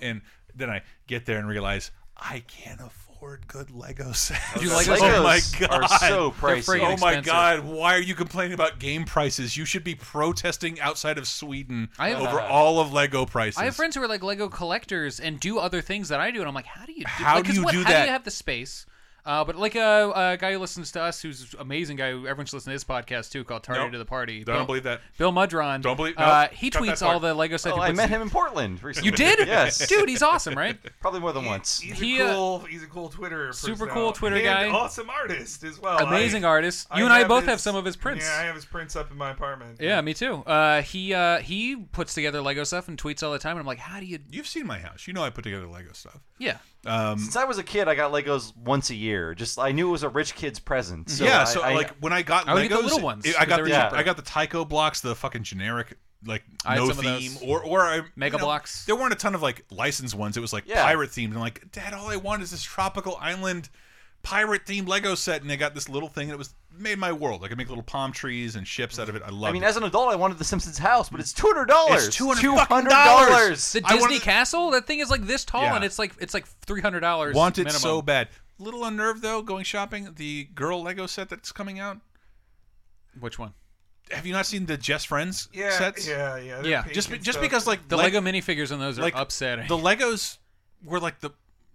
And 0.00 0.22
then 0.54 0.70
I 0.70 0.82
get 1.06 1.26
there 1.26 1.38
and 1.38 1.48
realize 1.48 1.90
I 2.16 2.40
can't 2.40 2.80
afford 2.80 3.07
good 3.46 3.70
Lego 3.70 4.12
sets. 4.12 4.62
You 4.62 4.70
like 4.70 4.88
oh 4.88 5.22
my 5.22 5.40
god, 5.58 5.70
are 5.70 5.88
so 5.98 6.30
pricey. 6.32 6.78
Oh 6.80 6.96
my 6.98 7.14
expensive. 7.18 7.24
God! 7.24 7.64
Why 7.64 7.94
are 7.94 8.00
you 8.00 8.14
complaining 8.14 8.52
about 8.54 8.78
game 8.78 9.04
prices? 9.04 9.56
You 9.56 9.64
should 9.64 9.84
be 9.84 9.94
protesting 9.94 10.80
outside 10.80 11.18
of 11.18 11.26
Sweden 11.28 11.88
I 11.98 12.10
have- 12.10 12.20
over 12.20 12.40
uh, 12.40 12.46
all 12.48 12.80
of 12.80 12.92
Lego 12.92 13.26
prices. 13.26 13.58
I 13.58 13.64
have 13.64 13.76
friends 13.76 13.94
who 13.96 14.02
are 14.02 14.08
like 14.08 14.22
Lego 14.22 14.48
collectors 14.48 15.20
and 15.20 15.38
do 15.40 15.58
other 15.58 15.80
things 15.80 16.08
that 16.10 16.20
I 16.20 16.30
do, 16.30 16.40
and 16.40 16.48
I'm 16.48 16.54
like, 16.54 16.66
how 16.66 16.84
do 16.86 16.92
you 16.92 17.00
do? 17.00 17.06
How 17.06 17.34
like, 17.36 17.44
do 17.44 17.48
'cause 17.50 17.56
you 17.56 17.64
what, 17.64 17.72
do 17.72 17.78
How 17.82 17.88
do 17.88 17.92
that? 17.94 18.04
you 18.06 18.12
have 18.12 18.24
the 18.24 18.30
space? 18.30 18.86
Uh, 19.26 19.44
but 19.44 19.56
like 19.56 19.74
a, 19.74 20.12
a 20.14 20.36
guy 20.38 20.52
who 20.52 20.58
listens 20.58 20.90
to 20.92 21.02
us, 21.02 21.20
who's 21.20 21.52
an 21.52 21.60
amazing 21.60 21.96
guy, 21.96 22.12
who 22.12 22.26
everyone 22.26 22.46
should 22.46 22.54
listen 22.56 22.70
to 22.70 22.72
his 22.72 22.84
podcast 22.84 23.30
too, 23.30 23.44
called 23.44 23.62
Tardy 23.62 23.82
Nope. 23.82 23.92
to 23.92 23.98
the 23.98 24.04
Party. 24.06 24.42
Bill, 24.44 24.56
don't 24.56 24.66
believe 24.66 24.84
that. 24.84 25.00
Bill 25.18 25.32
Mudron. 25.32 25.82
Don't 25.82 25.96
believe- 25.96 26.14
Uh, 26.16 26.48
he 26.48 26.70
Cut 26.70 26.82
tweets 26.82 27.06
all 27.06 27.20
the 27.20 27.34
Lego 27.34 27.58
stuff. 27.58 27.74
Oh, 27.76 27.80
I 27.82 27.92
met 27.92 28.08
him 28.08 28.22
in 28.22 28.30
Portland 28.30 28.82
recently. 28.82 29.10
You 29.10 29.14
did? 29.16 29.46
Yes. 29.46 29.86
Dude, 29.88 30.08
he's 30.08 30.22
awesome, 30.22 30.54
right? 30.54 30.78
Probably 31.00 31.20
more 31.20 31.32
than 31.32 31.44
once. 31.44 31.78
He's 31.80 31.98
He, 31.98 32.18
a 32.20 32.26
uh, 32.28 32.34
cool. 32.34 32.58
he's 32.60 32.82
a 32.82 32.86
cool 32.86 33.10
Twitter. 33.10 33.52
super 33.52 33.72
personality. 33.86 33.94
cool 34.00 34.12
Twitter 34.12 34.36
And 34.36 34.44
guy. 34.44 34.68
Awesome 34.70 35.10
artist 35.10 35.62
as 35.64 35.78
well. 35.78 35.98
Amazing 35.98 36.44
I- 36.46 36.48
artist. 36.48 36.86
You 36.96 37.04
and 37.04 37.12
I 37.12 37.24
both 37.24 37.44
have 37.44 37.60
some 37.60 37.76
of 37.76 37.84
his 37.84 37.96
prints. 37.96 38.24
Yeah, 38.24 38.38
I 38.40 38.44
have 38.44 38.54
his 38.54 38.64
prints 38.64 38.96
up 38.96 39.10
in 39.10 39.18
my 39.18 39.30
apartment. 39.30 39.78
Yeah, 39.80 40.00
me 40.00 40.14
too. 40.14 40.36
Uh, 40.46 40.80
he 40.80 41.12
uh, 41.12 41.38
he 41.40 41.76
puts 41.76 42.14
together 42.14 42.40
Lego 42.40 42.64
stuff 42.64 42.88
and 42.88 42.96
tweets 42.96 43.22
all 43.22 43.32
the 43.32 43.38
time, 43.38 43.52
and 43.52 43.60
I'm 43.60 43.66
like, 43.66 43.78
how 43.78 44.00
do 44.00 44.06
you? 44.06 44.18
You've 44.30 44.46
seen 44.48 44.66
my 44.66 44.78
house. 44.78 45.06
You 45.06 45.12
know 45.12 45.22
I 45.22 45.28
put 45.30 45.44
together 45.44 45.66
Lego 45.66 45.92
stuff. 45.92 46.20
Yeah. 46.38 46.58
Um, 46.86 47.18
Since 47.18 47.36
I 47.36 47.44
was 47.44 47.58
a 47.58 47.62
kid, 47.64 47.88
I 47.88 47.94
got 47.94 48.12
Legos 48.12 48.56
once 48.56 48.90
a 48.90 48.94
year. 48.94 49.34
Just 49.34 49.58
I 49.58 49.72
knew 49.72 49.88
it 49.88 49.92
was 49.92 50.02
a 50.04 50.08
rich 50.08 50.34
kid's 50.34 50.58
present. 50.58 51.10
So 51.10 51.24
yeah, 51.24 51.40
I- 51.42 51.44
so 51.44 51.62
I- 51.62 51.74
like 51.74 51.90
when 51.98 52.12
I 52.12 52.22
got 52.22 52.48
I 52.48 52.54
Legos, 52.54 52.68
the 52.68 52.78
little 52.78 53.00
ones, 53.00 53.26
I 53.38 53.44
got 53.44 53.62
the 53.64 53.68
cheaper. 53.70 53.96
I 53.96 54.02
got 54.02 54.16
the 54.16 54.22
Tyco 54.22 54.66
blocks, 54.68 55.00
the 55.00 55.14
fucking 55.14 55.42
generic 55.42 55.98
like 56.24 56.42
I 56.64 56.76
no 56.76 56.88
some 56.88 56.98
of 56.98 57.04
those. 57.04 57.20
theme, 57.38 57.48
or 57.48 57.62
or 57.62 57.82
I, 57.82 58.00
Mega 58.16 58.36
you 58.36 58.38
know, 58.40 58.46
blocks. 58.46 58.84
There 58.86 58.96
weren't 58.96 59.12
a 59.12 59.16
ton 59.16 59.34
of 59.34 59.42
like 59.42 59.64
licensed 59.70 60.14
ones. 60.14 60.36
It 60.36 60.40
was 60.40 60.52
like 60.52 60.64
Yeah. 60.66 60.82
pirate 60.84 61.10
themed. 61.10 61.32
I'm 61.32 61.40
like, 61.40 61.70
Dad, 61.72 61.94
all 61.94 62.08
I 62.10 62.16
want 62.16 62.42
is 62.42 62.50
this 62.52 62.62
tropical 62.62 63.16
island 63.20 63.68
pirate 64.22 64.64
themed 64.66 64.88
Lego 64.88 65.14
set, 65.14 65.40
and 65.42 65.50
they 65.50 65.56
got 65.56 65.74
this 65.74 65.88
little 65.88 66.08
thing, 66.08 66.24
and 66.28 66.32
it 66.32 66.38
was 66.38 66.54
made 66.76 66.98
my 66.98 67.12
world. 67.12 67.42
I 67.44 67.48
could 67.48 67.58
make 67.58 67.68
little 67.68 67.82
palm 67.82 68.12
trees 68.12 68.54
and 68.56 68.66
ships 68.66 68.98
out 68.98 69.08
of 69.08 69.16
it. 69.16 69.22
I 69.24 69.30
love. 69.30 69.44
It. 69.44 69.46
I 69.48 69.52
mean, 69.52 69.62
it. 69.62 69.66
as 69.66 69.76
an 69.76 69.84
adult, 69.84 70.10
I 70.10 70.16
wanted 70.16 70.38
the 70.38 70.44
Simpsons 70.44 70.78
house, 70.78 71.08
but 71.08 71.18
it's 71.20 71.32
two 71.32 71.46
hundred 71.46 71.66
dollars. 71.66 72.08
It's 72.08 72.16
$200. 72.18 73.72
The 73.72 73.80
Disney 73.80 74.00
wanted- 74.00 74.22
Castle, 74.22 74.70
that 74.70 74.86
thing 74.86 75.00
is 75.00 75.10
like 75.10 75.22
this 75.26 75.44
tall, 75.44 75.62
Yeah. 75.62 75.76
and 75.76 75.84
it's 75.84 75.98
like 75.98 76.12
it's 76.20 76.34
like 76.34 76.46
three 76.46 76.80
hundred 76.80 77.00
dollars. 77.00 77.34
Wanted 77.34 77.64
minimum. 77.64 77.80
so 77.80 78.02
bad. 78.02 78.28
Little 78.58 78.84
unnerved 78.84 79.22
though, 79.22 79.42
going 79.42 79.64
shopping. 79.64 80.12
The 80.16 80.44
girl 80.54 80.82
Lego 80.82 81.06
set 81.06 81.28
that's 81.28 81.52
coming 81.52 81.78
out. 81.78 81.98
Which 83.18 83.38
one? 83.38 83.54
Have 84.10 84.24
you 84.26 84.32
not 84.32 84.46
seen 84.46 84.66
the 84.66 84.76
Just 84.78 85.06
Friends 85.06 85.48
Yeah, 85.52 85.70
sets? 85.76 86.08
yeah, 86.08 86.36
yeah. 86.38 86.60
they're 86.62 86.70
Yeah. 86.70 86.84
Just 86.92 87.10
be- 87.10 87.18
just 87.18 87.40
because 87.40 87.66
like 87.66 87.88
The 87.88 87.96
Leg- 87.96 88.14
Lego 88.14 88.26
minifigures 88.26 88.72
on 88.72 88.78
those 88.78 88.98
are 88.98 89.02
like 89.02 89.14
upsetting. 89.14 89.66
The 89.68 89.76
Legos 89.76 90.38
were 90.82 90.98
like 91.00 91.20
the 91.20 91.30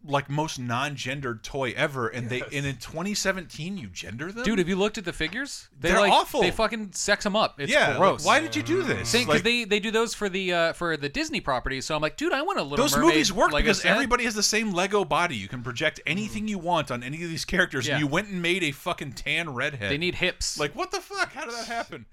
like 0.05 0.29
most 0.29 0.59
non-gendered 0.59 1.43
toy 1.43 1.73
ever, 1.77 2.07
and 2.07 2.29
they 2.29 2.41
and 2.41 2.65
in 2.65 2.75
2017 2.77 3.77
you 3.77 3.87
gender 3.87 4.31
them, 4.31 4.43
Dude, 4.43 4.59
have 4.59 4.67
you 4.67 4.75
looked 4.75 4.97
at 4.97 5.05
the 5.05 5.13
figures? 5.13 5.69
They 5.79 5.89
They're 5.89 5.99
like, 6.01 6.11
awful. 6.11 6.41
They 6.41 6.51
fucking 6.51 6.91
sex 6.91 7.23
them 7.23 7.35
up. 7.35 7.59
It's 7.59 7.71
yeah, 7.71 7.89
like, 7.89 7.97
gross. 7.97 8.25
why 8.25 8.39
did 8.41 8.55
you 8.55 8.63
do 8.63 8.83
this? 8.83 9.11
because 9.11 9.27
Like, 9.27 9.43
they, 9.43 9.63
they 9.63 9.79
do 9.79 9.91
those 9.91 10.13
for 10.13 10.27
the 10.29 10.53
uh, 10.53 10.73
for 10.73 10.97
the 10.97 11.09
Disney 11.09 11.39
properties. 11.39 11.85
So 11.85 11.95
I'm 11.95 12.01
like, 12.01 12.17
dude, 12.17 12.33
I 12.33 12.41
want 12.41 12.59
a 12.59 12.63
little. 12.63 12.77
those 12.83 12.95
Mermaid 12.95 13.09
movies 13.13 13.31
work 13.33 13.51
Lego 13.51 13.63
because 13.63 13.81
set. 13.81 13.91
everybody 13.91 14.25
has 14.25 14.35
the 14.35 14.43
same 14.43 14.71
Lego 14.73 15.05
body. 15.05 15.35
You 15.35 15.47
can 15.47 15.63
project 15.63 16.01
anything 16.05 16.47
you 16.47 16.57
want 16.57 16.91
on 16.91 17.01
any 17.03 17.23
of 17.23 17.29
these 17.29 17.45
characters, 17.45 17.87
Yeah. 17.87 17.93
and 17.95 18.01
you 18.01 18.07
went 18.07 18.27
and 18.27 18.41
made 18.41 18.63
a 18.63 18.71
fucking 18.71 19.13
tan 19.13 19.53
redhead. 19.53 19.89
They 19.91 19.97
need 19.97 20.15
hips. 20.15 20.59
like 20.59 20.75
what 20.75 20.91
the 20.91 20.99
fuck? 20.99 21.31
How 21.33 21.45
did 21.45 21.53
that 21.53 21.67
happen? 21.67 22.05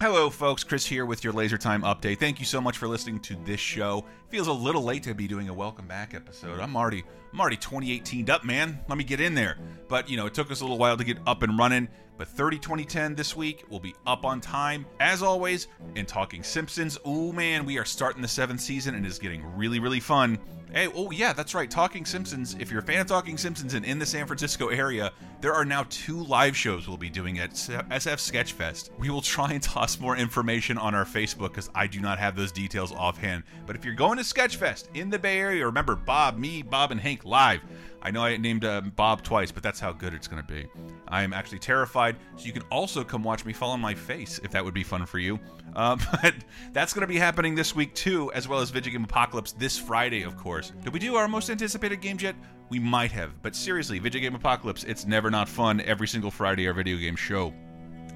Hello, 0.00 0.28
folks. 0.28 0.64
Chris 0.64 0.84
here 0.84 1.06
with 1.06 1.22
your 1.22 1.32
Laser 1.32 1.56
Time 1.56 1.82
update. 1.82 2.18
Thank 2.18 2.40
you 2.40 2.44
so 2.44 2.60
much 2.60 2.78
for 2.78 2.88
listening 2.88 3.20
to 3.20 3.36
this 3.44 3.60
show. 3.60 4.04
Feels 4.28 4.48
a 4.48 4.52
little 4.52 4.82
late 4.82 5.04
to 5.04 5.14
be 5.14 5.28
doing 5.28 5.48
a 5.48 5.54
welcome 5.54 5.86
back 5.86 6.14
episode. 6.14 6.58
I'm 6.58 6.76
already, 6.76 7.04
I'm 7.32 7.40
already 7.40 7.56
2018 7.58 8.28
up, 8.28 8.44
man. 8.44 8.80
Let 8.88 8.98
me 8.98 9.04
get 9.04 9.20
in 9.20 9.36
there. 9.36 9.56
But 9.88 10.10
you 10.10 10.16
know, 10.16 10.26
it 10.26 10.34
took 10.34 10.50
us 10.50 10.62
a 10.62 10.64
little 10.64 10.78
while 10.78 10.96
to 10.96 11.04
get 11.04 11.18
up 11.28 11.44
and 11.44 11.56
running. 11.56 11.86
But 12.18 12.26
30 12.26 12.58
2010 12.58 13.14
this 13.14 13.36
week 13.36 13.64
will 13.70 13.78
be 13.78 13.94
up 14.04 14.24
on 14.24 14.40
time 14.40 14.84
as 14.98 15.22
always. 15.22 15.68
In 15.94 16.06
talking 16.06 16.42
Simpsons, 16.42 16.98
oh 17.04 17.30
man, 17.30 17.64
we 17.64 17.78
are 17.78 17.84
starting 17.84 18.20
the 18.20 18.26
seventh 18.26 18.60
season 18.60 18.96
and 18.96 19.06
it's 19.06 19.20
getting 19.20 19.44
really, 19.56 19.78
really 19.78 20.00
fun. 20.00 20.40
Hey, 20.74 20.88
oh 20.92 21.12
yeah, 21.12 21.32
that's 21.32 21.54
right. 21.54 21.70
Talking 21.70 22.04
Simpsons. 22.04 22.56
If 22.58 22.68
you're 22.68 22.80
a 22.80 22.84
fan 22.84 23.00
of 23.00 23.06
Talking 23.06 23.38
Simpsons 23.38 23.74
and 23.74 23.84
in 23.84 24.00
the 24.00 24.04
San 24.04 24.26
Francisco 24.26 24.70
area, 24.70 25.12
there 25.40 25.54
are 25.54 25.64
now 25.64 25.86
two 25.88 26.24
live 26.24 26.56
shows 26.56 26.88
we'll 26.88 26.96
be 26.96 27.08
doing 27.08 27.38
at 27.38 27.52
SF 27.52 27.86
Sketchfest. 27.92 28.90
We 28.98 29.08
will 29.08 29.22
try 29.22 29.52
and 29.52 29.62
toss 29.62 30.00
more 30.00 30.16
information 30.16 30.76
on 30.76 30.92
our 30.92 31.04
Facebook 31.04 31.50
because 31.50 31.70
I 31.76 31.86
do 31.86 32.00
not 32.00 32.18
have 32.18 32.34
those 32.34 32.50
details 32.50 32.90
offhand. 32.90 33.44
But 33.66 33.76
if 33.76 33.84
you're 33.84 33.94
going 33.94 34.18
to 34.18 34.24
Sketchfest 34.24 34.88
in 34.94 35.10
the 35.10 35.18
Bay 35.18 35.38
Area, 35.38 35.64
remember 35.64 35.94
Bob, 35.94 36.38
me, 36.38 36.62
Bob, 36.62 36.90
and 36.90 37.00
Hank 37.00 37.24
live. 37.24 37.60
I 38.02 38.10
know 38.10 38.22
I 38.22 38.36
named 38.36 38.66
uh, 38.66 38.82
Bob 38.82 39.22
twice, 39.22 39.50
but 39.50 39.62
that's 39.62 39.80
how 39.80 39.92
good 39.92 40.12
it's 40.12 40.28
going 40.28 40.42
to 40.44 40.52
be. 40.52 40.66
I 41.08 41.22
am 41.22 41.32
actually 41.32 41.60
terrified, 41.60 42.16
so 42.36 42.44
you 42.44 42.52
can 42.52 42.62
also 42.70 43.02
come 43.02 43.22
watch 43.22 43.46
me 43.46 43.54
fall 43.54 43.70
on 43.70 43.80
my 43.80 43.94
face 43.94 44.38
if 44.42 44.50
that 44.50 44.62
would 44.62 44.74
be 44.74 44.82
fun 44.82 45.06
for 45.06 45.18
you. 45.18 45.38
Uh, 45.74 45.96
but 46.22 46.34
that's 46.72 46.92
going 46.92 47.00
to 47.00 47.06
be 47.06 47.18
happening 47.18 47.54
this 47.54 47.74
week 47.74 47.94
too, 47.94 48.30
as 48.32 48.46
well 48.46 48.60
as 48.60 48.70
Video 48.70 48.92
Game 48.92 49.04
Apocalypse 49.04 49.52
this 49.52 49.78
Friday, 49.78 50.22
of 50.22 50.36
course. 50.36 50.63
Did 50.82 50.92
we 50.92 50.98
do 50.98 51.16
our 51.16 51.28
most 51.28 51.50
anticipated 51.50 52.00
games 52.00 52.22
yet? 52.22 52.34
We 52.70 52.78
might 52.78 53.12
have, 53.12 53.42
but 53.42 53.54
seriously, 53.54 53.98
Video 53.98 54.20
Game 54.20 54.34
Apocalypse, 54.34 54.84
it's 54.84 55.06
never 55.06 55.30
not 55.30 55.48
fun 55.48 55.80
every 55.82 56.08
single 56.08 56.30
Friday 56.30 56.66
our 56.66 56.72
video 56.72 56.96
game 56.96 57.16
show. 57.16 57.52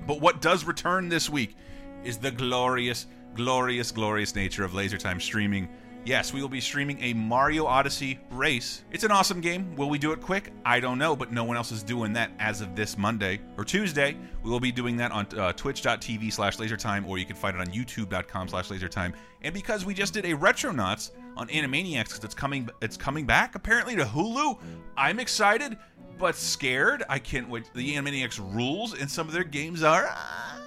But 0.07 0.20
what 0.20 0.40
does 0.40 0.64
return 0.64 1.09
this 1.09 1.28
week 1.28 1.55
is 2.03 2.16
the 2.16 2.30
glorious, 2.30 3.07
glorious, 3.34 3.92
glorious 3.92 4.34
nature 4.34 4.64
of 4.64 4.74
Laser 4.74 4.99
Time 4.99 5.20
streaming. 5.20 5.68
Yes, 6.05 6.32
we 6.32 6.40
will 6.40 6.49
be 6.49 6.61
streaming 6.61 6.99
a 7.03 7.12
Mario 7.12 7.66
Odyssey 7.66 8.18
race. 8.30 8.84
It's 8.90 9.05
an 9.05 9.11
awesome 9.11 9.40
game. 9.40 9.76
Will 9.76 9.90
we 9.90 9.99
do 9.99 10.12
it 10.12 10.22
quick? 10.22 10.53
I 10.64 10.80
don't 10.80 10.96
know, 10.96 11.14
but 11.14 11.32
no 11.32 11.44
one 11.44 11.57
else 11.57 11.70
is 11.70 11.82
doing 11.82 12.14
that 12.14 12.30
as 12.38 12.61
of 12.62 12.74
this 12.74 12.96
Monday 12.96 13.40
or 13.59 13.64
Tuesday. 13.64 14.16
We 14.42 14.51
will 14.51 14.61
be 14.61 14.72
doing 14.72 14.96
that 14.96 15.12
on 15.12 15.26
uh, 15.36 15.53
twitch.tv 15.53 16.32
slash 16.32 16.57
lasertime, 16.57 17.07
or 17.07 17.18
you 17.18 17.26
can 17.26 17.36
find 17.36 17.57
it 17.57 17.61
on 17.61 17.66
youtube.com 17.66 18.49
slash 18.49 18.68
lasertime. 18.68 19.12
And 19.42 19.53
because 19.53 19.84
we 19.84 19.92
just 19.92 20.14
did 20.14 20.24
a 20.24 20.32
Retronauts 20.34 21.11
on 21.39 21.49
Animaniacs, 21.49 22.09
because 22.09 22.24
it's 22.24 22.34
coming, 22.34 22.68
it's 22.82 22.97
coming 22.97 23.24
back 23.24 23.55
apparently 23.55 23.97
to 23.97 24.05
Hulu, 24.05 24.59
I'm 24.97 25.20
excited 25.20 25.78
but 26.18 26.34
scared. 26.34 27.05
I 27.09 27.18
can't 27.18 27.49
wait. 27.49 27.70
The 27.74 27.95
Animaniacs 27.95 28.39
rules 28.55 28.99
and 28.99 29.11
some 29.11 29.28
of 29.28 29.32
their 29.32 29.45
games 29.45 29.82
are 29.82 30.07
uh, 30.07 30.59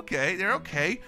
okay. 0.00 0.36
They're 0.36 0.54
okay. 0.54 1.00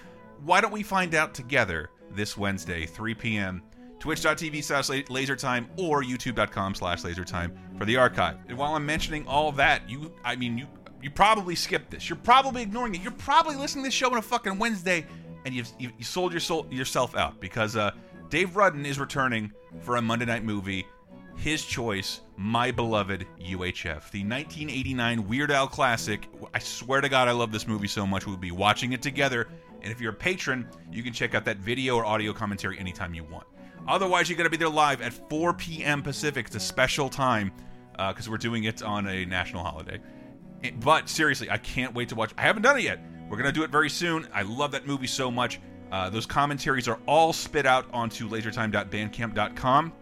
Why 0.43 0.59
don't 0.59 0.73
we 0.73 0.83
find 0.83 1.13
out 1.13 1.33
together 1.33 1.91
this 2.15 2.35
Wednesday, 2.35 2.85
3 2.85 3.13
p.m. 3.13 3.61
Twitch.tv 3.99 4.63
slash 4.63 4.87
lasertime 4.87 5.67
or 5.77 6.01
youtube.com 6.03 6.73
slash 6.73 7.03
lasertime 7.03 7.51
for 7.77 7.85
the 7.85 7.97
archive. 7.97 8.37
And 8.47 8.57
while 8.57 8.73
I'm 8.73 8.85
mentioning 8.85 9.27
all 9.27 9.51
that, 9.53 9.87
you, 9.87 10.11
I 10.25 10.35
mean, 10.35 10.57
you, 10.57 10.65
you 11.03 11.11
probably 11.11 11.53
skipped 11.53 11.91
this. 11.91 12.09
You're 12.09 12.17
probably 12.17 12.63
ignoring 12.63 12.95
it. 12.95 13.01
You're 13.01 13.11
probably 13.11 13.55
listening 13.55 13.83
to 13.83 13.87
this 13.87 13.93
show 13.93 14.11
on 14.11 14.17
a 14.17 14.21
fucking 14.21 14.57
Wednesday, 14.57 15.05
and 15.45 15.53
you've 15.53 15.69
you, 15.77 15.91
you 15.97 16.03
sold 16.03 16.31
your 16.31 16.39
soul 16.39 16.65
yourself 16.71 17.15
out 17.15 17.39
because 17.39 17.75
uh, 17.75 17.91
Dave 18.31 18.55
Rudden 18.55 18.85
is 18.85 18.97
returning 18.97 19.51
for 19.81 19.97
a 19.97 20.01
Monday 20.01 20.23
night 20.23 20.45
movie 20.45 20.87
his 21.35 21.65
choice, 21.65 22.21
my 22.37 22.71
beloved 22.71 23.25
UHF, 23.41 24.09
the 24.11 24.23
1989 24.23 25.27
Weird 25.27 25.51
Al 25.51 25.67
classic. 25.67 26.29
I 26.53 26.59
swear 26.59 27.01
to 27.01 27.09
God, 27.09 27.27
I 27.27 27.31
love 27.31 27.51
this 27.51 27.67
movie 27.67 27.89
so 27.89 28.07
much. 28.07 28.25
We'll 28.25 28.37
be 28.37 28.51
watching 28.51 28.93
it 28.93 29.01
together. 29.01 29.49
And 29.81 29.91
if 29.91 29.99
you're 29.99 30.13
a 30.13 30.15
patron, 30.15 30.65
you 30.89 31.03
can 31.03 31.11
check 31.11 31.35
out 31.35 31.43
that 31.43 31.57
video 31.57 31.97
or 31.97 32.05
audio 32.05 32.31
commentary 32.31 32.79
anytime 32.79 33.13
you 33.13 33.25
want. 33.25 33.47
Otherwise, 33.85 34.29
you 34.29 34.37
got 34.37 34.43
to 34.43 34.49
be 34.49 34.55
there 34.55 34.69
live 34.69 35.01
at 35.01 35.11
4 35.11 35.53
p.m. 35.55 36.01
Pacific. 36.01 36.45
It's 36.45 36.55
a 36.55 36.59
special 36.59 37.09
time 37.09 37.51
uh, 37.99 38.13
because 38.13 38.29
we're 38.29 38.37
doing 38.37 38.63
it 38.63 38.81
on 38.81 39.07
a 39.07 39.25
national 39.25 39.63
holiday. 39.63 39.99
But 40.79 41.09
seriously, 41.09 41.49
I 41.49 41.57
can't 41.57 41.93
wait 41.93 42.07
to 42.09 42.15
watch. 42.15 42.31
I 42.37 42.43
haven't 42.43 42.61
done 42.61 42.77
it 42.77 42.83
yet. 42.83 43.03
We're 43.29 43.37
gonna 43.37 43.51
do 43.51 43.63
it 43.63 43.71
very 43.71 43.89
soon. 43.89 44.27
I 44.33 44.43
love 44.43 44.71
that 44.71 44.87
movie 44.87 45.07
so 45.07 45.29
much. 45.31 45.59
Uh, 45.91 46.09
those 46.09 46.25
commentaries 46.25 46.87
are 46.87 46.99
all 47.05 47.33
spit 47.33 47.65
out 47.65 47.85
onto 47.91 48.29
lasertime.bandcamp.com. 48.29 49.93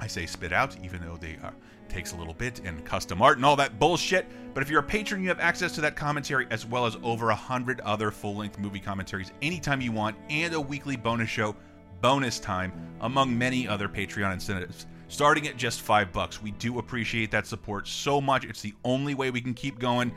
I 0.00 0.06
say 0.06 0.26
spit 0.26 0.52
out, 0.52 0.76
even 0.82 1.00
though 1.00 1.16
they 1.16 1.38
uh, 1.42 1.50
takes 1.88 2.12
a 2.12 2.16
little 2.16 2.34
bit 2.34 2.60
and 2.64 2.84
custom 2.84 3.22
art 3.22 3.38
and 3.38 3.46
all 3.46 3.56
that 3.56 3.78
bullshit. 3.78 4.26
But 4.52 4.62
if 4.62 4.68
you're 4.70 4.80
a 4.80 4.84
patron, 4.84 5.22
you 5.22 5.28
have 5.28 5.40
access 5.40 5.72
to 5.76 5.80
that 5.82 5.96
commentary 5.96 6.46
as 6.50 6.66
well 6.66 6.84
as 6.84 6.96
over 7.02 7.30
a 7.30 7.34
hundred 7.34 7.80
other 7.80 8.10
full-length 8.10 8.58
movie 8.58 8.80
commentaries 8.80 9.32
anytime 9.40 9.80
you 9.80 9.92
want, 9.92 10.16
and 10.28 10.52
a 10.54 10.60
weekly 10.60 10.96
bonus 10.96 11.30
show, 11.30 11.54
bonus 12.00 12.38
time, 12.38 12.72
among 13.00 13.36
many 13.36 13.66
other 13.68 13.88
Patreon 13.88 14.32
incentives. 14.32 14.86
Starting 15.08 15.46
at 15.46 15.56
just 15.56 15.82
five 15.82 16.12
bucks, 16.12 16.42
we 16.42 16.50
do 16.52 16.78
appreciate 16.80 17.30
that 17.30 17.46
support 17.46 17.86
so 17.86 18.20
much. 18.20 18.44
It's 18.44 18.60
the 18.60 18.74
only 18.84 19.14
way 19.14 19.30
we 19.30 19.40
can 19.40 19.54
keep 19.54 19.78
going, 19.78 20.12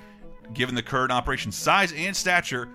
given 0.54 0.74
the 0.74 0.82
current 0.82 1.12
operation 1.12 1.52
size 1.52 1.94
and 1.94 2.16
stature. 2.16 2.70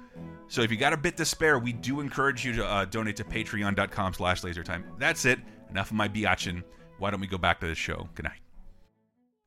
So 0.49 0.63
if 0.63 0.71
you 0.71 0.77
got 0.77 0.93
a 0.93 0.97
bit 0.97 1.17
to 1.17 1.25
spare, 1.25 1.59
we 1.59 1.73
do 1.73 2.01
encourage 2.01 2.45
you 2.45 2.53
to 2.55 2.67
uh, 2.67 2.85
donate 2.85 3.17
to 3.17 3.25
patreon.com 3.25 4.15
slash 4.15 4.43
lasertime. 4.43 4.85
That's 4.99 5.25
it. 5.25 5.39
Enough 5.71 5.91
of 5.91 5.97
my 5.97 6.09
biatchin. 6.09 6.63
Why 6.99 7.11
don't 7.11 7.21
we 7.21 7.27
go 7.27 7.39
back 7.39 7.61
to 7.61 7.67
the 7.67 7.75
show? 7.75 8.09
Good 8.15 8.25
night. 8.25 8.44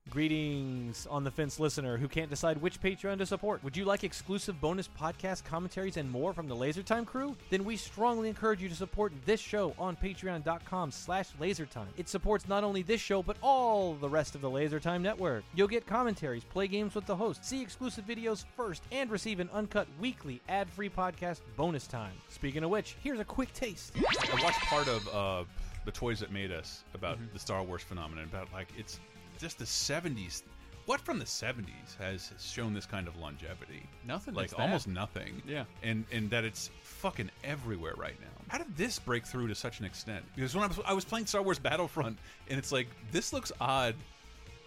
Greetings, 0.10 1.06
on 1.10 1.24
the 1.24 1.32
fence 1.32 1.60
listener 1.60 1.98
who 1.98 2.08
can't 2.08 2.30
decide 2.30 2.62
which 2.62 2.82
Patreon 2.82 3.18
to 3.18 3.26
support. 3.26 3.64
Would 3.64 3.76
you 3.76 3.84
like 3.86 4.04
exclusive 4.04 4.60
bonus 4.62 4.88
podcast 4.88 5.44
commentaries 5.44 5.98
and 5.98 6.10
more 6.10 6.34
from 6.34 6.48
the 6.48 6.56
LaserTime 6.56 7.06
crew? 7.06 7.36
Then 7.50 7.66
we 7.66 7.76
strongly 7.76 8.30
encourage 8.30 8.62
you 8.62 8.70
to 8.70 8.76
support 8.76 9.12
this 9.26 9.42
show 9.42 9.76
on 9.78 9.98
patreon.com 9.98 10.92
slash 10.92 11.28
lasertime. 11.42 11.88
It 11.98 12.08
supports 12.08 12.48
not 12.48 12.64
only 12.64 12.84
this 12.84 13.02
show, 13.02 13.22
but 13.22 13.38
all 13.42 13.96
the 13.96 14.08
rest 14.10 14.34
of 14.34 14.42
the 14.42 14.50
LaserTime 14.50 15.02
network. 15.02 15.44
You'll 15.54 15.68
get 15.68 15.86
commentaries, 15.86 16.44
play 16.46 16.68
games 16.68 16.96
with 16.96 17.06
the 17.06 17.16
host, 17.16 17.44
see 17.44 17.62
exclusive 17.62 18.06
videos 18.06 18.46
first, 18.56 18.84
and 18.92 19.12
receive 19.12 19.40
an 19.40 19.50
uncut 19.54 19.88
weekly 20.00 20.42
ad-free 20.48 20.90
podcast 20.90 21.42
bonus 21.58 21.86
time. 21.86 22.14
Speaking 22.30 22.64
of 22.64 22.70
which, 22.70 22.96
here's 23.04 23.20
a 23.20 23.26
quick 23.26 23.54
taste. 23.54 23.92
I 23.98 24.42
watched 24.42 24.62
part 24.62 24.88
of 24.88 25.08
uh, 25.10 25.44
the 25.86 25.92
toys 25.92 26.20
that 26.22 26.32
made 26.32 26.52
us 26.52 26.84
about 26.94 27.18
Mhm. 27.18 27.34
the 27.34 27.40
Star 27.40 27.62
Wars 27.64 27.82
phenomenon. 27.82 28.26
About 28.26 28.52
like 28.54 28.68
it's 28.78 29.00
just 29.38 29.60
the 29.60 29.66
'70s. 29.66 30.44
What 30.86 31.02
from 31.02 31.20
the 31.20 31.26
'70s 31.26 31.98
has 32.00 32.32
shown 32.40 32.74
this 32.74 32.86
kind 32.86 33.08
of 33.08 33.18
longevity? 33.18 33.84
Nothing, 34.06 34.34
Like 34.34 34.58
almost 34.58 34.88
nothing. 34.88 35.42
Yeah. 35.46 35.66
And 35.84 36.06
and 36.12 36.30
that 36.30 36.44
it's 36.46 36.70
fucking 36.82 37.30
everywhere 37.44 37.94
right 37.98 38.20
now. 38.22 38.28
How 38.48 38.58
did 38.58 38.76
this 38.78 38.98
break 39.00 39.26
through 39.26 39.48
to 39.50 39.56
such 39.56 39.80
an 39.80 39.86
extent? 39.86 40.24
Because 40.36 40.56
when 40.56 40.64
I 40.64 40.68
was 40.68 40.80
I 40.86 40.94
was 40.94 41.04
playing 41.06 41.26
Star 41.26 41.42
Wars 41.42 41.60
Battlefront, 41.60 42.18
and 42.50 42.58
it's 42.58 42.72
like 42.72 42.88
this 43.12 43.34
looks 43.34 43.52
odd 43.60 43.96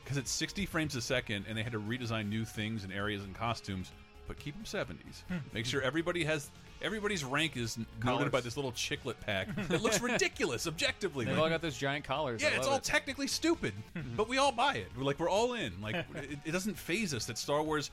because 0.05 0.17
it's 0.17 0.31
60 0.31 0.67
frames 0.67 0.95
a 0.97 1.01
second, 1.01 1.47
and 1.49 1.57
they 1.57 1.63
had 1.63 1.73
to 1.73 1.81
redesign 1.81 2.29
new 2.29 2.45
things 2.45 2.85
and 2.85 2.93
areas 2.93 3.23
and 3.23 3.35
costumes, 3.35 3.93
but 4.27 4.39
keep 4.39 4.55
them 4.57 4.65
70s. 4.65 5.23
Hmm. 5.29 5.37
Make 5.53 5.67
sure 5.67 5.81
everybody 5.83 6.25
has 6.25 6.51
everybody's 6.83 7.25
rank 7.25 7.57
is 7.57 7.79
noted 8.05 8.31
by 8.33 8.41
this 8.41 8.57
little 8.57 8.73
chiclet 8.73 9.15
pack 9.21 9.49
it 9.71 9.83
looks 9.83 10.01
ridiculous 10.03 10.67
objectively. 10.67 11.25
They've 11.25 11.35
Like- 11.35 11.43
all 11.45 11.49
got 11.51 11.63
those 11.63 11.77
giant 11.77 12.05
collars. 12.05 12.43
yeah, 12.43 12.51
it's 12.57 12.67
all 12.67 12.77
it. 12.77 12.85
technically 12.85 13.27
stupid, 13.27 13.73
but 14.17 14.29
we 14.29 14.39
all 14.39 14.53
buy 14.53 14.75
it. 14.75 14.89
We're 14.97 15.05
like 15.05 15.19
we're 15.21 15.29
all 15.31 15.55
in. 15.55 15.73
Like 15.83 15.97
it, 16.15 16.39
it 16.45 16.51
doesn't 16.53 16.79
phase 16.79 17.13
us 17.15 17.27
that 17.27 17.39
Star 17.39 17.63
Wars 17.63 17.91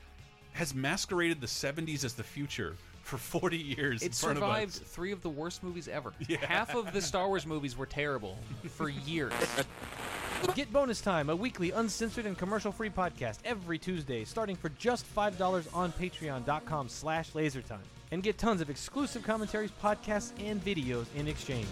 has 0.54 0.74
masqueraded 0.74 1.40
the 1.42 1.48
70s 1.48 2.04
as 2.04 2.14
the 2.14 2.24
future 2.24 2.76
for 3.04 3.18
40 3.18 3.58
years. 3.58 4.02
in 4.02 4.08
It 4.08 4.16
front 4.16 4.38
survived 4.38 4.76
Of 4.78 4.82
us. 4.84 4.90
three 4.90 5.12
of 5.12 5.22
the 5.22 5.30
worst 5.30 5.64
movies 5.64 5.88
ever. 5.88 6.12
Yeah. 6.28 6.38
Half 6.46 6.76
of 6.76 6.92
the 6.94 7.02
Star 7.02 7.28
Wars 7.28 7.46
movies 7.46 7.78
were 7.78 7.86
terrible 7.86 8.38
for 8.76 8.90
years. 8.90 9.32
Get 10.56 10.72
Bonus 10.74 11.02
Time, 11.02 11.30
a 11.30 11.36
weekly 11.36 11.72
uncensored 11.72 12.26
and 12.26 12.38
commercial-free 12.38 12.92
podcast 12.92 13.38
every 13.46 13.80
Tuesday, 13.80 14.24
starting 14.24 14.56
for 14.56 14.70
just 14.70 15.06
$5 15.16 15.76
on 15.76 15.92
patreon.com 15.94 16.90
slash 16.90 17.32
lasertime. 17.32 17.80
And 18.12 18.24
get 18.24 18.38
tons 18.38 18.62
of 18.62 18.70
exclusive 18.70 19.24
commentaries, 19.24 19.72
podcasts, 19.84 20.32
and 20.40 20.64
videos 20.64 21.06
in 21.16 21.28
exchange. 21.28 21.68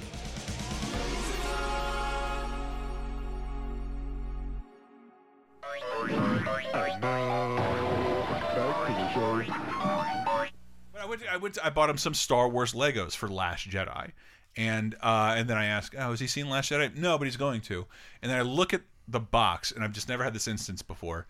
But 10.91 11.01
I 11.01 11.05
went. 11.07 11.21
To, 11.21 11.31
I 11.31 11.37
went. 11.37 11.53
To, 11.55 11.65
I 11.65 11.69
bought 11.69 11.89
him 11.89 11.97
some 11.97 12.13
Star 12.13 12.49
Wars 12.49 12.73
Legos 12.73 13.15
for 13.15 13.29
Last 13.29 13.69
Jedi, 13.69 14.11
and 14.57 14.95
uh, 15.01 15.35
and 15.37 15.49
then 15.49 15.57
I 15.57 15.65
asked, 15.65 15.95
"Oh, 15.97 16.11
has 16.11 16.19
he 16.19 16.27
seen 16.27 16.49
Last 16.49 16.71
Jedi?" 16.71 16.95
No, 16.95 17.17
but 17.17 17.25
he's 17.25 17.37
going 17.37 17.61
to. 17.61 17.85
And 18.21 18.31
then 18.31 18.37
I 18.37 18.41
look 18.41 18.73
at 18.73 18.81
the 19.07 19.19
box, 19.19 19.71
and 19.71 19.83
I've 19.83 19.93
just 19.93 20.09
never 20.09 20.23
had 20.23 20.33
this 20.33 20.47
instance 20.47 20.81
before. 20.81 21.27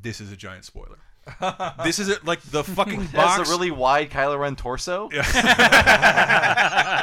This 0.00 0.20
is 0.20 0.30
a 0.30 0.36
giant 0.36 0.64
spoiler. 0.64 0.98
this 1.84 1.98
is 1.98 2.08
it, 2.08 2.24
like 2.24 2.40
the 2.42 2.64
fucking 2.64 3.00
Has 3.02 3.12
box. 3.12 3.48
a 3.48 3.52
really 3.52 3.70
wide 3.70 4.10
Kylo 4.10 4.38
Ren 4.38 4.56
torso. 4.56 5.08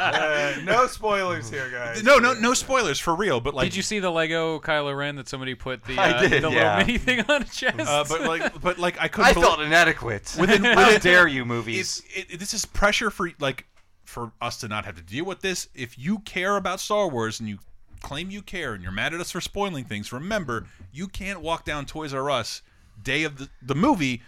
Uh, 0.06 0.54
no 0.64 0.86
spoilers 0.86 1.50
here, 1.50 1.70
guys. 1.70 2.02
no, 2.02 2.18
no, 2.18 2.32
no 2.34 2.54
spoilers 2.54 2.98
for 2.98 3.14
real. 3.14 3.40
But 3.40 3.54
like, 3.54 3.66
Did 3.66 3.76
you 3.76 3.82
see 3.82 3.98
the 3.98 4.10
Lego 4.10 4.58
Kylo 4.60 4.96
Ren 4.96 5.16
that 5.16 5.28
somebody 5.28 5.54
put 5.54 5.84
the, 5.84 5.98
I 5.98 6.10
uh, 6.12 6.20
did, 6.28 6.42
the 6.42 6.50
yeah. 6.50 6.76
little 6.78 6.86
mini 6.86 6.98
thing 6.98 7.24
on 7.28 7.42
his 7.42 7.54
chest? 7.54 7.78
Uh, 7.80 8.04
but 8.08 8.22
like, 8.22 8.60
but 8.60 8.78
like, 8.78 9.00
I 9.00 9.08
couldn't. 9.08 9.30
I 9.30 9.32
believe- 9.32 9.48
felt 9.48 9.60
inadequate. 9.60 10.36
Within, 10.38 10.64
How 10.64 10.96
dare 10.98 11.26
you, 11.26 11.44
movies? 11.44 12.02
It, 12.14 12.32
it- 12.34 12.40
this 12.40 12.54
is 12.54 12.64
pressure 12.64 13.10
for 13.10 13.30
like 13.40 13.66
for 14.04 14.32
us 14.40 14.58
to 14.58 14.68
not 14.68 14.84
have 14.84 14.96
to 14.96 15.02
deal 15.02 15.24
with 15.24 15.40
this. 15.40 15.68
If 15.74 15.98
you 15.98 16.20
care 16.20 16.56
about 16.56 16.80
Star 16.80 17.08
Wars 17.08 17.40
and 17.40 17.48
you 17.48 17.58
claim 18.02 18.30
you 18.30 18.42
care 18.42 18.74
and 18.74 18.82
you're 18.82 18.92
mad 18.92 19.14
at 19.14 19.20
us 19.20 19.30
for 19.32 19.40
spoiling 19.40 19.84
things, 19.84 20.12
remember 20.12 20.66
you 20.92 21.08
can't 21.08 21.40
walk 21.40 21.64
down 21.64 21.86
Toys 21.86 22.14
R 22.14 22.30
Us 22.30 22.62
day 23.02 23.24
of 23.24 23.38
the, 23.38 23.48
the 23.62 23.74
movie. 23.74 24.22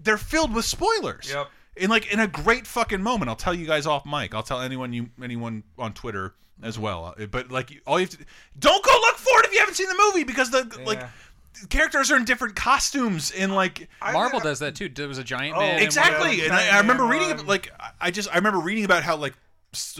They're 0.00 0.16
filled 0.18 0.54
with 0.54 0.64
spoilers. 0.64 1.30
Yep. 1.32 1.48
In 1.76 1.90
like 1.90 2.12
in 2.12 2.20
a 2.20 2.26
great 2.26 2.66
fucking 2.66 3.02
moment, 3.02 3.28
I'll 3.28 3.36
tell 3.36 3.54
you 3.54 3.66
guys 3.66 3.86
off 3.86 4.04
mic. 4.06 4.34
I'll 4.34 4.42
tell 4.42 4.60
anyone 4.60 4.92
you 4.92 5.10
anyone 5.22 5.62
on 5.78 5.92
Twitter 5.92 6.34
as 6.62 6.78
well. 6.78 7.14
Uh, 7.18 7.26
But 7.26 7.50
like 7.50 7.80
all 7.86 7.98
you 8.00 8.06
have 8.06 8.10
to 8.18 8.24
don't 8.58 8.84
go 8.84 8.92
look 8.92 9.16
for 9.16 9.40
it 9.40 9.46
if 9.46 9.52
you 9.52 9.58
haven't 9.60 9.74
seen 9.76 9.88
the 9.88 10.00
movie 10.12 10.24
because 10.24 10.50
the 10.50 10.80
like 10.84 11.02
characters 11.70 12.10
are 12.10 12.16
in 12.16 12.24
different 12.24 12.54
costumes 12.56 13.30
and 13.32 13.54
like 13.54 13.88
I- 14.02 14.12
Marvel 14.12 14.40
does 14.40 14.58
that 14.60 14.74
too. 14.76 14.88
There 14.88 15.08
was 15.08 15.18
a 15.18 15.24
giant 15.24 15.56
Oh, 15.56 15.60
man. 15.60 15.82
exactly 15.82 16.38
Yeah, 16.38 16.44
and 16.44 16.52
I, 16.52 16.76
I 16.76 16.80
remember 16.80 17.04
reading 17.04 17.36
one. 17.36 17.46
like 17.46 17.72
I- 17.80 17.90
i 18.00 18.10
just 18.10 18.28
i 18.32 18.36
remember 18.36 18.60
reading 18.60 18.84
about 18.84 19.02
how 19.02 19.16
like 19.16 19.34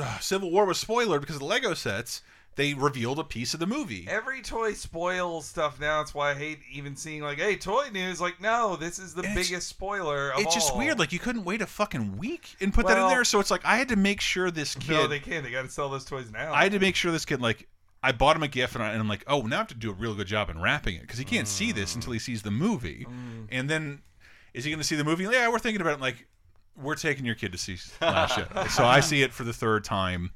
uh, 0.01 0.19
civil 0.21 0.51
war 0.51 0.65
was 0.67 0.79
spoiler 0.79 1.19
because 1.21 1.37
of 1.37 1.41
the 1.41 1.47
lego 1.47 1.75
sets 1.75 2.23
they 2.59 2.75
revealed 2.75 3.21
a 3.21 3.25
piece 3.25 3.55
of 3.55 3.61
the 3.61 3.67
movie 3.67 4.05
Every 4.09 4.43
toy 4.43 4.73
spoils 4.73 5.47
stuff 5.47 5.81
now. 5.81 5.99
That's 5.99 6.13
why 6.13 6.33
I 6.33 6.35
hate 6.35 6.59
even 6.73 6.97
seeing 6.97 7.23
like, 7.23 7.39
"Hey, 7.39 7.55
toy 7.57 7.89
news!" 7.93 8.21
Like, 8.21 8.41
no, 8.41 8.75
this 8.75 8.99
is 8.99 9.15
the 9.15 9.23
And 9.23 9.35
biggest 9.35 9.69
spoiler. 9.69 10.31
Of 10.33 10.41
it's 10.41 10.55
just 10.55 10.73
all. 10.73 10.79
weird 10.79 10.99
like 10.99 11.13
you 11.13 11.21
couldn't 11.21 11.45
wait 11.45 11.63
a 11.63 11.67
fucking 11.67 12.19
week 12.19 12.57
and 12.61 12.75
put 12.75 12.89
that 12.89 12.99
in 12.99 13.09
there 13.09 13.25
so 13.25 13.39
it's 13.39 13.51
like 13.51 13.65
i 13.65 13.77
had 13.77 13.89
to 13.89 13.97
make 13.97 14.21
sure 14.21 14.51
this 14.51 14.75
kid 14.75 14.91
no, 14.91 15.07
they 15.07 15.21
can't. 15.21 15.45
They 15.45 15.53
got 15.53 15.63
to 15.63 15.71
sell 15.71 15.89
those 15.89 16.05
toys 16.05 16.31
now. 16.33 16.53
i 16.53 16.65
had 16.65 16.73
to 16.73 16.81
make 16.81 16.97
sure 16.97 17.13
this 17.13 17.25
kid 17.25 17.41
like 17.41 17.69
i 18.03 18.11
bought 18.11 18.37
him 18.37 18.43
a 18.43 18.49
gift 18.49 18.75
and, 18.75 18.83
I, 18.83 18.91
and 18.91 19.01
i'm 19.01 19.09
like 19.09 19.25
oh 19.27 19.43
now 19.43 19.57
i 19.57 19.59
have 19.59 19.69
to 19.69 19.75
do 19.75 19.91
a 19.91 19.95
real 19.95 20.15
good 20.15 20.27
job 20.27 20.51
in 20.51 20.61
wrapping 20.61 20.97
it 20.97 21.03
because 21.03 21.19
he 21.19 21.25
can't 21.25 21.47
see 21.47 21.73
this 21.73 21.95
until 21.95 22.13
he 22.13 22.19
sees 22.19 22.43
the 22.43 22.51
movie 22.51 23.07
mm. 23.09 23.47
and 23.51 23.71
then 23.71 24.03
is 24.55 24.65
he 24.65 24.71
going 24.71 24.81
to 24.81 24.87
see 24.87 24.97
the 24.97 25.05
movie 25.05 25.25
yeah 25.25 25.49
we're 25.49 25.59
thinking 25.59 25.81
about 25.81 25.95
it 25.95 26.01
like 26.01 26.27
we're 26.77 26.97
taking 26.97 27.25
your 27.25 27.35
kid 27.35 27.53
to 27.53 27.59
see 27.59 27.77
Last 28.01 28.35
Jedi. 28.35 28.71
so 28.71 28.85
I 28.85 29.01
see 29.01 29.23
it 29.23 29.33
for 29.33 29.45
the 29.45 29.53
third 29.53 29.85
time 29.85 30.31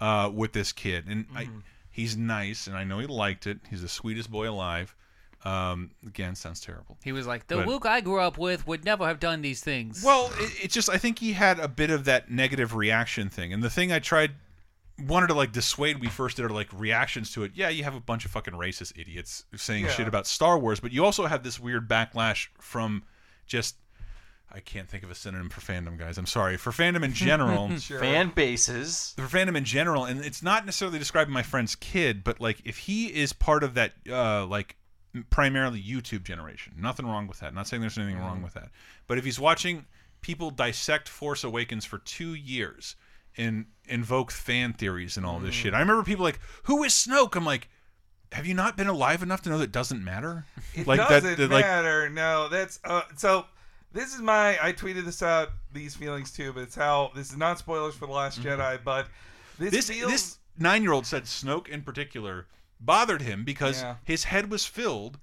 uh, 0.00 0.30
with 0.32 0.52
this 0.52 0.72
kid, 0.72 1.06
and 1.08 1.26
I, 1.34 1.48
he's 1.90 2.16
nice, 2.16 2.66
and 2.66 2.76
I 2.76 2.84
know 2.84 2.98
he 2.98 3.06
liked 3.06 3.46
it. 3.46 3.58
He's 3.70 3.82
the 3.82 3.88
sweetest 3.88 4.30
boy 4.30 4.48
alive. 4.50 4.94
Um, 5.44 5.92
again, 6.06 6.34
sounds 6.34 6.60
terrible. 6.60 6.98
He 7.04 7.12
was 7.12 7.26
like, 7.26 7.46
the 7.46 7.56
But- 7.56 7.68
Luke 7.68 7.86
I 7.86 8.00
grew 8.00 8.20
up 8.20 8.36
with 8.36 8.66
would 8.66 8.84
never 8.84 9.06
have 9.06 9.20
done 9.20 9.42
these 9.42 9.60
things. 9.60 10.02
Well, 10.04 10.32
it, 10.38 10.64
it's 10.64 10.74
just 10.74 10.90
I 10.90 10.98
think 10.98 11.18
he 11.20 11.32
had 11.34 11.60
a 11.60 11.68
bit 11.68 11.90
of 11.90 12.04
that 12.06 12.30
negative 12.30 12.74
reaction 12.74 13.28
thing, 13.28 13.52
and 13.52 13.62
the 13.62 13.70
thing 13.70 13.92
I 13.92 13.98
tried 14.00 14.32
wanted 15.06 15.26
to 15.28 15.34
like 15.34 15.52
dissuade 15.52 16.00
we 16.00 16.08
first 16.08 16.36
did 16.38 16.46
are 16.46 16.48
like 16.48 16.68
reactions 16.72 17.30
to 17.32 17.44
it. 17.44 17.52
Yeah, 17.54 17.68
you 17.68 17.84
have 17.84 17.94
a 17.94 18.00
bunch 18.00 18.24
of 18.24 18.30
fucking 18.30 18.54
racist 18.54 18.98
idiots 18.98 19.44
saying 19.54 19.84
Yeah. 19.84 19.90
shit 19.90 20.08
about 20.08 20.26
Star 20.26 20.58
Wars, 20.58 20.80
but 20.80 20.90
you 20.90 21.04
also 21.04 21.26
have 21.26 21.42
this 21.44 21.60
weird 21.60 21.86
backlash 21.88 22.48
from 22.58 23.04
just 23.46 23.76
I 24.52 24.60
can't 24.60 24.88
think 24.88 25.02
of 25.02 25.10
a 25.10 25.14
synonym 25.14 25.50
for 25.50 25.60
fandom, 25.60 25.98
guys. 25.98 26.18
I'm 26.18 26.26
sorry 26.26 26.56
for 26.56 26.70
fandom 26.70 27.04
in 27.04 27.12
general. 27.12 27.68
Sure. 27.78 27.98
Fan 28.00 28.30
bases. 28.34 29.12
for 29.16 29.24
fandom 29.24 29.56
in 29.56 29.64
general, 29.64 30.04
and 30.04 30.24
it's 30.24 30.42
not 30.42 30.64
necessarily 30.64 30.98
describing 30.98 31.34
my 31.34 31.42
friend's 31.42 31.74
kid, 31.74 32.24
but 32.24 32.40
like 32.40 32.60
if 32.64 32.78
he 32.78 33.06
is 33.08 33.32
part 33.32 33.62
of 33.64 33.74
that, 33.74 33.92
uh, 34.10 34.46
like 34.46 34.76
primarily 35.30 35.82
YouTube 35.82 36.22
generation, 36.22 36.74
nothing 36.78 37.06
wrong 37.06 37.26
with 37.26 37.40
that. 37.40 37.54
not 37.54 37.66
saying 37.66 37.80
there's 37.80 37.98
anything 37.98 38.18
wrong 38.18 38.42
with 38.42 38.54
that, 38.54 38.70
but 39.06 39.18
if 39.18 39.24
he's 39.24 39.38
watching 39.38 39.84
people 40.22 40.50
dissect 40.50 41.08
Force 41.08 41.44
Awakens 41.44 41.84
for 41.84 41.98
two 41.98 42.34
years 42.34 42.96
and 43.36 43.66
invoke 43.84 44.30
fan 44.30 44.72
theories 44.72 45.16
and 45.16 45.26
all 45.26 45.38
this 45.38 45.54
shit, 45.54 45.74
I 45.74 45.80
remember 45.80 46.02
people 46.02 46.24
like, 46.24 46.40
"Who 46.64 46.82
is 46.84 46.92
Snoke?" 46.92 47.36
I'm 47.36 47.44
like. 47.44 47.68
Have 48.32 48.44
you 48.44 48.54
not 48.54 48.76
been 48.76 48.88
alive 48.88 49.22
enough 49.22 49.42
to 49.42 49.50
know 49.50 49.58
that 49.58 49.70
doesn't 49.70 50.02
matter? 50.02 50.46
It 50.74 50.88
like 50.88 50.98
doesn't 50.98 51.38
that, 51.38 51.48
like 51.48 51.64
matter. 51.64 52.10
no, 52.10 52.48
that's 52.48 52.80
uh, 52.84 53.02
so. 53.16 53.46
This 53.92 54.14
is 54.14 54.20
my. 54.20 54.58
I 54.62 54.72
tweeted 54.72 55.04
this 55.04 55.22
out. 55.22 55.50
These 55.72 55.94
feelings 55.96 56.30
too, 56.32 56.52
but 56.52 56.62
it's 56.64 56.74
how 56.74 57.10
this 57.14 57.30
is 57.30 57.36
not 57.36 57.58
spoilers 57.58 57.94
for 57.94 58.06
the 58.06 58.12
Last 58.12 58.42
Jedi, 58.42 58.78
but 58.84 59.06
this, 59.58 59.68
Mm-hmm. 59.68 59.76
this 59.76 59.90
feels. 59.90 60.12
this 60.12 60.38
nine 60.58 60.82
year 60.82 60.92
old 60.92 61.06
said 61.06 61.24
Snoke 61.24 61.68
in 61.68 61.82
particular 61.82 62.46
bothered 62.80 63.22
him 63.22 63.44
because 63.44 63.80
Yeah. 63.82 63.96
his 64.04 64.24
head 64.24 64.50
was 64.50 64.66
filled 64.66 65.18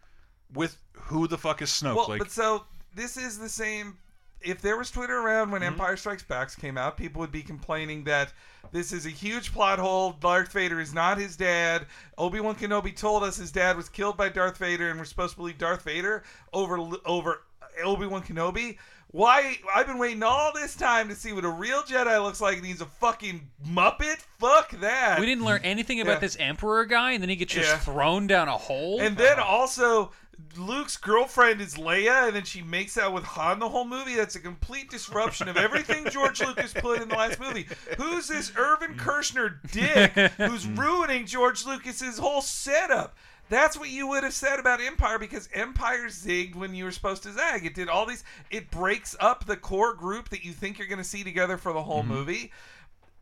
with 0.54 0.78
who 0.94 1.28
the 1.28 1.38
fuck 1.38 1.62
is 1.62 1.70
Snoke? 1.70 1.96
well, 1.96 2.10
like 2.10 2.20
but 2.20 2.32
so 2.32 2.64
this 2.96 3.18
is 3.18 3.38
the 3.40 3.50
same. 3.50 3.98
If 4.42 4.62
there 4.62 4.78
was 4.78 4.92
Twitter 4.92 5.18
around 5.20 5.52
when 5.52 5.62
Mm-hmm. 5.62 5.74
Empire 5.74 5.96
Strikes 5.98 6.24
Back 6.24 6.56
came 6.60 6.78
out, 6.78 6.98
people 6.98 7.20
would 7.22 7.32
be 7.32 7.42
complaining 7.44 8.04
that 8.06 8.34
this 8.74 8.92
is 8.92 9.06
a 9.06 9.10
huge 9.10 9.54
plot 9.54 9.80
hole. 9.80 10.14
Darth 10.20 10.52
Vader 10.52 10.80
is 10.82 10.94
not 10.94 11.18
his 11.18 11.38
dad. 11.38 11.86
Obi 12.18 12.40
Wan 12.42 12.56
Kenobi 12.56 12.94
told 12.96 13.24
us 13.24 13.38
his 13.38 13.52
dad 13.52 13.78
was 13.78 13.88
killed 13.88 14.18
by 14.18 14.28
Darth 14.30 14.58
Vader, 14.58 14.90
and 14.90 15.00
we're 15.00 15.06
supposed 15.06 15.32
to 15.34 15.38
believe 15.38 15.58
Darth 15.58 15.84
Vader 15.84 16.24
over 16.52 16.78
over 17.06 17.44
Obi 17.84 18.06
Wan 18.06 18.22
Kenobi. 18.24 18.78
Why? 19.08 19.58
I've 19.74 19.86
been 19.86 20.00
waiting 20.00 20.24
all 20.24 20.52
this 20.54 20.76
time 20.76 21.08
to 21.10 21.16
see 21.16 21.34
what 21.34 21.46
a 21.46 21.50
real 21.50 21.84
Jedi 21.84 22.22
looks 22.24 22.42
like, 22.42 22.58
and 22.58 22.66
he's 22.66 22.82
a 22.82 22.88
fucking 22.88 23.48
Muppet. 23.68 24.18
Fuck 24.40 24.72
that. 24.80 25.20
we 25.20 25.28
didn't 25.28 25.46
learn 25.46 25.62
anything 25.64 26.02
about 26.02 26.14
Yeah. 26.14 26.20
this 26.20 26.36
Emperor 26.40 26.86
guy, 26.86 27.12
and 27.12 27.22
then 27.22 27.30
he 27.30 27.36
gets 27.36 27.54
just 27.54 27.70
Yeah. 27.70 27.78
thrown 27.78 28.26
down 28.26 28.48
a 28.48 28.58
hole. 28.58 29.00
And 29.00 29.16
then 29.16 29.40
oh. 29.40 29.44
also, 29.44 30.12
Luke's 30.58 30.98
girlfriend 30.98 31.62
is 31.62 31.76
Leia, 31.76 32.28
and 32.28 32.36
then 32.36 32.44
she 32.44 32.62
makes 32.62 32.98
out 32.98 33.14
with 33.14 33.24
Han 33.24 33.60
the 33.60 33.70
whole 33.70 33.86
movie. 33.86 34.16
That's 34.16 34.36
a 34.36 34.40
complete 34.40 34.90
disruption 34.90 35.48
of 35.48 35.58
everything 35.58 36.06
George 36.10 36.42
Lucas 36.46 36.74
put 36.74 37.02
in 37.02 37.10
the 37.10 37.16
last 37.16 37.40
movie. 37.40 37.68
Who's 37.98 38.28
this 38.28 38.52
Irvin 38.56 38.94
mm. 38.94 39.00
Kershner 39.00 39.56
dick 39.72 40.12
who's 40.38 40.66
mm. 40.66 40.78
ruining 40.78 41.26
George 41.26 41.66
Lucas's 41.66 42.18
whole 42.18 42.42
setup? 42.42 43.16
That's 43.50 43.78
what 43.78 43.90
you 43.90 44.08
would 44.08 44.24
have 44.24 44.34
said 44.34 44.60
about 44.60 44.82
Empire 44.82 45.20
because 45.20 45.50
Empire 45.54 46.08
zigged 46.08 46.56
when 46.56 46.74
you 46.74 46.86
were 46.86 46.92
supposed 46.92 47.24
to 47.24 47.34
zag. 47.34 47.66
It 47.66 47.76
did 47.76 47.90
all 47.90 48.06
these. 48.06 48.24
It 48.50 48.72
breaks 48.72 49.16
up 49.20 49.46
the 49.46 49.58
core 49.58 49.94
group 49.94 50.30
that 50.30 50.46
you 50.46 50.54
think 50.54 50.78
you're 50.78 50.88
going 50.88 50.98
to 50.98 51.04
see 51.04 51.24
together 51.24 51.58
for 51.58 51.74
the 51.74 51.84
whole 51.84 52.02
mm-hmm. 52.02 52.14
movie. 52.14 52.52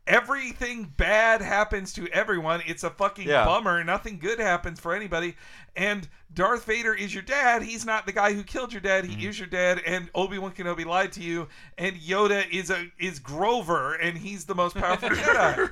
Everything 0.06 0.92
bad 0.96 1.42
happens 1.42 1.92
to 1.94 2.08
everyone. 2.08 2.62
It's 2.66 2.82
a 2.82 2.90
fucking 2.90 3.28
Yeah. 3.28 3.44
bummer. 3.44 3.82
Nothing 3.84 4.18
good 4.18 4.38
happens 4.38 4.80
for 4.80 4.94
anybody. 4.94 5.36
And 5.74 6.06
Darth 6.34 6.64
Vader 6.64 6.94
is 6.94 7.12
your 7.14 7.22
dad. 7.22 7.62
He's 7.62 7.84
not 7.86 8.04
the 8.06 8.12
guy 8.12 8.32
who 8.32 8.42
killed 8.42 8.72
your 8.72 8.80
dad. 8.80 9.04
Mm-hmm. 9.04 9.18
He 9.20 9.26
is 9.26 9.38
your 9.38 9.48
dad. 9.48 9.80
And 9.86 10.10
Obi 10.14 10.38
Wan 10.38 10.52
Kenobi 10.52 10.84
lied 10.86 11.12
to 11.12 11.22
you. 11.22 11.48
And 11.78 11.96
Yoda 11.96 12.44
is 12.50 12.70
a 12.70 12.90
is 12.98 13.18
Grover, 13.18 13.94
and 13.94 14.16
he's 14.16 14.44
the 14.44 14.54
most 14.54 14.74
powerful 14.76 15.08
Jedi. 15.10 15.70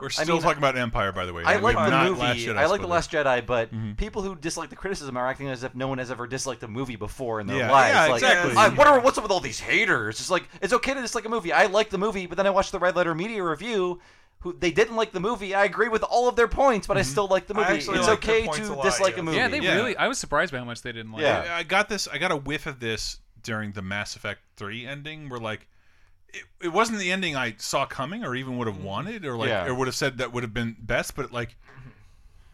We're 0.00 0.08
still 0.10 0.38
talking 0.40 0.58
about 0.58 0.76
Empire, 0.78 1.12
by 1.12 1.26
the 1.26 1.32
way. 1.32 1.42
I 1.44 1.56
like 1.56 1.76
the 1.76 1.88
not 1.90 2.08
movie. 2.08 2.20
Last 2.20 2.38
Jedi 2.38 2.56
I 2.56 2.66
like 2.66 2.80
the. 2.80 2.86
Last 2.86 3.10
Jedi, 3.12 3.44
but 3.46 3.70
Mm-hmm. 3.70 3.92
people 3.92 4.22
who 4.22 4.34
dislike 4.34 4.68
the 4.70 4.76
criticism 4.76 5.16
are 5.16 5.28
acting 5.28 5.48
as 5.48 5.62
if 5.62 5.74
no 5.76 5.86
one 5.88 5.98
has 5.98 6.10
ever 6.10 6.26
disliked 6.26 6.62
a 6.64 6.68
movie 6.68 6.96
before 6.96 7.40
in 7.40 7.46
their 7.46 7.58
Yeah, 7.58 7.70
lives. 7.70 7.94
yeah, 7.94 8.06
like, 8.06 8.22
exactly. 8.22 8.56
I, 8.56 8.68
what 8.70 8.86
are, 8.88 8.98
what's 9.00 9.16
up 9.16 9.22
with 9.24 9.30
all 9.30 9.38
these 9.40 9.60
haters? 9.60 10.18
It's 10.20 10.30
like 10.30 10.48
it's 10.60 10.72
okay 10.72 10.92
to 10.94 11.00
dislike 11.00 11.24
a 11.24 11.28
movie. 11.28 11.52
I 11.52 11.66
like 11.66 11.88
the 11.90 11.98
movie, 11.98 12.26
but 12.26 12.36
then 12.36 12.46
I 12.46 12.50
watched 12.50 12.72
the 12.72 12.78
Red 12.80 12.96
Letter 12.96 13.14
Media 13.14 13.44
review. 13.44 14.00
Who 14.40 14.54
they 14.54 14.70
didn't 14.70 14.96
like 14.96 15.12
the 15.12 15.20
movie. 15.20 15.54
I 15.54 15.64
agree 15.64 15.88
with 15.88 16.02
all 16.02 16.28
of 16.28 16.36
their 16.36 16.48
points, 16.48 16.86
but 16.86 16.96
I 16.96 17.00
mm-hmm. 17.00 17.10
still 17.10 17.28
like 17.28 17.46
the 17.46 17.54
movie. 17.54 17.74
It's 17.74 17.88
like 17.88 18.00
their 18.00 18.14
okay 18.14 18.46
points 18.46 18.68
to 18.68 18.72
a 18.72 18.74
lot, 18.74 18.84
dislike 18.84 19.14
yeah. 19.14 19.20
a 19.20 19.22
movie. 19.22 19.36
Yeah, 19.36 19.48
they 19.48 19.60
Yeah. 19.60 19.74
really. 19.74 19.96
I 19.96 20.08
was 20.08 20.18
surprised 20.18 20.52
by 20.52 20.58
how 20.58 20.64
much 20.64 20.80
they 20.82 20.92
didn't 20.92 21.12
like. 21.12 21.22
Yeah. 21.22 21.42
it. 21.42 21.50
I 21.50 21.58
I 21.58 21.62
got 21.62 21.88
this. 21.88 22.08
I 22.08 22.18
got 22.18 22.32
a 22.32 22.36
whiff 22.36 22.66
of 22.66 22.80
this 22.80 23.18
during 23.42 23.72
the 23.72 23.82
Mass 23.82 24.16
Effect 24.16 24.40
Three 24.56 24.86
ending, 24.86 25.28
where 25.28 25.40
like 25.40 25.68
it, 26.32 26.44
it 26.62 26.68
wasn't 26.68 27.00
the 27.00 27.12
ending 27.12 27.36
I 27.36 27.54
saw 27.58 27.84
coming, 27.84 28.24
or 28.24 28.34
even 28.34 28.56
would 28.56 28.66
have 28.66 28.76
mm-hmm. 28.76 28.86
wanted, 28.86 29.24
or 29.26 29.36
like 29.36 29.48
Yeah. 29.48 29.66
or 29.66 29.74
would 29.74 29.88
have 29.88 29.94
said 29.94 30.18
that 30.18 30.32
would 30.32 30.42
have 30.42 30.54
been 30.54 30.74
best. 30.78 31.14
But 31.14 31.32
like 31.32 31.56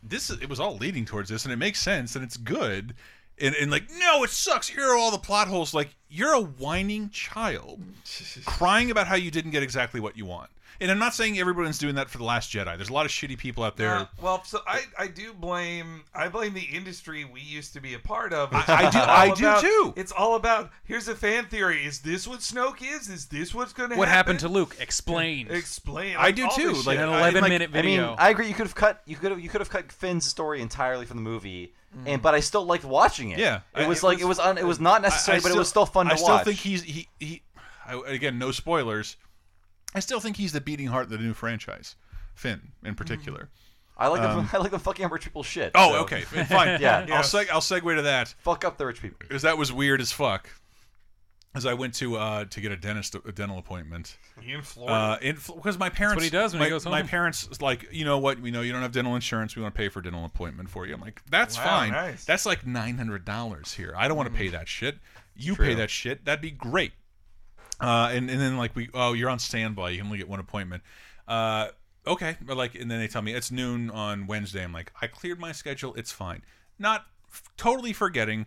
this, 0.03 0.31
it 0.31 0.49
was 0.49 0.61
all 0.61 0.77
leading 0.77 1.05
towards 1.05 1.31
this, 1.31 1.45
and 1.45 1.53
it 1.53 1.57
makes 1.57 1.81
sense, 1.81 2.15
and 2.15 2.25
it's 2.25 2.37
good. 2.37 2.95
And, 3.39 3.55
and 3.55 3.71
like, 3.71 3.85
no, 3.99 4.25
it 4.25 4.31
sucks. 4.31 4.69
Here 4.69 4.89
are 4.89 4.97
all 4.97 5.11
the 5.11 5.19
plot 5.19 5.49
holes. 5.49 5.75
Like, 5.75 5.95
you're 6.09 6.33
a 6.33 6.41
whining 6.41 7.11
child, 7.11 7.81
crying 8.47 8.91
about 8.91 9.07
how 9.07 9.17
you 9.17 9.31
didn't 9.31 9.51
get 9.51 9.63
exactly 9.63 10.01
what 10.01 10.17
you 10.17 10.25
want. 10.25 10.51
And 10.81 10.91
I'm 10.91 10.99
not 10.99 11.15
saying 11.15 11.39
everyone's 11.39 11.79
doing 11.79 11.95
that 11.95 12.11
for 12.11 12.19
the 12.19 12.25
Last 12.25 12.53
Jedi. 12.53 12.77
There's 12.77 12.89
a 12.91 12.93
lot 12.93 13.07
of 13.07 13.13
shitty 13.13 13.39
people 13.39 13.65
out 13.65 13.77
there. 13.77 13.95
Uh, 13.95 14.07
well, 14.21 14.45
so 14.45 14.61
I, 14.67 14.83
I 14.99 15.07
do 15.07 15.33
blame 15.33 16.05
I 16.15 16.29
blame 16.29 16.55
the 16.55 16.61
industry 16.73 17.25
we 17.25 17.41
used 17.41 17.73
to 17.75 17.81
be 17.81 17.95
a 17.95 17.99
part 17.99 18.33
of. 18.33 18.51
It's 18.53 18.69
I 18.69 18.91
do- 18.91 18.99
all 18.99 19.05
I 19.07 19.31
do 19.35 19.61
too. 19.67 19.93
It's 19.97 20.13
all 20.13 20.35
about 20.37 20.71
here's 20.85 21.09
a 21.09 21.15
fan 21.15 21.47
theory. 21.47 21.85
Is 21.87 22.01
this 22.01 22.27
what 22.29 22.41
Snoke 22.41 22.83
is? 22.83 23.09
Is 23.09 23.27
this 23.27 23.55
what's 23.55 23.73
going 23.73 23.91
to 23.91 23.95
happen? 23.95 23.99
What 23.99 24.09
happen? 24.09 24.17
happened 24.37 24.41
to 24.41 24.49
Luke? 24.49 24.77
Explain. 24.81 25.49
Explain. 25.51 26.17
I 26.19 26.31
do 26.31 26.49
too, 26.55 26.73
like, 26.73 26.99
shit. 26.99 26.99
An 27.01 27.09
I- 27.09 27.19
11 27.21 27.41
like- 27.43 27.49
minute 27.51 27.71
I 27.75 27.83
mean. 27.83 28.01
I 28.01 28.31
agree. 28.31 28.49
You 28.49 28.55
could 28.55 28.67
have 28.67 28.75
cut. 28.75 29.03
You 29.07 29.17
could 29.17 29.31
have. 29.31 29.41
You 29.41 29.49
could 29.49 29.61
have 29.61 29.71
cut 29.71 29.91
Finn's 29.93 30.25
story 30.27 30.61
entirely 30.61 31.07
from 31.07 31.17
the 31.19 31.23
movie, 31.23 31.73
and 32.05 32.21
but 32.21 32.35
I 32.35 32.41
still 32.41 32.65
liked 32.65 32.85
watching 32.85 33.31
it. 33.31 33.39
Yeah, 33.39 33.61
it 33.75 33.85
I- 33.85 33.87
was 33.89 33.99
it 34.03 34.07
like 34.07 34.17
was- 34.19 34.23
it 34.25 34.29
was. 34.29 34.39
Un, 34.39 34.59
it 34.59 34.67
was 34.67 34.81
not 34.81 35.01
necessary, 35.03 35.37
I- 35.37 35.39
I 35.39 35.43
but 35.43 35.53
it 35.53 35.57
was 35.59 35.69
still 35.69 35.87
fun 35.87 36.07
to 36.07 36.11
watch. 36.15 36.21
I 36.21 36.23
watch. 36.23 36.43
still 36.43 36.53
think 36.53 36.59
he's 36.61 36.83
he 36.83 37.09
he. 37.19 37.43
I, 37.87 38.01
again, 38.09 38.39
no 38.39 38.51
spoilers. 38.51 39.17
I 39.97 40.01
still 40.01 40.21
think 40.21 40.37
he's 40.37 40.53
the 40.53 40.61
beating 40.61 40.89
heart 40.89 41.05
of 41.05 41.11
the 41.11 41.17
new 41.19 41.33
franchise, 41.33 41.97
Finn 42.35 42.61
in 42.85 42.95
particular. 42.95 43.49
I 43.97 44.09
like 44.09 44.21
them. 44.21 44.41
Um, 44.41 44.51
I 44.53 44.59
like 44.59 44.71
them 44.71 44.81
fucking 44.81 45.07
up 45.07 45.11
rich 45.11 45.25
people 45.25 45.43
shit. 45.43 45.73
Oh, 45.75 45.93
so- 45.93 45.99
okay, 46.01 46.21
fine. 46.21 46.79
yeah. 46.83 47.07
I'll 47.11 47.23
seg 47.23 47.49
I'll 47.51 47.63
segue 47.63 47.97
to 47.97 48.03
that 48.03 48.35
Fuck 48.41 48.65
up 48.67 48.77
the 48.77 48.85
rich 48.85 49.01
people. 49.01 49.17
because 49.21 49.41
that 49.43 49.57
was 49.57 49.73
weird 49.73 50.03
as 50.03 50.13
fuck. 50.13 50.51
As 51.55 51.65
I 51.65 51.73
went 51.73 51.95
to 51.95 52.17
uh 52.17 52.45
to 52.45 52.61
get 52.61 52.73
a 52.73 52.77
dentist 52.77 53.15
a 53.15 53.33
dental 53.33 53.57
appointment. 53.57 54.19
in 54.47 54.61
Florida. 54.61 54.95
Uh, 54.95 55.33
because 55.55 55.79
my 55.79 55.89
parents. 55.89 56.17
what 56.17 56.25
he 56.25 56.29
does 56.29 56.53
when 56.53 56.59
my, 56.59 56.67
he 56.67 56.71
goes 56.71 56.85
home. 56.85 56.91
My 56.91 57.03
parents 57.03 57.49
like, 57.63 57.89
you 57.91 58.05
know 58.05 58.19
what? 58.19 58.39
We 58.39 58.51
know 58.51 58.61
you 58.61 58.73
don't 58.73 58.83
have 58.83 58.93
dental 58.93 59.15
insurance. 59.15 59.57
We 59.57 59.63
want 59.63 59.75
to 59.75 59.79
pay 59.79 59.89
for 59.89 60.01
a 60.01 60.03
dental 60.03 60.27
appointment 60.27 60.69
for 60.69 60.87
you. 60.87 60.93
I'm 60.93 61.01
like, 61.01 61.23
that's 61.31 61.57
Wow, 61.57 61.65
fine. 61.65 61.93
nice. 61.93 62.27
That's 62.27 62.45
like 62.45 62.67
nine 62.67 62.99
hundred 62.99 63.25
dollars 63.25 63.73
here. 63.73 63.95
I 63.97 64.09
don't 64.09 64.19
want 64.19 64.31
to 64.31 64.37
pay 64.37 64.49
that 64.49 64.69
shit. 64.69 64.99
You 65.35 65.57
pay 65.57 65.73
that 65.73 65.89
shit. 65.89 66.27
That'd 66.27 66.43
be 66.43 66.51
great. 66.51 66.93
Uh, 67.81 68.11
and 68.13 68.31
and 68.31 68.41
then 68.41 68.57
like 68.57 68.75
we, 68.75 68.89
oh, 68.95 69.13
you're 69.13 69.29
on 69.31 69.39
standby. 69.39 69.91
You 69.91 69.99
can 69.99 70.07
only 70.07 70.19
get 70.19 70.29
one 70.29 70.41
appointment. 70.41 70.83
Uh, 71.29 71.69
okay, 72.07 72.37
but 72.41 72.57
like, 72.57 72.75
and 72.75 72.91
then 72.91 72.99
they 73.01 73.09
tell 73.09 73.23
me 73.23 73.33
it's 73.35 73.51
noon 73.51 73.91
on 73.91 74.27
Wednesday. 74.27 74.63
I'm 74.65 74.73
like, 74.73 74.93
I 75.03 75.07
cleared 75.07 75.39
my 75.39 75.53
schedule. 75.53 75.95
It's 75.95 76.13
fine. 76.13 76.43
Not 76.79 77.05
f- 77.31 77.43
totally 77.57 77.93
forgetting. 77.93 78.47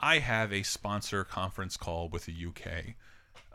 I 0.00 0.18
have 0.18 0.52
a 0.52 0.62
sponsor 0.62 1.24
conference 1.24 1.76
call 1.76 2.08
with 2.08 2.26
the 2.26 2.32
UK 2.46 2.94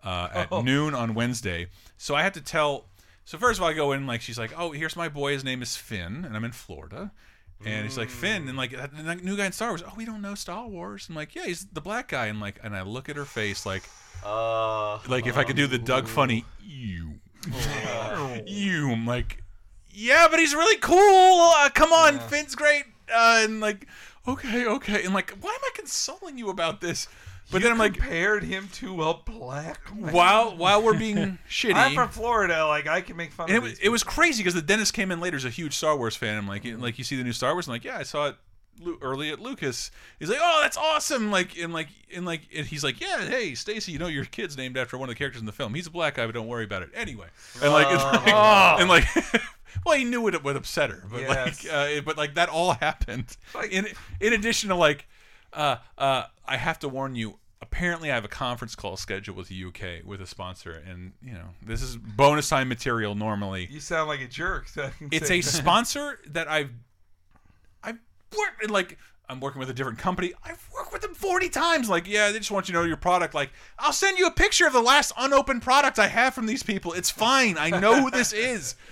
uh, 0.03 0.29
at 0.33 0.47
Oh. 0.51 0.61
noon 0.61 0.93
on 0.95 1.13
Wednesday. 1.13 1.67
So 1.97 2.15
I 2.15 2.23
had 2.23 2.33
to 2.33 2.41
tell. 2.41 2.85
So 3.25 3.37
first 3.37 3.59
of 3.59 3.63
all, 3.63 3.69
I 3.69 3.73
go 3.73 3.91
in 3.93 4.05
like 4.07 4.21
she's 4.21 4.37
like, 4.39 4.53
"Oh, 4.57 4.71
here's 4.71 4.95
my 4.95 5.09
boy. 5.09 5.33
His 5.33 5.43
name 5.43 5.61
is 5.61 5.75
Finn, 5.77 6.25
and 6.25 6.35
I'm 6.35 6.43
in 6.43 6.51
Florida." 6.51 7.11
And 7.65 7.83
he's 7.85 7.97
like 7.97 8.09
Finn, 8.09 8.47
and 8.49 8.57
like 8.57 8.71
the 8.71 9.15
new 9.21 9.37
guy 9.37 9.45
in 9.45 9.51
Star 9.53 9.69
Wars. 9.69 9.83
Oh, 9.85 9.93
we 9.95 10.05
don't 10.05 10.21
know 10.21 10.35
Star 10.35 10.67
Wars. 10.67 11.07
I'm 11.09 11.15
like, 11.15 11.33
yeah, 11.35 11.45
he's 11.45 11.65
the 11.65 11.81
black 11.81 12.09
guy. 12.09 12.25
And 12.27 12.39
like, 12.39 12.59
and 12.63 12.75
I 12.75 12.81
look 12.81 13.07
at 13.09 13.15
her 13.15 13.25
face 13.25 13.65
like, 13.65 13.83
Uh, 14.23 14.99
like 15.07 15.27
if 15.27 15.37
I 15.37 15.43
could 15.43 15.55
do 15.55 15.67
the 15.67 15.77
Doug 15.77 16.07
Funnie, 16.07 16.45
you, 16.61 17.19
you. 18.45 18.91
I'm 18.91 19.05
like, 19.05 19.43
yeah, 19.89 20.27
but 20.29 20.39
he's 20.39 20.53
really 20.53 20.77
cool. 20.77 20.97
Uh, 21.55 21.69
come 21.73 21.91
on, 21.93 22.19
Finn's 22.19 22.55
great. 22.55 22.83
Uh, 23.13 23.41
and 23.43 23.59
like, 23.59 23.87
okay, 24.27 24.65
okay. 24.65 25.03
And 25.03 25.13
like, 25.13 25.31
why 25.41 25.51
am 25.51 25.59
I 25.63 25.69
consoling 25.75 26.37
you 26.37 26.49
about 26.49 26.81
this? 26.81 27.07
But 27.51 27.61
then 27.61 27.71
I'm 27.71 27.77
like, 27.77 27.93
compared 27.95 28.43
him 28.43 28.67
to 28.73 29.03
a 29.03 29.13
black 29.13 29.95
man. 29.95 30.11
while 30.13 30.55
while 30.57 30.81
we're 30.81 30.97
being 30.97 31.37
shitty, 31.49 31.75
I'm 31.75 31.93
from 31.93 32.09
Florida. 32.09 32.65
Like 32.65 32.87
I 32.87 33.01
can 33.01 33.15
make 33.15 33.31
fun 33.31 33.47
and 33.47 33.55
it 33.55 33.57
of 33.57 33.63
was, 33.63 33.73
these 33.73 33.85
it 33.85 33.89
was 33.89 34.03
crazy 34.03 34.41
because 34.41 34.55
the 34.55 34.61
dentist 34.61 34.93
came 34.93 35.11
in 35.11 35.19
later. 35.19 35.37
He's 35.37 35.45
a 35.45 35.49
huge 35.49 35.75
Star 35.75 35.95
Wars 35.97 36.15
fan. 36.15 36.37
I'm 36.37 36.47
like, 36.47 36.63
like 36.65 36.97
you 36.97 37.03
see 37.03 37.15
the 37.15 37.23
new 37.23 37.33
Star 37.33 37.53
Wars? 37.53 37.67
I'm 37.67 37.73
like, 37.73 37.83
yeah, 37.83 37.97
I 37.97 38.03
saw 38.03 38.27
it 38.29 38.35
Lu- 38.79 38.97
early 39.03 39.29
at 39.29 39.39
Lucas. 39.39 39.91
He's 40.19 40.29
like, 40.29 40.39
oh, 40.41 40.59
that's 40.63 40.77
awesome. 40.77 41.29
Like, 41.29 41.55
and 41.59 41.71
like, 41.73 41.89
and 42.15 42.25
like, 42.25 42.41
and 42.55 42.65
he's 42.65 42.83
like, 42.83 42.99
yeah, 42.99 43.21
hey, 43.27 43.53
Stacy, 43.53 43.91
you 43.91 43.99
know 43.99 44.07
your 44.07 44.25
kid's 44.25 44.57
named 44.57 44.77
after 44.77 44.97
one 44.97 45.09
of 45.09 45.13
the 45.15 45.17
characters 45.19 45.39
in 45.41 45.45
the 45.45 45.51
film. 45.51 45.75
He's 45.75 45.85
a 45.85 45.91
black 45.91 46.15
guy, 46.15 46.25
but 46.25 46.33
don't 46.33 46.47
worry 46.47 46.63
about 46.63 46.81
it. 46.81 46.89
Anyway, 46.95 47.27
and 47.61 47.71
like, 47.71 47.87
it's 47.93 48.03
like 48.03 48.27
and 48.79 48.89
like. 48.89 49.05
Well, 49.87 49.97
he 49.97 50.05
knew 50.05 50.27
it 50.27 50.43
would 50.43 50.55
upset 50.55 50.91
her, 50.91 51.03
but 51.11 51.21
Yes. 51.21 51.65
like, 51.65 51.73
uh, 51.73 52.01
but 52.05 52.15
like 52.15 52.35
that 52.35 52.47
all 52.47 52.73
happened. 52.73 53.35
Like- 53.55 53.71
in 53.71 53.87
in 54.21 54.31
addition 54.33 54.69
to 54.69 54.75
like, 54.75 55.07
uh, 55.53 55.77
uh, 55.97 56.23
I 56.45 56.57
have 56.57 56.79
to 56.79 56.89
warn 56.89 57.15
you. 57.15 57.39
Apparently, 57.61 58.11
I 58.11 58.15
have 58.15 58.25
a 58.25 58.29
conference 58.29 58.75
call 58.75 58.97
scheduled 58.97 59.37
with 59.37 59.47
the 59.47 59.65
UK 59.65 60.05
with 60.05 60.21
a 60.21 60.27
sponsor, 60.27 60.83
and 60.85 61.13
you 61.21 61.33
know 61.33 61.49
this 61.65 61.81
is 61.81 61.95
bonus 61.95 62.49
time 62.49 62.67
material 62.67 63.15
normally. 63.15 63.67
You 63.71 63.79
sound 63.79 64.09
like 64.09 64.19
a 64.19 64.27
jerk. 64.27 64.67
so 64.67 64.89
It's 65.11 65.31
a 65.31 65.41
sponsor 65.59 66.19
that 66.27 66.49
I've 66.49 66.71
I've 67.83 67.99
worked 68.37 68.69
like 68.69 68.97
I'm 69.29 69.39
working 69.39 69.59
with 69.59 69.69
a 69.69 69.73
different 69.73 69.99
company. 69.99 70.33
I've 70.43 70.67
worked 70.75 70.91
with 70.91 71.01
them 71.01 71.13
40 71.13 71.49
times. 71.49 71.89
Like, 71.89 72.07
yeah, 72.07 72.31
they 72.31 72.39
just 72.39 72.51
want 72.51 72.67
you 72.67 72.73
to 72.73 72.79
know 72.81 72.85
your 72.85 72.97
product. 72.97 73.33
Like, 73.33 73.51
I'll 73.79 73.93
send 73.93 74.19
you 74.19 74.27
a 74.27 74.31
picture 74.31 74.67
of 74.67 74.73
the 74.73 74.81
last 74.81 75.13
unopened 75.17 75.61
product 75.61 75.97
I 75.97 76.07
have 76.07 76.33
from 76.33 76.45
these 76.45 76.61
people. 76.61 76.91
It's 76.91 77.09
fine. 77.09 77.57
I 77.57 77.69
know 77.69 78.01
who 78.01 78.11
this 78.11 78.33
is. 78.33 78.75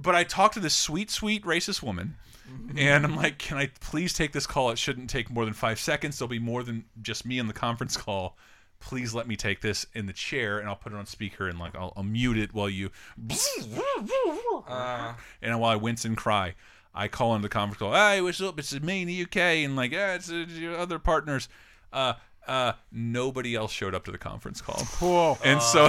But 0.00 0.14
I 0.14 0.22
talked 0.22 0.54
to 0.54 0.60
this 0.60 0.76
sweet, 0.76 1.10
sweet 1.10 1.42
racist 1.42 1.82
woman, 1.82 2.14
and 2.76 3.04
I'm 3.04 3.16
like, 3.16 3.38
can 3.38 3.56
I 3.58 3.70
please 3.80 4.12
take 4.12 4.32
this 4.32 4.46
call? 4.46 4.70
It 4.70 4.78
shouldn't 4.78 5.10
take 5.10 5.30
more 5.30 5.44
than 5.44 5.54
five 5.54 5.78
seconds. 5.78 6.18
There'll 6.18 6.28
be 6.28 6.38
more 6.38 6.62
than 6.62 6.84
just 7.02 7.24
me 7.26 7.38
in 7.38 7.46
the 7.46 7.52
conference 7.52 7.96
call. 7.96 8.36
Please 8.80 9.12
let 9.14 9.26
me 9.26 9.34
take 9.36 9.60
this 9.60 9.86
in 9.92 10.06
the 10.06 10.12
chair, 10.12 10.58
and 10.58 10.68
I'll 10.68 10.76
put 10.76 10.92
it 10.92 10.96
on 10.96 11.04
speaker, 11.06 11.48
and 11.48 11.58
like 11.58 11.74
I'll, 11.74 11.92
I'll 11.96 12.04
mute 12.04 12.38
it 12.38 12.54
while 12.54 12.68
you. 12.70 12.90
Uh, 14.68 15.14
and 15.42 15.58
while 15.60 15.72
I 15.72 15.76
wince 15.76 16.04
and 16.04 16.16
cry, 16.16 16.54
I 16.94 17.08
call 17.08 17.34
into 17.34 17.48
the 17.48 17.52
conference 17.52 17.78
call. 17.78 17.92
Hey, 17.92 18.20
what's 18.20 18.40
up? 18.40 18.58
It's 18.58 18.72
me 18.80 19.02
in 19.02 19.08
the 19.08 19.22
UK, 19.22 19.36
and 19.36 19.76
like, 19.76 19.92
yeah, 19.92 20.14
it's 20.14 20.30
uh, 20.30 20.46
your 20.48 20.76
other 20.76 20.98
partners. 20.98 21.48
Uh, 21.92 22.14
uh, 22.46 22.72
nobody 22.92 23.54
else 23.54 23.72
showed 23.72 23.94
up 23.94 24.04
to 24.04 24.10
the 24.10 24.18
conference 24.18 24.60
call. 24.60 24.78
Whoa. 25.00 25.38
And 25.44 25.60
so, 25.60 25.88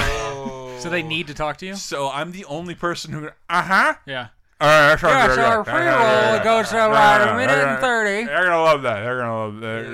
So 0.80 0.90
they 0.90 1.04
need 1.04 1.28
to 1.28 1.34
talk 1.34 1.58
to 1.58 1.66
you? 1.66 1.76
so 1.76 2.10
I'm 2.10 2.32
the 2.32 2.46
only 2.46 2.76
person 2.76 3.14
who. 3.14 3.28
Uh 3.50 3.62
huh. 3.62 3.94
Yeah. 4.06 4.28
Uh, 4.62 4.98
Yeah, 5.02 5.36
so 5.36 5.42
our 5.42 5.64
pre-roll 5.64 6.44
goes 6.44 6.70
to 6.70 6.86
about 6.88 7.30
a 7.30 7.38
minute 7.38 7.58
and 7.58 7.80
30. 7.80 8.26
They're 8.26 8.44
gonna 8.46 8.62
love 8.62 8.82
that. 8.82 9.02
They're 9.02 9.18
gonna 9.20 9.38
love 9.38 9.60
that. 9.62 9.86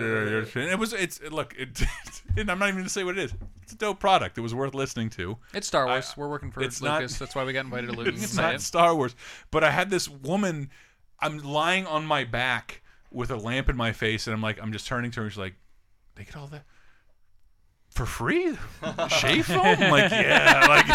And 0.61 0.71
It 0.71 0.79
was. 0.79 0.93
It's. 0.93 1.21
Look. 1.21 1.53
It, 1.57 1.81
and 2.37 2.49
I'm 2.49 2.57
not 2.57 2.69
even 2.69 2.79
gonna 2.79 2.89
say 2.89 3.03
what 3.03 3.17
it 3.17 3.23
is. 3.25 3.33
It's 3.61 3.73
a 3.73 3.77
dope 3.77 3.99
product. 3.99 4.37
It 4.37 4.41
was 4.41 4.55
worth 4.55 4.73
listening 4.73 5.09
to. 5.11 5.37
It's 5.53 5.67
Star 5.67 5.85
Wars. 5.85 6.13
We're 6.17 6.29
working 6.29 6.51
for 6.51 6.61
it's 6.63 6.81
not- 6.81 7.01
Lucas. 7.01 7.17
That's 7.19 7.35
why 7.35 7.43
we 7.43 7.53
got 7.53 7.65
invited 7.65 7.87
to 7.91 7.93
Lucas. 7.97 8.23
It's 8.23 8.35
not 8.35 8.55
it. 8.55 8.61
Star 8.61 8.95
Wars. 8.95 9.15
But 9.51 9.63
I 9.63 9.71
had 9.71 9.89
this 9.89 10.09
woman. 10.09 10.69
I'm 11.19 11.37
lying 11.39 11.85
on 11.85 12.05
my 12.05 12.23
back 12.23 12.81
with 13.11 13.31
a 13.31 13.37
lamp 13.37 13.69
in 13.69 13.77
my 13.77 13.91
face, 13.93 14.27
and 14.27 14.33
I'm 14.33 14.41
like, 14.41 14.59
I'm 14.61 14.71
just 14.73 14.87
turning 14.87 15.11
to 15.11 15.19
her. 15.21 15.25
And 15.25 15.31
She's 15.31 15.39
like, 15.39 15.55
"They 16.15 16.23
get 16.25 16.35
all 16.35 16.47
that 16.47 16.65
for 17.95 18.05
free? 18.05 18.55
Shave 19.09 19.45
foam? 19.47 19.59
I'm 19.65 19.91
like, 19.91 20.11
yeah, 20.11 20.65
like, 20.69 20.87
like 20.87 20.89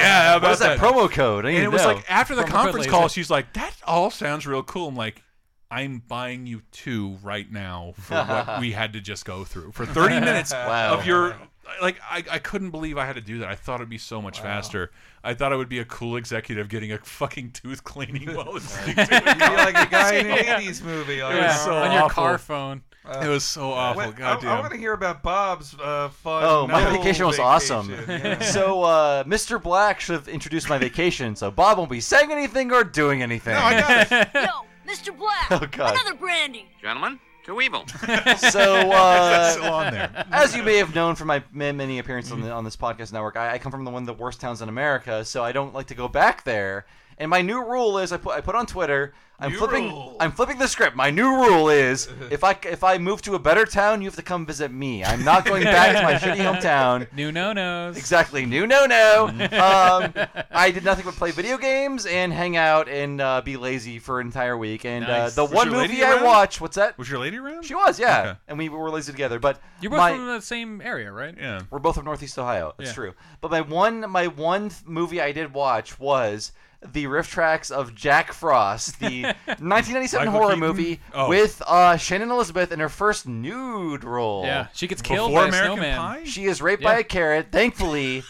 yeah. 0.00 0.30
How 0.30 0.36
about 0.38 0.48
What's 0.50 0.60
that, 0.60 0.78
promo 0.78 1.10
code? 1.10 1.44
I 1.44 1.50
And 1.50 1.58
it 1.58 1.64
to 1.64 1.70
was 1.70 1.82
know. 1.82 1.88
like 1.94 2.10
after 2.10 2.34
the 2.34 2.42
Promo 2.42 2.48
conference 2.48 2.86
laser. 2.86 2.90
call, 2.90 3.08
she's 3.08 3.30
like, 3.30 3.52
"That 3.54 3.74
all 3.84 4.10
sounds 4.10 4.46
real 4.46 4.62
cool." 4.62 4.88
I'm 4.88 4.96
like, 4.96 5.22
"I'm 5.70 6.02
buying 6.06 6.46
you 6.46 6.62
two 6.72 7.18
right 7.22 7.50
now 7.50 7.94
for 7.98 8.14
what 8.24 8.60
we 8.60 8.72
had 8.72 8.92
to 8.94 9.00
just 9.00 9.24
go 9.24 9.44
through 9.44 9.72
for 9.72 9.84
30 9.84 10.20
minutes 10.20 10.52
Wow. 10.52 10.94
of 10.94 11.04
your." 11.06 11.36
Like 11.82 12.00
I, 12.10 12.24
I 12.30 12.38
couldn't 12.38 12.70
believe 12.70 12.96
I 12.96 13.04
had 13.04 13.16
to 13.16 13.20
do 13.20 13.40
that. 13.40 13.48
I 13.50 13.54
thought 13.54 13.74
it'd 13.80 13.90
be 13.90 13.98
so 13.98 14.22
much 14.22 14.40
faster. 14.40 14.90
I 15.22 15.34
thought 15.34 15.52
I 15.52 15.56
would 15.56 15.68
be 15.68 15.80
a 15.80 15.84
cool 15.84 16.16
executive 16.16 16.70
getting 16.70 16.92
a 16.92 16.98
fucking 16.98 17.50
tooth 17.50 17.84
cleaning 17.84 18.34
while 18.34 18.54
listening 18.54 18.94
to 18.96 19.02
you'd 19.02 19.12
it. 19.12 19.38
like 19.38 19.86
a 19.86 19.90
guy 19.90 20.14
in 20.14 20.26
an 20.28 20.38
'80s 20.62 20.82
movie. 20.82 21.22
Like, 21.22 21.34
It 21.34 21.42
was 21.42 21.60
so 21.60 21.74
on 21.74 21.92
your 21.92 22.04
awful. 22.04 22.14
car 22.22 22.38
phone. 22.38 22.82
It 23.22 23.28
was 23.28 23.44
so 23.44 23.70
awful. 23.72 24.00
Wait, 24.00 24.08
I, 24.08 24.12
Goddamn. 24.12 24.50
I 24.50 24.60
want 24.60 24.72
to 24.72 24.78
hear 24.78 24.92
about 24.92 25.22
Bob's 25.22 25.74
uh, 25.80 26.08
fun. 26.10 26.44
Oh, 26.44 26.66
my 26.66 26.84
no 26.84 26.90
vacation 26.90 27.26
was 27.26 27.38
awesome. 27.38 27.90
Yeah. 27.90 28.38
So, 28.42 28.82
uh, 28.82 29.24
Mr. 29.24 29.62
Black 29.62 30.00
should 30.00 30.14
have 30.14 30.28
introduced 30.28 30.68
my 30.68 30.78
vacation, 30.78 31.34
so 31.36 31.50
Bob 31.50 31.78
won't 31.78 31.90
be 31.90 32.00
saying 32.00 32.30
anything 32.32 32.72
or 32.72 32.84
doing 32.84 33.22
anything. 33.22 33.54
no, 33.54 33.60
I 33.60 33.80
got 33.80 34.12
it. 34.12 34.28
Yo, 34.34 34.66
Mr. 34.92 35.16
Black, 35.16 35.50
Oh, 35.50 35.66
God. 35.70 35.94
another 35.94 36.14
brandy. 36.14 36.66
Gentlemen, 36.82 37.18
to 37.46 37.60
evil. 37.60 37.84
So, 37.88 38.90
uh, 38.90 39.30
That's 39.30 39.56
still 39.56 39.72
on 39.72 39.92
there. 39.92 40.26
as 40.30 40.54
you 40.56 40.62
may 40.62 40.76
have 40.76 40.94
known 40.94 41.14
from 41.14 41.28
my 41.28 41.42
ma- 41.52 41.72
many 41.72 41.98
appearances 41.98 42.32
on, 42.32 42.40
the, 42.42 42.50
on 42.50 42.64
this 42.64 42.76
podcast 42.76 43.12
network, 43.12 43.36
I, 43.36 43.54
I 43.54 43.58
come 43.58 43.72
from 43.72 43.84
the, 43.84 43.90
one 43.90 44.02
of 44.02 44.06
the 44.06 44.22
worst 44.22 44.40
towns 44.40 44.60
in 44.62 44.68
America, 44.68 45.24
so 45.24 45.42
I 45.44 45.52
don't 45.52 45.72
like 45.74 45.86
to 45.88 45.94
go 45.94 46.08
back 46.08 46.44
there. 46.44 46.84
And 47.18 47.28
my 47.30 47.42
new 47.42 47.64
rule 47.64 47.98
is 47.98 48.12
I 48.12 48.16
put 48.16 48.36
I 48.36 48.40
put 48.40 48.54
on 48.54 48.66
Twitter. 48.66 49.12
I'm 49.40 49.52
New 49.52 49.58
flipping. 49.58 49.84
rule. 49.90 50.16
I'm 50.18 50.32
flipping 50.32 50.58
the 50.58 50.66
script. 50.66 50.96
My 50.96 51.10
new 51.10 51.28
rule 51.28 51.68
is 51.68 52.08
if 52.30 52.42
I 52.42 52.56
if 52.64 52.82
I 52.82 52.98
move 52.98 53.22
to 53.22 53.34
a 53.36 53.38
better 53.38 53.64
town, 53.64 54.02
you 54.02 54.08
have 54.08 54.16
to 54.16 54.22
come 54.22 54.44
visit 54.46 54.72
me. 54.72 55.04
I'm 55.04 55.24
not 55.24 55.44
going 55.44 55.62
back 55.62 55.96
to 55.96 56.02
my 56.02 56.14
shitty 56.14 56.38
hometown. 56.38 57.12
New 57.12 57.30
no 57.30 57.52
nos. 57.52 57.96
Exactly. 57.96 58.46
New 58.46 58.66
no 58.66 58.86
no. 58.86 59.26
Um, 59.58 60.12
I 60.50 60.70
did 60.72 60.84
nothing 60.84 61.04
but 61.04 61.14
play 61.14 61.30
video 61.32 61.56
games 61.58 62.06
and 62.06 62.32
hang 62.32 62.56
out 62.56 62.88
and 62.88 63.20
uh, 63.20 63.40
be 63.42 63.56
lazy 63.56 63.98
for 64.00 64.20
an 64.20 64.26
entire 64.28 64.56
week. 64.56 64.84
And 64.84 65.06
Nice. 65.06 65.32
uh, 65.32 65.34
the 65.36 65.44
Was 65.44 65.52
one 65.54 65.70
your 65.70 65.78
lady 65.78 65.92
movie 65.94 66.04
I 66.04 66.12
around? 66.14 66.24
watched. 66.24 66.60
What's 66.60 66.76
that? 66.76 66.98
Was 66.98 67.08
your 67.10 67.18
lady 67.20 67.36
around? 67.38 67.64
She 67.64 67.74
was, 67.74 67.98
yeah. 68.00 68.20
Okay. 68.20 68.38
And 68.48 68.58
we 68.58 68.68
were 68.68 68.90
lazy 68.90 69.12
together. 69.12 69.38
But 69.38 69.60
You're 69.80 69.90
both 69.90 69.98
my, 69.98 70.12
from 70.14 70.26
the 70.26 70.40
same 70.40 70.80
area, 70.80 71.10
right? 71.12 71.34
Yeah. 71.38 71.62
we're 71.70 71.78
both 71.80 71.94
from 71.96 72.04
Northeast 72.06 72.38
Ohio. 72.38 72.74
That's 72.78 72.90
Yeah. 72.90 72.94
true. 72.94 73.14
But 73.40 73.50
my 73.52 73.60
one 73.60 74.08
my 74.10 74.26
one 74.28 74.68
th- 74.70 74.84
movie 74.86 75.20
I 75.20 75.32
did 75.32 75.52
watch 75.54 75.98
was 76.00 76.52
the 76.92 77.06
RiffTrax 77.06 77.70
of 77.72 77.94
Jack 77.94 78.32
Frost, 78.32 79.00
the 79.00 79.22
1997 79.46 80.26
Michael 80.26 80.32
horror 80.40 80.54
Keaton? 80.54 80.60
movie 80.68 81.00
Oh. 81.12 81.28
with 81.28 81.60
uh, 81.66 81.96
Shannon 81.96 82.30
Elizabeth 82.30 82.70
in 82.72 82.78
her 82.80 82.88
first 82.88 83.26
nude 83.26 84.04
role. 84.04 84.44
Yeah, 84.44 84.68
she 84.72 84.86
gets 84.86 85.02
killed 85.02 85.30
Before 85.30 85.40
by 85.42 85.44
a 85.46 85.48
American 85.48 85.76
snowman. 85.78 85.98
Pie? 85.98 86.24
She 86.24 86.44
is 86.44 86.62
raped 86.62 86.82
by 86.82 86.94
Yeah. 86.94 86.98
a 87.00 87.04
carrot. 87.04 87.48
Thankfully, 87.50 88.22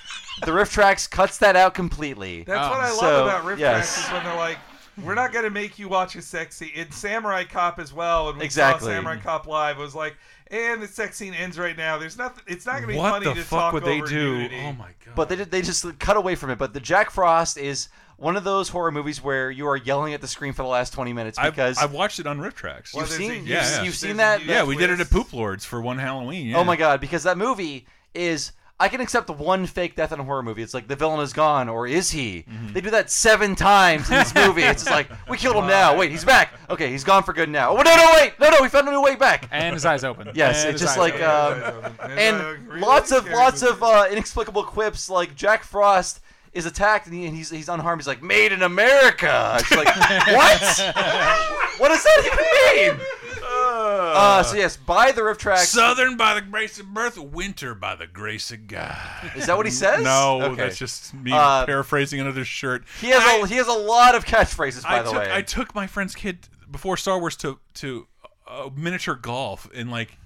the 0.45 0.51
RiffTrax 0.53 1.11
cuts 1.11 1.39
that 1.39 1.57
out 1.57 1.75
completely. 1.75 2.45
That's 2.45 2.67
Oh. 2.67 2.71
what 2.71 2.81
I 2.81 2.89
love 2.89 2.99
So, 2.99 3.25
about 3.25 3.45
Riff 3.45 3.59
yes. 3.59 3.95
Tracks 3.95 4.07
is 4.07 4.13
when 4.13 4.25
they're 4.25 4.37
like, 4.37 4.59
we're 5.05 5.15
not 5.15 5.33
gonna 5.33 5.51
make 5.51 5.79
you 5.79 5.89
watch 5.89 6.17
a 6.17 6.23
sexy. 6.23 6.73
In 6.75 6.91
Samurai 6.91 7.45
Cop 7.45 7.79
as 7.79 7.93
well, 7.93 8.27
when 8.27 8.39
we 8.39 8.45
Exactly. 8.45 8.89
saw 8.89 8.95
Samurai 8.97 9.19
Cop 9.21 9.47
live, 9.47 9.79
it 9.79 9.83
was 9.83 9.95
like, 9.95 10.17
and 10.51 10.83
the 10.83 10.89
sex 10.89 11.19
scene 11.19 11.35
ends 11.35 11.59
right 11.59 11.77
now. 11.77 11.99
There's 11.99 12.17
nothing. 12.17 12.43
It's 12.47 12.65
not 12.65 12.77
gonna 12.77 12.87
be 12.89 12.97
What 12.97 13.11
funny 13.13 13.27
the 13.27 13.35
to 13.35 13.43
fuck 13.43 13.59
talk 13.61 13.73
would 13.75 13.85
they 13.85 13.99
over 13.99 14.07
do? 14.09 14.39
nudity. 14.39 14.61
Oh 14.65 14.73
my 14.73 14.87
god. 15.05 15.15
But 15.15 15.29
they 15.29 15.37
did, 15.37 15.51
they 15.51 15.61
just 15.63 15.85
cut 15.99 16.17
away 16.17 16.35
from 16.35 16.49
it. 16.51 16.57
But 16.59 16.73
the 16.73 16.81
Jack 16.81 17.11
Frost 17.11 17.59
is 17.59 17.89
one 18.19 18.37
of 18.37 18.45
those 18.45 18.69
horror 18.69 18.91
movies 18.93 19.23
where 19.23 19.51
you 19.51 19.67
are 19.69 19.77
yelling 19.77 20.13
at 20.13 20.21
the 20.21 20.29
screen 20.29 20.53
for 20.53 20.63
the 20.63 20.69
last 20.69 20.93
20 20.93 21.13
minutes 21.13 21.39
I've, 21.39 21.55
because 21.55 21.79
I've 21.79 21.93
watched 21.93 22.19
it 22.19 22.27
on 22.27 22.39
RiffTrax. 22.39 22.93
You've 22.95 23.09
there's 23.09 23.13
a 23.13 23.17
seen 23.17 23.33
huge- 23.33 23.49
Yeah, 23.49 23.71
yeah. 23.71 23.83
you've 23.85 23.95
seen 23.95 24.17
there's 24.17 24.43
a 24.43 24.45
that. 24.45 24.53
yeah, 24.53 24.65
we 24.65 24.77
did 24.77 24.91
it 24.91 25.01
at. 25.01 25.09
Poop 25.11 25.33
Lords 25.33 25.65
for 25.65 25.81
one 25.81 25.99
Halloween. 25.99 26.49
Yeah. 26.49 26.59
Oh 26.59 26.65
my 26.65 26.77
god, 26.77 27.01
because 27.01 27.23
that 27.23 27.39
movie 27.39 27.87
is 28.15 28.53
I 28.81 28.89
can 28.89 29.01
accept 29.01 29.29
one 29.29 29.67
fake 29.67 29.97
death 29.97 30.13
in 30.13 30.21
a 30.21 30.25
horror 30.25 30.43
movie. 30.43 30.63
It's 30.63 30.73
like 30.73 30.87
the 30.87 30.95
villain 30.95 31.19
is 31.21 31.33
gone, 31.33 31.69
or 31.69 31.89
is 31.89 32.11
he? 32.13 32.45
Mm-hmm. 32.49 32.73
They 32.75 32.81
do 32.81 32.91
that 32.91 33.11
seven 33.11 33.57
times 33.57 34.09
in 34.09 34.17
this 34.19 34.33
movie. 34.35 34.63
It's 34.63 34.85
just 34.85 34.91
like 34.95 35.09
we 35.29 35.37
killed 35.37 35.57
him 35.57 35.67
now. 35.67 35.97
Wait, 35.97 36.13
he's 36.13 36.25
back. 36.25 36.53
Okay, 36.71 36.89
he's 36.91 37.03
gone 37.05 37.25
for 37.25 37.33
good 37.33 37.49
now. 37.49 37.71
Oh 37.71 37.77
no, 37.83 37.97
no, 37.97 38.11
wait, 38.15 38.35
no, 38.39 38.51
no, 38.51 38.57
we 38.63 38.69
found 38.69 38.87
a 38.87 38.93
new 38.93 39.03
way 39.03 39.17
back. 39.17 39.49
And 39.51 39.75
his 39.75 39.85
eyes 39.85 40.05
open. 40.05 40.31
Yes, 40.35 40.65
And 40.65 40.71
it's 40.75 40.81
his 40.81 40.89
just 40.91 40.99
eyes 40.99 41.13
like 41.13 41.21
open. 41.21 41.85
um, 41.85 42.11
And, 42.11 42.37
and 42.37 42.69
really 42.69 42.81
lots 42.81 43.11
of 43.11 43.29
lots 43.29 43.63
of 43.63 43.83
uh, 43.83 44.07
inexplicable 44.11 44.63
quips. 44.65 45.11
Like 45.11 45.35
Jack 45.35 45.65
Frost 45.65 46.21
is 46.53 46.67
attacked 46.67 47.07
and, 47.07 47.15
he, 47.15 47.27
and 47.27 47.37
he's 47.37 47.51
he's 47.51 47.69
unharmed. 47.69 48.01
He's 48.03 48.07
like 48.09 48.23
made 48.23 48.53
in 48.53 48.63
America. 48.63 49.57
It's 49.61 49.71
like 49.71 49.87
what? 49.87 50.61
what 51.79 51.89
does 51.89 52.03
that 52.03 52.23
even 52.25 52.99
mean? 52.99 53.07
Uh, 53.51 54.43
so 54.43 54.57
yes, 54.57 54.77
by 54.77 55.13
the 55.13 55.21
RiffTrax. 55.21 55.59
Southern 55.67 56.17
by 56.17 56.35
the 56.35 56.41
grace 56.41 56.79
of 56.79 56.87
birth, 56.93 57.19
winter 57.19 57.75
by 57.75 57.95
the 57.95 58.07
grace 58.07 58.51
of 58.51 58.67
God. 58.67 58.97
Is 59.37 59.47
that 59.47 59.57
what 59.57 59.67
he 59.67 59.73
says? 59.73 60.03
No, 60.05 60.41
Okay. 60.43 60.57
that's 60.57 60.79
just 60.79 61.15
me 61.15 61.31
Uh, 61.33 61.65
paraphrasing 61.67 62.21
another 62.21 62.45
shirt. 62.45 62.85
He 63.01 63.09
has 63.09 63.23
I- 63.23 63.37
a 63.43 63.47
he 63.47 63.55
has 63.57 63.69
a 63.69 63.73
lot 63.73 64.15
of 64.15 64.25
catchphrases, 64.25 64.83
by 64.83 64.99
I 65.01 65.03
the 65.03 65.11
took, 65.11 65.19
way. 65.21 65.33
I 65.33 65.43
took 65.43 65.75
my 65.75 65.87
friend's 65.87 66.15
kid 66.15 66.49
before 66.71 66.97
Star 66.97 67.19
Wars 67.19 67.37
to 67.39 67.59
to 67.75 68.07
uh, 68.47 68.71
miniature 68.75 69.15
golf 69.15 69.69
and 69.75 69.91
like 69.91 70.17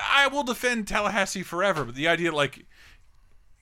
I 0.00 0.26
will 0.28 0.42
defend 0.42 0.88
Tallahassee 0.88 1.42
forever, 1.42 1.84
but 1.84 1.94
the 1.94 2.08
idea 2.08 2.32
like 2.32 2.64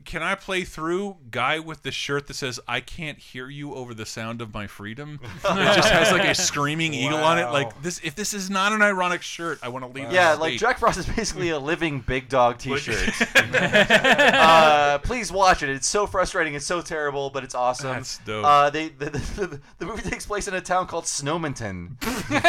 can 0.04 0.22
I 0.22 0.34
play 0.34 0.64
through 0.64 1.16
guy 1.30 1.58
with 1.58 1.82
the 1.82 1.90
shirt 1.90 2.26
that 2.28 2.34
says 2.34 2.58
I 2.66 2.80
can't 2.80 3.18
hear 3.18 3.48
you 3.48 3.74
over 3.74 3.94
the 3.94 4.06
sound 4.06 4.40
of 4.40 4.52
my 4.54 4.66
freedom? 4.66 5.20
it 5.22 5.74
just 5.74 5.90
has 5.90 6.10
like 6.12 6.26
a 6.26 6.34
screaming 6.34 6.94
eagle 6.94 7.18
on 7.18 7.38
it. 7.38 7.50
Like 7.50 7.82
this 7.82 8.00
if 8.02 8.14
this 8.14 8.34
is 8.34 8.50
not 8.50 8.72
an 8.72 8.82
ironic 8.82 9.22
shirt, 9.22 9.58
I 9.62 9.68
want 9.68 9.84
to 9.84 9.90
leave. 9.90 10.12
yeah, 10.12 10.34
like 10.34 10.52
state. 10.52 10.60
Jack 10.60 10.78
Frost 10.78 10.98
is 10.98 11.06
basically 11.06 11.50
a 11.50 11.58
living 11.58 12.00
big 12.00 12.28
dog 12.28 12.58
T-shirt. 12.60 13.14
uh, 13.36 14.98
please 14.98 15.30
watch 15.30 15.62
it. 15.62 15.68
It's 15.68 15.86
so 15.86 16.06
frustrating. 16.06 16.54
It's 16.54 16.66
so 16.66 16.80
terrible, 16.80 17.30
but 17.30 17.44
it's 17.44 17.54
awesome. 17.54 17.90
That's 17.96 18.18
dope. 18.18 18.44
Uh, 18.44 18.70
they 18.70 18.88
the, 18.88 19.10
the, 19.10 19.60
the 19.78 19.86
movie 19.86 20.08
takes 20.08 20.26
place 20.26 20.48
in 20.48 20.54
a 20.54 20.60
town 20.60 20.86
called 20.86 21.04
Snowmonton. 21.04 21.96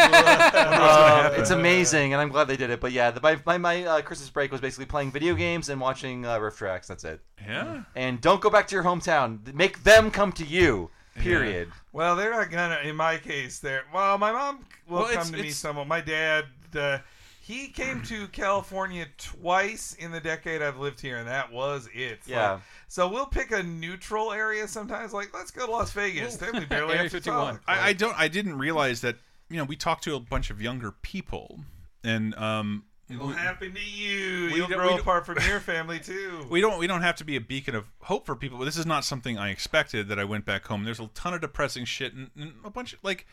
Uh, 0.82 1.34
it's 1.36 1.50
amazing, 1.52 2.14
and 2.14 2.22
I'm 2.22 2.30
glad 2.30 2.46
they 2.46 2.58
did 2.58 2.70
it. 2.70 2.80
But 2.80 2.92
yeah, 2.92 3.12
the, 3.12 3.22
my 3.22 3.40
my, 3.46 3.58
my 3.58 3.84
uh, 3.84 4.02
Christmas 4.02 4.30
break 4.30 4.52
was 4.52 4.62
basically 4.62 4.86
playing 4.86 5.12
video 5.12 5.36
games 5.36 5.70
and 5.70 5.80
watching 5.80 6.26
uh, 6.26 6.38
RiffTrax. 6.40 6.88
That's 6.88 7.04
it. 7.04 7.22
Yeah. 7.48 7.84
And 7.96 8.22
don't 8.22 8.42
go 8.42 8.50
back 8.50 8.68
to 8.68 8.76
your 8.76 8.84
hometown. 8.84 9.54
Make 9.54 9.84
them 9.84 10.12
come 10.12 10.32
to 10.34 10.46
you. 10.46 10.90
Period. 11.16 11.70
Well, 11.92 12.16
they're 12.16 12.32
not 12.32 12.50
gonna. 12.52 12.80
In 12.84 12.96
my 12.96 13.18
case, 13.18 13.60
they're. 13.60 13.84
Well, 13.94 14.18
my 14.18 14.32
mom 14.32 14.66
will 14.88 15.00
Well, 15.00 15.04
come 15.08 15.12
it's- 15.14 15.28
to 15.28 15.34
me 15.34 15.40
it's- 15.40 15.58
somewhat. 15.58 15.88
My 15.88 16.00
dad, 16.02 16.46
uh, 16.74 17.00
he 17.42 17.68
came 17.68 18.02
to 18.04 18.28
California 18.30 19.08
twice 19.18 19.94
in 20.00 20.12
the 20.12 20.22
decade 20.22 20.62
I've 20.62 20.78
lived 20.78 21.02
here, 21.02 21.18
and 21.18 21.28
that 21.28 21.52
was 21.52 21.90
it. 21.94 22.20
Yeah. 22.26 22.54
Like, 22.54 22.62
so 22.88 23.10
we'll 23.10 23.26
pick 23.26 23.52
a 23.52 23.62
neutral 23.62 24.32
area 24.32 24.68
sometimes. 24.70 25.12
Like, 25.12 25.34
let's 25.34 25.52
go 25.52 25.66
to 25.66 25.72
Las 25.72 25.92
Vegas. 25.92 26.38
Then 26.38 26.58
we 26.58 26.66
barely 26.66 26.96
have 26.96 27.06
to 27.08 27.10
51. 27.10 27.56
talk. 27.56 27.64
I, 27.68 27.90
I 27.90 27.94
don't. 27.94 28.18
I 28.18 28.28
didn't 28.30 28.58
realize 28.58 29.02
that. 29.02 29.18
You 29.50 29.58
know, 29.58 29.66
we 29.66 29.76
talked 29.76 30.06
to 30.06 30.16
a 30.16 30.20
bunch 30.22 30.50
of 30.50 30.62
younger 30.62 30.92
people, 30.92 31.60
and 32.06 32.34
um, 32.36 32.86
It'll 33.12 33.28
we, 33.28 33.34
happen 33.34 33.74
to 33.74 33.82
you. 33.82 34.52
we 34.52 34.56
You'll 34.56 34.68
grow 34.68 34.96
we 34.96 35.00
apart 35.00 35.26
from 35.26 35.38
your 35.48 35.60
family 35.72 36.00
too. 36.00 36.46
we 36.50 36.62
don't. 36.62 36.80
We 36.80 36.88
don't 36.88 37.02
have 37.02 37.16
to 37.18 37.26
be 37.26 37.36
a 37.36 37.42
beacon 37.42 37.76
of 37.76 37.86
hope 38.02 38.26
for 38.26 38.36
people. 38.36 38.58
But 38.58 38.66
this 38.66 38.78
is 38.78 38.86
not 38.86 39.04
something 39.04 39.38
I 39.38 39.50
expected. 39.50 40.08
That 40.08 40.20
I 40.20 40.24
went 40.24 40.46
back 40.46 40.66
home. 40.66 40.84
There's 40.84 41.00
a 41.00 41.08
ton 41.08 41.34
of 41.34 41.42
depressing 41.42 41.86
shit, 41.86 42.14
and, 42.14 42.30
and 42.36 42.54
a 42.64 42.70
bunch 42.70 42.94
of 42.94 43.00
like. 43.04 43.26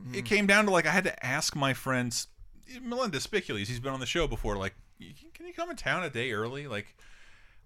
Mm-hmm. 0.00 0.14
It 0.14 0.24
came 0.24 0.46
down 0.46 0.66
to 0.66 0.70
like 0.70 0.86
I 0.86 0.90
had 0.90 1.04
to 1.04 1.26
ask 1.26 1.56
my 1.56 1.74
friends, 1.74 2.28
Melinda 2.80 3.20
Spicules. 3.20 3.68
He's 3.68 3.80
been 3.80 3.92
on 3.92 4.00
the 4.00 4.06
show 4.06 4.26
before. 4.26 4.56
Like, 4.56 4.74
can 4.98 5.46
you 5.46 5.52
come 5.52 5.70
in 5.70 5.76
town 5.76 6.02
a 6.02 6.10
day 6.10 6.32
early? 6.32 6.66
Like. 6.66 6.96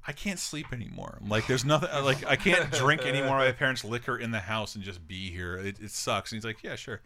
I 0.07 0.13
can't 0.13 0.39
sleep 0.39 0.71
anymore. 0.71 1.17
Like, 1.27 1.47
there's 1.47 1.65
nothing. 1.65 1.89
Like, 2.05 2.27
I 2.27 2.37
can't 2.37 2.71
drink 2.71 3.07
anymore. 3.07 3.39
My 3.39 3.53
parents' 3.53 3.85
liquor 3.85 4.19
in 4.19 4.33
the 4.33 4.41
house 4.41 4.75
and 4.75 4.85
just 4.85 5.09
be 5.09 5.31
here. 5.31 5.57
It, 5.57 5.81
it 5.81 5.93
sucks. 5.93 6.31
And 6.31 6.37
he's 6.37 6.45
like, 6.45 6.63
yeah, 6.63 6.77
sure. 6.77 7.01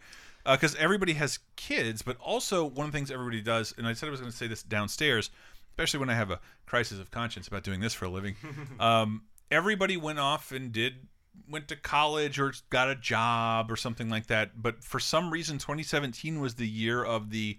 Because 0.45 0.75
everybody 0.75 1.13
has 1.13 1.39
kids, 1.55 2.01
but 2.01 2.17
also 2.17 2.65
one 2.65 2.85
of 2.87 2.91
the 2.91 2.97
things 2.97 3.11
everybody 3.11 3.41
does, 3.41 3.73
and 3.77 3.85
I 3.85 3.93
said 3.93 4.07
I 4.07 4.11
was 4.11 4.19
going 4.19 4.31
to 4.31 4.37
say 4.37 4.47
this 4.47 4.63
downstairs, 4.63 5.29
especially 5.71 5.99
when 5.99 6.09
I 6.09 6.15
have 6.15 6.31
a 6.31 6.39
crisis 6.65 6.99
of 6.99 7.11
conscience 7.11 7.47
about 7.47 7.63
doing 7.63 7.79
this 7.79 7.93
for 7.93 8.05
a 8.05 8.09
living. 8.09 8.35
um, 8.79 9.23
everybody 9.51 9.97
went 9.97 10.19
off 10.19 10.51
and 10.51 10.71
did 10.71 11.07
went 11.47 11.67
to 11.69 11.75
college 11.75 12.39
or 12.39 12.53
got 12.69 12.89
a 12.89 12.95
job 12.95 13.71
or 13.71 13.75
something 13.75 14.09
like 14.09 14.27
that. 14.27 14.61
But 14.61 14.83
for 14.83 14.99
some 14.99 15.31
reason, 15.31 15.57
2017 15.57 16.39
was 16.39 16.55
the 16.55 16.67
year 16.67 17.03
of 17.03 17.29
the 17.31 17.57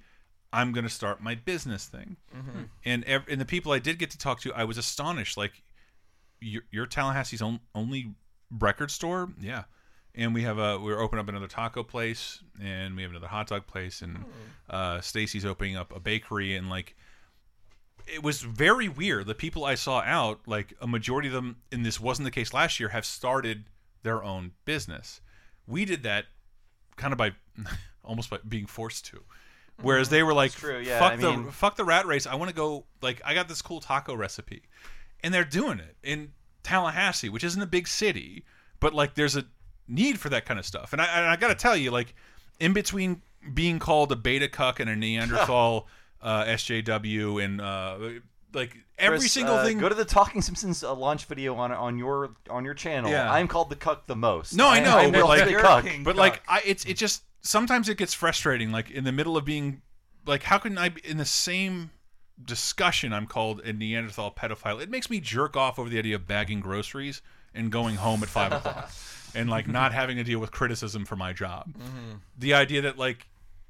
I'm 0.52 0.72
going 0.72 0.84
to 0.84 0.90
start 0.90 1.22
my 1.22 1.34
business 1.36 1.86
thing. 1.86 2.16
And 2.84 3.04
ev- 3.04 3.26
and 3.28 3.40
the 3.40 3.44
people 3.44 3.72
I 3.72 3.78
did 3.78 3.98
get 3.98 4.10
to 4.10 4.18
talk 4.18 4.40
to, 4.40 4.52
I 4.52 4.64
was 4.64 4.78
astonished. 4.78 5.36
Like, 5.36 5.62
you're, 6.40 6.64
you're 6.70 6.86
Tallahassee's 6.86 7.42
on, 7.42 7.60
only 7.74 8.14
record 8.50 8.90
store, 8.90 9.30
yeah. 9.40 9.64
And 10.14 10.34
we 10.34 10.42
have 10.42 10.58
a 10.58 10.78
we're 10.78 11.00
opening 11.00 11.22
up 11.22 11.28
another 11.28 11.46
taco 11.46 11.82
place, 11.84 12.42
and 12.60 12.96
we 12.96 13.02
have 13.02 13.12
another 13.12 13.28
hot 13.28 13.46
dog 13.46 13.66
place, 13.66 14.02
and 14.02 14.24
uh, 14.68 15.00
Stacy's 15.00 15.44
opening 15.44 15.76
up 15.76 15.94
a 15.94 16.00
bakery, 16.00 16.56
and 16.56 16.68
like 16.68 16.96
it 18.06 18.22
was 18.22 18.42
very 18.42 18.88
weird. 18.88 19.26
The 19.26 19.34
people 19.36 19.64
I 19.64 19.76
saw 19.76 20.00
out, 20.00 20.40
like 20.46 20.74
a 20.80 20.86
majority 20.88 21.28
of 21.28 21.34
them, 21.34 21.58
and 21.70 21.86
this 21.86 22.00
wasn't 22.00 22.24
the 22.24 22.32
case 22.32 22.52
last 22.52 22.80
year, 22.80 22.88
have 22.88 23.04
started 23.06 23.64
their 24.02 24.24
own 24.24 24.50
business. 24.64 25.20
We 25.66 25.84
did 25.84 26.02
that 26.02 26.24
kind 26.96 27.12
of 27.12 27.18
by 27.18 27.32
almost 28.04 28.30
by 28.30 28.38
being 28.48 28.66
forced 28.66 29.06
to. 29.06 29.20
Whereas 29.80 30.08
they 30.10 30.22
were 30.24 30.34
like, 30.34 30.52
true, 30.52 30.78
yeah, 30.80 30.98
"Fuck 30.98 31.12
I 31.12 31.16
the 31.16 31.30
mean- 31.36 31.50
fuck 31.52 31.76
the 31.76 31.84
rat 31.84 32.04
race. 32.06 32.26
I 32.26 32.34
want 32.34 32.48
to 32.50 32.54
go. 32.54 32.84
Like, 33.00 33.22
I 33.24 33.32
got 33.32 33.48
this 33.48 33.62
cool 33.62 33.80
taco 33.80 34.14
recipe, 34.14 34.62
and 35.22 35.32
they're 35.32 35.44
doing 35.44 35.78
it 35.78 35.96
in 36.02 36.32
Tallahassee, 36.64 37.28
which 37.28 37.44
isn't 37.44 37.62
a 37.62 37.66
big 37.66 37.86
city, 37.88 38.44
but 38.80 38.92
like, 38.92 39.14
there's 39.14 39.36
a 39.36 39.44
need 39.90 40.18
for 40.18 40.28
that 40.30 40.46
kind 40.46 40.58
of 40.58 40.64
stuff. 40.64 40.92
And 40.92 41.02
I, 41.02 41.06
and 41.06 41.26
I 41.26 41.36
got 41.36 41.48
to 41.48 41.54
tell 41.54 41.76
you, 41.76 41.90
like, 41.90 42.14
in 42.58 42.72
between 42.72 43.22
being 43.54 43.78
called 43.78 44.12
a 44.12 44.16
beta 44.16 44.48
cuck 44.48 44.80
and 44.80 44.88
a 44.88 44.96
Neanderthal 44.96 45.86
uh, 46.22 46.44
SJW 46.44 47.42
and 47.42 47.60
uh, 47.60 47.98
like 48.52 48.76
every 48.98 49.18
Chris, 49.18 49.32
single 49.32 49.54
uh, 49.54 49.64
thing. 49.64 49.78
Go 49.78 49.88
to 49.88 49.94
the 49.94 50.04
Talking 50.04 50.42
Simpsons 50.42 50.82
uh, 50.84 50.94
launch 50.94 51.24
video 51.24 51.54
on 51.56 51.72
on 51.72 51.98
your 51.98 52.30
on 52.48 52.64
your 52.64 52.74
channel. 52.74 53.10
Yeah. 53.10 53.32
I'm 53.32 53.48
called 53.48 53.70
the 53.70 53.76
cuck 53.76 54.06
the 54.06 54.16
most. 54.16 54.54
No, 54.54 54.68
I 54.68 54.80
know, 54.80 54.96
I, 54.96 55.10
but 55.10 55.22
will 55.22 55.28
like, 55.28 55.44
say 55.44 55.54
cuck. 55.54 55.86
but 56.02 56.16
like, 56.16 56.42
I 56.48 56.62
it's 56.64 56.84
it 56.84 56.96
just 56.96 57.22
sometimes 57.42 57.88
it 57.88 57.96
gets 57.96 58.14
frustrating. 58.14 58.70
Like 58.70 58.90
in 58.90 59.04
the 59.04 59.12
middle 59.12 59.36
of 59.36 59.44
being, 59.44 59.82
like, 60.26 60.42
how 60.42 60.58
can 60.58 60.78
I 60.78 60.90
be 60.90 61.00
in 61.04 61.16
the 61.16 61.24
same 61.24 61.90
discussion? 62.44 63.12
I'm 63.12 63.26
called 63.26 63.60
a 63.60 63.72
Neanderthal 63.72 64.32
pedophile. 64.32 64.80
It 64.80 64.90
makes 64.90 65.08
me 65.08 65.20
jerk 65.20 65.56
off 65.56 65.78
over 65.78 65.88
the 65.88 65.98
idea 65.98 66.16
of 66.16 66.26
bagging 66.26 66.60
groceries 66.60 67.22
and 67.54 67.72
going 67.72 67.96
home 67.96 68.22
at 68.22 68.28
five 68.28 68.52
o'clock. 68.52 68.90
and 69.34 69.48
like 69.50 69.66
not 69.80 69.92
having 69.92 70.16
to 70.16 70.24
deal 70.24 70.38
with 70.38 70.50
criticism 70.50 71.04
for 71.04 71.16
my 71.16 71.32
job. 71.32 71.68
Mm-hmm. 71.72 72.16
The 72.38 72.54
idea 72.54 72.82
that 72.82 72.98
like 72.98 73.26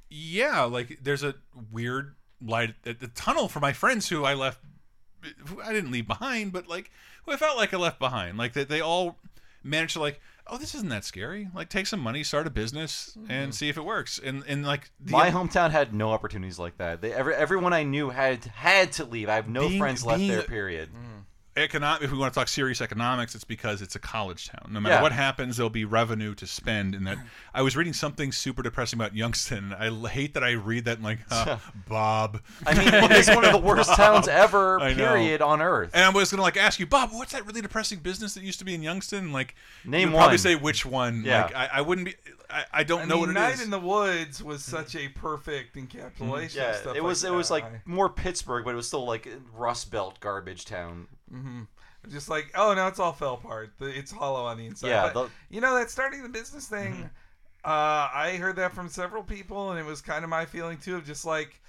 yeah, 0.09 0.63
like 0.65 0.99
there's 1.03 1.23
a 1.23 1.35
weird 1.71 2.15
light 2.45 2.75
at 2.87 3.01
the 3.01 3.09
tunnel 3.09 3.49
for 3.49 3.61
my 3.61 3.73
friends 3.73 4.09
who 4.09 4.25
I 4.25 4.35
left 4.35 4.61
who 5.47 5.61
I 5.63 5.73
didn't 5.73 5.91
leave 5.91 6.07
behind, 6.07 6.53
but 6.53 6.67
like 6.69 6.91
who 7.25 7.33
I 7.33 7.37
felt 7.37 7.57
like 7.57 7.75
I 7.75 7.77
left 7.77 7.99
behind. 7.99 8.39
Like 8.39 8.55
that 8.55 8.69
they 8.69 8.81
all 8.81 9.19
managed 9.63 9.93
to 9.93 10.01
like, 10.01 10.21
oh, 10.47 10.57
this 10.57 10.75
isn't 10.75 10.89
that 10.89 11.05
scary. 11.05 11.49
Like 11.55 11.69
take 11.69 11.87
some 11.87 12.01
money, 12.01 12.25
start 12.25 12.47
a 12.47 12.51
business, 12.51 13.17
and 13.29 13.55
see 13.55 13.69
if 13.69 13.77
it 13.77 13.85
works. 13.85 14.19
And 14.23 14.43
and 14.49 14.65
like 14.65 14.91
the, 14.99 15.13
My 15.13 15.31
hometown 15.31 15.71
had 15.71 15.93
no 15.95 16.11
opportunities 16.11 16.59
like 16.59 16.79
that. 16.79 17.03
They, 17.03 17.13
every, 17.13 17.35
everyone 17.35 17.73
I 17.73 17.83
knew 17.83 18.11
had 18.11 18.45
had 18.47 18.93
to 18.93 19.05
leave. 19.05 19.29
I 19.29 19.35
have 19.35 19.49
no 19.49 19.69
Being- 19.69 19.79
friends 19.79 20.05
left 20.05 20.19
being 20.19 20.31
there. 20.33 20.43
Period. 20.43 20.89
Economic 21.61 22.03
if 22.03 22.11
we 22.13 22.19
want 22.19 22.33
to 22.33 22.39
talk 22.41 22.49
serious 22.49 22.81
economics 22.81 23.35
it's 23.35 23.45
because 23.45 23.83
it's 23.83 23.95
a 23.95 23.99
college 23.99 24.49
town 24.49 24.71
no 24.73 24.81
matter 24.81 24.97
Yeah. 24.97 25.03
what 25.03 25.13
happens 25.13 25.57
there'll 25.57 25.71
be 25.71 25.85
revenue 25.85 26.35
to 26.35 26.47
spend 26.47 26.95
and 26.95 27.07
that 27.07 27.19
i 27.55 27.63
was 27.63 27.77
reading 27.77 27.93
something 27.93 28.33
super 28.33 28.63
depressing 28.63 28.99
about 28.99 29.15
youngstown 29.15 29.75
i 29.79 29.89
hate 30.09 30.35
that 30.35 30.43
i 30.45 30.53
read 30.53 30.85
that 30.87 30.97
and 30.97 31.05
like 31.05 31.19
huh, 31.31 31.59
bob 31.89 32.41
I 32.67 32.75
mean, 32.75 32.89
it's 33.13 33.29
one 33.29 33.45
of 33.45 33.53
the 33.53 33.59
worst 33.59 33.91
towns 33.95 34.29
ever. 34.29 34.79
Period 34.81 35.43
on 35.43 35.61
earth. 35.63 35.91
and 35.95 36.05
i 36.05 36.09
was 36.11 36.31
gonna 36.31 36.43
like 36.43 36.57
ask 36.57 36.81
you 36.81 36.87
bob 36.87 37.11
what's 37.13 37.33
that 37.33 37.47
really 37.47 37.61
depressing 37.63 37.99
business 38.01 38.35
that 38.35 38.43
used 38.43 38.59
to 38.61 38.65
be 38.65 38.75
in 38.75 38.83
youngstown 38.83 39.33
like 39.33 39.55
Name 39.85 40.09
you'd 40.11 40.17
probably 40.17 40.39
say 40.39 40.55
which 40.57 40.85
one 40.87 41.23
Yeah. 41.25 41.43
like 41.45 41.55
i, 41.55 41.69
I 41.75 41.81
wouldn't 41.83 42.07
be 42.07 42.15
i, 42.49 42.65
I 42.73 42.83
don't 42.85 43.03
I 43.03 43.05
know 43.05 43.15
mean, 43.17 43.21
what 43.21 43.31
it 43.31 43.33
Night 43.35 43.55
is 43.55 43.63
in 43.63 43.71
the 43.71 43.79
Woods 43.79 44.43
was 44.43 44.65
such 44.65 44.97
a 44.97 45.09
perfect 45.09 45.77
encapsulation. 45.77 46.55
Yeah, 46.57 46.71
of 46.71 46.77
stuff 46.77 46.97
it 46.97 47.03
was 47.05 47.23
like 47.23 47.33
it 47.33 47.37
was 47.37 47.51
like 47.51 47.87
more 47.87 48.09
Pittsburgh, 48.09 48.65
but 48.65 48.73
it 48.73 48.77
was 48.77 48.89
still 48.89 49.05
like 49.05 49.29
Rust 49.55 49.91
Belt 49.93 50.19
garbage 50.21 50.65
town. 50.65 51.07
Mhm. 51.33 51.67
Just 52.11 52.29
like, 52.29 52.51
oh 52.55 52.73
no, 52.75 52.87
it's 52.87 52.99
all 52.99 53.13
fell 53.13 53.35
apart. 53.35 53.73
The- 53.79 53.97
It's 53.97 54.11
hollow 54.11 54.45
on 54.47 54.57
the 54.59 54.67
inside. 54.67 54.89
Yeah, 54.89 55.11
But, 55.13 55.25
the- 55.25 55.31
you 55.55 55.61
know 55.61 55.77
that 55.77 55.91
starting 55.91 56.23
the 56.23 56.29
business 56.29 56.67
thing. 56.67 56.93
Mm-hmm. 56.95 57.05
Uh, 57.63 58.09
I 58.15 58.39
heard 58.41 58.57
that 58.57 58.73
from 58.73 58.89
several 58.89 59.23
people, 59.23 59.71
and 59.71 59.79
it 59.79 59.85
was 59.85 60.01
kind 60.01 60.25
of 60.25 60.31
my 60.31 60.47
feeling 60.47 60.79
too. 60.79 60.97
Of 60.97 61.05
just 61.07 61.27
like 61.27 61.61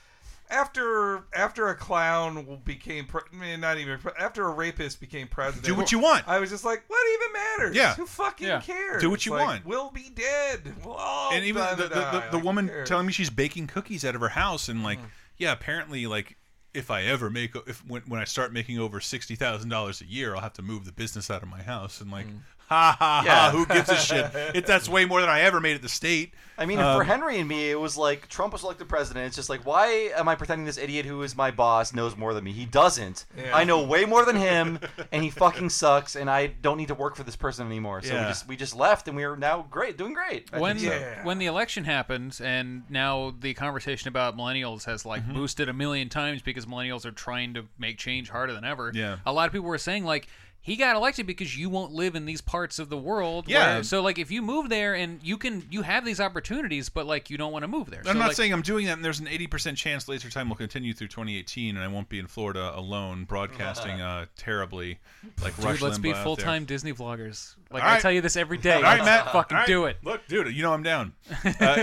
after 0.49 1.23
after 1.33 1.67
a 1.69 1.75
clown 1.75 2.59
became 2.65 3.05
pre- 3.05 3.21
I 3.31 3.35
mean, 3.35 3.59
not 3.59 3.77
even 3.77 3.99
pre- 3.99 4.11
after 4.19 4.45
a 4.47 4.51
rapist 4.51 4.99
became 4.99 5.27
president. 5.27 5.65
Do 5.65 5.75
what 5.75 5.91
you 5.91 5.99
want. 5.99 6.27
I 6.27 6.39
was 6.39 6.49
just 6.49 6.63
like, 6.65 6.83
what 6.87 7.07
even 7.13 7.33
matters? 7.33 7.75
Yeah. 7.75 7.93
who 7.95 8.05
fucking 8.05 8.47
Yeah. 8.47 8.61
cares? 8.61 9.01
Do 9.01 9.09
what 9.09 9.25
you 9.25 9.33
Like, 9.33 9.45
want. 9.45 9.65
We'll 9.65 9.91
be 9.91 10.09
dead. 10.13 10.73
We'll 10.83 10.97
and 11.31 11.43
even 11.45 11.61
the, 11.61 11.75
the, 11.75 11.83
the, 11.83 11.95
the 11.95 12.01
Like, 12.01 12.23
who 12.31 12.39
woman 12.39 12.71
telling 12.85 13.05
me 13.05 13.13
she's 13.13 13.29
baking 13.29 13.67
cookies 13.67 14.03
out 14.05 14.15
of 14.15 14.21
her 14.21 14.29
house 14.29 14.69
and 14.69 14.79
Mm. 14.81 14.83
like 14.85 14.99
yeah 15.37 15.51
apparently 15.51 16.05
like 16.07 16.37
if 16.73 16.89
i 16.91 17.03
ever 17.03 17.29
make 17.29 17.55
if 17.67 17.85
when, 17.87 18.01
when 18.03 18.19
i 18.19 18.23
start 18.23 18.53
making 18.53 18.79
over 18.79 18.99
$60000 18.99 20.01
a 20.01 20.05
year 20.05 20.35
i'll 20.35 20.41
have 20.41 20.53
to 20.53 20.61
move 20.61 20.85
the 20.85 20.91
business 20.91 21.29
out 21.29 21.43
of 21.43 21.49
my 21.49 21.61
house 21.61 22.01
and 22.01 22.11
like 22.11 22.27
mm. 22.27 22.39
Ha 22.71 22.95
ha. 22.97 23.21
Yeah. 23.25 23.35
ha 23.35 23.51
who 23.51 23.65
gives 23.65 23.89
a 23.89 23.95
shit 23.97 24.31
it, 24.55 24.65
that's 24.65 24.87
way 24.89 25.05
more 25.05 25.19
than 25.21 25.29
i 25.29 25.41
ever 25.41 25.59
made 25.59 25.75
at 25.75 25.81
the 25.81 25.89
state 25.89 26.33
I 26.57 26.67
mean, 26.67 26.77
Um, 26.79 26.95
for 26.95 27.03
Henry 27.03 27.39
and 27.39 27.49
me, 27.49 27.71
it 27.71 27.79
was 27.79 27.97
like 27.97 28.27
Trump 28.29 28.53
was 28.53 28.61
elected 28.63 28.87
president. 28.87 29.25
It's 29.25 29.35
just 29.35 29.49
like, 29.49 29.65
why 29.65 30.11
am 30.15 30.27
I 30.27 30.35
pretending 30.35 30.65
this 30.67 30.77
idiot 30.77 31.07
who 31.07 31.23
is 31.23 31.35
my 31.35 31.49
boss 31.49 31.91
knows 31.91 32.15
more 32.15 32.35
than 32.35 32.43
me? 32.43 32.51
He 32.51 32.65
doesn't. 32.65 33.25
Yeah. 33.35 33.55
I 33.57 33.63
know 33.63 33.83
way 33.83 34.05
more 34.05 34.25
than 34.25 34.35
him, 34.35 34.77
and 35.11 35.23
he 35.23 35.31
fucking 35.31 35.69
sucks. 35.69 36.15
And 36.15 36.29
I 36.29 36.47
don't 36.47 36.77
need 36.77 36.89
to 36.89 36.93
work 36.93 37.15
for 37.15 37.23
this 37.23 37.35
person 37.35 37.65
anymore. 37.65 38.03
So 38.03 38.13
Yeah. 38.13 38.21
we 38.25 38.27
just 38.27 38.47
we 38.49 38.55
just 38.57 38.75
left, 38.75 39.07
and 39.07 39.17
we 39.17 39.23
are 39.23 39.35
now 39.35 39.65
great, 39.71 39.97
doing 39.97 40.13
great. 40.13 40.49
I 40.53 40.59
when 40.59 40.77
think 40.77 40.91
so. 40.93 40.99
Yeah. 40.99 41.23
when 41.25 41.39
the 41.39 41.47
election 41.47 41.83
happened 41.85 42.39
and 42.43 42.83
now 42.91 43.33
the 43.39 43.55
conversation 43.55 44.09
about 44.09 44.37
millennials 44.37 44.83
has 44.85 45.03
like 45.03 45.23
Mm-hmm. 45.23 45.33
boosted 45.33 45.67
a 45.67 45.73
million 45.73 46.09
times 46.09 46.43
because 46.43 46.67
millennials 46.67 47.05
are 47.05 47.11
trying 47.11 47.55
to 47.55 47.65
make 47.79 47.97
change 47.97 48.29
harder 48.29 48.53
than 48.53 48.65
ever 48.65 48.91
Yeah. 48.93 49.17
a 49.25 49.33
lot 49.33 49.47
of 49.47 49.51
people 49.51 49.67
were 49.67 49.79
saying 49.79 50.05
like 50.05 50.27
he 50.63 50.75
got 50.75 50.95
elected 50.95 51.25
because 51.25 51.57
you 51.57 51.69
won't 51.69 51.91
live 51.91 52.15
in 52.15 52.25
these 52.25 52.39
parts 52.41 52.77
of 52.79 52.89
the 52.89 52.97
world 52.97 53.45
Yeah. 53.47 53.73
where- 53.75 53.83
so 53.83 54.01
like 54.01 54.19
if 54.19 54.29
you 54.31 54.41
move 54.41 54.69
there 54.69 54.93
and 54.93 55.19
you 55.23 55.37
can 55.37 55.65
you 55.71 55.81
have 55.81 56.05
these 56.05 56.19
opportunities 56.19 56.89
but 56.89 57.05
like 57.07 57.29
you 57.29 57.37
don't 57.37 57.51
want 57.51 57.63
to 57.63 57.67
move 57.67 57.89
there 57.89 57.99
I'm 58.01 58.05
So, 58.05 58.13
not 58.13 58.27
like, 58.27 58.35
saying 58.37 58.53
I'm 58.53 58.61
doing 58.61 58.85
that, 58.85 58.93
and 58.93 59.03
there's 59.05 59.19
an 59.19 59.25
80% 59.27 59.75
chance 59.75 60.07
Laser 60.07 60.29
Time 60.29 60.49
will 60.49 60.55
continue 60.55 60.93
through 60.93 61.07
2018, 61.07 61.75
and 61.75 61.83
I 61.83 61.87
won't 61.87 62.09
be 62.09 62.19
in 62.19 62.27
Florida 62.27 62.71
alone 62.75 63.23
broadcasting 63.27 63.99
uh, 64.01 64.25
terribly, 64.37 64.99
like 65.43 65.55
Dude, 65.55 65.65
Rush 65.65 65.81
let's 65.81 65.97
be 65.97 66.09
Limbaugh 66.09 66.15
out 66.15 66.23
full 66.23 66.35
time 66.35 66.65
Disney 66.65 66.93
vloggers. 66.93 67.55
Like 67.71 67.83
All 67.83 67.89
I 67.89 67.99
tell 67.99 68.11
you 68.11 68.21
this 68.21 68.35
every 68.35 68.57
day. 68.57 68.73
All 68.75 68.81
right, 68.81 68.99
Let's 69.01 69.05
Matt. 69.25 69.31
fucking 69.31 69.55
All 69.55 69.61
right. 69.61 69.67
do 69.67 69.85
it. 69.85 69.97
Look, 70.03 70.27
dude, 70.27 70.53
you 70.53 70.61
know 70.61 70.73
I'm 70.73 70.83
down. 70.83 71.13
Uh, 71.61 71.75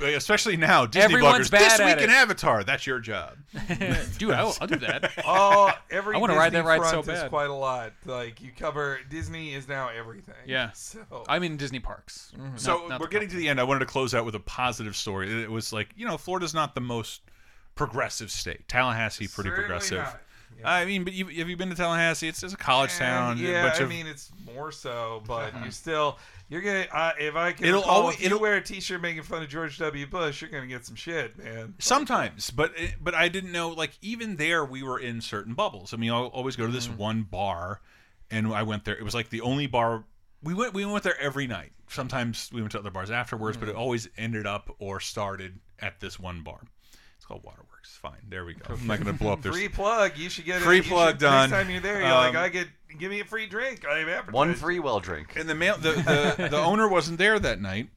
it 0.00 0.14
especially 0.16 0.56
now, 0.56 0.84
Disney 0.86 1.04
Everyone's 1.14 1.48
bloggers. 1.48 1.50
bad 1.52 1.80
This 1.80 1.94
week 1.96 2.04
in. 2.04 2.10
Avatar. 2.10 2.64
That's 2.64 2.86
your 2.86 2.98
job. 2.98 3.36
Dude, 4.18 4.32
I'll, 4.32 4.56
I'll 4.60 4.66
do 4.66 4.76
that. 4.76 5.12
Oh, 5.24 5.70
every 5.90 6.14
I 6.16 6.18
wanna 6.18 6.34
ride 6.34 6.52
that 6.52 6.64
ride 6.64 6.82
so 6.84 7.02
front 7.02 7.06
bad. 7.20 7.30
quite 7.30 7.50
a 7.50 7.54
lot. 7.54 7.92
Like 8.18 8.40
you 8.40 8.50
cover 8.56 8.98
Disney 9.08 9.54
is 9.54 9.68
now 9.68 9.88
everything. 9.88 10.34
Yeah. 10.46 10.72
So 10.72 11.00
I'm 11.28 11.42
in 11.42 11.56
Disney 11.56 11.80
parks. 11.80 12.32
Mm-hmm. 12.34 12.50
Not- 12.50 12.60
So 12.60 12.86
not 12.88 13.00
we're 13.00 13.06
the 13.06 13.12
getting 13.12 13.28
to 13.30 13.36
the 13.36 13.48
end. 13.48 13.60
I 13.60 13.64
wanted 13.64 13.80
to 13.80 13.86
close 13.86 14.14
out 14.14 14.24
with 14.24 14.34
a 14.34 14.40
positive 14.40 14.96
story. 14.96 15.42
It 15.42 15.50
was 15.50 15.72
like 15.72 15.88
you 15.96 16.06
know, 16.06 16.16
Florida's 16.18 16.54
not 16.54 16.74
the 16.74 16.80
most 16.80 17.22
progressive 17.74 18.30
state. 18.30 18.68
Tallahassee, 18.68 19.28
pretty 19.28 19.50
Certainly 19.50 19.68
progressive. 19.68 19.98
not. 19.98 20.20
I 20.64 20.84
mean, 20.86 21.04
but 21.04 21.12
you, 21.12 21.26
have 21.26 21.48
you 21.48 21.56
been 21.56 21.68
to 21.68 21.76
Tallahassee? 21.76 22.26
It's, 22.26 22.42
it's 22.42 22.54
a 22.54 22.56
college 22.56 22.90
eh, 22.96 23.04
town. 23.04 23.38
And, 23.38 23.46
a 23.46 23.50
yeah, 23.50 23.62
bunch 23.68 23.80
I 23.80 23.84
of- 23.84 23.88
mean 23.88 24.06
it's 24.06 24.30
more 24.44 24.72
so, 24.72 25.22
but 25.26 25.52
you 25.64 25.70
still 25.70 26.18
you're 26.48 26.62
gonna. 26.62 26.86
Uh, 26.90 27.12
if 27.18 27.36
I 27.36 27.52
can, 27.52 27.66
It'll 27.66 27.80
recall, 27.80 28.00
always- 28.02 28.16
if 28.16 28.22
you 28.22 28.26
it'll- 28.26 28.40
wear 28.40 28.56
a 28.56 28.62
T-shirt 28.62 29.00
making 29.00 29.22
fun 29.22 29.42
of 29.42 29.48
George 29.48 29.78
W. 29.78 30.06
Bush, 30.06 30.40
you're 30.40 30.50
gonna 30.50 30.66
get 30.66 30.84
some 30.84 30.96
shit, 30.96 31.38
man. 31.38 31.74
Sometimes, 31.78 32.50
but 32.50 32.72
eh, 32.76 32.88
but 33.00 33.14
I 33.14 33.28
didn't 33.28 33.52
know. 33.52 33.68
Like 33.70 33.92
even 34.02 34.36
there, 34.36 34.64
we 34.64 34.82
were 34.82 34.98
in 34.98 35.20
certain 35.20 35.54
bubbles. 35.54 35.92
I 35.94 35.96
mean, 35.96 36.10
I'll 36.10 36.26
always 36.26 36.56
go 36.56 36.66
to 36.66 36.72
this 36.72 36.88
mm. 36.88 36.96
one 36.96 37.22
bar, 37.22 37.80
and 38.30 38.52
I 38.52 38.62
went 38.62 38.84
there. 38.84 38.96
It 38.96 39.04
was 39.04 39.14
like 39.14 39.30
the 39.30 39.40
only 39.40 39.66
bar 39.66 40.04
we 40.42 40.54
went. 40.54 40.74
We 40.74 40.84
went 40.84 41.04
there 41.04 41.18
every 41.20 41.46
night. 41.46 41.72
Sometimes 41.88 42.50
we 42.52 42.60
went 42.60 42.72
to 42.72 42.78
other 42.78 42.90
bars 42.90 43.10
afterwards, 43.10 43.56
but 43.56 43.68
it 43.68 43.74
always 43.74 44.08
ended 44.18 44.46
up 44.46 44.74
or 44.78 45.00
started 45.00 45.58
at 45.80 46.00
this 46.00 46.18
one 46.20 46.42
bar. 46.42 46.60
It's 47.16 47.24
called 47.24 47.42
Waterworks. 47.44 47.96
Fine, 47.96 48.26
there 48.28 48.44
we 48.44 48.54
go. 48.54 48.74
I'm 48.74 48.86
not 48.86 49.02
going 49.02 49.16
to 49.16 49.18
blow 49.18 49.32
up 49.32 49.42
their 49.42 49.52
Free 49.52 49.68
plug. 49.68 50.12
You 50.16 50.28
should 50.28 50.44
get 50.44 50.60
Free 50.60 50.78
it. 50.80 50.84
you 50.84 50.90
plug 50.92 51.14
should- 51.14 51.20
done. 51.20 51.50
Next 51.50 51.62
time 51.62 51.70
you're 51.72 51.80
there, 51.80 51.98
you're 52.00 52.06
Um, 52.12 52.34
like, 52.34 52.36
I 52.36 52.48
get 52.50 52.68
give 52.98 53.10
me 53.10 53.20
a 53.20 53.24
free 53.24 53.46
drink. 53.46 53.84
I 53.86 53.98
have. 54.00 54.32
One 54.32 54.54
free 54.54 54.78
well 54.78 55.00
drink. 55.00 55.34
And 55.36 55.48
the 55.48 55.54
mail, 55.54 55.76
the, 55.78 55.92
the 55.92 56.48
the 56.50 56.56
owner 56.58 56.86
wasn't 56.88 57.18
there 57.18 57.38
that 57.38 57.60
night, 57.60 57.88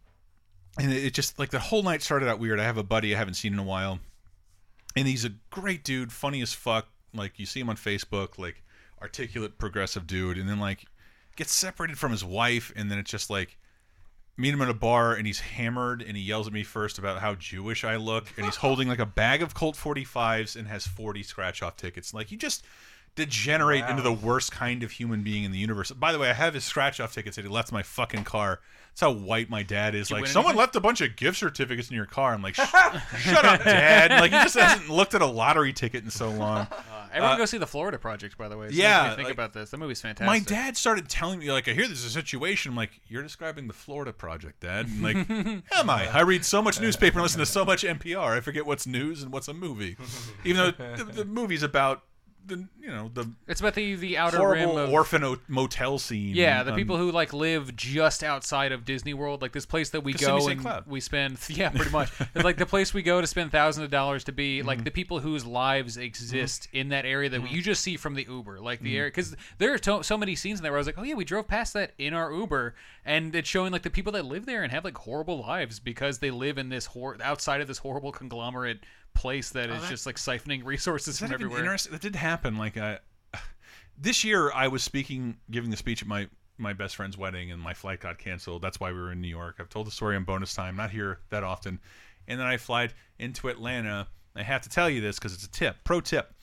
and 0.80 0.92
it 0.92 1.14
just 1.14 1.38
like 1.38 1.50
the 1.50 1.60
whole 1.60 1.84
night 1.84 2.02
started 2.02 2.30
out 2.30 2.40
weird. 2.40 2.60
I 2.60 2.64
have 2.64 2.78
a 2.78 2.84
buddy 2.84 3.14
I 3.14 3.18
haven't 3.18 3.34
seen 3.36 3.54
in 3.54 3.60
a 3.60 3.64
while, 3.64 4.00
and 4.96 5.08
he's 5.08 5.26
a 5.26 5.32
great 5.50 5.84
dude, 5.84 6.12
funny 6.12 6.42
as 6.42 6.54
fuck. 6.54 6.88
Like 7.14 7.38
you 7.38 7.46
see 7.46 7.60
him 7.60 7.70
on 7.70 7.76
Facebook, 7.76 8.38
like 8.40 8.64
articulate, 9.02 9.58
progressive 9.58 10.08
dude, 10.08 10.38
and 10.38 10.48
then 10.48 10.60
like 10.60 10.86
gets 11.36 11.54
separated 11.54 11.98
from 11.98 12.12
his 12.12 12.24
wife, 12.24 12.72
and 12.76 12.92
then 12.92 12.98
it's 12.98 13.12
just 13.12 13.30
like 13.30 13.58
meet 14.38 14.54
him 14.54 14.62
at 14.62 14.70
a 14.70 14.74
bar, 14.74 15.14
and 15.14 15.28
he's 15.28 15.40
hammered, 15.40 16.02
and 16.02 16.16
he 16.16 16.24
yells 16.24 16.48
at 16.48 16.54
me 16.54 16.64
first 16.64 16.98
about 16.98 17.20
how 17.20 17.36
Jewish 17.36 17.84
I 17.84 17.98
look, 17.98 18.28
and 18.38 18.46
he's 18.46 18.56
holding 18.56 18.88
like 18.88 19.00
a 19.00 19.06
bag 19.06 19.42
of 19.42 19.54
Colt 19.54 19.76
45s 19.76 20.56
and 20.56 20.68
has 20.68 20.88
40 20.88 21.24
scratch 21.24 21.62
off 21.62 21.78
tickets. 21.78 22.14
Like 22.14 22.32
you 22.32 22.38
just 22.38 22.66
degenerate 23.16 23.90
into 23.90 24.02
the 24.02 24.14
worst 24.14 24.52
kind 24.52 24.84
of 24.84 24.92
human 24.92 25.22
being 25.24 25.44
in 25.44 25.52
the 25.52 25.60
universe. 25.60 25.92
By 25.92 26.12
the 26.12 26.20
way, 26.20 26.30
I 26.30 26.34
have 26.34 26.54
his 26.54 26.64
scratch 26.64 27.00
off 27.00 27.14
tickets 27.14 27.36
that 27.36 27.44
he 27.44 27.50
left 27.50 27.72
my 27.72 27.84
fucking 27.84 28.24
car. 28.24 28.60
That's 28.92 29.02
how 29.02 29.12
white 29.14 29.50
my 29.50 29.64
dad 29.64 29.96
is. 29.96 30.12
Like 30.12 30.28
someone 30.28 30.52
anything? 30.52 30.60
left 30.60 30.76
a 30.76 30.82
bunch 30.82 31.00
of 31.00 31.16
gift 31.16 31.38
certificates 31.38 31.90
in 31.90 31.96
your 31.96 32.06
car. 32.06 32.34
I'm 32.34 32.42
like, 32.42 32.56
"Sh- 32.56 32.60
shut 33.20 33.46
up, 33.46 33.64
dad. 33.64 34.12
Like 34.12 34.32
he 34.32 34.38
just 34.40 34.58
hasn't 34.58 34.90
looked 34.90 35.14
at 35.14 35.22
a 35.22 35.26
lottery 35.26 35.72
ticket 35.72 36.04
in 36.04 36.10
so 36.10 36.30
long. 36.30 36.68
Everyone 37.14 37.34
Uh, 37.36 37.38
go 37.38 37.46
see 37.46 37.58
the 37.58 37.68
Florida 37.68 37.98
Project, 37.98 38.38
by 38.38 38.48
the 38.50 38.58
way. 38.58 38.68
It 38.68 38.74
yeah, 38.74 39.16
think 39.16 39.26
like- 39.28 39.34
about 39.34 39.54
this. 39.54 39.70
That 39.72 39.78
movie's 39.78 40.02
fantastic. 40.02 40.28
My 40.28 40.40
dad 40.40 40.76
started 40.76 41.08
telling 41.08 41.40
me 41.40 41.52
like, 41.52 41.68
I 41.70 41.74
hear 41.74 41.86
there's 41.86 42.04
a 42.04 42.10
situation. 42.10 42.72
I'm 42.72 42.76
like, 42.78 43.00
you're 43.08 43.24
describing 43.24 43.68
the 43.68 43.74
Florida 43.74 44.12
Project, 44.14 44.60
Dad. 44.62 44.88
And 44.88 45.02
like, 45.02 45.30
am 45.30 45.90
I? 45.90 46.10
I 46.14 46.22
read 46.22 46.44
so 46.44 46.62
much 46.62 46.80
newspaper 46.82 47.20
and 47.20 47.24
listen 47.24 47.40
to 47.40 47.46
so 47.46 47.64
much 47.64 47.84
NPR. 47.84 48.38
I 48.38 48.42
forget 48.42 48.66
what's 48.66 48.86
news 48.88 49.24
and 49.24 49.32
what's 49.32 49.48
a 49.48 49.54
movie. 49.54 49.96
Even 50.44 50.74
though 50.78 50.96
the, 50.98 51.04
the 51.06 51.26
movie's 51.26 51.64
about 51.64 52.04
the 52.46 52.68
you 52.82 52.88
know 52.90 53.10
the 53.14 53.30
It's 53.48 53.60
about 53.62 53.76
the 53.76 53.96
the 53.96 54.18
outer 54.18 54.38
horrible 54.38 54.76
rim 54.76 54.84
of 54.86 54.90
orphan 54.92 55.24
o- 55.24 55.38
motel 55.48 56.00
scene. 56.00 56.36
Yeah, 56.36 56.64
the 56.64 56.72
um, 56.72 56.78
people 56.78 56.98
who 56.98 57.12
like 57.12 57.34
live 57.34 57.76
just 57.76 58.24
outside 58.24 58.72
of 58.72 58.84
Disney 58.84 59.14
World, 59.14 59.42
like 59.42 59.52
this 59.52 59.66
place 59.66 59.92
that 59.92 60.02
we 60.02 60.14
go 60.14 60.48
and 60.48 60.60
Cloud. 60.62 60.86
we 60.88 61.00
spend. 61.00 61.38
Yeah, 61.50 61.70
pretty 61.70 61.92
much. 61.92 62.10
it's 62.34 62.44
like 62.44 62.58
the 62.58 62.66
place 62.66 62.94
we 62.94 63.04
go 63.04 63.22
to 63.22 63.28
spend 63.28 63.52
thousands 63.52 63.86
of 63.86 63.92
dollars 63.92 64.24
to 64.26 64.32
be 64.32 64.60
Mm-hmm. 64.60 64.68
like 64.68 64.84
the 64.84 64.92
people 64.92 65.20
whose 65.20 65.46
lives 65.46 65.98
exist 65.98 66.68
in 66.74 66.90
that 66.90 67.06
area 67.06 67.30
that 67.30 67.52
you 67.52 67.62
just 67.62 67.82
see 67.84 67.96
from 67.98 68.16
the 68.16 68.26
Uber, 68.28 68.60
like 68.60 68.80
the 68.82 68.90
Mm-hmm. 68.90 68.98
area. 68.98 69.10
Because 69.10 69.36
there 69.60 69.74
are 69.74 69.78
to- 69.78 70.04
so 70.04 70.18
many 70.18 70.36
scenes 70.36 70.60
in 70.60 70.64
there 70.64 70.72
where 70.72 70.80
I 70.80 70.82
was 70.82 70.88
like, 70.88 70.98
oh 70.98 71.04
yeah, 71.04 71.14
we 71.16 71.24
drove 71.26 71.48
past 71.48 71.74
that 71.74 71.92
in 71.98 72.14
our 72.14 72.32
Uber, 72.34 72.74
and 73.06 73.36
it's 73.36 73.48
showing 73.48 73.72
like 73.72 73.84
the 73.84 73.90
people 73.90 74.12
that 74.14 74.26
live 74.26 74.46
there 74.46 74.64
and 74.64 74.72
have 74.72 74.84
like 74.84 74.98
horrible 74.98 75.40
lives 75.42 75.80
because 75.80 76.20
they 76.20 76.32
live 76.32 76.58
in 76.58 76.70
this 76.70 76.88
hor- 76.88 77.18
outside 77.24 77.62
of 77.62 77.68
this 77.68 77.78
horrible 77.80 78.12
conglomerate 78.12 78.80
place 79.14 79.50
that 79.52 79.70
is 79.70 79.78
Oh, 79.78 79.82
that- 79.82 79.90
just 79.90 80.06
like 80.06 80.16
siphoning 80.18 80.64
resources 80.66 81.20
from 81.20 81.32
everywhere. 81.34 81.60
interesting? 81.60 81.92
That 81.92 82.02
did 82.02 82.16
happen. 82.16 82.58
Like 82.58 82.78
I, 82.78 83.00
this 83.98 84.24
year, 84.24 84.52
I 84.52 84.68
was 84.68 84.84
speaking, 84.84 85.38
giving 85.50 85.70
the 85.70 85.78
speech 85.78 86.02
at 86.02 86.08
my 86.08 86.28
my 86.58 86.74
best 86.74 86.96
friend's 86.96 87.18
wedding, 87.18 87.52
and 87.52 87.60
my 87.60 87.74
flight 87.74 88.00
got 88.02 88.20
canceled. 88.20 88.62
That's 88.62 88.80
why 88.80 88.92
we 88.92 89.00
were 89.00 89.12
in 89.12 89.20
New 89.20 89.28
York. 89.28 89.56
I've 89.60 89.70
told 89.70 89.88
the 89.88 89.92
story 89.92 90.16
on 90.16 90.24
bonus 90.26 90.54
time. 90.54 90.76
Not 90.76 90.92
here 90.92 91.20
that 91.30 91.44
often. 91.44 91.80
And 92.28 92.40
then 92.40 92.46
I 92.46 92.58
flied 92.58 92.94
into 93.18 93.48
Atlanta. 93.50 94.08
I 94.36 94.44
have 94.44 94.62
to 94.62 94.70
tell 94.70 94.88
you 94.90 95.02
this 95.02 95.18
because 95.18 95.34
it's 95.34 95.44
a 95.44 95.50
tip, 95.52 95.78
pro 95.84 96.02
tip. 96.02 96.34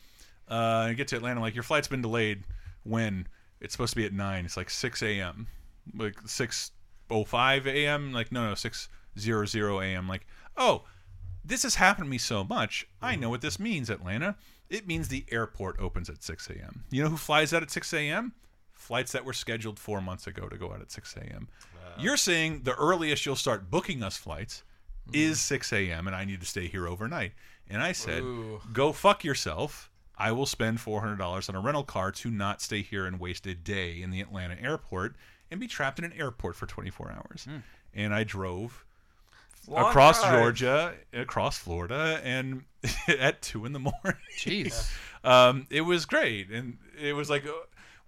Uh, 0.51 0.89
I 0.89 0.93
get 0.95 1.09
to 1.09 1.16
Atlanta, 1.16 1.40
like 1.40 1.55
your 1.55 1.62
flight's 1.62 1.86
been 1.89 2.03
delayed 2.03 2.43
when 2.82 3.28
it's 3.61 3.73
supposed 3.74 3.90
to 3.93 3.97
be 3.97 4.05
at 4.05 4.12
nine. 4.12 4.45
It's 4.45 4.57
like 4.57 4.70
six 4.70 5.03
a.m. 5.03 5.47
Like 5.95 6.16
six 6.27 6.73
6:05 7.11 7.66
a.m. 7.66 8.12
Like 8.12 8.32
no, 8.32 8.49
no, 8.49 8.55
6:00 8.55 9.82
a.m. 9.85 10.09
Like 10.09 10.27
oh, 10.57 10.85
this 11.49 11.62
has 11.62 11.77
happened 11.77 12.07
to 12.07 12.11
me 12.11 12.19
so 12.19 12.45
much. 12.45 12.87
I 13.01 13.12
mm-hmm. 13.12 13.23
know 13.23 13.31
what 13.31 13.41
this 13.41 13.59
means, 13.59 13.91
Atlanta. 13.91 14.37
It 14.69 14.87
means 14.87 15.09
the 15.09 15.25
airport 15.31 15.81
opens 15.81 16.11
at 16.11 16.23
6 16.23 16.51
a.m. 16.51 16.85
You 16.91 17.03
know 17.03 17.09
who 17.09 17.16
flies 17.16 17.55
out 17.55 17.62
at 17.62 17.70
6 17.70 17.93
a.m. 17.95 18.35
Flights 18.73 19.12
that 19.12 19.25
were 19.25 19.33
scheduled 19.33 19.79
four 19.79 20.01
months 20.01 20.27
ago 20.27 20.49
to 20.49 20.57
go 20.57 20.73
out 20.73 20.83
at 20.83 20.93
6 20.93 21.16
a.m. 21.16 21.49
Uh. 21.75 21.93
You're 21.99 22.19
saying 22.19 22.62
the 22.65 22.75
earliest 22.75 23.25
you'll 23.25 23.35
start 23.35 23.70
booking 23.70 24.03
us 24.03 24.16
flights 24.16 24.62
mm-hmm. 25.09 25.16
is 25.16 25.41
6 25.41 25.73
a.m. 25.73 26.07
and 26.07 26.15
I 26.15 26.25
need 26.27 26.41
to 26.41 26.47
stay 26.47 26.69
here 26.69 26.87
overnight. 26.87 27.33
And 27.66 27.83
I 27.83 27.93
said, 27.93 28.23
Ooh. 28.23 28.61
go 28.73 28.93
fuck 28.93 29.25
yourself. 29.25 29.91
I 30.16 30.33
will 30.33 30.47
spend 30.47 30.79
$400 30.79 31.49
on 31.49 31.55
a 31.55 31.61
rental 31.61 31.85
car 31.85 32.11
to 32.12 32.31
not 32.31 32.61
stay 32.61 32.83
here 32.83 33.07
and 33.07 33.20
waste 33.20 33.47
a 33.47 33.55
day 33.55 34.03
in 34.03 34.11
the 34.11 34.20
Atlanta 34.20 34.61
airport 34.61 35.15
and 35.51 35.61
be 35.61 35.69
trapped 35.69 35.99
in 35.99 36.05
an 36.05 36.12
airport 36.12 36.57
for 36.57 36.66
24 36.66 37.12
hours. 37.12 37.45
Hmm. 37.45 37.59
And 37.95 38.12
I 38.12 38.25
drove 38.25 38.85
Long 39.69 39.90
across 39.90 40.20
drive. 40.20 40.32
Georgia, 40.32 40.95
across 41.12 41.59
Florida, 41.59 42.20
and 42.24 42.62
at 43.09 43.43
two 43.43 43.66
in 43.66 43.73
the 43.73 43.78
morning. 43.78 44.20
Jeez. 44.39 44.90
um, 45.24 45.66
it 45.70 45.82
was 45.82 46.07
great, 46.07 46.51
and 46.51 46.78
it 47.01 47.12
was 47.12 47.28
like, 47.28 47.45
uh, 47.47 47.53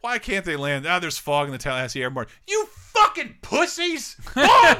why 0.01 0.19
can't 0.19 0.45
they 0.45 0.57
land? 0.57 0.87
Ah, 0.87 0.99
there's 0.99 1.19
fog 1.19 1.47
in 1.47 1.53
the 1.53 1.59
Tallahassee 1.59 2.03
airport. 2.03 2.31
You 2.49 2.66
fucking 2.66 3.37
pussies! 3.43 4.15
Fog! 4.20 4.78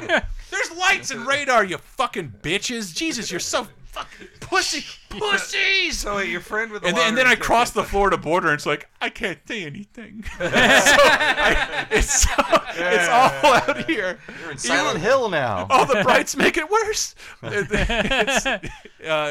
there's 0.49 0.71
lights 0.77 1.11
and 1.11 1.27
radar. 1.27 1.63
You 1.63 1.77
fucking 1.77 2.33
bitches! 2.41 2.95
Jesus, 2.95 3.29
you're 3.29 3.39
so 3.39 3.67
fucking 3.91 4.27
pussy 4.39 4.83
pussies! 5.09 5.99
So 5.99 6.15
wait, 6.17 6.29
your 6.29 6.41
friend 6.41 6.71
with 6.71 6.81
the 6.81 6.89
and 6.89 6.97
then, 6.97 7.09
and 7.09 7.17
then 7.17 7.25
I 7.25 7.31
lottery 7.31 7.43
crossed 7.43 7.73
the 7.73 7.83
Florida 7.83 8.17
border, 8.17 8.47
and 8.47 8.55
it's 8.55 8.65
like 8.65 8.89
I 9.01 9.09
can't 9.09 9.39
say 9.47 9.63
anything. 9.63 10.23
so 10.37 10.45
I, 10.45 11.87
it's 11.91 12.21
so, 12.21 12.31
it's 12.37 13.09
awful 13.09 13.49
out 13.49 13.89
here. 13.89 14.19
You're 14.41 14.51
in 14.51 14.57
Silent 14.57 14.99
Hill 14.99 15.29
now. 15.29 15.67
All 15.69 15.85
the 15.85 16.01
brights 16.03 16.35
make 16.35 16.57
it 16.57 16.69
worse. 16.69 17.15
It, 17.43 17.67
it's- 17.71 18.45
uh, 18.45 18.59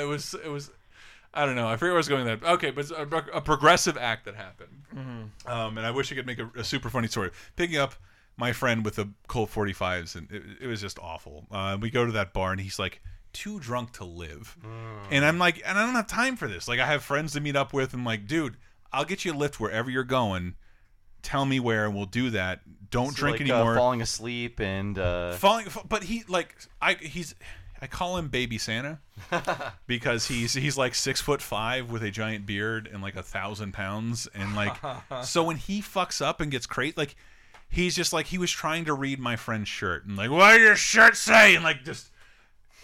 it 0.02 0.06
was 0.06 0.34
it 0.34 0.48
was 0.48 0.70
I 1.32 1.46
don't 1.46 1.54
know. 1.54 1.68
I 1.68 1.76
forget 1.76 1.90
where 1.90 1.94
I 1.94 1.96
was 1.98 2.08
going 2.08 2.24
with 2.24 2.40
that. 2.40 2.52
Okay, 2.54 2.70
but 2.70 2.80
it's 2.80 2.90
a, 2.90 3.02
a 3.32 3.40
progressive 3.40 3.96
act 3.96 4.24
that 4.24 4.34
happened. 4.34 5.30
Um, 5.46 5.78
and 5.78 5.86
I 5.86 5.90
wish 5.92 6.10
I 6.10 6.16
could 6.16 6.26
make 6.26 6.40
a, 6.40 6.50
a 6.56 6.64
super 6.64 6.90
funny 6.90 7.06
story. 7.06 7.30
Picking 7.56 7.76
up 7.76 7.94
my 8.36 8.52
friend 8.52 8.84
with 8.84 8.96
the 8.96 9.08
Colt 9.28 9.50
45s, 9.52 10.16
and 10.16 10.30
it, 10.32 10.42
it 10.62 10.66
was 10.66 10.80
just 10.80 10.98
awful. 10.98 11.46
Uh, 11.50 11.78
we 11.80 11.90
go 11.90 12.04
to 12.04 12.12
that 12.12 12.32
bar, 12.32 12.50
and 12.50 12.60
he's 12.60 12.78
like, 12.78 13.00
too 13.32 13.60
drunk 13.60 13.92
to 13.94 14.04
live. 14.04 14.56
And 15.10 15.24
I'm 15.24 15.38
like, 15.38 15.62
and 15.64 15.78
I 15.78 15.84
don't 15.84 15.94
have 15.94 16.06
time 16.06 16.36
for 16.36 16.48
this. 16.48 16.68
Like, 16.68 16.80
I 16.80 16.86
have 16.86 17.02
friends 17.02 17.32
to 17.32 17.40
meet 17.40 17.56
up 17.56 17.72
with, 17.72 17.92
and 17.94 18.04
like, 18.04 18.26
dude, 18.26 18.56
I'll 18.92 19.04
get 19.04 19.24
you 19.24 19.32
a 19.32 19.34
lift 19.34 19.58
wherever 19.60 19.90
you're 19.90 20.04
going. 20.04 20.54
Tell 21.22 21.44
me 21.44 21.60
where, 21.60 21.84
and 21.86 21.94
we'll 21.94 22.06
do 22.06 22.30
that. 22.30 22.60
Don't 22.90 23.10
So, 23.12 23.16
drink 23.20 23.40
like, 23.40 23.50
uh, 23.50 23.54
anymore. 23.54 23.76
falling 23.76 24.02
asleep 24.02 24.58
and 24.60 24.98
uh, 24.98 25.32
Falling, 25.32 25.66
but 25.88 26.02
he 26.04 26.24
like 26.28 26.56
I 26.82 26.94
he's 26.94 27.34
I 27.80 27.86
call 27.86 28.16
him 28.16 28.28
Baby 28.28 28.58
Santa 28.58 28.98
because 29.86 30.26
he's 30.26 30.54
he's 30.54 30.76
like 30.76 30.94
six 30.94 31.20
foot 31.20 31.40
five 31.40 31.90
with 31.90 32.02
a 32.02 32.10
giant 32.10 32.46
beard 32.46 32.88
and 32.92 33.02
like 33.02 33.16
a 33.16 33.22
thousand 33.22 33.72
pounds 33.72 34.26
and 34.34 34.56
like 34.56 34.76
so 35.22 35.44
when 35.44 35.56
he 35.56 35.80
fucks 35.80 36.20
up 36.24 36.40
and 36.40 36.50
gets 36.50 36.66
crate 36.66 36.96
like 36.96 37.14
he's 37.68 37.94
just 37.94 38.12
like 38.12 38.26
he 38.26 38.38
was 38.38 38.50
trying 38.50 38.84
to 38.86 38.94
read 38.94 39.20
my 39.20 39.36
friend's 39.36 39.68
shirt 39.68 40.04
and 40.04 40.16
like 40.16 40.30
what 40.30 40.52
does 40.56 40.60
your 40.60 40.76
shirt 40.76 41.16
say 41.16 41.54
and 41.54 41.62
like 41.62 41.84
just 41.84 42.09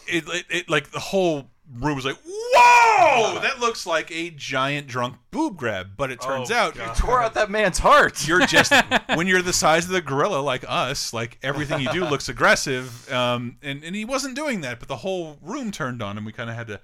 it, 0.09 0.25
it, 0.29 0.45
it 0.51 0.71
like 0.71 0.91
the 0.91 1.01
whole 1.01 1.47
room 1.75 1.97
was 1.97 2.05
like 2.05 2.17
whoa! 2.25 3.41
That 3.41 3.59
looks 3.61 3.87
like 3.87 4.11
a 4.11 4.31
giant 4.31 4.87
drunk 4.87 5.17
boob 5.31 5.57
grab 5.57 5.91
but 5.97 6.11
it 6.11 6.21
turns 6.21 6.51
Oh, 6.51 6.55
out 6.55 6.75
God. 6.77 6.95
tore 6.97 7.23
out 7.23 7.35
that 7.35 7.51
man's 7.51 7.79
heart. 7.79 8.27
you're 8.27 8.47
just 8.47 8.73
when 9.15 9.27
you're 9.27 9.43
the 9.43 9.53
size 9.53 9.85
of 9.87 9.91
the 9.91 10.01
gorilla 10.01 10.39
like 10.41 10.65
us 10.69 11.13
like 11.13 11.39
everything 11.43 11.81
you 11.81 11.91
do 11.93 12.05
looks 12.09 12.29
aggressive 12.29 13.11
um 13.13 13.57
and, 13.63 13.83
and 13.85 13.97
he 13.97 14.05
wasn't 14.05 14.35
doing 14.37 14.61
that 14.63 14.79
but 14.79 14.89
the 14.89 14.97
whole 14.99 15.39
room 15.43 15.71
turned 15.71 16.03
on 16.03 16.17
him. 16.17 16.25
We 16.25 16.33
kind 16.33 16.49
of 16.51 16.57
had 16.57 16.69
to 16.69 16.81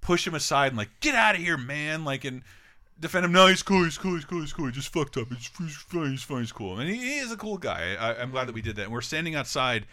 push 0.00 0.26
him 0.26 0.34
aside 0.34 0.68
and 0.68 0.76
like 0.78 0.90
get 1.00 1.14
out 1.14 1.34
of 1.34 1.40
here 1.40 1.56
man 1.58 2.04
like 2.04 2.24
and 2.24 2.42
defend 2.98 3.24
him. 3.24 3.32
No 3.32 3.48
he's 3.48 3.62
cool 3.62 3.84
he's 3.84 3.98
cool 3.98 4.14
he's 4.14 4.24
cool 4.24 4.40
he's 4.40 4.52
cool. 4.52 4.66
He 4.66 4.72
just 4.72 4.92
fucked 4.92 5.16
up. 5.16 5.28
He's, 5.28 5.50
he's 5.58 5.76
fine 5.76 6.10
he's 6.12 6.22
fine 6.22 6.40
he's 6.40 6.52
cool. 6.52 6.78
And 6.78 6.88
he, 6.88 6.96
he 6.96 7.18
is 7.18 7.32
a 7.32 7.36
cool 7.36 7.58
guy. 7.58 7.96
I, 7.98 8.14
i'm 8.22 8.30
glad 8.30 8.46
that 8.48 8.54
we 8.54 8.62
did 8.62 8.76
that. 8.76 8.84
And 8.84 8.92
we're 8.92 9.00
standing 9.00 9.34
outside 9.34 9.86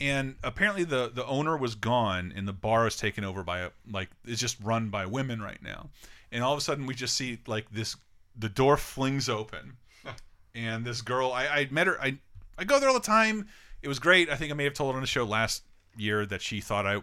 and 0.00 0.36
apparently 0.42 0.84
the 0.84 1.10
the 1.12 1.24
owner 1.26 1.56
was 1.56 1.74
gone 1.74 2.32
and 2.34 2.46
the 2.46 2.52
bar 2.52 2.84
was 2.84 2.96
taken 2.96 3.24
over 3.24 3.42
by 3.42 3.60
a 3.60 3.70
like 3.90 4.10
it's 4.24 4.40
just 4.40 4.58
run 4.62 4.88
by 4.88 5.06
women 5.06 5.40
right 5.40 5.62
now. 5.62 5.90
And 6.30 6.42
all 6.42 6.52
of 6.52 6.58
a 6.58 6.62
sudden 6.62 6.86
we 6.86 6.94
just 6.94 7.14
see 7.16 7.38
like 7.46 7.70
this 7.70 7.96
the 8.36 8.48
door 8.48 8.76
flings 8.76 9.28
open. 9.28 9.76
And 10.54 10.84
this 10.84 11.00
girl 11.00 11.32
I, 11.32 11.46
I 11.46 11.68
met 11.70 11.86
her 11.86 11.98
I 12.00 12.18
I 12.58 12.64
go 12.64 12.78
there 12.78 12.90
all 12.90 12.94
the 12.94 13.00
time. 13.00 13.48
It 13.80 13.88
was 13.88 13.98
great. 13.98 14.28
I 14.28 14.36
think 14.36 14.52
I 14.52 14.54
may 14.54 14.64
have 14.64 14.74
told 14.74 14.92
her 14.92 14.96
on 14.96 15.02
the 15.02 15.06
show 15.06 15.24
last 15.24 15.62
year 15.96 16.26
that 16.26 16.42
she 16.42 16.60
thought 16.60 16.86
I 16.86 17.02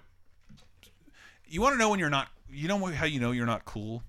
you 1.48 1.60
want 1.60 1.74
to 1.74 1.80
know 1.80 1.90
when 1.90 2.00
you're 2.00 2.12
not 2.12 2.28
you 2.48 2.68
know 2.68 2.86
how 2.88 3.06
you 3.06 3.20
know 3.20 3.32
you're 3.32 3.48
not 3.48 3.66
cool? 3.66 4.04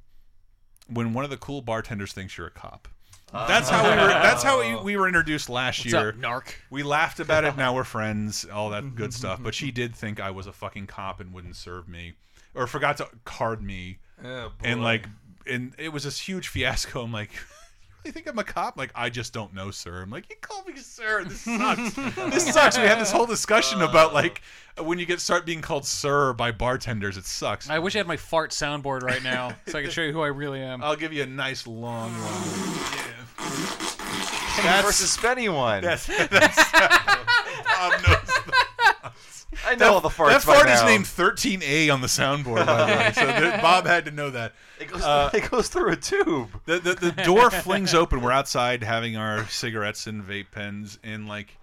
When 0.88 1.14
one 1.14 1.24
of 1.24 1.30
the 1.30 1.38
cool 1.38 1.62
bartenders 1.62 2.12
thinks 2.12 2.36
you're 2.36 2.48
a 2.48 2.50
cop 2.50 2.86
that's 3.32 3.68
how 3.68 3.84
we 3.84 3.90
were. 3.90 4.08
That's 4.08 4.42
how 4.42 4.60
we, 4.60 4.76
we 4.82 4.96
were 4.96 5.06
introduced 5.06 5.48
last 5.48 5.80
What's 5.80 5.92
year. 5.92 6.10
up, 6.10 6.16
narc? 6.16 6.54
We 6.70 6.82
laughed 6.82 7.20
about 7.20 7.44
it. 7.44 7.56
Now 7.56 7.74
we're 7.74 7.84
friends. 7.84 8.44
All 8.44 8.70
that 8.70 8.94
good 8.94 9.12
stuff. 9.12 9.40
But 9.42 9.54
she 9.54 9.70
did 9.70 9.94
think 9.94 10.20
I 10.20 10.30
was 10.30 10.46
a 10.46 10.52
fucking 10.52 10.86
cop 10.86 11.20
and 11.20 11.32
wouldn't 11.32 11.56
serve 11.56 11.88
me, 11.88 12.14
or 12.54 12.66
forgot 12.66 12.96
to 12.98 13.08
card 13.24 13.62
me. 13.62 13.98
Oh, 14.24 14.52
and 14.62 14.82
like, 14.82 15.06
and 15.46 15.74
it 15.78 15.92
was 15.92 16.04
this 16.04 16.20
huge 16.20 16.48
fiasco. 16.48 17.02
I'm 17.02 17.12
like, 17.12 17.30
you 18.04 18.10
really 18.10 18.12
think 18.12 18.28
I'm 18.28 18.38
a 18.38 18.44
cop? 18.44 18.76
Like, 18.76 18.90
I 18.94 19.10
just 19.10 19.32
don't 19.32 19.54
know, 19.54 19.70
sir. 19.70 20.02
I'm 20.02 20.10
like, 20.10 20.28
you 20.28 20.36
call 20.40 20.64
me 20.64 20.76
sir. 20.76 21.24
This 21.24 21.40
sucks. 21.42 21.94
this 21.94 22.52
sucks. 22.52 22.78
We 22.78 22.84
had 22.84 23.00
this 23.00 23.12
whole 23.12 23.26
discussion 23.26 23.80
uh. 23.80 23.88
about 23.88 24.12
like 24.12 24.42
when 24.78 24.98
you 24.98 25.06
get 25.06 25.20
start 25.20 25.46
being 25.46 25.60
called 25.60 25.86
sir 25.86 26.32
by 26.32 26.52
bartenders. 26.52 27.16
It 27.16 27.26
sucks. 27.26 27.70
I 27.70 27.78
wish 27.78 27.94
I 27.94 27.98
had 27.98 28.06
my 28.06 28.16
fart 28.16 28.50
soundboard 28.50 29.02
right 29.02 29.22
now 29.22 29.52
so 29.66 29.78
I 29.78 29.82
could 29.82 29.92
show 29.92 30.02
you 30.02 30.12
who 30.12 30.22
I 30.22 30.28
really 30.28 30.60
am. 30.60 30.82
I'll 30.82 30.96
give 30.96 31.12
you 31.12 31.22
a 31.22 31.26
nice 31.26 31.66
long 31.66 32.10
one. 32.12 33.19
Kenny 33.40 34.82
versus 34.82 35.16
Spenny 35.16 35.52
one. 35.54 35.82
That's, 35.82 36.06
that's 36.28 36.72
Bob 36.72 38.02
knows. 38.06 39.12
I 39.66 39.74
know 39.74 39.94
all 39.94 40.00
the 40.00 40.08
farts 40.08 40.28
That 40.28 40.42
fart 40.42 40.68
is 40.68 40.82
named 40.84 41.04
13A 41.04 41.92
on 41.92 42.00
the 42.00 42.06
soundboard, 42.06 42.66
by 42.66 42.86
the 42.86 42.96
way. 42.96 43.12
So 43.12 43.26
th- 43.26 43.60
Bob 43.62 43.86
had 43.86 44.04
to 44.06 44.10
know 44.10 44.30
that. 44.30 44.52
It 44.78 44.88
goes, 44.88 45.02
Uh, 45.02 45.30
it 45.34 45.50
goes 45.50 45.68
through 45.68 45.90
a 45.92 45.96
tube. 45.96 46.48
The, 46.66 46.78
the, 46.78 46.94
the 46.94 47.12
door 47.24 47.50
flings 47.50 47.92
open. 47.94 48.20
We're 48.20 48.32
outside 48.32 48.82
having 48.82 49.16
our 49.16 49.46
cigarettes 49.48 50.06
and 50.06 50.22
vape 50.24 50.50
pens, 50.50 50.98
and 51.02 51.28
like 51.28 51.56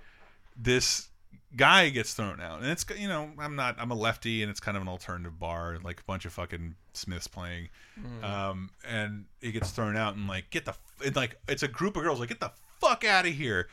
this 0.56 1.08
guy 1.56 1.90
gets 1.90 2.14
thrown 2.14 2.40
out. 2.42 2.62
And 2.62 2.70
it's 2.70 2.86
you 2.98 3.08
know 3.08 3.32
I'm 3.40 3.56
not 3.56 3.78
I'm 3.80 3.92
a 3.92 3.96
lefty, 3.96 4.44
and 4.44 4.52
it's 4.52 4.60
kind 4.60 4.76
of 4.78 4.84
an 4.84 4.90
alternative 4.90 5.40
bar, 5.40 5.78
like 5.84 6.02
a 6.02 6.04
bunch 6.04 6.26
of 6.26 6.34
fucking 6.34 6.76
Smiths 6.98 7.28
playing. 7.28 7.70
Mm. 8.00 8.24
Um, 8.24 8.70
and 8.88 9.26
he 9.42 9.52
gets 9.52 9.72
thrown 9.72 9.96
out, 9.96 10.16
and 10.16 10.28
like 10.28 10.50
get 10.50 10.66
the 10.66 10.72
f- 10.72 11.06
and 11.06 11.16
like 11.16 11.38
it's 11.48 11.64
a 11.64 11.68
group 11.68 11.96
of 11.96 12.04
girls 12.04 12.20
like 12.20 12.30
get 12.30 12.40
the 12.40 12.52
fuck 12.80 13.04
out 13.04 13.26
of 13.26 13.34
here. 13.34 13.68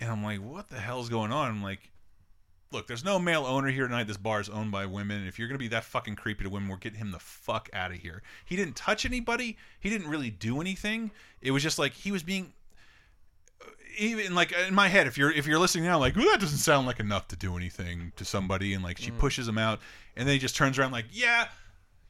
And 0.00 0.10
I'm 0.10 0.22
like, 0.22 0.40
what 0.40 0.68
the 0.68 0.78
hell's 0.78 1.08
going 1.08 1.30
on? 1.30 1.50
I'm 1.50 1.62
like, 1.62 1.90
look, 2.72 2.86
there's 2.86 3.04
no 3.04 3.18
male 3.18 3.44
owner 3.44 3.68
here 3.68 3.86
tonight. 3.86 4.06
This 4.06 4.16
bar 4.16 4.40
is 4.40 4.48
owned 4.48 4.72
by 4.72 4.86
women. 4.86 5.26
If 5.26 5.38
you're 5.38 5.48
gonna 5.48 5.58
be 5.58 5.68
that 5.68 5.84
fucking 5.84 6.16
creepy 6.16 6.44
to 6.44 6.50
women, 6.50 6.68
we're 6.68 6.76
getting 6.76 6.98
him 6.98 7.10
the 7.10 7.18
fuck 7.18 7.68
out 7.72 7.90
of 7.90 7.98
here. 7.98 8.22
He 8.44 8.56
didn't 8.56 8.76
touch 8.76 9.04
anybody. 9.04 9.56
He 9.78 9.90
didn't 9.90 10.08
really 10.08 10.30
do 10.30 10.60
anything. 10.60 11.10
It 11.42 11.50
was 11.50 11.62
just 11.62 11.78
like 11.78 11.92
he 11.92 12.12
was 12.12 12.22
being 12.22 12.52
even 13.98 14.34
like 14.34 14.52
in 14.52 14.74
my 14.74 14.88
head 14.88 15.06
if 15.06 15.18
you're 15.18 15.30
if 15.32 15.46
you're 15.46 15.58
listening 15.58 15.84
now 15.84 15.98
like 15.98 16.14
that 16.14 16.38
doesn't 16.40 16.58
sound 16.58 16.86
like 16.86 17.00
enough 17.00 17.28
to 17.28 17.36
do 17.36 17.56
anything 17.56 18.12
to 18.16 18.24
somebody 18.24 18.72
and 18.72 18.84
like 18.84 18.98
she 18.98 19.10
pushes 19.10 19.48
him 19.48 19.58
out 19.58 19.80
and 20.16 20.26
then 20.26 20.32
he 20.32 20.38
just 20.38 20.56
turns 20.56 20.78
around 20.78 20.92
like 20.92 21.06
yeah 21.10 21.48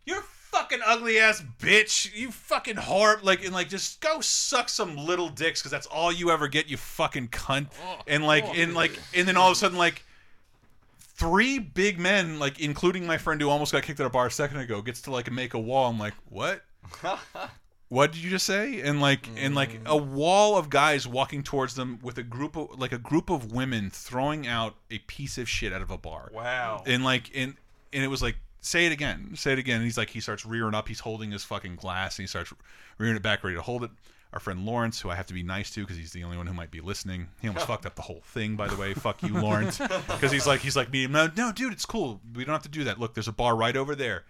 you're 0.05 0.23
fucking 0.51 0.81
ugly 0.85 1.19
ass 1.19 1.43
bitch. 1.59 2.15
You 2.15 2.31
fucking 2.31 2.77
whore 2.77 3.23
like 3.23 3.45
and 3.45 3.53
like 3.53 3.69
just 3.69 4.01
go 4.01 4.21
suck 4.21 4.69
some 4.69 4.97
little 4.97 5.29
dicks 5.29 5.61
because 5.61 5.71
that's 5.71 5.87
all 5.87 6.13
you 6.13 6.31
ever 6.31 6.49
get 6.49 6.69
you 6.69 6.77
fucking 6.77 7.29
cunt. 7.29 7.69
Oh, 7.85 7.99
and 8.07 8.25
like 8.25 8.45
oh. 8.47 8.53
and 8.55 8.75
like 8.75 8.99
and 9.15 9.27
then 9.27 9.37
all 9.37 9.49
of 9.49 9.53
a 9.53 9.57
sudden 9.57 9.79
like 9.79 10.05
three 10.99 11.59
big 11.59 11.99
men 11.99 12.39
like 12.39 12.61
including 12.61 13.07
my 13.07 13.19
friend 13.19 13.41
who 13.41 13.49
almost 13.49 13.73
got 13.73 13.83
kicked 13.83 14.01
out 14.01 14.07
of 14.07 14.13
bar 14.13 14.27
a 14.27 14.31
second 14.31 14.59
ago 14.59 14.81
gets 14.83 15.03
to 15.03 15.11
like 15.11 15.31
make 15.31 15.55
a 15.55 15.59
wall. 15.59 15.91
I'm 15.91 15.99
like 15.99 16.15
what? 16.29 16.63
What 17.91 18.13
did 18.13 18.23
you 18.23 18.31
just 18.31 18.47
say? 18.47 18.83
And 18.83 19.01
like 19.01 19.29
and 19.37 19.57
like 19.57 19.75
a 19.85 19.99
mm. 19.99 20.07
wall 20.07 20.57
of 20.57 20.71
guys 20.71 21.09
walking 21.09 21.43
towards 21.43 21.75
them 21.75 21.99
with 22.03 22.19
a 22.19 22.23
group 22.23 22.57
of 22.57 22.79
like 22.79 22.93
a 22.93 22.99
group 22.99 23.31
of 23.31 23.51
women 23.51 23.91
throwing 23.91 24.47
out 24.47 24.77
a 24.93 24.99
piece 25.01 25.39
of 25.39 25.49
shit 25.49 25.73
out 25.73 25.83
of 25.83 25.91
a 25.91 25.99
bar. 25.99 26.31
Wow. 26.33 26.85
and 26.87 27.03
like 27.03 27.33
and 27.35 27.57
and 27.93 28.05
it 28.05 28.07
was 28.07 28.23
like 28.23 28.37
say 28.61 28.87
it 28.87 28.93
again 28.93 29.31
say 29.35 29.53
it 29.53 29.59
again 29.59 29.77
and 29.77 29.85
he's 29.85 29.97
like 29.97 30.11
he 30.11 30.21
starts 30.21 30.45
rearing 30.45 30.75
up 30.75 30.87
he's 30.87 31.01
holding 31.01 31.31
his 31.31 31.45
fucking 31.45 31.77
glass 31.77 32.19
and 32.19 32.25
he 32.25 32.27
starts 32.27 32.53
rearing 32.99 33.17
it 33.17 33.23
back 33.23 33.43
ready 33.43 33.57
to 33.57 33.63
hold 33.63 33.85
it 33.85 33.91
our 34.33 34.41
friend 34.41 34.65
Lawrence, 34.65 35.01
who 35.01 35.11
I 35.11 35.17
have 35.17 35.27
to 35.27 35.35
be 35.35 35.43
nice 35.43 35.71
to 35.71 35.81
because 35.81 35.97
he's 35.97 36.13
the 36.13 36.23
only 36.23 36.37
one 36.37 36.47
who 36.47 36.55
might 36.55 36.71
be 36.71 36.81
listening. 36.81 37.29
He 37.41 37.49
almost 37.49 37.67
fucked 37.69 37.87
up 37.87 37.97
the 37.97 38.03
whole 38.03 38.23
thing, 38.25 38.57
by 38.57 38.69
the 38.69 38.77
way. 38.77 38.95
Fuck 38.95 39.23
you, 39.23 39.35
Lawrence, 39.35 39.79
because 39.79 40.31
he's 40.31 40.47
like 40.47 40.61
he's 40.61 40.77
like 40.77 40.93
me. 40.93 41.07
No, 41.07 41.29
no, 41.37 41.53
dude, 41.53 41.73
it's 41.73 41.87
cool. 41.87 42.21
We 42.35 42.45
don't 42.45 42.53
have 42.53 42.63
to 42.63 42.69
do 42.69 42.85
that. 42.85 43.01
Look, 43.01 43.15
there's 43.15 43.29
a 43.29 43.33
bar 43.33 43.57
right 43.57 43.77
over 43.77 43.95
there. 43.95 44.25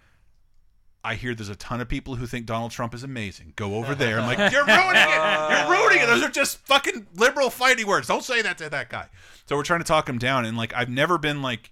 I 1.03 1.15
hear 1.15 1.33
there's 1.33 1.49
a 1.49 1.55
ton 1.55 1.81
of 1.81 1.89
people 1.89 2.15
who 2.15 2.27
think 2.27 2.45
Donald 2.45 2.71
Trump 2.71 2.93
is 2.93 3.03
amazing. 3.03 3.53
Go 3.55 3.75
over 3.75 3.95
there. 3.95 4.19
I'm 4.19 4.27
like, 4.27 4.37
you're 4.51 4.65
ruining 4.65 5.01
it. 5.01 5.49
You're 5.49 5.71
ruining 5.71 6.03
it. 6.03 6.05
Those 6.05 6.21
are 6.23 6.29
just 6.29 6.59
fucking 6.59 7.07
liberal 7.15 7.49
fighting 7.49 7.87
words. 7.87 8.07
Don't 8.07 8.23
say 8.23 8.43
that 8.43 8.59
to 8.59 8.69
that 8.69 8.89
guy. 8.89 9.07
So 9.47 9.55
we're 9.55 9.63
trying 9.63 9.79
to 9.79 9.85
talk 9.85 10.07
him 10.07 10.19
down, 10.19 10.45
and 10.45 10.57
like 10.57 10.73
I've 10.75 10.89
never 10.89 11.17
been 11.17 11.41
like, 11.41 11.71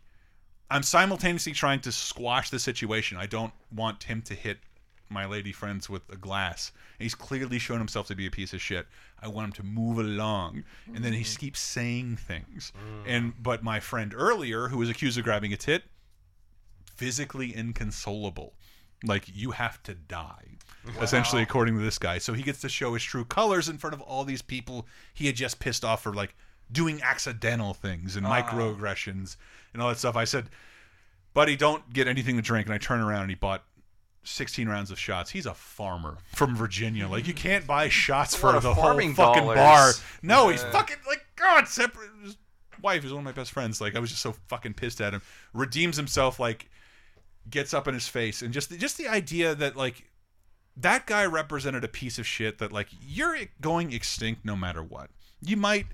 I'm 0.72 0.84
simultaneously 0.84 1.54
trying 1.54 1.80
to 1.82 1.92
squash 1.92 2.50
the 2.50 2.60
situation. 2.60 3.18
I 3.18 3.26
don't 3.26 3.54
want 3.76 4.04
him 4.04 4.22
to 4.24 4.36
hit 4.36 4.60
my 5.12 5.26
lady 5.26 5.52
friends 5.52 5.90
with 5.90 6.08
a 6.12 6.16
glass. 6.16 6.72
And 7.00 7.04
he's 7.06 7.16
clearly 7.16 7.58
shown 7.58 7.80
himself 7.80 8.06
to 8.08 8.16
be 8.16 8.28
a 8.28 8.32
piece 8.32 8.54
of 8.54 8.62
shit. 8.62 8.86
I 9.22 9.28
want 9.28 9.48
him 9.48 9.52
to 9.54 9.64
move 9.64 9.98
along, 9.98 10.64
and 10.94 11.04
then 11.04 11.14
he 11.14 11.24
Mm. 11.24 11.38
keeps 11.40 11.60
saying 11.60 12.18
things. 12.18 12.72
And 13.08 13.42
but 13.42 13.64
my 13.64 13.80
friend 13.80 14.14
earlier, 14.16 14.68
who 14.68 14.78
was 14.78 14.90
accused 14.90 15.18
of 15.18 15.24
grabbing 15.24 15.52
a 15.52 15.58
tit, 15.58 15.86
physically 16.96 17.56
inconsolable. 17.56 18.54
Like 19.04 19.26
you 19.34 19.52
have 19.52 19.82
to 19.84 19.94
die, 19.96 20.58
essentially, 21.02 21.42
according 21.42 21.76
to 21.78 21.82
this 21.82 21.98
guy. 21.98 22.18
So 22.18 22.34
he 22.34 22.44
gets 22.44 22.60
to 22.62 22.70
show 22.70 22.94
his 22.94 23.04
true 23.04 23.24
colors 23.24 23.70
in 23.70 23.78
front 23.78 23.94
of 23.94 24.02
all 24.02 24.26
these 24.26 24.42
people 24.42 24.86
he 25.14 25.26
had 25.28 25.38
just 25.38 25.60
pissed 25.60 25.86
off 25.86 26.04
for 26.04 26.14
like 26.14 26.36
doing 26.72 27.02
accidental 27.02 27.74
things 27.74 28.16
and 28.16 28.26
microaggressions 28.26 29.36
and 29.74 29.82
all 29.82 29.90
that 29.90 29.98
stuff. 29.98 30.16
I 30.16 30.26
said, 30.26 30.50
"Buddy, 31.34 31.56
don't 31.56 31.92
get 31.94 32.08
anything 32.08 32.36
to 32.36 32.42
drink." 32.42 32.68
And 32.68 32.74
I 32.74 32.78
turn 32.78 33.00
around 33.00 33.22
and 33.24 33.32
he 33.32 33.36
bought 33.36 33.64
16 34.24 34.68
rounds 34.68 34.92
of 34.92 35.00
shots. 35.00 35.32
He's 35.32 35.46
a 35.46 35.54
farmer 35.54 36.18
from 36.34 36.56
Virginia. 36.56 37.08
Like 37.08 37.28
you 37.28 37.34
can't 37.34 37.66
buy 37.66 37.90
shots 37.90 38.36
for 38.36 38.60
the 38.60 38.74
whole 38.74 38.94
fucking 38.94 39.16
dollars. 39.16 39.56
bar. 39.56 39.92
No, 40.22 40.50
he's 40.50 40.64
fucking 40.64 40.98
like 41.08 41.26
God. 41.36 41.68
Separate. 41.68 42.10
His 42.24 42.38
wife 42.82 43.04
is 43.04 43.12
one 43.12 43.20
of 43.20 43.26
my 43.26 43.32
best 43.32 43.52
friends. 43.52 43.82
Like 43.82 43.96
I 43.96 44.00
was 44.00 44.10
just 44.10 44.22
so 44.22 44.36
fucking 44.48 44.74
pissed 44.76 45.02
at 45.02 45.14
him. 45.14 45.22
Redeems 45.54 45.98
himself. 45.98 46.40
Like 46.40 46.70
gets 47.50 47.74
up 47.74 47.88
in 47.88 47.94
his 47.96 48.08
face 48.08 48.42
and 48.44 48.54
just 48.54 48.78
just 48.78 48.98
the 48.98 49.08
idea 49.08 49.56
that 49.56 49.76
like 49.76 50.04
that 50.78 51.08
guy 51.08 51.26
represented 51.26 51.84
a 51.84 51.88
piece 51.88 52.20
of 52.20 52.28
shit 52.28 52.60
that 52.60 52.72
like 52.72 52.88
you're 53.02 53.38
going 53.60 53.92
extinct 53.92 54.46
no 54.46 54.56
matter 54.56 54.84
what. 54.84 55.10
You 55.42 55.58
might 55.58 55.88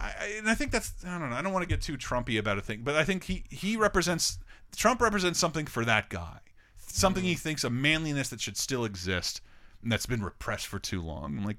I, 0.00 0.12
I- 0.20 0.34
and 0.38 0.48
I 0.48 0.54
think 0.54 0.72
that's 0.72 0.92
I 1.04 1.18
don't 1.18 1.30
know. 1.30 1.36
I 1.36 1.42
don't 1.42 1.52
want 1.52 1.62
to 1.62 1.68
get 1.68 1.82
too 1.82 1.96
Trumpy 1.96 2.38
about 2.38 2.58
a 2.58 2.62
thing, 2.62 2.82
but 2.82 2.94
I 2.94 3.04
think 3.04 3.24
he 3.24 3.44
he 3.50 3.76
represents 3.76 4.38
Trump 4.74 5.00
represents 5.00 5.38
something 5.38 5.66
for 5.66 5.84
that 5.84 6.08
guy, 6.08 6.38
something 6.78 7.24
he 7.24 7.32
mm-hmm. 7.32 7.38
thinks 7.38 7.64
a 7.64 7.70
manliness 7.70 8.28
that 8.28 8.40
should 8.40 8.56
still 8.56 8.84
exist 8.84 9.40
and 9.82 9.92
that's 9.92 10.06
been 10.06 10.22
repressed 10.22 10.66
for 10.66 10.78
too 10.78 11.00
long. 11.00 11.38
I'm 11.38 11.44
like, 11.44 11.58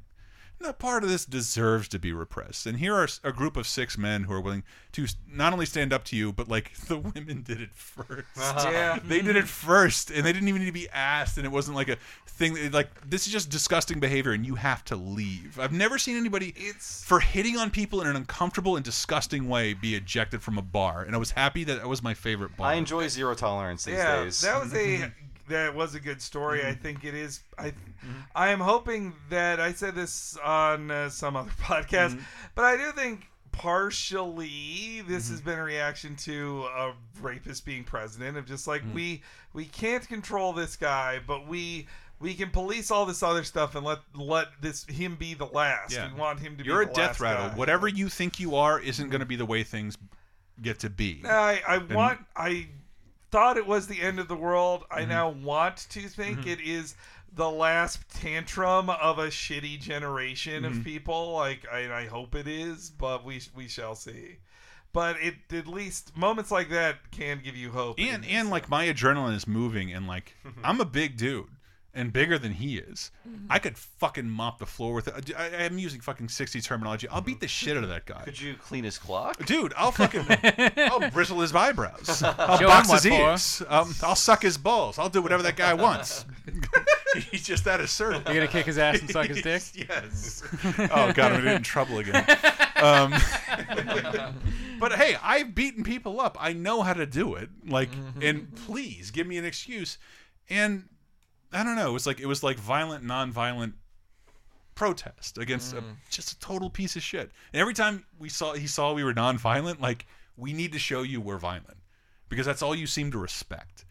no 0.60 0.74
part 0.74 1.04
of 1.04 1.10
this 1.10 1.26
deserves 1.26 1.88
to 1.90 2.00
be 2.00 2.12
repressed. 2.12 2.66
And 2.66 2.80
here 2.80 2.96
are 2.96 3.08
a 3.24 3.32
group 3.32 3.58
of 3.58 3.68
six 3.68 3.98
men 3.98 4.24
who 4.24 4.34
are 4.34 4.42
willing 4.42 4.64
to 4.94 5.06
not 5.32 5.54
only 5.54 5.66
stand 5.66 5.94
up 5.94 6.04
to 6.06 6.16
you, 6.16 6.34
but 6.34 6.48
like 6.48 6.74
the 6.88 6.98
women 6.98 7.44
did 7.44 7.62
it 7.62 7.70
1st 7.74 8.24
uh-huh. 8.38 8.70
Yeah. 8.72 9.00
they 9.04 9.22
did 9.22 9.36
it 9.36 9.48
first, 9.48 10.10
and 10.12 10.26
they 10.26 10.34
didn't 10.34 10.48
even 10.48 10.62
need 10.62 10.68
to 10.68 10.72
be 10.74 10.90
asked, 10.90 11.38
and 11.38 11.46
it 11.46 11.52
wasn't 11.52 11.76
like 11.76 11.90
a 11.90 11.98
thing. 12.26 12.72
Like 12.72 12.90
this 13.08 13.28
is 13.28 13.34
just 13.34 13.50
disgusting 13.50 14.00
behavior, 14.00 14.32
and 14.32 14.46
you 14.46 14.56
have 14.56 14.84
to 14.86 14.96
leave. 14.96 15.60
I've 15.60 15.74
never 15.74 15.98
seen 15.98 16.18
anybody 16.18 16.50
It's- 16.58 17.04
for 17.06 17.20
hitting 17.20 17.58
on 17.58 17.70
people 17.70 18.02
in 18.02 18.08
an 18.08 18.16
uncomfortable 18.16 18.76
and 18.76 18.84
disgusting 18.84 19.48
way 19.48 19.74
be 19.74 19.96
ejected 19.96 20.42
from 20.42 20.58
a 20.58 20.62
bar, 20.62 21.04
and 21.04 21.16
I 21.16 21.18
was 21.20 21.32
happy 21.32 21.64
that 21.66 21.80
that 21.80 21.88
was 21.88 22.02
my 22.02 22.14
favorite 22.14 22.56
bar. 22.58 22.68
I 22.68 22.76
enjoy 22.76 23.08
zero 23.08 23.36
tolerance 23.36 23.86
these 23.86 23.96
yeah, 23.96 24.24
days. 24.24 24.42
that 24.42 24.62
was 24.62 24.74
a 24.74 25.12
that 25.50 25.74
was 25.76 25.96
a 25.96 26.00
good 26.00 26.22
story. 26.22 26.60
Mm-hmm. 26.60 26.70
I 26.70 26.74
think 26.74 27.04
it 27.04 27.14
is. 27.14 27.42
I 27.58 27.74
I 28.36 28.50
am 28.50 28.60
hoping 28.60 29.14
that 29.30 29.60
I 29.60 29.74
said 29.74 29.96
this 29.96 30.38
on 30.44 30.92
uh, 30.92 31.10
some 31.10 31.36
other 31.36 31.52
podcast, 31.62 32.12
Mm-hmm. 32.12 32.22
but 32.56 32.66
I 32.66 32.78
do 32.78 32.92
think 32.92 33.28
partially 33.98 35.02
this 35.08 35.30
has 35.30 35.42
been 35.42 35.58
a 35.60 35.64
reaction 35.64 36.16
to 36.16 36.66
a 36.76 36.94
rapist 37.22 37.66
being 37.66 37.84
president 37.84 38.38
of 38.38 38.46
just 38.46 38.68
like 38.68 38.82
Mm-hmm. 38.84 38.94
we 38.94 39.22
we 39.54 39.66
can't 39.66 40.08
control 40.08 40.54
this 40.54 40.76
guy, 40.76 41.20
but 41.26 41.48
we. 41.48 41.88
We 42.20 42.34
can 42.34 42.50
police 42.50 42.90
all 42.90 43.06
this 43.06 43.22
other 43.22 43.44
stuff 43.44 43.76
and 43.76 43.86
let 43.86 44.00
let 44.16 44.48
this 44.60 44.86
him 44.86 45.18
be 45.18 45.36
the 45.36 45.46
last. 45.46 45.94
Yeah. 45.94 46.12
We 46.12 46.20
want 46.20 46.40
him 46.40 46.58
to 46.58 46.64
You're 46.66 46.84
be 46.88 46.92
a 46.92 46.96
death 46.96 47.20
rattle. 47.20 47.50
guy. 47.50 47.56
Whatever 47.56 47.88
you 47.88 48.10
think 48.10 48.40
you 48.40 48.56
are 48.56 48.80
isn't 48.80 49.10
going 49.12 49.20
to 49.20 49.26
be 49.28 49.36
the 49.36 49.46
way 49.46 49.62
things 49.62 49.96
get 50.60 50.80
to 50.80 50.90
be. 50.90 51.22
I, 51.24 51.62
I 51.68 51.78
want. 51.78 52.20
I 52.36 52.70
thought 53.32 53.58
it 53.58 53.68
was 53.68 53.88
the 53.88 54.02
end 54.02 54.20
of 54.20 54.28
the 54.28 54.36
world. 54.36 54.84
I 54.92 55.02
Mm-hmm. 55.02 55.10
now 55.10 55.30
want 55.30 55.78
to 55.90 56.02
think 56.08 56.46
it 56.48 56.60
is 56.62 56.96
the 57.34 57.50
last 57.50 58.00
tantrum 58.10 58.90
of 58.90 59.20
a 59.20 59.28
shitty 59.28 59.80
generation 59.80 60.64
Mm-hmm. 60.64 60.80
of 60.80 60.84
people. 60.86 61.34
Like 61.34 61.66
I, 61.72 62.02
I 62.02 62.06
hope 62.08 62.36
it 62.36 62.48
is, 62.48 62.90
but 62.90 63.24
we 63.26 63.42
we 63.56 63.68
shall 63.68 63.96
see. 63.96 64.38
But 64.94 65.18
it 65.22 65.36
at 65.52 65.68
least 65.68 66.16
moments 66.18 66.50
like 66.50 66.70
that 66.70 67.12
can 67.12 67.42
give 67.44 67.56
you 67.56 67.70
hope. 67.72 68.00
and 68.00 68.26
and 68.26 68.50
like 68.50 68.70
my 68.70 68.86
adrenaline 68.88 69.36
is 69.36 69.46
moving 69.48 69.92
and 69.94 70.08
like 70.08 70.34
I'm 70.64 70.80
a 70.82 70.86
big 70.86 71.18
dude 71.18 71.48
and 71.98 72.14
bigger 72.14 72.38
than 72.38 72.54
he 72.54 72.78
is. 72.78 73.12
I 73.50 73.58
could 73.60 73.78
fucking 73.78 74.30
mop 74.30 74.60
the 74.60 74.66
floor 74.68 74.94
with 74.94 75.08
it. 75.08 75.36
I, 75.36 75.66
I'm 75.66 75.80
using 75.80 76.00
fucking 76.00 76.30
60 76.30 76.62
terminology. 76.62 77.08
I'll 77.10 77.22
beat 77.22 77.40
the 77.40 77.48
shit 77.48 77.76
out 77.76 77.84
of 77.84 77.90
that 77.90 78.06
guy. 78.06 78.22
Could 78.24 78.40
you 78.40 78.54
clean 78.54 78.84
his 78.84 78.98
clock? 78.98 79.44
Dude, 79.46 79.74
I'll 79.76 79.92
fucking 79.92 80.26
I'll 80.78 81.10
bristle 81.10 81.42
his 81.42 81.56
eyebrows. 81.56 82.22
I'll 82.24 82.60
Show 82.60 82.68
box 82.68 82.92
his 82.92 83.06
ears. 83.08 83.64
Um, 83.68 83.96
I'll 84.04 84.16
suck 84.16 84.44
his 84.44 84.58
balls. 84.58 85.00
I'll 85.00 85.10
do 85.10 85.22
whatever 85.22 85.42
that 85.44 85.56
guy 85.58 85.74
wants. 85.74 86.24
He's 87.32 87.44
just 87.44 87.66
that 87.66 87.82
assertive. 87.82 88.24
You're 88.26 88.36
gonna 88.36 88.48
kick 88.48 88.68
his 88.68 88.78
ass 88.78 89.00
and 89.00 89.10
suck 89.10 89.28
his 89.28 89.42
dick. 89.42 89.64
Yes. 89.74 90.44
Oh 90.78 91.12
god, 91.14 91.20
I'm 91.20 91.32
gonna 91.32 91.44
get 91.44 91.56
in 91.56 91.64
trouble 91.64 91.98
again. 91.98 92.24
Um, 92.76 93.14
but 94.80 94.94
hey, 94.94 95.18
I've 95.24 95.56
beaten 95.56 95.84
people 95.84 96.22
up. 96.22 96.38
I 96.40 96.54
know 96.54 96.84
how 96.84 96.94
to 96.94 97.06
do 97.08 97.34
it. 97.36 97.50
Like, 97.68 97.90
and 98.22 98.54
please 98.68 99.10
give 99.10 99.26
me 99.26 99.38
an 99.38 99.46
excuse. 99.46 99.98
And 100.50 100.88
I 101.58 101.64
don't 101.64 101.76
know. 101.76 101.90
It 101.90 101.94
was 101.94 102.08
like 102.08 102.20
it 102.20 102.28
was 102.28 102.44
like 102.44 102.58
violent, 102.58 103.04
non-violent 103.04 103.74
protest 104.76 105.40
against 105.40 105.74
a, 105.74 105.78
mm. 105.78 105.96
just 106.12 106.32
a 106.32 106.40
total 106.40 106.70
piece 106.70 106.96
of 106.96 107.02
shit. 107.02 107.32
And 107.52 107.60
every 107.60 107.74
time 107.74 108.06
we 108.20 108.30
saw 108.30 108.54
he 108.54 108.68
saw 108.68 108.94
we 108.94 109.04
were 109.04 109.14
non-violent, 109.14 109.82
like 109.82 110.06
we 110.36 110.54
need 110.54 110.72
to 110.74 110.80
show 110.80 111.02
you 111.02 111.20
we're 111.20 111.40
violent 111.40 111.78
because 112.30 112.46
that's 112.46 112.62
all 112.62 112.76
you 112.76 112.86
seem 112.86 113.12
to 113.12 113.18
respect. 113.18 113.86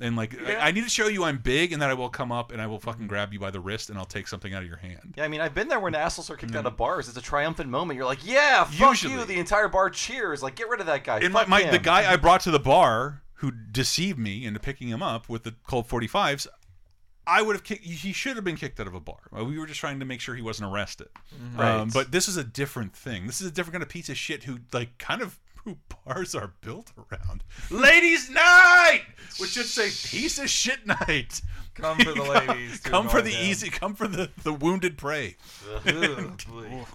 And 0.00 0.14
like 0.14 0.40
I, 0.46 0.68
I 0.68 0.70
need 0.70 0.84
to 0.84 0.90
show 0.90 1.08
you 1.08 1.24
I'm 1.24 1.38
big, 1.38 1.72
and 1.72 1.82
that 1.82 1.90
I 1.90 1.94
will 1.94 2.08
come 2.08 2.30
up 2.30 2.52
and 2.52 2.62
I 2.62 2.68
will 2.68 2.78
fucking 2.78 3.08
grab 3.08 3.32
you 3.32 3.40
by 3.40 3.50
the 3.50 3.58
wrist 3.58 3.90
and 3.90 3.98
I'll 3.98 4.04
take 4.04 4.28
something 4.28 4.54
out 4.54 4.62
of 4.62 4.68
your 4.68 4.78
hand. 4.78 5.14
Yeah, 5.16 5.24
I 5.24 5.28
mean, 5.28 5.40
I've 5.40 5.54
been 5.54 5.66
there 5.66 5.80
when 5.80 5.96
assholes 5.96 6.30
are 6.30 6.36
kicked 6.36 6.54
out 6.54 6.66
of 6.66 6.74
mm. 6.74 6.78
bars. 6.78 7.08
It's 7.08 7.18
a 7.18 7.22
triumphant 7.22 7.68
moment. 7.68 7.96
You're 7.96 8.06
like, 8.06 8.24
yeah, 8.24 8.62
fuck 8.62 8.90
Usually. 8.90 9.14
you. 9.14 9.24
The 9.24 9.38
entire 9.40 9.66
bar 9.66 9.90
cheers. 9.90 10.40
Like, 10.40 10.54
get 10.54 10.68
rid 10.68 10.78
of 10.78 10.86
that 10.86 11.02
guy. 11.02 11.18
And 11.18 11.32
my, 11.32 11.46
my 11.46 11.64
the 11.64 11.80
guy 11.80 12.10
I 12.10 12.16
brought 12.16 12.42
to 12.42 12.52
the 12.52 12.60
bar 12.60 13.22
who 13.38 13.52
deceived 13.52 14.18
me 14.18 14.44
into 14.44 14.58
picking 14.58 14.88
him 14.88 15.02
up 15.02 15.28
with 15.28 15.44
the 15.44 15.54
Colt 15.66 15.88
45s, 15.88 16.46
I 17.28 17.42
would 17.42 17.54
have 17.54 17.62
kicked. 17.62 17.84
He 17.84 18.12
should 18.12 18.36
have 18.36 18.44
been 18.44 18.56
kicked 18.56 18.80
out 18.80 18.86
of 18.86 18.94
a 18.94 19.00
bar. 19.00 19.18
Uh, 19.36 19.44
We 19.44 19.58
were 19.58 19.66
just 19.66 19.78
trying 19.80 20.00
to 20.00 20.06
make 20.06 20.20
sure 20.20 20.34
he 20.34 20.42
wasn't 20.42 20.72
arrested. 20.72 21.08
Mm-hmm. 21.34 21.60
Right. 21.60 21.70
Um, 21.80 21.90
but 21.92 22.10
this 22.10 22.26
is 22.26 22.36
a 22.36 22.44
different 22.44 22.94
thing. 22.96 23.26
This 23.26 23.40
is 23.40 23.46
a 23.46 23.50
different 23.50 23.74
kind 23.74 23.82
of 23.82 23.88
piece 23.88 24.08
of 24.08 24.16
shit 24.16 24.44
who 24.44 24.58
like 24.72 24.96
kind 24.98 25.20
of 25.22 25.38
who 25.64 25.76
bars 26.06 26.34
are 26.34 26.54
built 26.62 26.92
around. 26.96 27.44
Ladies' 27.70 28.30
night, 28.30 29.02
which 29.38 29.50
should 29.50 29.66
say 29.66 29.88
piece 30.08 30.38
of 30.38 30.48
shit 30.48 30.86
night. 30.86 31.42
Come 31.74 31.98
for 31.98 32.12
the 32.12 32.22
ladies. 32.48 32.80
Come 32.80 33.08
for 33.08 33.20
the 33.22 33.30
easy. 33.32 33.68
Come 33.70 33.94
for 33.94 34.08
the 34.08 34.30
the 34.42 34.52
wounded 34.52 34.96
prey. 34.98 35.36
Ugh. 35.86 36.40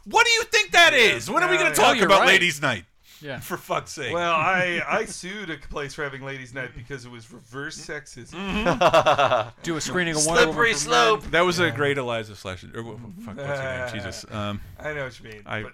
What 0.06 0.26
do 0.26 0.32
you 0.32 0.44
think 0.46 0.72
that 0.72 0.94
is? 0.94 1.30
When 1.30 1.44
are 1.44 1.50
we 1.50 1.58
going 1.58 1.72
to 1.72 1.80
talk 1.80 1.96
Oh, 2.00 2.04
about 2.06 2.22
right. 2.22 2.28
ladies' 2.28 2.62
night? 2.62 2.86
Yeah. 3.24 3.40
For 3.42 3.58
fuck's 3.58 3.92
sake. 3.94 4.14
Well, 4.14 4.34
I 4.34 4.82
I 4.88 5.06
sued 5.06 5.50
a 5.50 5.58
place 5.58 5.94
for 5.94 6.04
having 6.04 6.22
ladies' 6.24 6.54
night 6.54 6.72
because 6.76 7.06
it 7.06 7.12
was 7.12 7.32
reverse 7.32 7.78
sexism. 7.84 9.52
Do 9.64 9.76
a 9.78 9.82
screening 9.82 10.16
of 10.16 10.26
Wonder 10.26 10.42
Woman. 10.48 10.54
Slippery 10.54 10.74
slope. 10.74 11.24
That 11.32 11.42
was 11.42 11.60
a 11.60 11.72
great 11.72 11.98
Eliza 11.98 12.36
slash. 12.36 12.64
Or, 12.76 12.84
what- 12.84 12.98
fuck, 13.26 13.38
what's 13.38 13.60
her 13.60 13.86
name? 13.86 13.94
Jesus. 13.94 14.26
Um, 14.32 14.62
I 14.80 14.94
know 14.94 15.06
what 15.06 15.20
you 15.20 15.30
mean. 15.30 15.42
I- 15.46 15.64
but, 15.64 15.72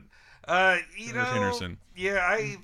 uh, 0.47 0.77
you 0.97 1.13
know, 1.13 1.19
Anderson 1.21 1.41
Henderson. 1.41 1.77
yeah, 1.95 2.19
I 2.23 2.57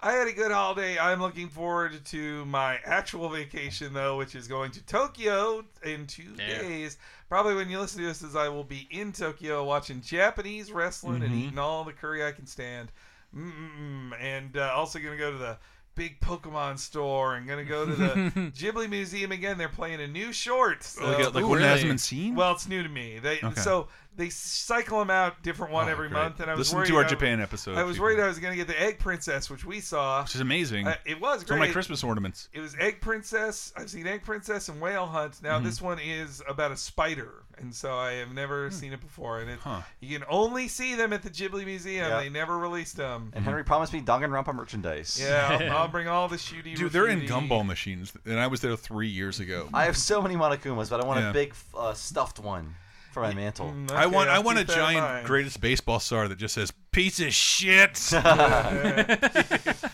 I 0.00 0.12
had 0.12 0.28
a 0.28 0.32
good 0.32 0.52
holiday. 0.52 0.98
I'm 0.98 1.20
looking 1.20 1.48
forward 1.48 2.04
to 2.06 2.44
my 2.46 2.78
actual 2.84 3.28
vacation 3.28 3.92
though, 3.92 4.16
which 4.18 4.34
is 4.34 4.46
going 4.46 4.70
to 4.72 4.84
Tokyo 4.86 5.64
in 5.84 6.06
two 6.06 6.34
Yeah. 6.38 6.58
days. 6.62 6.98
Probably 7.28 7.54
when 7.54 7.68
you 7.70 7.80
listen 7.80 8.00
to 8.02 8.06
this, 8.06 8.22
is 8.22 8.36
I 8.36 8.48
will 8.48 8.62
be 8.62 8.86
in 8.90 9.12
Tokyo 9.12 9.64
watching 9.64 10.00
Japanese 10.02 10.70
wrestling 10.70 11.22
and 11.22 11.32
Mm-hmm. 11.32 11.38
eating 11.46 11.58
all 11.58 11.82
the 11.82 11.92
curry 11.92 12.24
I 12.24 12.30
can 12.32 12.46
stand. 12.46 12.92
Mm-mm-mm. 13.36 14.12
And 14.20 14.56
uh, 14.56 14.72
also 14.74 14.98
gonna 14.98 15.16
go 15.16 15.30
to 15.32 15.38
the 15.38 15.56
big 15.94 16.20
Pokemon 16.20 16.78
store 16.78 17.36
and 17.36 17.48
gonna 17.48 17.64
go 17.64 17.86
to 17.86 17.94
the 17.94 18.06
Ghibli 18.56 18.88
Museum 18.88 19.32
again. 19.32 19.58
They're 19.58 19.68
playing 19.68 20.00
a 20.00 20.06
new 20.06 20.32
short. 20.32 20.82
So, 20.82 21.04
like, 21.04 21.34
like 21.34 21.44
Ooh, 21.44 21.48
one 21.48 21.58
that 21.60 21.64
hasn't 21.68 21.84
really? 21.84 21.90
been 21.92 21.98
seen. 21.98 22.34
well, 22.34 22.52
it's 22.52 22.68
new 22.68 22.82
to 22.82 22.88
me. 22.88 23.18
They 23.18 23.38
Okay. 23.42 23.60
so 23.60 23.88
they 24.16 24.30
cycle 24.30 24.98
them 24.98 25.10
out 25.10 25.42
different 25.42 25.74
one 25.74 25.88
Oh, 25.88 25.90
every 25.90 26.08
great. 26.08 26.18
month, 26.18 26.40
and 26.40 26.50
I 26.50 26.54
was 26.54 26.60
Listen 26.68 26.76
worried 26.78 26.88
to 26.88 26.96
our 26.96 27.04
I- 27.04 27.08
Japan 27.08 27.38
episode. 27.40 27.76
I 27.76 27.82
was 27.82 27.96
you 27.98 28.02
worried 28.02 28.18
I 28.18 28.26
was 28.26 28.38
going 28.38 28.52
to 28.52 28.56
get 28.56 28.66
the 28.66 28.80
Egg 28.80 28.98
Princess, 28.98 29.50
which 29.50 29.64
we 29.66 29.80
saw. 29.80 30.22
which 30.22 30.34
is 30.34 30.40
amazing. 30.40 30.86
Uh, 30.86 30.96
it 31.04 31.20
was 31.20 31.42
it's 31.42 31.50
one 31.50 31.60
of 31.60 31.66
my. 31.68 31.72
Christmas 31.72 32.02
ornaments. 32.02 32.48
It 32.54 32.60
was 32.60 32.74
Egg 32.78 33.02
Princess. 33.02 33.74
I've 33.76 33.90
seen 33.90 34.06
Egg 34.06 34.22
Princess 34.24 34.68
and 34.70 34.80
Whale 34.80 35.04
Hunt. 35.06 35.32
Mm-hmm. 35.34 35.46
Now 35.46 35.58
this 35.60 35.82
one 35.82 35.98
is 35.98 36.42
about 36.48 36.72
a 36.72 36.76
spider, 36.78 37.42
and 37.58 37.74
so 37.74 37.94
I 37.96 38.12
have 38.14 38.32
never 38.32 38.70
seen 38.70 38.92
it 38.92 39.00
before. 39.00 39.40
And 39.40 39.50
it, 39.50 39.58
Huh. 39.60 39.80
you 40.00 40.18
can 40.18 40.26
only 40.28 40.68
see 40.68 40.94
them 40.94 41.12
at 41.12 41.22
the 41.22 41.30
Ghibli 41.30 41.64
Museum. 41.64 42.08
Yeah. 42.08 42.20
They 42.20 42.28
never 42.28 42.58
released 42.58 42.96
them. 42.96 43.32
And 43.34 43.44
Henry 43.44 43.64
promised 43.64 43.92
me 43.92 44.00
Danganronpa 44.02 44.54
merchandise. 44.54 45.18
Yeah, 45.20 45.58
I'll, 45.60 45.72
I'll 45.78 45.88
bring 45.88 46.08
all 46.08 46.28
the 46.28 46.36
shooty. 46.36 46.76
Dude, 46.76 46.92
they're 46.92 47.08
in 47.08 47.22
gumball 47.22 47.66
machines, 47.66 48.12
and 48.24 48.38
I 48.38 48.46
was 48.46 48.60
there 48.60 48.76
three 48.76 49.08
years 49.08 49.40
ago. 49.40 49.68
I 49.74 49.84
have 49.84 49.96
so 49.96 50.20
many 50.22 50.34
Monokumas, 50.36 50.90
but 50.90 51.02
I 51.02 51.06
want 51.06 51.20
Yeah. 51.20 51.30
a 51.30 51.32
big 51.32 51.54
uh, 51.76 51.94
stuffed 51.94 52.38
one 52.38 52.74
for 53.12 53.22
my 53.22 53.32
mantle. 53.32 53.72
Mm, 53.74 53.90
I 53.92 54.04
want 54.06 54.28
okay, 54.28 54.34
I 54.34 54.34
I'll 54.36 54.42
want 54.42 54.58
a 54.58 54.60
keep 54.60 54.68
that 54.68 54.72
in 54.90 54.94
giant 54.96 55.26
greatest 55.26 55.60
baseball 55.62 56.00
star 56.00 56.28
that 56.28 56.36
just 56.36 56.54
says 56.54 56.70
piece 56.92 57.18
of 57.20 57.32
shit. 57.32 57.94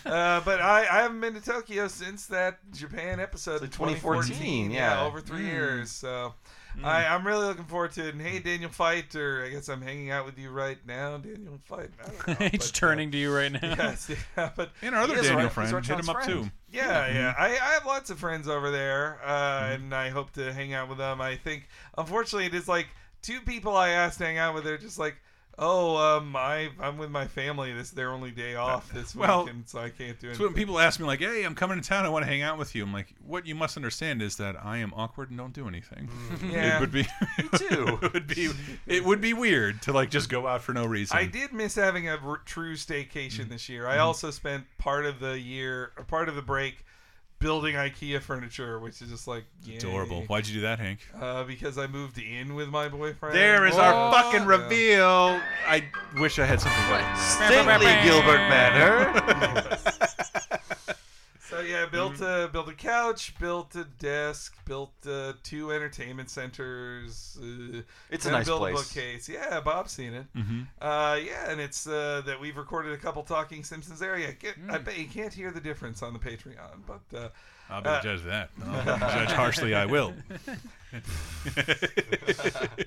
Uh, 0.05 0.41
but 0.41 0.61
I, 0.61 0.81
I 0.81 1.01
haven't 1.01 1.21
been 1.21 1.33
to 1.33 1.41
Tokyo 1.41 1.87
since 1.87 2.27
that 2.27 2.59
Japan 2.71 3.19
episode 3.19 3.63
in 3.63 3.69
2014, 3.69 4.69
yeah. 4.69 5.03
over 5.03 5.21
three 5.21 5.39
Mm. 5.41 5.47
years. 5.47 5.91
So 5.91 6.33
I, 6.83 7.05
I'm 7.07 7.25
really 7.27 7.45
looking 7.45 7.65
forward 7.65 7.91
to 7.93 8.07
it. 8.07 8.13
And 8.13 8.21
hey, 8.21 8.39
Daniel 8.39 8.69
Fight, 8.69 9.15
or 9.15 9.43
I 9.45 9.49
guess 9.49 9.67
I'm 9.69 9.81
hanging 9.81 10.11
out 10.11 10.25
with 10.25 10.37
you 10.39 10.49
right 10.49 10.77
now, 10.87 11.17
Daniel 11.17 11.59
Fight. 11.65 11.89
I 12.27 12.33
He's 12.51 12.51
but, 12.51 12.67
uh, 12.67 12.71
turning 12.73 13.11
to 13.11 13.17
you 13.17 13.35
right 13.35 13.51
now. 13.51 13.59
Yes, 13.77 14.09
yeah, 14.37 14.49
but 14.55 14.71
and 14.81 14.95
our 14.95 15.01
other 15.03 15.15
Daniel 15.15 15.35
right- 15.37 15.51
friend, 15.51 15.67
hit 15.69 15.75
Archon's 15.75 16.07
him 16.07 16.15
up 16.15 16.23
friend. 16.23 16.43
too. 16.45 16.51
Yeah, 16.71 17.07
Mhm. 17.09 17.13
yeah. 17.15 17.35
I, 17.37 17.45
I 17.49 17.73
have 17.73 17.85
lots 17.85 18.09
of 18.09 18.17
friends 18.19 18.47
over 18.47 18.71
there, 18.71 19.19
uh, 19.23 19.69
and 19.73 19.93
I 19.93 20.09
hope 20.09 20.31
to 20.33 20.51
hang 20.53 20.73
out 20.73 20.89
with 20.89 20.97
them. 20.97 21.21
I 21.21 21.35
think, 21.35 21.67
unfortunately, 21.97 22.45
it 22.47 22.53
is 22.55 22.67
like 22.67 22.87
two 23.21 23.39
people 23.41 23.75
I 23.77 23.89
asked 23.89 24.17
to 24.19 24.25
hang 24.25 24.37
out 24.39 24.55
with. 24.55 24.63
They're 24.63 24.77
just 24.77 24.97
like, 24.97 25.15
oh, 25.57 25.97
um, 25.97 26.35
I 26.35 26.69
I'm 26.79 26.97
with 26.97 27.11
my 27.11 27.27
family. 27.27 27.73
This 27.73 27.87
is 27.87 27.93
their 27.93 28.11
only 28.11 28.31
day 28.31 28.55
uh, 28.55 28.63
off 28.63 28.91
this 28.91 29.15
well, 29.15 29.45
week, 29.45 29.53
and 29.53 29.67
so 29.67 29.79
I 29.79 29.89
can't 29.89 30.19
do 30.19 30.33
So 30.33 30.45
when 30.45 30.53
people 30.53 30.79
ask 30.79 30.99
me 30.99 31.05
like, 31.05 31.19
"Hey, 31.19 31.43
I'm 31.43 31.55
coming 31.55 31.81
to 31.81 31.87
town. 31.87 32.05
I 32.05 32.09
want 32.09 32.23
to 32.23 32.27
hang 32.29 32.41
out 32.41 32.57
with 32.57 32.75
you," 32.75 32.83
I'm 32.83 32.93
like, 32.93 33.13
"What 33.25 33.45
you 33.45 33.55
must 33.55 33.77
understand 33.77 34.21
is 34.21 34.37
that 34.37 34.55
I 34.63 34.77
am 34.77 34.93
awkward 34.95 35.29
and 35.29 35.37
don't 35.37 35.53
do 35.53 35.67
anything. 35.67 36.07
Mm. 36.07 36.53
Yeah. 36.53 36.77
It 36.77 36.81
would 36.81 36.91
be 36.91 37.03
too. 37.57 37.99
it 38.01 38.13
would 38.13 38.27
be 38.27 38.51
it 38.85 39.03
would 39.03 39.21
be 39.21 39.33
weird 39.33 39.81
to 39.83 39.93
like 39.93 40.09
just 40.09 40.29
go 40.29 40.45
out 40.45 40.61
for 40.61 40.73
no 40.73 40.85
reason. 40.85 41.17
I 41.17 41.25
did 41.25 41.51
miss 41.51 41.75
having 41.75 42.07
a 42.07 42.17
r- 42.17 42.41
true 42.45 42.75
staycation 42.75 43.45
mm. 43.45 43.49
this 43.49 43.69
year. 43.69 43.87
I 43.87 43.93
mm-hmm. 43.93 44.03
also 44.03 44.29
spent 44.29 44.65
part 44.77 45.05
of 45.05 45.19
the 45.19 45.39
year, 45.39 45.93
or 45.97 46.03
part 46.03 46.29
of 46.29 46.35
the 46.35 46.41
break, 46.41 46.85
building 47.43 47.75
IKEA 47.75 48.21
furniture, 48.21 48.79
which 48.79 49.01
is 49.01 49.09
just 49.09 49.27
like 49.27 49.43
yay. 49.63 49.75
Adorable. 49.75 50.21
Why'd 50.23 50.47
you 50.47 50.55
do 50.55 50.61
that, 50.61 50.79
Hank? 50.79 50.99
Uh, 51.19 51.43
because 51.43 51.77
I 51.77 51.87
moved 51.87 52.17
in 52.17 52.55
with 52.55 52.69
my 52.69 52.87
boyfriend. 52.87 53.35
There 53.35 53.67
is 53.67 53.75
our 53.75 53.93
Oh, 53.93 54.11
fucking 54.13 54.43
yeah. 54.43 54.47
reveal. 54.47 55.41
I 55.67 55.83
wish 56.17 56.39
I 56.39 56.45
had 56.45 56.61
something 56.61 56.81
better. 56.89 57.19
Stately 57.19 58.09
Gilbert 58.09 58.37
Manor. 58.49 59.77
So 61.53 61.59
yeah, 61.61 61.85
built 61.85 62.13
Mm-hmm. 62.13 62.45
a 62.45 62.47
built 62.47 62.67
a 62.69 62.73
couch, 62.73 63.33
built 63.39 63.75
a 63.75 63.83
desk, 63.83 64.55
built 64.65 64.91
uh, 65.07 65.33
two 65.43 65.71
entertainment 65.71 66.29
centers. 66.29 67.37
Uh, 67.41 67.81
It's 68.09 68.25
a 68.25 68.31
nice 68.31 68.45
build 68.47 68.59
place. 68.61 68.73
A 68.73 68.77
bookcase. 68.77 69.29
Yeah, 69.29 69.59
Bob's 69.61 69.91
seen 69.91 70.13
it. 70.13 70.25
Mhm. 70.35 70.67
Uh, 70.81 71.19
yeah, 71.23 71.49
and 71.51 71.61
it's 71.61 71.85
uh, 71.87 72.21
that 72.25 72.39
we've 72.39 72.57
recorded 72.57 72.93
a 72.93 72.97
couple 72.97 73.23
Talking 73.23 73.63
Simpsons 73.63 74.01
area. 74.01 74.33
Get, 74.33 74.55
I 74.69 74.77
Mm. 74.79 74.83
bet 74.85 74.97
you 74.97 75.07
can't 75.07 75.33
hear 75.33 75.51
the 75.51 75.61
difference 75.61 76.01
on 76.01 76.13
the 76.13 76.19
Patreon, 76.19 76.81
but 76.87 77.17
uh, 77.17 77.29
I'll 77.73 77.81
be 77.81 77.89
the 77.89 77.99
judge 78.01 78.19
of 78.19 78.25
that. 78.25 78.49
judge 78.99 79.31
harshly, 79.31 79.73
I 79.73 79.87
will. 79.87 80.13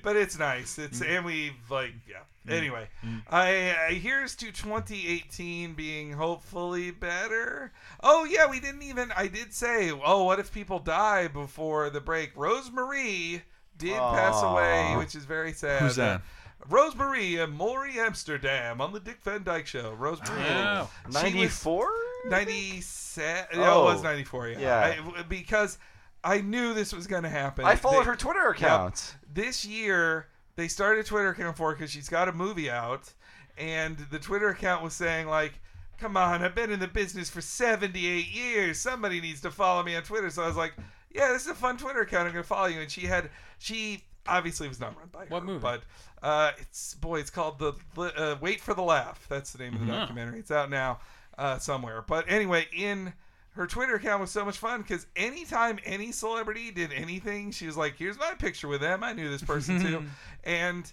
but 0.01 0.15
it's 0.15 0.39
nice. 0.39 0.79
It's 0.79 1.01
and 1.01 1.25
we 1.25 1.51
like 1.69 1.91
yeah. 2.07 2.19
Mm. 2.47 2.57
Anyway, 2.57 2.87
mm. 3.05 3.21
I, 3.29 3.75
I 3.89 3.93
here's 3.95 4.33
to 4.37 4.45
2018 4.45 5.73
being 5.73 6.13
hopefully 6.13 6.91
better. 6.91 7.73
Oh 8.01 8.23
yeah, 8.23 8.49
we 8.49 8.61
didn't 8.61 8.83
even. 8.83 9.11
I 9.15 9.27
did 9.27 9.53
say, 9.53 9.91
oh, 9.91 10.23
what 10.23 10.39
if 10.39 10.53
people 10.53 10.79
die 10.79 11.27
before 11.27 11.89
the 11.89 11.99
break? 11.99 12.31
Rose 12.37 12.71
Marie 12.71 13.41
did 13.77 13.97
pass 13.97 14.41
away, 14.41 14.95
which 14.97 15.15
is 15.15 15.25
very 15.25 15.51
sad. 15.51 15.81
Who's 15.81 15.97
that? 15.97 16.21
Rose 16.69 16.95
Marie 16.95 17.37
and 17.39 17.53
Maury 17.53 17.99
Amsterdam 17.99 18.79
on 18.79 18.93
the 18.93 19.01
Dick 19.01 19.21
Van 19.21 19.43
Dyke 19.43 19.67
Show. 19.67 19.91
Rose 19.93 20.19
Marie. 20.29 20.87
94? 21.11 21.87
96. 22.29 23.06
96. 23.17 23.57
Yeah, 23.57 23.79
it 23.79 23.83
was 23.83 24.03
94. 24.03 24.47
Yeah. 24.49 24.59
yeah. 24.59 25.01
I, 25.17 25.23
because 25.23 25.77
I 26.23 26.41
knew 26.41 26.73
this 26.73 26.93
was 26.93 27.07
going 27.07 27.23
to 27.23 27.29
happen. 27.29 27.65
I 27.65 27.75
followed 27.75 28.01
they, 28.01 28.05
her 28.05 28.15
Twitter 28.15 28.49
account. 28.49 29.13
Yeah, 29.13 29.43
this 29.43 29.65
year, 29.65 30.27
they 30.55 30.67
started 30.67 31.01
a 31.01 31.03
Twitter 31.03 31.29
account 31.29 31.57
for 31.57 31.73
because 31.73 31.91
she's 31.91 32.09
got 32.09 32.27
a 32.27 32.33
movie 32.33 32.69
out. 32.69 33.11
And 33.57 33.97
the 34.11 34.19
Twitter 34.19 34.49
account 34.49 34.83
was 34.83 34.93
saying, 34.93 35.27
like, 35.27 35.59
come 35.97 36.15
on, 36.15 36.43
I've 36.43 36.55
been 36.55 36.71
in 36.71 36.79
the 36.79 36.87
business 36.87 37.29
for 37.29 37.41
78 37.41 38.27
years. 38.27 38.79
Somebody 38.79 39.19
needs 39.19 39.41
to 39.41 39.51
follow 39.51 39.83
me 39.83 39.95
on 39.95 40.03
Twitter. 40.03 40.29
So 40.29 40.43
I 40.43 40.47
was 40.47 40.57
like, 40.57 40.73
yeah, 41.11 41.31
this 41.31 41.43
is 41.43 41.47
a 41.47 41.55
fun 41.55 41.77
Twitter 41.77 42.01
account. 42.01 42.27
I'm 42.27 42.33
going 42.33 42.43
to 42.43 42.47
follow 42.47 42.67
you. 42.67 42.81
And 42.81 42.91
she 42.91 43.01
had, 43.01 43.29
she 43.57 44.03
obviously 44.27 44.67
was 44.67 44.79
not 44.79 44.95
run 44.97 45.07
by 45.11 45.21
her. 45.21 45.25
What 45.29 45.43
movie? 45.43 45.59
But 45.59 45.83
uh, 46.21 46.51
it's 46.59 46.93
boy, 46.95 47.19
it's 47.19 47.29
called 47.29 47.59
the 47.59 47.73
uh, 47.97 48.35
Wait 48.41 48.61
for 48.61 48.73
the 48.73 48.81
Laugh. 48.81 49.25
That's 49.29 49.53
the 49.53 49.63
name 49.63 49.73
of 49.73 49.79
the 49.79 49.85
mm-hmm. 49.85 49.95
documentary. 49.95 50.39
It's 50.39 50.51
out 50.51 50.69
now 50.69 50.99
uh, 51.37 51.59
somewhere. 51.59 52.03
But 52.07 52.25
anyway, 52.27 52.67
in 52.75 53.13
her 53.51 53.67
Twitter 53.67 53.95
account 53.95 54.21
was 54.21 54.31
so 54.31 54.45
much 54.45 54.57
fun 54.57 54.81
because 54.81 55.07
anytime 55.15 55.79
any 55.83 56.11
celebrity 56.11 56.71
did 56.71 56.93
anything, 56.93 57.51
she 57.51 57.65
was 57.65 57.75
like, 57.77 57.95
"Here's 57.97 58.17
my 58.17 58.33
picture 58.37 58.67
with 58.67 58.81
them. 58.81 59.03
I 59.03 59.13
knew 59.13 59.29
this 59.29 59.43
person 59.43 59.81
too," 59.81 60.03
and 60.43 60.91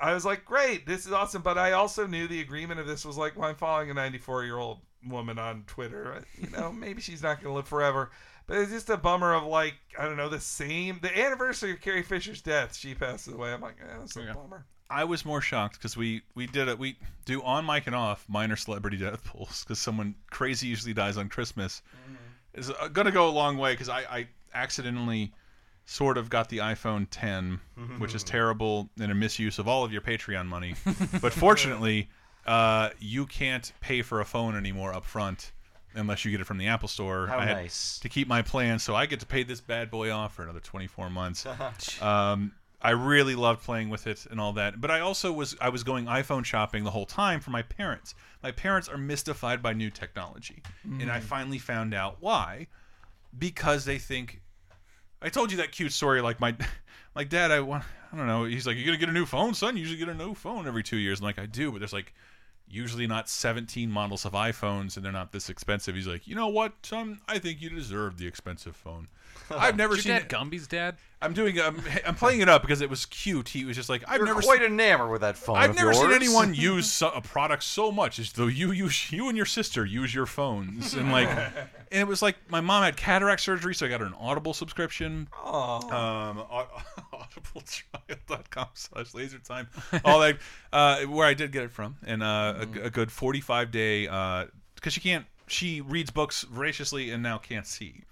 I 0.00 0.14
was 0.14 0.24
like, 0.24 0.44
"Great, 0.44 0.86
this 0.86 1.06
is 1.06 1.12
awesome." 1.12 1.42
But 1.42 1.58
I 1.58 1.72
also 1.72 2.06
knew 2.06 2.26
the 2.26 2.40
agreement 2.40 2.80
of 2.80 2.86
this 2.86 3.04
was 3.04 3.16
like, 3.16 3.36
"Well, 3.36 3.48
I'm 3.48 3.56
following 3.56 3.90
a 3.90 3.94
94 3.94 4.44
year 4.44 4.56
old 4.56 4.78
woman 5.06 5.38
on 5.38 5.64
Twitter. 5.66 6.24
You 6.40 6.50
know, 6.50 6.72
maybe 6.76 7.00
she's 7.02 7.22
not 7.22 7.42
going 7.42 7.52
to 7.52 7.56
live 7.56 7.68
forever." 7.68 8.10
But 8.46 8.58
it's 8.58 8.70
just 8.70 8.90
a 8.90 8.96
bummer 8.96 9.32
of 9.32 9.44
like 9.44 9.74
I 9.98 10.04
don't 10.04 10.16
know 10.16 10.28
the 10.28 10.40
same 10.40 10.98
the 11.02 11.18
anniversary 11.18 11.72
of 11.72 11.80
Carrie 11.80 12.02
Fisher's 12.02 12.42
death. 12.42 12.76
She 12.76 12.94
passes 12.94 13.32
away. 13.32 13.52
I'm 13.52 13.60
like, 13.60 13.76
eh, 13.80 13.96
that's 13.98 14.16
a 14.16 14.34
bummer. 14.34 14.66
I 14.94 15.02
was 15.04 15.24
more 15.24 15.40
shocked 15.40 15.74
because 15.74 15.96
we 15.96 16.22
we 16.36 16.46
did 16.46 16.68
it. 16.68 16.78
We 16.78 16.96
do 17.24 17.42
on 17.42 17.66
mic 17.66 17.88
and 17.88 17.96
off 17.96 18.24
minor 18.28 18.54
celebrity 18.54 18.96
death 18.96 19.24
pools 19.24 19.64
because 19.64 19.80
someone 19.80 20.14
crazy 20.30 20.68
usually 20.68 20.94
dies 20.94 21.16
on 21.16 21.28
Christmas. 21.28 21.82
Is 22.54 22.70
uh, 22.70 22.88
gonna 22.88 23.10
go 23.10 23.28
a 23.28 23.30
long 23.30 23.58
way 23.58 23.72
because 23.72 23.88
I, 23.88 24.00
I 24.02 24.28
accidentally 24.54 25.32
sort 25.84 26.16
of 26.16 26.30
got 26.30 26.48
the 26.48 26.58
iPhone 26.58 27.08
10, 27.10 27.60
which 27.98 28.14
is 28.14 28.22
terrible 28.22 28.88
and 29.00 29.10
a 29.10 29.14
misuse 29.14 29.58
of 29.58 29.66
all 29.66 29.84
of 29.84 29.92
your 29.92 30.00
Patreon 30.00 30.46
money. 30.46 30.76
but 31.20 31.32
fortunately, 31.32 32.08
uh, 32.46 32.90
you 33.00 33.26
can't 33.26 33.72
pay 33.80 34.00
for 34.02 34.20
a 34.20 34.24
phone 34.24 34.56
anymore 34.56 34.94
up 34.94 35.04
front 35.04 35.50
unless 35.94 36.24
you 36.24 36.30
get 36.30 36.40
it 36.40 36.44
from 36.44 36.58
the 36.58 36.68
Apple 36.68 36.88
Store. 36.88 37.26
How 37.26 37.38
I 37.38 37.46
nice. 37.46 37.98
To 37.98 38.08
keep 38.08 38.28
my 38.28 38.42
plan, 38.42 38.78
so 38.78 38.94
I 38.94 39.06
get 39.06 39.20
to 39.20 39.26
pay 39.26 39.42
this 39.42 39.60
bad 39.60 39.90
boy 39.90 40.12
off 40.12 40.34
for 40.34 40.42
another 40.42 40.60
24 40.60 41.10
months. 41.10 41.46
um, 42.00 42.52
I 42.84 42.90
really 42.90 43.34
loved 43.34 43.62
playing 43.64 43.88
with 43.88 44.06
it 44.06 44.26
and 44.30 44.38
all 44.38 44.52
that, 44.52 44.78
but 44.80 44.90
I 44.90 45.00
also 45.00 45.32
was 45.32 45.56
I 45.60 45.70
was 45.70 45.82
going 45.82 46.04
iPhone 46.04 46.44
shopping 46.44 46.84
the 46.84 46.90
whole 46.90 47.06
time 47.06 47.40
for 47.40 47.50
my 47.50 47.62
parents. 47.62 48.14
My 48.42 48.52
parents 48.52 48.88
are 48.88 48.98
mystified 48.98 49.62
by 49.62 49.72
new 49.72 49.90
technology, 49.90 50.62
and 50.84 51.10
I 51.10 51.18
Mm. 51.18 51.22
finally 51.22 51.58
found 51.58 51.94
out 51.94 52.18
why. 52.20 52.66
Because 53.36 53.84
they 53.84 53.98
think 53.98 54.42
I 55.22 55.30
told 55.30 55.50
you 55.50 55.56
that 55.56 55.72
cute 55.72 55.92
story. 55.92 56.20
Like 56.20 56.38
my, 56.40 56.54
like 57.14 57.30
dad, 57.30 57.50
I 57.50 57.60
want, 57.60 57.84
I 58.12 58.16
don't 58.16 58.26
know. 58.26 58.44
He's 58.44 58.66
like, 58.66 58.76
you 58.76 58.84
gonna 58.84 58.98
get 58.98 59.08
a 59.08 59.12
new 59.12 59.24
phone, 59.26 59.54
son? 59.54 59.76
You 59.76 59.80
usually 59.80 59.98
get 59.98 60.08
a 60.10 60.14
new 60.14 60.34
phone 60.34 60.66
every 60.66 60.82
two 60.82 60.98
years. 60.98 61.20
I'm 61.20 61.24
like, 61.24 61.38
I 61.38 61.46
do, 61.46 61.72
but 61.72 61.78
there's 61.78 61.94
like 61.94 62.12
usually 62.68 63.06
not 63.06 63.28
17 63.28 63.90
models 63.90 64.24
of 64.26 64.32
iPhones, 64.32 64.96
and 64.96 65.04
they're 65.04 65.12
not 65.12 65.32
this 65.32 65.48
expensive. 65.48 65.94
He's 65.94 66.06
like, 66.06 66.26
you 66.28 66.34
know 66.34 66.48
what, 66.48 66.74
son? 66.84 67.20
I 67.26 67.38
think 67.38 67.60
you 67.62 67.70
deserve 67.70 68.18
the 68.18 68.26
expensive 68.26 68.76
phone. 68.76 69.08
I've 69.50 69.76
never 69.76 69.94
Is 69.96 70.04
your 70.04 70.16
seen 70.16 70.26
dad 70.26 70.28
Gumby's 70.28 70.66
dad. 70.66 70.96
I'm 71.24 71.32
doing. 71.32 71.58
I'm, 71.58 71.82
I'm 72.06 72.14
playing 72.14 72.40
it 72.40 72.48
up 72.50 72.62
because 72.62 72.82
it 72.82 72.90
was 72.90 73.06
cute. 73.06 73.48
He 73.48 73.64
was 73.64 73.76
just 73.76 73.88
like, 73.88 74.04
I've 74.06 74.18
You're 74.18 74.26
never 74.26 74.42
quite 74.42 74.60
seen, 74.60 74.72
enamored 74.72 75.10
with 75.10 75.22
that 75.22 75.38
phone. 75.38 75.56
I've 75.56 75.70
of 75.70 75.76
never 75.76 75.94
seen 75.94 76.12
anyone 76.12 76.52
use 76.54 76.92
so, 76.92 77.10
a 77.10 77.22
product 77.22 77.62
so 77.62 77.90
much 77.90 78.18
as 78.18 78.32
though 78.32 78.46
you 78.46 78.72
use 78.72 79.10
you 79.10 79.28
and 79.28 79.36
your 79.36 79.46
sister 79.46 79.86
use 79.86 80.14
your 80.14 80.26
phones 80.26 80.92
and 80.94 81.10
like, 81.10 81.28
and 81.90 82.00
it 82.00 82.06
was 82.06 82.20
like 82.20 82.36
my 82.50 82.60
mom 82.60 82.82
had 82.82 82.96
cataract 82.96 83.40
surgery, 83.40 83.74
so 83.74 83.86
I 83.86 83.88
got 83.88 84.00
her 84.00 84.06
an 84.06 84.14
Audible 84.18 84.52
subscription. 84.52 85.28
Oh. 85.42 85.90
Um, 85.90 86.44
audibletrial.com 87.14 88.68
slash 88.74 89.14
laser 89.14 89.38
time. 89.38 89.68
All 90.04 90.20
that, 90.20 90.38
uh, 90.72 91.00
where 91.04 91.26
I 91.26 91.32
did 91.34 91.52
get 91.52 91.62
it 91.64 91.70
from, 91.70 91.96
and 92.06 92.22
uh, 92.22 92.66
a, 92.76 92.86
a 92.86 92.90
good 92.90 93.10
45 93.10 93.70
day, 93.70 94.02
because 94.74 94.92
she 94.92 95.00
can't. 95.00 95.24
She 95.46 95.80
reads 95.82 96.10
books 96.10 96.42
voraciously 96.42 97.10
and 97.10 97.22
now 97.22 97.36
can't 97.38 97.66
see 97.66 98.02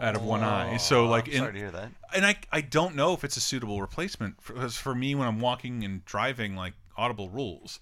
out 0.00 0.16
of 0.16 0.22
one 0.22 0.42
eye. 0.42 0.78
So 0.78 1.06
like, 1.06 1.28
in- 1.28 1.38
sorry 1.38 1.52
to 1.52 1.58
hear 1.58 1.70
that. 1.70 1.90
and 2.14 2.24
I 2.24 2.36
I 2.50 2.60
don't 2.62 2.94
know 2.96 3.12
if 3.12 3.24
it's 3.24 3.36
a 3.36 3.40
suitable 3.40 3.80
replacement 3.80 4.40
for, 4.42 4.54
'cause 4.54 4.76
for 4.76 4.94
me 4.94 5.14
when 5.14 5.28
I'm 5.28 5.40
walking 5.40 5.84
and 5.84 6.04
driving 6.06 6.56
like 6.56 6.72
Audible 6.96 7.28
rules. 7.28 7.78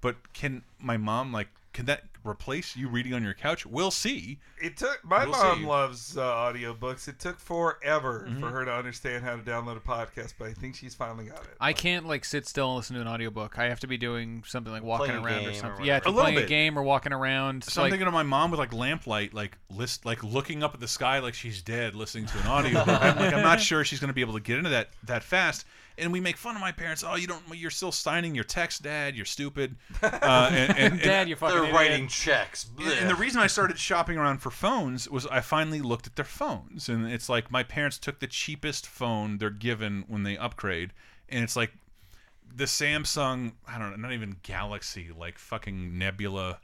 But 0.00 0.32
can 0.32 0.62
my 0.78 0.96
mom 0.96 1.32
like 1.32 1.48
can 1.78 1.86
that 1.86 2.02
replace 2.24 2.76
you 2.76 2.88
reading 2.88 3.14
on 3.14 3.22
your 3.22 3.32
couch. 3.32 3.64
We'll 3.64 3.92
see. 3.92 4.38
It 4.60 4.76
took 4.76 5.00
my 5.04 5.20
We'll 5.24 5.30
mom 5.30 5.58
see. 5.60 5.64
loves 5.66 6.18
uh, 6.18 6.22
audiobooks. 6.22 7.06
It 7.06 7.20
took 7.20 7.38
forever 7.38 8.26
Mhm. 8.28 8.40
for 8.40 8.50
her 8.50 8.64
to 8.64 8.72
understand 8.74 9.24
how 9.24 9.36
to 9.36 9.42
download 9.42 9.76
a 9.76 9.80
podcast, 9.80 10.34
but 10.38 10.48
I 10.48 10.52
think 10.52 10.74
she's 10.74 10.94
finally 10.94 11.26
got 11.26 11.40
it. 11.44 11.56
I 11.60 11.72
can't 11.72 12.06
like 12.06 12.24
sit 12.24 12.46
still 12.48 12.68
and 12.70 12.76
listen 12.76 12.96
to 12.96 13.02
an 13.02 13.08
audiobook. 13.08 13.58
I 13.58 13.68
have 13.68 13.78
to 13.80 13.86
be 13.86 13.96
doing 13.96 14.42
something 14.46 14.72
like 14.72 14.82
walking 14.82 15.06
Playing 15.06 15.24
around 15.24 15.36
or 15.36 15.40
game 15.40 15.48
or 15.50 15.54
something. 15.54 15.84
yeah, 15.84 15.96
if 15.98 16.02
A 16.02 16.06
you're 16.08 16.14
little 16.16 16.32
playing 16.32 16.44
a 16.44 16.48
game 16.48 16.78
or 16.78 16.82
walking 16.82 17.12
around. 17.12 17.62
So 17.64 17.80
I'm 17.80 17.84
like, 17.84 17.92
thinking 17.92 18.08
of 18.08 18.12
my 18.14 18.24
mom 18.24 18.50
with 18.50 18.58
like 18.58 18.72
lamplight, 18.72 19.32
like 19.32 19.56
list, 19.70 20.04
like 20.04 20.22
looking 20.24 20.62
up 20.64 20.74
at 20.74 20.80
the 20.80 20.88
sky 20.88 21.20
like 21.20 21.34
she's 21.34 21.62
dead, 21.62 21.94
listening 21.94 22.26
to 22.26 22.38
an 22.40 22.46
audiobook. 22.48 22.88
I'm 22.88 23.16
like, 23.16 23.32
I'm 23.32 23.42
not 23.42 23.60
sure 23.60 23.84
she's 23.84 24.00
going 24.00 24.08
to 24.08 24.14
be 24.14 24.22
able 24.22 24.34
to 24.34 24.40
get 24.40 24.58
into 24.58 24.70
that 24.70 24.88
that 25.04 25.22
fast. 25.22 25.64
And 25.98 26.12
we 26.12 26.20
make 26.20 26.36
fun 26.36 26.54
of 26.54 26.60
my 26.60 26.70
parents. 26.72 27.02
Oh, 27.06 27.16
you 27.16 27.26
don't. 27.26 27.42
You're 27.52 27.70
still 27.70 27.90
signing 27.92 28.34
your 28.34 28.44
text, 28.44 28.82
Dad. 28.82 29.16
You're 29.16 29.24
stupid. 29.24 29.76
Uh, 30.02 30.50
and, 30.52 30.70
and, 30.78 30.92
and- 30.94 31.02
Dad, 31.02 31.28
you 31.28 31.36
fucking 31.36 31.54
They're 31.54 31.64
idiot. 31.64 31.76
writing 31.76 32.08
checks. 32.08 32.68
And, 32.78 32.88
and 32.92 33.10
the 33.10 33.14
reason 33.14 33.40
I 33.40 33.46
started 33.46 33.78
shopping 33.78 34.16
around 34.16 34.38
for 34.38 34.50
phones 34.50 35.08
was 35.08 35.26
I 35.26 35.40
finally 35.40 35.80
looked 35.80 36.06
at 36.06 36.16
their 36.16 36.24
phones, 36.24 36.88
and 36.88 37.10
it's 37.10 37.28
like 37.28 37.50
my 37.50 37.62
parents 37.62 37.98
took 37.98 38.20
the 38.20 38.26
cheapest 38.26 38.86
phone 38.86 39.38
they're 39.38 39.50
given 39.50 40.04
when 40.08 40.22
they 40.22 40.36
upgrade, 40.36 40.92
and 41.28 41.42
it's 41.42 41.56
like 41.56 41.72
the 42.54 42.64
Samsung. 42.64 43.52
I 43.66 43.78
don't 43.78 43.90
know, 43.90 43.96
not 43.96 44.12
even 44.12 44.36
Galaxy, 44.42 45.08
like 45.16 45.38
fucking 45.38 45.98
Nebula. 45.98 46.58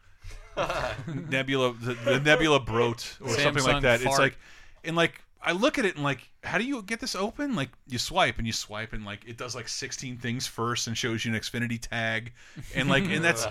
Nebula, 1.06 1.74
the, 1.74 1.94
the 1.94 2.20
Nebula 2.20 2.60
Brote 2.60 3.16
or 3.20 3.30
something 3.30 3.64
like 3.64 3.82
that. 3.82 4.02
It's 4.02 4.18
like, 4.18 4.38
and 4.84 4.96
like 4.96 5.20
I 5.44 5.52
look 5.52 5.78
at 5.78 5.84
it 5.84 5.94
and 5.94 6.04
like, 6.04 6.30
how 6.42 6.58
do 6.58 6.64
you 6.64 6.82
get 6.82 7.00
this 7.00 7.14
open? 7.14 7.54
Like 7.54 7.70
you 7.86 7.98
swipe 7.98 8.38
and 8.38 8.46
you 8.46 8.52
swipe 8.52 8.92
and 8.92 9.04
like 9.04 9.24
it 9.26 9.36
does 9.36 9.54
like 9.54 9.68
16 9.68 10.18
things 10.18 10.46
first 10.46 10.86
and 10.86 10.96
shows 10.96 11.24
you 11.24 11.32
an 11.32 11.38
Xfinity 11.38 11.80
tag, 11.80 12.32
and 12.74 12.88
like 12.88 13.04
and 13.04 13.24
that's 13.24 13.46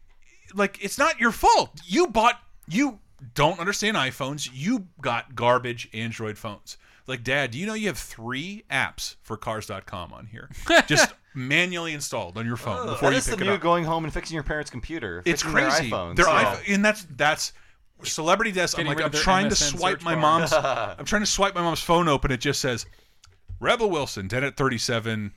like 0.54 0.82
it's 0.82 0.98
not 0.98 1.20
your 1.20 1.32
fault. 1.32 1.70
You 1.86 2.08
bought 2.08 2.40
you 2.68 2.98
don't 3.34 3.58
understand 3.60 3.96
iPhones. 3.96 4.48
You 4.52 4.88
got 5.00 5.34
garbage 5.34 5.88
Android 5.94 6.36
phones. 6.38 6.76
Like, 7.06 7.22
Dad, 7.22 7.52
do 7.52 7.58
you 7.58 7.66
know 7.66 7.74
you 7.74 7.86
have 7.86 7.98
three 7.98 8.64
apps 8.70 9.14
for 9.22 9.36
Cars.com 9.36 10.12
on 10.12 10.26
here, 10.26 10.50
just 10.88 11.14
manually 11.34 11.92
installed 11.92 12.36
on 12.36 12.46
your 12.46 12.56
phone 12.56 12.86
before 12.86 13.10
that 13.10 13.14
you 13.14 13.18
is 13.18 13.28
pick 13.28 13.38
the 13.38 13.44
it 13.44 13.46
new 13.46 13.54
up? 13.54 13.60
going 13.60 13.84
home 13.84 14.04
and 14.04 14.12
fixing 14.12 14.34
your 14.34 14.42
parents' 14.42 14.70
computer. 14.70 15.22
It's 15.24 15.42
fixing 15.42 15.54
their 15.54 15.70
crazy. 15.70 15.90
iPhones. 15.90 16.16
Their 16.16 16.26
yeah. 16.26 16.56
iPhone, 16.56 16.74
and 16.74 16.84
that's 16.84 17.06
that's 17.16 17.52
celebrity 18.02 18.52
desk. 18.52 18.78
I'm 18.78 18.86
like, 18.86 19.00
I'm 19.00 19.10
trying 19.10 19.48
to 19.48 19.56
swipe 19.56 20.02
my 20.02 20.14
bar. 20.14 20.40
mom's. 20.40 20.52
I'm 20.52 21.04
trying 21.04 21.22
to 21.22 21.26
swipe 21.26 21.54
my 21.54 21.62
mom's 21.62 21.80
phone 21.80 22.08
open. 22.08 22.30
It 22.30 22.40
just 22.40 22.60
says, 22.60 22.86
Rebel 23.60 23.90
Wilson, 23.90 24.28
dead 24.28 24.44
at 24.44 24.56
37. 24.56 25.32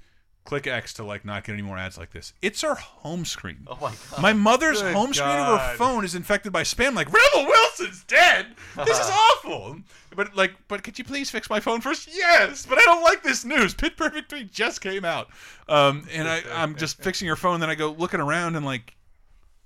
Click 0.45 0.65
X 0.65 0.93
to 0.95 1.03
like 1.03 1.25
not 1.25 1.43
get 1.43 1.53
any 1.53 1.61
more 1.61 1.77
ads 1.77 1.97
like 1.97 2.11
this. 2.11 2.33
It's 2.41 2.61
her 2.61 2.73
home 2.73 3.23
screen. 3.23 3.67
Oh 3.67 3.77
my 3.79 3.93
god. 4.09 4.21
My 4.21 4.33
mother's 4.33 4.81
Good 4.81 4.95
home 4.95 5.13
screen 5.13 5.29
of 5.29 5.59
her 5.59 5.75
phone 5.75 6.03
is 6.03 6.15
infected 6.15 6.51
by 6.51 6.63
spam. 6.63 6.95
Like 6.95 7.07
Rebel 7.07 7.45
Wilson's 7.45 8.03
dead. 8.05 8.47
This 8.77 8.97
is 8.99 9.09
awful. 9.11 9.77
But 10.15 10.35
like, 10.35 10.53
but 10.67 10.81
could 10.81 10.97
you 10.97 11.03
please 11.03 11.29
fix 11.29 11.51
my 11.51 11.59
phone 11.59 11.81
first? 11.81 12.09
Yes, 12.11 12.65
but 12.65 12.79
I 12.79 12.81
don't 12.85 13.03
like 13.03 13.21
this 13.21 13.45
news. 13.45 13.75
Pitch 13.75 13.95
Perfect 13.95 14.29
Three 14.29 14.45
just 14.45 14.81
came 14.81 15.05
out, 15.05 15.27
um, 15.67 16.07
and 16.11 16.27
I, 16.27 16.41
I'm 16.51 16.75
just 16.75 16.97
fixing 17.03 17.27
her 17.27 17.35
phone. 17.35 17.59
Then 17.59 17.69
I 17.69 17.75
go 17.75 17.91
looking 17.91 18.19
around 18.21 18.55
and 18.55 18.65
like, 18.65 18.95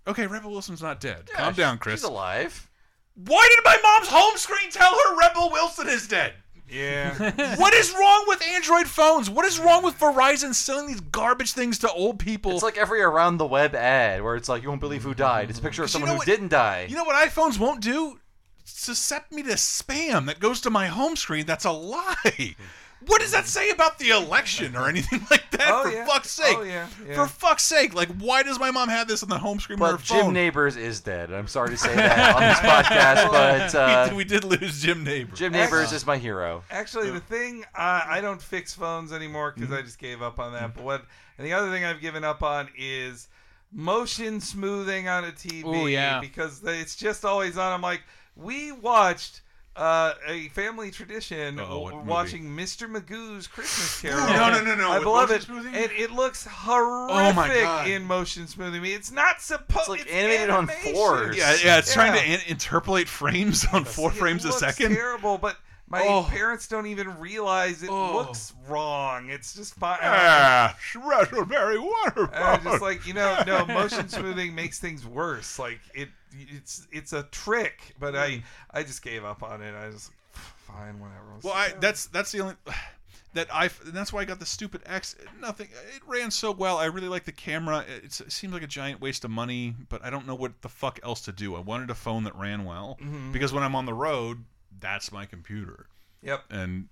okay, 0.06 0.28
Rebel 0.28 0.52
Wilson's 0.52 0.82
not 0.82 1.00
dead. 1.00 1.30
Yeah, 1.30 1.38
Calm 1.38 1.54
down, 1.54 1.78
Chris. 1.78 2.02
She's 2.02 2.04
alive. 2.04 2.70
Why 3.16 3.48
did 3.56 3.64
my 3.64 3.78
mom's 3.84 4.08
home 4.10 4.38
screen 4.38 4.72
tell 4.72 4.92
her 4.94 5.18
Rebel 5.20 5.50
Wilson 5.52 5.88
is 5.88 6.08
dead? 6.08 6.34
Yeah. 6.70 7.56
what 7.58 7.74
is 7.76 7.94
wrong 7.94 8.26
with 8.28 8.42
Android 8.42 8.88
phones? 8.88 9.30
What 9.30 9.46
is 9.46 9.60
wrong 9.60 9.84
with 9.84 10.00
Verizon 10.00 10.56
selling 10.56 10.88
these 10.88 11.02
garbage 11.02 11.52
things 11.52 11.78
to 11.80 11.92
old 11.92 12.18
people? 12.18 12.54
It's 12.54 12.64
like 12.64 12.78
every 12.78 13.02
around 13.02 13.38
the 13.38 13.46
web 13.46 13.76
ad 13.76 14.24
where 14.24 14.36
it's 14.36 14.50
like 14.50 14.64
you 14.64 14.70
won't 14.70 14.82
believe 14.82 15.04
who 15.04 15.14
died. 15.14 15.50
It's 15.52 15.60
a 15.60 15.62
picture 15.62 15.84
of 15.84 15.90
Mm-hmm. 15.90 16.00
You 16.02 16.08
someone 16.08 16.08
know 16.08 16.14
who 16.14 16.18
what- 16.20 16.26
didn't 16.28 16.48
die. 16.48 16.88
You 16.90 16.96
know 16.96 17.04
what 17.04 17.30
iPhones 17.30 17.60
won't 17.60 17.82
do? 17.82 18.20
Suscept 18.66 19.32
me 19.32 19.44
to 19.44 19.50
spam 19.54 20.26
that 20.26 20.40
goes 20.40 20.62
to 20.62 20.70
my 20.70 20.88
home 20.88 21.16
screen. 21.16 21.46
That's 21.46 21.66
a 21.66 21.72
lie. 21.72 22.56
What 23.06 23.22
does 23.22 23.32
that 23.32 23.48
say 23.48 23.70
about 23.70 24.00
the 24.00 24.10
election 24.10 24.76
or 24.76 24.88
anything 24.88 25.26
like 25.32 25.50
that? 25.52 25.68
Oh, 25.70 25.84
for 25.84 25.92
yeah. 25.92 26.06
fuck's 26.06 26.32
sake. 26.32 26.58
Oh, 26.58 26.64
yeah, 26.64 26.88
yeah. 27.08 27.16
For 27.16 27.28
fuck's 27.28 27.64
sake. 27.64 27.94
Like, 27.94 28.10
why 28.20 28.44
does 28.44 28.60
my 28.60 28.72
mom 28.72 28.90
have 28.90 29.08
this 29.08 29.24
on 29.24 29.30
the 29.30 29.38
home 29.38 29.60
screen 29.60 29.82
of 29.82 29.86
her 29.92 29.98
but 29.98 30.04
Jim 30.06 30.22
phone? 30.26 30.34
Nabors 30.34 30.76
is 30.78 31.02
dead. 31.02 31.32
I'm 31.32 31.48
sorry 31.48 31.70
to 31.70 31.78
say 31.78 31.94
that 31.96 32.36
on 32.36 32.42
this 32.42 32.60
podcast, 33.28 33.32
but 33.32 33.76
uh, 33.76 34.08
we, 34.12 34.18
we 34.18 34.24
did 34.24 34.44
lose 34.44 34.82
Jim 34.82 35.04
Nabors. 35.04 35.38
Jim 35.38 35.52
Nabors 35.52 35.92
is 35.92 36.06
my 36.06 36.18
hero. 36.18 36.64
Actually, 36.70 37.12
the 37.12 37.20
thing 37.20 37.64
uh, 37.76 38.02
I 38.08 38.22
don't 38.22 38.42
fix 38.42 38.74
phones 38.74 39.12
anymore 39.14 39.52
because 39.56 39.70
Mm-hmm. 39.70 39.80
I 39.80 39.82
just 39.84 40.00
gave 40.00 40.22
up 40.22 40.40
on 40.40 40.54
that. 40.54 40.74
But 40.76 40.84
what 40.84 41.06
and 41.38 41.48
the 41.48 41.54
other 41.54 41.72
thing 41.72 41.84
I've 41.84 42.02
given 42.02 42.24
up 42.24 42.44
on 42.44 42.70
is 42.78 43.28
motion 43.72 44.40
smoothing 44.40 45.08
on 45.08 45.24
a 45.26 45.32
TV. 45.32 45.66
Ooh, 45.66 45.88
yeah. 45.88 46.20
Because 46.20 46.62
it's 46.64 46.96
just 46.96 47.26
always 47.26 47.58
on. 47.58 47.72
I'm 47.74 47.82
like, 47.82 48.02
we 48.36 48.72
watched. 48.72 49.42
Uh, 49.76 50.14
a 50.28 50.50
family 50.50 50.92
tradition 50.92 51.58
Uh-oh, 51.60 51.80
what 51.80 51.90
w- 51.90 51.98
movie? 51.98 52.10
watching 52.10 52.44
Mr. 52.46 52.88
Magoo's 52.88 53.48
Christmas 53.48 54.02
Carol. 54.04 54.28
No, 54.28 54.52
no, 54.52 54.64
no, 54.64 54.76
no, 54.76 54.92
I 54.92 55.00
with 55.00 55.08
love 55.08 55.30
motion 55.30 55.36
it. 55.36 55.42
smoothing? 55.46 55.74
And 55.76 55.92
it 55.94 56.12
looks 56.12 56.46
Oh 56.48 56.52
horrific 56.52 57.64
God. 57.64 57.88
in 57.88 58.04
motion 58.04 58.46
smoothing. 58.48 58.86
It's 58.86 59.12
not 59.12 59.42
supposed. 59.42 59.80
It's 59.80 59.90
like 59.90 60.14
animated 60.14 60.52
on 60.52 60.68
fours. 60.68 61.36
Yeah, 61.36 61.56
yeah, 61.64 61.80
it's 61.80 61.92
trying 61.92 62.14
to 62.14 62.20
Yeah. 62.28 62.36
an- 62.36 62.42
interpolate 62.48 63.08
frames 63.10 63.66
on 63.74 63.84
four 63.84 64.12
It 64.12 64.16
frames 64.16 64.46
a 64.46 64.50
looks 64.50 64.60
second. 64.60 64.94
Terrible, 64.94 65.40
but 65.40 65.58
my 65.94 66.06
Oh. 66.08 66.24
parents 66.30 66.68
don't 66.68 66.88
even 66.88 67.20
realize 67.20 67.84
it 67.84 67.90
Oh. 67.90 68.14
looks 68.18 68.54
wrong. 68.68 69.30
It's 69.30 69.54
just 69.54 69.76
fine. 69.76 70.00
Ah, 70.02 70.76
raspberry 70.96 71.80
water. 71.80 72.26
And 72.34 72.44
I'm 72.44 72.64
just 72.64 72.82
like 72.82 73.06
you 73.08 73.14
know, 73.14 73.42
no 73.48 73.66
motion 73.66 74.10
smoothing 74.10 74.54
makes 74.56 74.80
things 74.80 75.06
worse. 75.06 75.58
Like 75.60 75.80
it, 75.94 76.10
it's 76.32 76.88
it's 76.92 77.14
a 77.14 77.24
trick, 77.24 77.96
but 78.00 78.16
I 78.16 78.44
I 78.72 78.84
just 78.84 79.02
gave 79.04 79.24
up 79.24 79.44
on 79.44 79.62
it. 79.62 79.74
I 79.76 79.88
was 79.88 80.10
fine, 80.32 81.00
whatever. 81.00 81.40
Well, 81.44 81.54
I 81.54 81.74
that's 81.80 82.08
that's 82.08 82.32
the 82.32 82.42
only 82.42 82.56
that 83.34 83.48
I 83.54 83.70
that's 83.86 84.12
why 84.14 84.22
I 84.22 84.26
got 84.26 84.40
the 84.40 84.46
stupid 84.46 84.82
X. 84.86 85.16
Nothing. 85.40 85.68
It 85.96 86.02
ran 86.08 86.32
so 86.32 86.52
well. 86.52 86.78
I 86.78 86.86
really 86.86 87.08
like 87.08 87.26
the 87.26 87.32
camera. 87.32 87.84
It's, 88.04 88.20
it 88.22 88.32
seems 88.32 88.54
like 88.54 88.64
a 88.64 88.68
giant 88.68 89.02
waste 89.02 89.26
of 89.26 89.32
money, 89.32 89.76
but 89.90 90.04
I 90.04 90.10
don't 90.10 90.28
know 90.28 90.36
what 90.36 90.62
the 90.62 90.70
fuck 90.70 91.00
else 91.04 91.22
to 91.22 91.32
do. 91.32 91.56
I 91.56 91.60
wanted 91.60 91.90
a 91.90 91.96
phone 91.96 92.24
that 92.26 92.36
ran 92.36 92.64
well 92.66 92.98
Mhm. 93.02 93.32
because 93.32 93.52
when 93.54 93.64
I'm 93.64 93.76
on 93.76 93.86
the 93.86 93.94
road, 93.94 94.44
that's 94.84 95.12
my 95.12 95.26
computer. 95.26 95.88
Yep. 96.22 96.44
And 96.52 96.88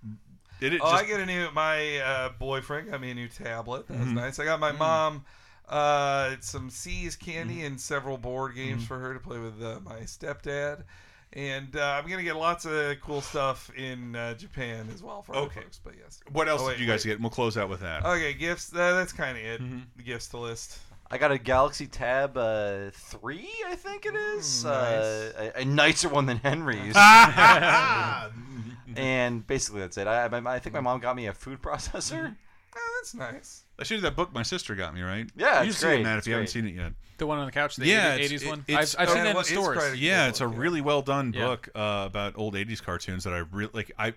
did 0.60 0.74
it 0.74 0.82
oh, 0.84 0.90
just 0.92 1.04
I 1.04 1.08
get 1.08 1.20
a 1.20 1.26
new 1.26 1.50
my 1.52 1.98
uh, 2.00 2.30
boyfriend 2.40 2.90
got 2.90 3.00
me 3.02 3.12
a 3.12 3.14
new 3.16 3.28
tablet. 3.28 3.88
That 3.88 4.00
was 4.00 4.08
Mhm. 4.08 4.14
nice. 4.14 4.40
I 4.40 4.46
got 4.46 4.60
my 4.60 4.72
mom 4.72 5.26
uh, 5.70 6.36
some 6.42 6.70
See's 6.70 7.16
candy 7.16 7.64
and 7.64 7.80
several 7.80 8.18
board 8.18 8.56
games 8.56 8.84
Mhm. 8.84 8.88
for 8.88 9.00
her 9.00 9.14
to 9.14 9.20
play 9.20 9.38
with 9.40 9.62
uh, 9.64 9.80
my 9.86 10.00
stepdad. 10.02 10.84
And 11.34 11.78
uh, 11.78 12.02
I'm 12.04 12.10
gonna 12.10 12.24
get 12.24 12.36
lots 12.36 12.66
of 12.66 13.00
cool 13.00 13.22
stuff 13.22 13.72
in 13.78 14.16
uh, 14.18 14.34
Japan 14.34 14.90
as 14.94 15.02
well 15.02 15.22
for 15.22 15.34
Okay. 15.36 15.62
folks. 15.62 15.80
But 15.82 15.94
yes. 15.98 16.20
What 16.34 16.50
else 16.50 16.62
Oh, 16.62 16.70
did 16.72 16.80
you 16.82 16.86
guys 16.88 17.06
wait. 17.06 17.12
get? 17.12 17.14
And 17.16 17.24
we'll 17.24 17.30
close 17.30 17.58
out 17.58 17.70
with 17.70 17.80
that. 17.82 18.04
Okay, 18.06 18.34
gifts. 18.34 18.74
Uh, 18.74 18.96
that's 18.96 19.14
kind 19.14 19.38
of 19.38 19.44
it. 19.46 19.62
Mm-hmm. 19.62 19.80
The 19.96 20.04
gifts 20.04 20.28
to 20.30 20.38
list. 20.40 20.78
I 21.14 21.18
got 21.18 21.32
a 21.32 21.38
Galaxy 21.38 21.88
Tab 21.88 22.38
uh, 22.38 22.90
3, 22.94 23.50
I 23.68 23.76
think 23.76 24.06
it 24.06 24.16
is. 24.16 24.64
Mm, 24.66 24.70
Uh, 24.70 25.52
a, 25.58 25.62
a 25.62 25.66
nicer 25.66 26.08
one 26.10 26.26
than 26.26 26.38
Henry's. 26.38 26.96
and 28.96 29.46
basically, 29.46 29.82
that's 29.82 29.98
it. 29.98 30.08
I, 30.08 30.26
I, 30.26 30.56
I 30.56 30.60
think 30.60 30.74
my 30.74 30.80
mom 30.82 31.00
got 31.00 31.16
me 31.16 31.28
a 31.28 31.34
food 31.34 31.62
processor. 31.62 32.36
Oh, 32.76 33.00
that's 33.02 33.14
nice. 33.14 33.64
I 33.80 33.84
showed 33.84 33.96
you 33.96 34.02
that 34.02 34.16
book 34.16 34.34
my 34.34 34.44
sister 34.44 34.76
got 34.76 34.94
me, 34.94 35.02
right? 35.02 35.28
Yeah, 35.36 35.64
you 35.64 35.70
it's 35.70 35.80
should 35.80 35.90
see 35.90 35.96
it, 35.96 36.04
Matt, 36.04 36.14
if 36.14 36.18
it's 36.20 36.28
you 36.28 36.34
haven't 36.34 36.48
seen 36.48 36.68
it 36.68 36.76
yet. 36.76 36.94
The 37.18 37.28
one 37.28 37.38
on 37.40 37.46
the 37.46 37.52
couch, 37.52 37.76
the 37.76 37.86
yeah, 37.86 38.18
80s, 38.18 38.24
it's- 38.26 38.44
80s 38.44 38.48
one. 38.48 38.60
it- 38.68 38.72
it's- 38.74 38.96
I've, 38.96 39.02
I've 39.02 39.10
seen 39.14 39.22
Oh, 39.22 39.24
that 39.26 39.36
in 39.38 39.44
stores. 39.44 39.78
quite 39.78 39.94
a- 39.94 39.98
Yeah, 39.98 40.28
it's 40.28 40.42
a 40.42 40.46
book, 40.46 40.54
yeah. 40.56 40.62
really 40.62 40.82
well 40.82 41.02
done 41.02 41.34
Yeah. 41.36 41.46
book 41.48 41.70
uh, 41.76 42.04
about 42.08 42.34
old 42.38 42.56
'80s 42.56 42.82
cartoons 42.82 43.24
that 43.26 43.34
I 43.34 43.40
really 43.52 43.72
like. 43.74 43.92
I 44.00 44.14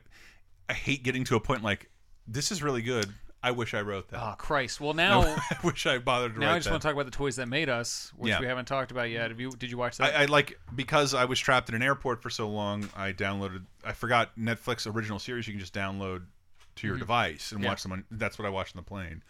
I 0.69 0.73
hate 0.75 1.03
getting 1.03 1.25
to 1.25 1.37
a 1.37 1.41
point 1.41 1.63
like 1.63 1.91
this 2.27 2.51
is 2.53 2.63
really 2.63 2.83
good. 2.83 3.13
I 3.45 3.51
wish 3.51 3.75
I 3.75 3.83
wrote 3.83 4.09
that. 4.09 4.21
Oh 4.23 4.35
Christ! 4.39 4.81
Well, 4.81 4.95
now 5.05 5.21
I 5.23 5.57
wish 5.63 5.87
I 5.87 5.99
bothered 5.99 6.35
to 6.35 6.41
write. 6.41 6.47
now 6.47 6.51
write 6.51 6.55
I 6.55 6.59
just 6.59 6.65
that. 6.65 6.71
want 6.73 6.83
to 6.83 6.89
talk 6.89 6.95
about 6.95 7.05
the 7.05 7.11
toys 7.13 7.37
that 7.37 7.47
made 7.47 7.69
us, 7.69 8.13
which 8.17 8.31
Yeah. 8.31 8.41
we 8.41 8.47
haven't 8.47 8.65
talked 8.67 8.91
about 8.91 9.11
yet. 9.11 9.31
Have 9.31 9.39
you? 9.39 9.51
Did 9.51 9.71
you 9.71 9.77
watch 9.79 9.99
that? 9.99 10.15
I, 10.17 10.23
I 10.23 10.25
like 10.27 10.59
because 10.75 11.15
I 11.15 11.27
was 11.27 11.39
trapped 11.39 11.69
in 11.69 11.75
an 11.75 11.83
airport 11.83 12.23
for 12.23 12.31
so 12.31 12.49
long. 12.49 12.89
I 12.97 13.13
downloaded. 13.13 13.65
I 13.85 13.93
forgot 13.93 14.31
Netflix 14.39 14.93
original 14.93 15.19
series. 15.19 15.47
You 15.47 15.53
can 15.53 15.61
just 15.61 15.75
download 15.75 16.23
to 16.77 16.87
your 16.87 16.97
Mhm. 16.97 17.01
device 17.01 17.53
and 17.53 17.63
Yeah. 17.63 17.69
watch 17.69 17.83
them. 17.83 17.93
On, 17.93 18.05
that's 18.11 18.39
what 18.39 18.47
I 18.47 18.49
watched 18.51 18.75
on 18.77 18.83
the 18.83 18.89
plane. 18.89 19.23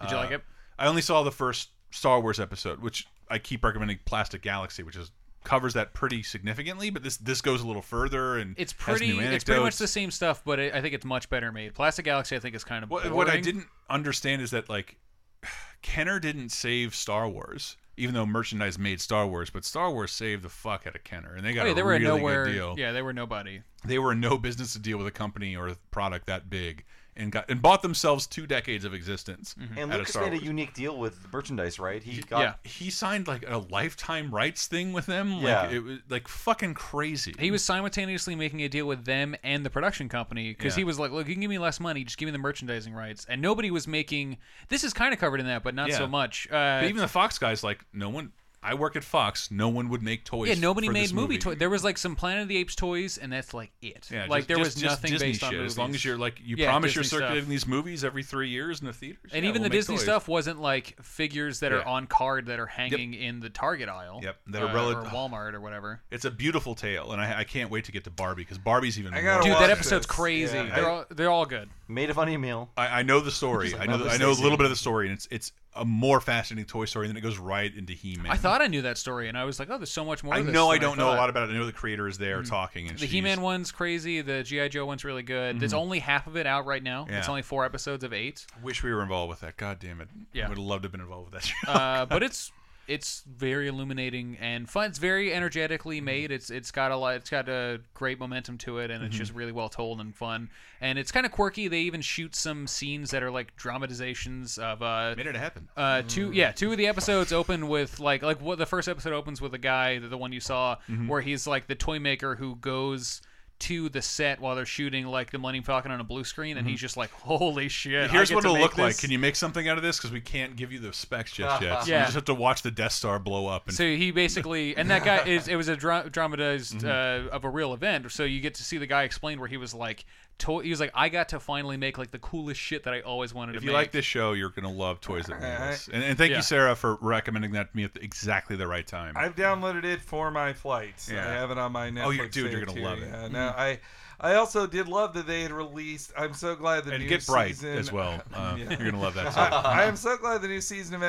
Did 0.00 0.10
you 0.10 0.16
like 0.16 0.30
it? 0.32 0.44
I 0.78 0.86
only 0.86 1.02
saw 1.02 1.22
the 1.22 1.32
first 1.32 1.70
Star 1.90 2.20
Wars 2.20 2.38
episode, 2.40 2.80
which 2.80 3.06
I 3.30 3.38
keep 3.38 3.64
recommending. 3.64 4.00
Plastic 4.04 4.42
Galaxy, 4.42 4.82
which 4.82 4.96
is 4.96 5.10
covers 5.44 5.74
that 5.74 5.92
pretty 5.94 6.22
significantly, 6.22 6.90
but 6.90 7.02
this 7.02 7.16
this 7.16 7.40
goes 7.40 7.62
a 7.62 7.66
little 7.66 7.82
further 7.82 8.38
and 8.38 8.54
it's 8.58 8.72
has 8.72 8.98
pretty. 8.98 9.18
It's 9.18 9.44
pretty 9.44 9.60
much 9.62 9.76
the 9.76 9.86
same 9.88 10.10
stuff, 10.10 10.42
but 10.44 10.58
it, 10.58 10.74
I 10.74 10.80
think 10.80 10.94
it's 10.94 11.04
much 11.04 11.28
better 11.30 11.52
made. 11.52 11.74
Plastic 11.74 12.04
Galaxy, 12.04 12.36
I 12.36 12.38
think, 12.38 12.54
is 12.54 12.64
kind 12.64 12.84
of 12.84 12.90
What, 12.90 13.10
what 13.12 13.28
I 13.28 13.40
didn't 13.40 13.66
understand 13.90 14.42
is 14.42 14.50
that 14.52 14.68
like 14.68 14.96
Kenner 15.82 16.18
didn't 16.20 16.50
save 16.50 16.94
Star 16.94 17.28
Wars, 17.28 17.76
even 17.96 18.14
though 18.14 18.26
merchandise 18.26 18.78
made 18.78 19.00
Star 19.00 19.26
Wars, 19.26 19.50
but 19.50 19.64
Star 19.64 19.90
Wars 19.90 20.12
saved 20.12 20.42
the 20.42 20.48
fuck 20.48 20.86
out 20.86 20.94
of 20.96 21.04
Kenner, 21.04 21.34
and 21.34 21.44
they 21.44 21.52
got 21.52 21.62
Oh, 21.62 21.66
yeah, 21.66 21.72
a 21.72 21.74
they 21.74 21.82
were 21.82 21.94
a 21.94 21.98
really 21.98 22.18
nowhere. 22.20 22.44
good 22.46 22.52
deal. 22.52 22.74
Yeah, 22.78 22.92
they 22.92 23.02
were 23.02 23.12
nobody. 23.12 23.62
They 23.84 23.98
were 23.98 24.12
in 24.12 24.20
no 24.20 24.38
business 24.38 24.72
to 24.74 24.78
deal 24.78 24.98
with 24.98 25.06
a 25.06 25.10
company 25.12 25.56
or 25.56 25.68
a 25.68 25.76
product 25.90 26.26
that 26.26 26.48
big, 26.48 26.84
and 27.16 27.30
got 27.30 27.50
and 27.50 27.60
bought 27.60 27.82
themselves 27.82 28.26
two 28.26 28.46
decades 28.46 28.84
of 28.84 28.94
existence. 28.94 29.54
And 29.76 29.92
out 29.92 30.00
of 30.00 30.06
Lucas 30.08 30.16
made 30.16 30.32
a 30.32 30.42
unique 30.44 30.72
deal 30.74 30.96
with 30.98 31.30
merchandise, 31.32 31.78
right? 31.78 32.02
He 32.02 32.22
got 32.22 32.40
yeah. 32.40 32.54
He 32.64 32.88
signed 32.90 33.28
like 33.28 33.44
a 33.46 33.58
lifetime 33.58 34.34
rights 34.34 34.66
thing 34.66 34.92
with 34.92 35.06
them. 35.06 35.34
Like, 35.34 35.42
Yeah. 35.42 35.70
it 35.70 35.82
was 35.84 35.98
like 36.08 36.26
fucking 36.28 36.74
crazy. 36.74 37.34
He 37.38 37.50
was 37.50 37.62
simultaneously 37.62 38.34
making 38.34 38.62
a 38.62 38.68
deal 38.68 38.86
with 38.86 39.04
them 39.04 39.34
and 39.44 39.64
the 39.64 39.70
production 39.70 40.08
company 40.08 40.50
because 40.52 40.72
Yeah. 40.74 40.80
he 40.80 40.84
was 40.84 40.98
like, 40.98 41.10
"Look, 41.10 41.28
you 41.28 41.34
can 41.34 41.40
give 41.42 41.50
me 41.50 41.58
less 41.58 41.80
money, 41.80 42.04
just 42.04 42.16
give 42.18 42.26
me 42.26 42.32
the 42.32 42.38
merchandising 42.38 42.94
rights." 42.94 43.26
And 43.28 43.42
nobody 43.42 43.70
was 43.70 43.86
making. 43.86 44.38
This 44.68 44.82
is 44.84 44.92
kind 44.94 45.12
of 45.12 45.20
covered 45.20 45.40
in 45.40 45.46
that, 45.46 45.62
but 45.62 45.74
not 45.74 45.90
Yeah. 45.90 45.98
so 45.98 46.06
much. 46.06 46.46
Uh, 46.50 46.80
But 46.80 46.84
even 46.84 46.96
the 47.02 47.08
Fox 47.08 47.38
guys, 47.38 47.62
like, 47.62 47.84
no 47.92 48.08
one. 48.08 48.32
I 48.64 48.74
work 48.74 48.94
at 48.94 49.02
Fox. 49.02 49.50
No 49.50 49.68
one 49.68 49.88
would 49.88 50.02
make 50.02 50.24
toys. 50.24 50.48
yeah, 50.48 50.54
nobody 50.54 50.86
for 50.86 50.92
made 50.92 51.02
this 51.04 51.12
movie 51.12 51.26
movie. 51.34 51.38
toys. 51.38 51.58
There 51.58 51.68
was 51.70 51.82
like 51.82 51.98
some 51.98 52.14
Planet 52.14 52.42
of 52.42 52.48
the 52.48 52.56
Apes 52.58 52.76
toys, 52.76 53.18
and 53.18 53.32
that's 53.32 53.52
like 53.52 53.72
it. 53.82 54.08
Yeah, 54.10 54.26
like 54.28 54.42
just- 54.42 54.48
there 54.48 54.58
was 54.58 54.74
just 54.74 54.84
nothing 54.84 55.10
Disney 55.12 55.28
based 55.30 55.42
on 55.42 55.50
shit. 55.50 55.58
movies. 55.58 55.72
As 55.72 55.78
long 55.78 55.94
as 55.94 56.04
you're 56.04 56.16
like, 56.16 56.40
you 56.44 56.56
Yeah, 56.56 56.68
promise 56.70 56.94
you're 56.94 57.02
Disney 57.02 57.16
stuff. 57.18 57.26
circulating 57.28 57.50
these 57.50 57.66
movies 57.66 58.04
every 58.04 58.22
three 58.22 58.50
years 58.50 58.80
in 58.80 58.86
the 58.86 58.92
theaters. 58.92 59.32
And 59.32 59.42
Yeah, 59.44 59.48
even 59.50 59.62
we'll 59.62 59.70
the 59.70 59.76
Disney 59.76 59.96
toys. 59.96 60.04
stuff 60.04 60.28
wasn't 60.28 60.60
like 60.60 60.96
figures 61.02 61.60
that 61.60 61.72
are 61.72 61.84
on 61.84 62.06
card 62.06 62.46
that 62.46 62.60
are 62.60 62.66
hanging 62.66 63.14
in 63.14 63.40
the 63.40 63.50
Target 63.50 63.88
aisle. 63.88 64.20
Yep, 64.22 64.36
that 64.48 64.62
are 64.62 64.68
uh, 64.68 64.74
rel- 64.74 64.92
or 64.92 65.04
Walmart 65.06 65.54
or 65.54 65.60
whatever. 65.60 66.00
It's 66.10 66.24
a 66.24 66.30
beautiful 66.30 66.74
tale, 66.74 67.12
and 67.12 67.20
I, 67.20 67.40
I 67.40 67.44
can't 67.44 67.70
wait 67.70 67.84
to 67.86 67.92
get 67.92 68.04
to 68.04 68.10
Barbie 68.10 68.42
because 68.42 68.58
Barbie's 68.58 68.98
even. 68.98 69.12
I 69.12 69.22
more 69.22 69.24
gotta 69.38 69.42
Dude, 69.48 69.52
that 69.58 69.70
episode's 69.70 70.06
this. 70.06 70.14
crazy. 70.16 70.56
Yeah, 70.56 70.74
they're 70.74 70.86
I- 70.88 70.90
all 70.92 71.04
they're 71.10 71.30
all 71.30 71.46
good. 71.46 71.68
Made 71.92 72.10
a 72.10 72.14
funny 72.14 72.36
meal. 72.36 72.70
I, 72.76 73.00
I 73.00 73.02
know 73.02 73.20
the 73.20 73.30
story. 73.30 73.74
I 73.74 73.86
know. 73.86 73.94
Another 73.94 74.10
I 74.10 74.16
know 74.16 74.30
a 74.30 74.32
little 74.32 74.56
bit 74.56 74.64
of 74.64 74.70
the 74.70 74.76
story, 74.76 75.06
and 75.08 75.14
it's 75.14 75.28
it's 75.30 75.52
a 75.74 75.84
more 75.84 76.20
fascinating 76.20 76.66
Toy 76.66 76.84
Story, 76.84 77.06
and 77.06 77.14
then 77.14 77.16
it 77.16 77.24
goes 77.26 77.38
right 77.38 77.74
into 77.74 77.92
He-Man. 77.94 78.30
I 78.30 78.36
thought 78.36 78.60
I 78.60 78.66
knew 78.66 78.82
that 78.82 78.98
story, 78.98 79.28
and 79.28 79.38
I 79.38 79.44
was 79.44 79.58
like, 79.58 79.70
oh, 79.70 79.78
there's 79.78 79.90
so 79.90 80.04
much 80.04 80.22
more. 80.22 80.34
I 80.34 80.38
to 80.38 80.44
this 80.44 80.52
know 80.52 80.68
I 80.70 80.78
don't 80.78 80.98
know 80.98 81.08
a 81.08 81.16
lot 81.16 81.30
about 81.30 81.48
it. 81.48 81.52
I 81.52 81.56
know 81.58 81.64
the 81.66 81.72
creator 81.72 82.06
is 82.08 82.18
there 82.18 82.42
talking, 82.42 82.88
and 82.88 82.98
The 82.98 83.06
He-Man 83.06 83.40
one's 83.40 83.72
crazy. 83.72 84.20
The 84.20 84.42
GI 84.42 84.70
Joe 84.70 84.84
one's 84.86 85.04
really 85.04 85.22
good. 85.22 85.60
There's 85.60 85.74
only 85.74 85.98
half 85.98 86.26
of 86.26 86.36
it 86.36 86.46
out 86.46 86.66
right 86.66 86.82
now. 86.82 87.06
It's 87.08 87.28
only 87.28 87.42
four 87.42 87.64
episodes 87.64 88.04
of 88.04 88.12
eight. 88.12 88.46
Wish 88.62 88.82
we 88.82 88.92
were 88.92 89.02
involved 89.02 89.30
with 89.30 89.40
that. 89.40 89.56
God 89.56 89.78
damn 89.78 90.00
it! 90.00 90.08
Yeah. 90.32 90.48
would 90.48 90.58
have 90.58 90.66
loved 90.66 90.82
to 90.82 90.86
have 90.86 90.92
been 90.92 91.00
involved 91.00 91.32
with 91.32 91.42
that 91.42 91.48
show. 91.48 91.70
uh, 91.70 92.06
but 92.06 92.22
it's 92.22 92.52
it's 92.92 93.22
very 93.26 93.68
illuminating 93.68 94.36
and 94.40 94.68
fun. 94.68 94.86
It's 94.90 94.98
very 94.98 95.32
energetically 95.32 95.96
Mm-hmm. 95.98 96.04
made. 96.04 96.30
It's 96.30 96.50
it's 96.50 96.70
got 96.70 96.90
a 96.92 96.96
lot. 96.96 97.16
It's 97.16 97.30
got 97.30 97.48
a 97.48 97.80
great 97.94 98.18
momentum 98.20 98.58
to 98.58 98.78
it, 98.78 98.90
and 98.90 99.00
Mm-hmm. 99.00 99.06
it's 99.06 99.16
just 99.16 99.32
really 99.34 99.52
well 99.52 99.68
told 99.68 100.00
and 100.00 100.14
fun. 100.14 100.50
And 100.80 100.98
it's 100.98 101.12
kind 101.12 101.24
of 101.26 101.32
quirky. 101.32 101.68
They 101.68 101.80
even 101.82 102.00
shoot 102.00 102.34
some 102.34 102.66
scenes 102.66 103.10
that 103.12 103.22
are 103.22 103.30
like 103.30 103.54
dramatizations 103.56 104.58
of 104.58 104.82
uh, 104.82 105.14
Made 105.16 105.26
it 105.26 105.36
happen. 105.36 105.68
uh, 105.76 106.02
two 106.08 106.32
yeah, 106.32 106.52
two 106.52 106.72
of 106.72 106.78
the 106.78 106.86
episodes 106.86 107.32
open 107.32 107.68
with 107.68 108.00
like 108.00 108.22
like 108.22 108.40
what 108.40 108.58
the 108.58 108.66
first 108.66 108.88
episode 108.88 109.12
opens 109.12 109.40
with 109.40 109.54
a 109.54 109.58
guy, 109.58 109.98
the, 109.98 110.08
the 110.08 110.18
one 110.18 110.32
you 110.32 110.40
saw, 110.40 110.76
Mm-hmm. 110.88 111.08
where 111.08 111.20
he's 111.20 111.46
like 111.46 111.66
the 111.68 111.74
toy 111.74 111.98
maker 111.98 112.36
who 112.36 112.56
goes 112.56 113.22
to 113.62 113.88
the 113.88 114.02
set 114.02 114.40
while 114.40 114.54
they're 114.56 114.66
shooting 114.66 115.06
like 115.06 115.30
the 115.30 115.38
Millennium 115.38 115.64
Falcon 115.64 115.90
on 115.90 116.00
a 116.00 116.04
blue 116.04 116.24
screen, 116.24 116.56
and 116.56 116.66
he's 116.68 116.80
just 116.80 116.96
like, 116.96 117.10
"Holy 117.12 117.68
shit!" 117.68 118.06
Mm-hmm. 118.06 118.14
Here's 118.14 118.32
what 118.32 118.44
it'll 118.44 118.58
look 118.58 118.78
like. 118.78 118.98
Can 118.98 119.10
you 119.10 119.18
make 119.18 119.36
something 119.36 119.68
out 119.68 119.76
of 119.76 119.82
this? 119.82 119.96
Because 119.98 120.10
we 120.12 120.20
can't 120.20 120.56
give 120.56 120.72
you 120.72 120.78
the 120.78 120.92
specs 120.92 121.32
just 121.32 121.62
yet. 121.62 121.82
So 121.84 121.88
Yeah. 121.90 121.98
You 122.00 122.04
just 122.04 122.14
have 122.14 122.24
to 122.26 122.34
watch 122.34 122.62
the 122.62 122.70
Death 122.70 122.92
Star 122.92 123.18
blow 123.18 123.46
up. 123.46 123.66
And 123.68 123.76
So 123.76 123.84
he 123.84 124.10
basically, 124.10 124.76
and 124.76 124.90
that 124.90 125.04
guy 125.04 125.24
is 125.24 125.48
it 125.48 125.56
was 125.56 125.68
a 125.68 125.76
dra- 125.76 126.08
dramatized 126.10 126.78
Mm-hmm. 126.80 127.28
uh, 127.28 127.30
of 127.30 127.44
a 127.44 127.48
real 127.48 127.74
event. 127.74 128.10
So 128.12 128.24
you 128.24 128.40
get 128.40 128.54
to 128.54 128.62
see 128.62 128.78
the 128.78 128.86
guy 128.86 129.02
explain 129.04 129.38
where 129.40 129.48
he 129.48 129.56
was 129.56 129.74
like, 129.74 130.04
to- 130.42 130.60
he 130.60 130.70
was 130.70 130.78
like, 130.80 130.92
I 130.94 131.08
got 131.08 131.30
to 131.30 131.40
finally 131.40 131.76
make 131.76 131.98
like 131.98 132.10
the 132.12 132.18
coolest 132.18 132.60
shit 132.60 132.84
that 132.84 132.94
I 132.94 133.00
always 133.00 133.34
wanted 133.34 133.56
if 133.56 133.62
to 133.62 133.66
make. 133.66 133.70
If 133.70 133.72
you 133.72 133.76
like 133.76 133.92
this 133.92 134.04
show, 134.04 134.32
you're 134.34 134.50
gonna 134.50 134.70
love 134.72 135.00
Toys 135.00 135.26
That 135.26 135.40
Made 135.40 135.54
Us. 135.54 135.88
And, 135.92 136.02
and 136.04 136.16
thank 136.16 136.30
Yeah. 136.30 136.36
you, 136.36 136.42
Sarah, 136.42 136.76
for 136.76 136.96
recommending 137.00 137.52
that 137.52 137.70
to 137.70 137.76
me 137.76 137.84
at 137.84 137.94
the, 137.94 138.02
exactly 138.04 138.56
the 138.56 138.66
right 138.66 138.86
time. 138.86 139.14
I've 139.16 139.34
downloaded 139.34 139.84
it 139.84 140.00
for 140.00 140.30
my 140.30 140.52
flights. 140.52 141.10
Yeah. 141.10 141.28
I 141.28 141.32
have 141.32 141.50
it 141.50 141.58
on 141.58 141.72
my 141.72 141.90
Netflix. 141.90 142.04
Oh, 142.04 142.10
you- 142.10 142.28
dude, 142.28 142.52
you're 142.52 142.60
save 142.60 142.66
gonna 142.66 142.78
too. 142.78 142.84
love 142.84 142.98
it. 143.02 143.08
Yeah, 143.10 143.28
no, 143.28 143.48
I, 143.56 143.80
I 144.20 144.34
also 144.36 144.68
did 144.68 144.86
love 144.86 145.14
that 145.14 145.26
they 145.26 145.42
had 145.42 145.50
released. 145.50 146.12
I'm 146.16 146.32
so 146.32 146.54
glad 146.54 146.84
the 146.84 146.92
and 146.92 147.02
new 147.02 147.08
Get 147.08 147.26
Bright 147.26 147.56
season, 147.56 147.76
as 147.78 147.90
well. 147.90 148.22
Uh, 148.34 148.54
Yeah. 148.56 148.70
You're 148.78 148.90
gonna 148.90 149.00
love 149.02 149.14
that. 149.14 149.32
Too. 149.34 149.40
I, 149.40 149.80
I 149.80 149.84
am 149.84 149.96
so 149.96 150.16
glad 150.16 150.42
the 150.42 150.48
new 150.48 150.60
season 150.60 150.94
of 150.94 151.02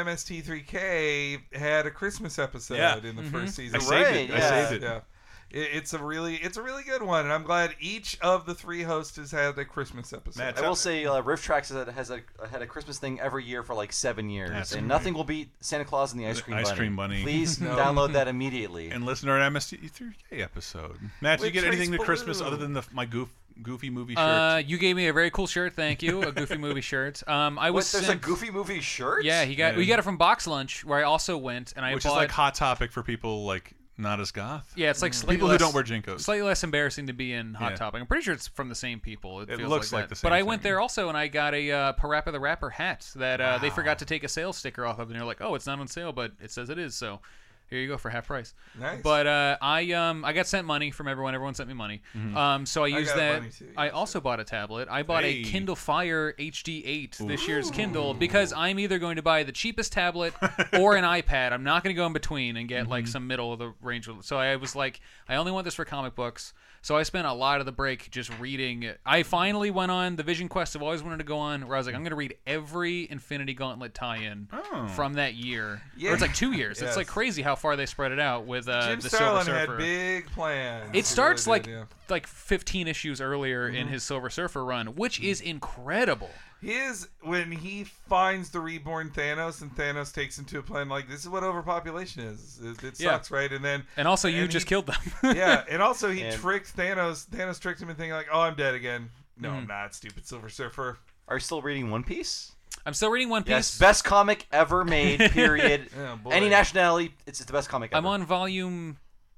MST3K 0.63 1.39
had 1.53 1.85
a 1.85 1.91
Christmas 1.91 2.39
episode 2.39 2.75
Yeah. 2.77 2.97
in 2.97 3.15
the 3.15 3.21
Mm-hmm. 3.23 3.31
first 3.31 3.55
season. 3.55 3.75
I 3.75 3.79
saved 3.79 3.91
Right, 3.91 4.15
it. 4.29 4.31
I 4.31 4.37
yeah. 4.37 4.49
saved 4.69 4.83
it. 4.83 4.85
Yeah. 4.85 4.99
It- 5.53 5.69
It's 5.73 5.93
a 5.93 5.99
really, 5.99 6.35
it's 6.37 6.57
a 6.57 6.61
really 6.63 6.83
good 6.83 7.03
one, 7.03 7.25
and 7.25 7.31
I'm 7.33 7.43
glad 7.43 7.75
each 7.79 8.17
of 8.21 8.45
the 8.47 8.55
three 8.55 8.81
hosts 8.83 9.17
has 9.17 9.31
had 9.31 9.57
a 9.57 9.63
Christmas 9.65 10.11
episode. 10.11 10.39
Matt, 10.39 10.57
I 10.57 10.67
will 10.67 10.75
say, 10.75 11.05
uh, 11.05 11.21
RiffTrax 11.21 11.69
has, 11.73 11.95
has 11.95 12.09
a, 12.09 12.21
had 12.49 12.61
a 12.63 12.65
Christmas 12.67 12.97
thing 12.97 13.19
every 13.19 13.45
year 13.45 13.61
for 13.63 13.75
like 13.75 13.93
seven 13.93 14.29
years, 14.31 14.49
That's 14.49 14.71
and 14.71 14.81
great. 14.81 14.87
nothing 14.87 15.13
will 15.13 15.23
beat 15.23 15.49
Santa 15.61 15.85
Claus 15.85 16.11
and 16.11 16.19
the 16.21 16.27
Ice 16.27 16.37
The 16.37 16.41
Cream 16.43 16.57
Ice 16.57 16.65
Bunny. 16.69 16.77
Cream 16.77 16.95
Bunny. 16.95 17.21
Please 17.23 17.61
No. 17.61 17.75
download 17.75 18.13
that 18.13 18.27
immediately. 18.27 18.89
And 18.89 19.05
listen 19.05 19.27
to 19.27 19.33
our 19.33 19.39
MST3K 19.51 20.41
episode. 20.41 20.97
Matt, 21.21 21.39
did 21.39 21.43
you 21.45 21.47
With 21.47 21.53
get 21.53 21.63
anything 21.65 21.91
to 21.91 21.99
Christmas 21.99 22.41
other 22.41 22.57
than 22.57 22.73
the 22.73 22.83
my 22.91 23.05
goof, 23.05 23.29
goofy 23.61 23.91
movie 23.91 24.15
shirt? 24.15 24.23
uh, 24.23 24.61
you 24.65 24.79
gave 24.79 24.95
me 24.95 25.07
a 25.07 25.13
very 25.13 25.29
cool 25.29 25.45
shirt, 25.45 25.75
thank 25.75 26.01
you, 26.01 26.23
a 26.23 26.31
Goofy 26.31 26.57
movie 26.57 26.81
shirt. 26.93 27.21
Um, 27.27 27.59
I 27.59 27.69
What, 27.69 27.75
was 27.77 27.91
there's 27.91 28.09
a 28.09 28.15
Goofy 28.15 28.49
movie 28.49 28.81
shirt? 28.81 29.23
Yeah, 29.23 29.45
he 29.45 29.53
got 29.55 29.73
Yeah. 29.73 29.77
we 29.77 29.85
got 29.85 29.99
it 29.99 30.01
from 30.01 30.17
BoxLunch, 30.17 30.83
where 30.83 30.97
I 30.97 31.03
also 31.03 31.37
went, 31.37 31.73
and 31.75 31.85
I 31.85 31.93
Which 31.93 32.03
bought. 32.05 32.11
is 32.13 32.15
like 32.15 32.31
hot 32.31 32.55
topic 32.55 32.91
for 32.91 33.03
people 33.03 33.45
like 33.45 33.73
not 33.97 34.19
as 34.19 34.31
goth. 34.31 34.71
yeah, 34.75 34.89
it's 34.89 35.01
like 35.01 35.13
slightly 35.13 35.35
people 35.35 35.47
less, 35.49 35.59
who 35.61 35.65
don't 35.65 35.73
wear 35.75 35.83
JNCOs. 35.83 36.21
Slightly 36.21 36.41
less 36.47 36.63
embarrassing 36.63 37.07
to 37.07 37.13
be 37.13 37.31
in 37.33 37.53
Hot 37.53 37.71
Yeah. 37.71 37.75
Topic. 37.77 38.01
I'm 38.01 38.07
pretty 38.07 38.23
sure 38.23 38.33
it's 38.33 38.47
from 38.47 38.69
the 38.69 38.75
same 38.75 38.99
people. 38.99 39.41
It, 39.41 39.49
It 39.49 39.57
feels 39.57 39.69
looks 39.69 39.91
like, 39.93 40.01
like 40.01 40.03
that. 40.05 40.09
the 40.09 40.15
same 40.15 40.29
But 40.29 40.33
I 40.35 40.41
went 40.43 40.61
thing. 40.61 40.69
there 40.71 40.79
also, 40.79 41.09
and 41.09 41.17
I 41.17 41.27
got 41.27 41.53
a 41.53 41.71
uh, 41.71 41.93
Parappa 41.93 42.31
the 42.31 42.39
Rapper 42.39 42.69
hat 42.71 43.09
that 43.15 43.39
uh, 43.39 43.57
they 43.59 43.69
forgot 43.69 43.99
to 43.99 44.05
take 44.05 44.23
a 44.23 44.27
sales 44.27 44.57
sticker 44.57 44.85
off 44.85 44.99
of, 44.99 45.09
and 45.11 45.19
they're 45.19 45.25
like, 45.25 45.41
"Oh, 45.41 45.55
it's 45.55 45.67
not 45.67 45.79
on 45.79 45.87
sale, 45.87 46.11
but 46.11 46.31
it 46.41 46.51
says 46.51 46.69
it 46.69 46.79
is." 46.79 46.95
So 46.95 47.19
here 47.69 47.79
you 47.79 47.87
go 47.87 47.97
for 47.97 48.09
half 48.09 48.27
price. 48.27 48.53
Nice. 48.79 49.01
But 49.01 49.25
uh, 49.27 49.57
I 49.61 49.91
um 49.93 50.23
I 50.25 50.33
got 50.33 50.47
sent 50.47 50.67
money 50.67 50.91
from 50.91 51.07
everyone. 51.07 51.33
Everyone 51.33 51.53
sent 51.55 51.67
me 51.69 51.73
money. 51.75 52.01
Um, 52.35 52.65
so 52.65 52.83
I 52.83 52.87
used 52.87 53.09
got 53.09 53.17
that. 53.17 53.39
money 53.41 53.51
too, 53.51 53.69
I 53.75 53.89
also 53.89 54.21
bought 54.21 54.39
a 54.39 54.43
tablet. 54.43 54.87
I 54.89 55.03
bought 55.03 55.23
Hey. 55.23 55.41
a 55.41 55.43
Kindle 55.43 55.75
Fire 55.75 56.33
HD8 56.33 57.27
this 57.27 57.47
year's 57.47 57.71
Kindle 57.71 58.13
because 58.13 58.53
I'm 58.53 58.79
either 58.79 58.99
going 58.99 59.15
to 59.15 59.21
buy 59.21 59.43
the 59.43 59.51
cheapest 59.51 59.91
tablet 59.93 60.33
or 60.79 60.95
an 60.95 61.03
iPad. 61.03 61.51
I'm 61.51 61.63
not 61.63 61.83
going 61.83 61.93
to 61.95 61.97
go 61.99 62.05
in 62.05 62.13
between 62.13 62.57
and 62.57 62.67
get 62.67 62.83
Mm-hmm. 62.83 62.91
like 62.91 63.07
some 63.07 63.27
middle 63.27 63.53
of 63.53 63.59
the 63.59 63.73
range. 63.81 64.09
So 64.21 64.37
I 64.37 64.55
was 64.57 64.75
like, 64.75 64.99
I 65.29 65.35
only 65.35 65.51
want 65.51 65.65
this 65.65 65.75
for 65.75 65.85
comic 65.85 66.15
books. 66.15 66.53
So 66.83 66.97
I 66.97 67.03
spent 67.03 67.25
a 67.25 67.31
lot 67.33 67.61
of 67.61 67.65
the 67.65 67.71
break 67.71 68.11
just 68.11 68.29
reading. 68.41 68.91
I 69.05 69.23
finally 69.23 69.71
went 69.71 69.89
on 69.89 70.17
the 70.17 70.23
Vision 70.23 70.49
Quest 70.49 70.75
I've 70.75 70.81
always 70.83 71.01
wanted 71.01 71.19
to 71.19 71.23
go 71.23 71.37
on, 71.37 71.65
where 71.65 71.77
I 71.77 71.79
was 71.79 71.87
like, 71.87 71.95
I'm 71.95 72.01
going 72.01 72.09
to 72.11 72.17
read 72.17 72.35
every 72.45 73.09
Infinity 73.09 73.53
Gauntlet 73.53 73.93
tie-in 73.93 74.49
Oh. 74.51 74.87
from 74.89 75.13
that 75.13 75.33
year. 75.35 75.81
Yeah. 75.95 76.09
Or 76.09 76.13
it's 76.13 76.21
like 76.21 76.35
two 76.35 76.51
years. 76.51 76.81
It's 76.81 76.97
like 76.97 77.07
crazy 77.07 77.41
how 77.41 77.55
far 77.55 77.77
they 77.77 77.85
spread 77.85 78.11
it 78.11 78.19
out 78.19 78.45
with 78.45 78.67
uh, 78.67 78.89
Jim 78.89 78.99
the 78.99 79.09
Silver 79.09 79.23
Starlin 79.25 79.45
Surfer. 79.45 79.71
had 79.71 79.77
big 79.77 80.25
plans. 80.31 80.89
It 80.93 81.05
starts 81.05 81.47
really 81.47 81.55
like 81.59 81.63
did, 81.63 81.71
yeah. 81.71 81.83
like 82.09 82.27
15 82.27 82.87
issues 82.89 83.21
earlier 83.21 83.67
Mm-hmm. 83.67 83.75
in 83.77 83.87
his 83.87 84.03
Silver 84.03 84.29
Surfer 84.29 84.65
run, 84.65 84.87
which 84.95 85.21
is 85.21 85.39
incredible. 85.39 86.31
His 86.63 87.07
when 87.21 87.51
he 87.51 87.83
finds 87.83 88.49
the 88.49 88.59
reborn 88.59 89.09
Thanos 89.09 89.61
and 89.61 89.75
Thanos 89.75 90.13
takes 90.13 90.39
him 90.39 90.45
to 90.45 90.59
a 90.59 90.63
planet 90.63 90.87
like 90.87 91.09
this 91.09 91.19
is 91.21 91.29
what 91.29 91.43
overpopulation 91.43 92.23
is. 92.23 92.59
It, 92.63 92.83
it 92.83 92.99
Yeah. 92.99 93.11
sucks, 93.11 93.29
right? 93.31 93.51
And 93.51 93.63
then 93.63 93.83
And 93.97 94.07
also, 94.07 94.27
you 94.27 94.43
And 94.43 94.51
just 94.51 94.65
he- 94.65 94.69
killed 94.69 94.85
them. 94.87 94.95
yeah, 95.35 95.63
and 95.69 95.81
also 95.81 96.09
he 96.09 96.21
And- 96.23 96.39
tricked 96.39 96.75
Thanos. 96.75 97.27
Thanos 97.27 97.59
tricked 97.59 97.81
him 97.81 97.89
and 97.89 97.97
thinking 97.97 98.13
like, 98.13 98.27
"Oh, 98.31 98.41
I'm 98.41 98.55
dead 98.55 98.75
again." 98.75 99.09
No, 99.37 99.49
Mm-hmm. 99.49 99.57
I'm 99.57 99.67
not. 99.67 99.93
Stupid 99.95 100.25
Silver 100.27 100.47
Surfer. 100.49 100.97
Are 101.27 101.35
you 101.35 101.39
still 101.41 101.61
reading 101.61 101.89
One 101.91 102.03
Piece? 102.03 102.51
I'm 102.85 102.93
still 102.93 103.09
reading 103.09 103.29
One 103.29 103.43
Piece. 103.43 103.49
Yes, 103.51 103.77
best 103.77 104.03
comic 104.03 104.45
ever 104.51 104.83
made. 104.83 105.19
Period. 105.31 105.89
Oh. 105.97 106.29
Any 106.31 106.49
nationality, 106.49 107.13
it's 107.25 107.43
the 107.43 107.51
best 107.53 107.69
comic 107.69 107.91
ever. 107.91 107.97
I'm 107.97 108.05
on 108.05 108.25
volume 108.25 108.97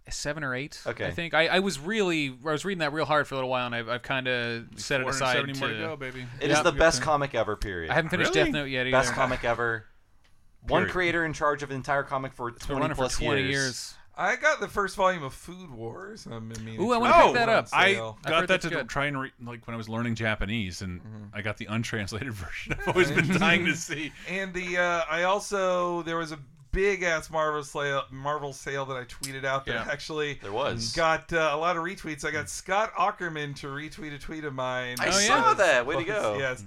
seven 0.10 0.44
or 0.44 0.54
eight. 0.56 0.80
Okay. 0.86 1.06
I 1.08 1.12
think 1.12 1.34
I, 1.34 1.48
I 1.48 1.60
was 1.60 1.80
really 1.80 2.38
I 2.46 2.52
was 2.52 2.64
reading 2.66 2.80
that 2.80 2.94
real 2.94 3.06
hard 3.06 3.28
for 3.28 3.36
a 3.36 3.38
little 3.38 3.50
while, 3.50 3.66
and 3.66 3.74
I've, 3.76 3.90
I've 3.90 4.04
kind 4.04 4.28
of 4.28 4.66
set 4.78 5.02
it 5.02 5.08
aside. 5.08 5.34
470 5.38 5.60
more 5.60 5.68
to- 5.70 5.74
to 5.76 5.80
go, 5.88 5.96
baby. 5.96 6.26
It 6.42 6.52
is 6.52 6.58
Yeah. 6.58 6.64
the 6.64 6.72
best 6.72 7.02
comic 7.02 7.34
ever. 7.36 7.56
Period. 7.56 7.92
I 7.92 7.96
haven't 7.96 8.10
finished 8.12 8.36
Really? 8.36 8.52
Death 8.52 8.54
Note 8.54 8.66
yet 8.66 8.88
either. 8.88 8.92
best 8.98 9.14
comic 9.14 9.44
ever. 9.44 9.86
One 10.68 10.88
creator 10.88 11.24
in 11.26 11.34
charge 11.34 11.62
of 11.64 11.70
an 11.70 11.76
entire 11.76 12.04
comic 12.04 12.34
for 12.34 12.50
It's 12.50 12.66
been 12.66 12.78
20 12.78 12.82
running 12.82 12.96
for 12.96 13.02
plus 13.04 13.18
20 13.18 13.42
years. 13.42 13.52
years. 13.52 13.94
I 14.18 14.38
got 14.38 14.62
the 14.62 14.68
first 14.70 14.96
volume 14.96 15.24
of 15.24 15.34
Food 15.34 15.70
Wars. 15.70 16.26
I'm 16.26 16.48
meaning 16.48 16.80
Ooh, 16.82 16.92
I 16.94 16.98
wanna 16.98 17.14
pick 17.16 17.26
it 17.32 17.34
that 17.34 17.50
up. 17.50 17.68
I 17.74 17.94
got 18.26 18.48
that 18.48 18.62
to 18.62 18.70
good. 18.70 18.88
try 18.90 19.08
and 19.08 19.20
re- 19.20 19.32
like 19.44 19.68
when 19.68 19.74
I 19.74 19.78
was 19.78 19.90
learning 19.90 20.16
Japanese, 20.16 20.82
and 20.82 21.02
Mm-hmm. 21.02 21.24
I 21.36 21.42
got 21.42 21.58
the 21.58 21.66
untranslated 21.66 22.32
version. 22.34 22.74
I've 22.80 22.88
always 22.88 23.12
been 23.12 23.28
dying 23.40 23.66
to 23.66 23.76
see. 23.76 24.14
And 24.30 24.54
the 24.54 24.78
uh, 24.78 25.02
I 25.10 25.24
also 25.24 26.02
there 26.04 26.16
was 26.18 26.32
a 26.32 26.40
big 26.76 27.02
ass 27.04 27.30
Marvel 27.32 27.64
sale 27.64 28.04
Marvel 28.12 28.54
sale 28.54 28.86
that 28.86 28.98
I 28.98 29.06
tweeted 29.06 29.46
out 29.46 29.66
that 29.66 29.74
Yeah. 29.74 29.88
actually 29.92 30.40
There 30.42 30.52
was. 30.52 30.92
got 30.94 31.32
uh, 31.34 31.50
a 31.54 31.58
lot 31.58 31.78
of 31.78 31.84
retweets. 31.84 32.24
I 32.24 32.32
got 32.32 32.50
Scott 32.50 32.94
Aukerman 32.94 33.56
to 33.62 33.68
retweet 33.68 34.14
a 34.14 34.20
tweet 34.20 34.44
of 34.44 34.54
mine. 34.54 34.98
I 35.00 35.08
Oh, 35.08 35.12
saw 35.12 35.48
yeah. 35.50 35.54
that. 35.56 35.86
Way 35.88 35.96
to 35.98 36.04
go. 36.12 36.38
Yes. 36.38 36.64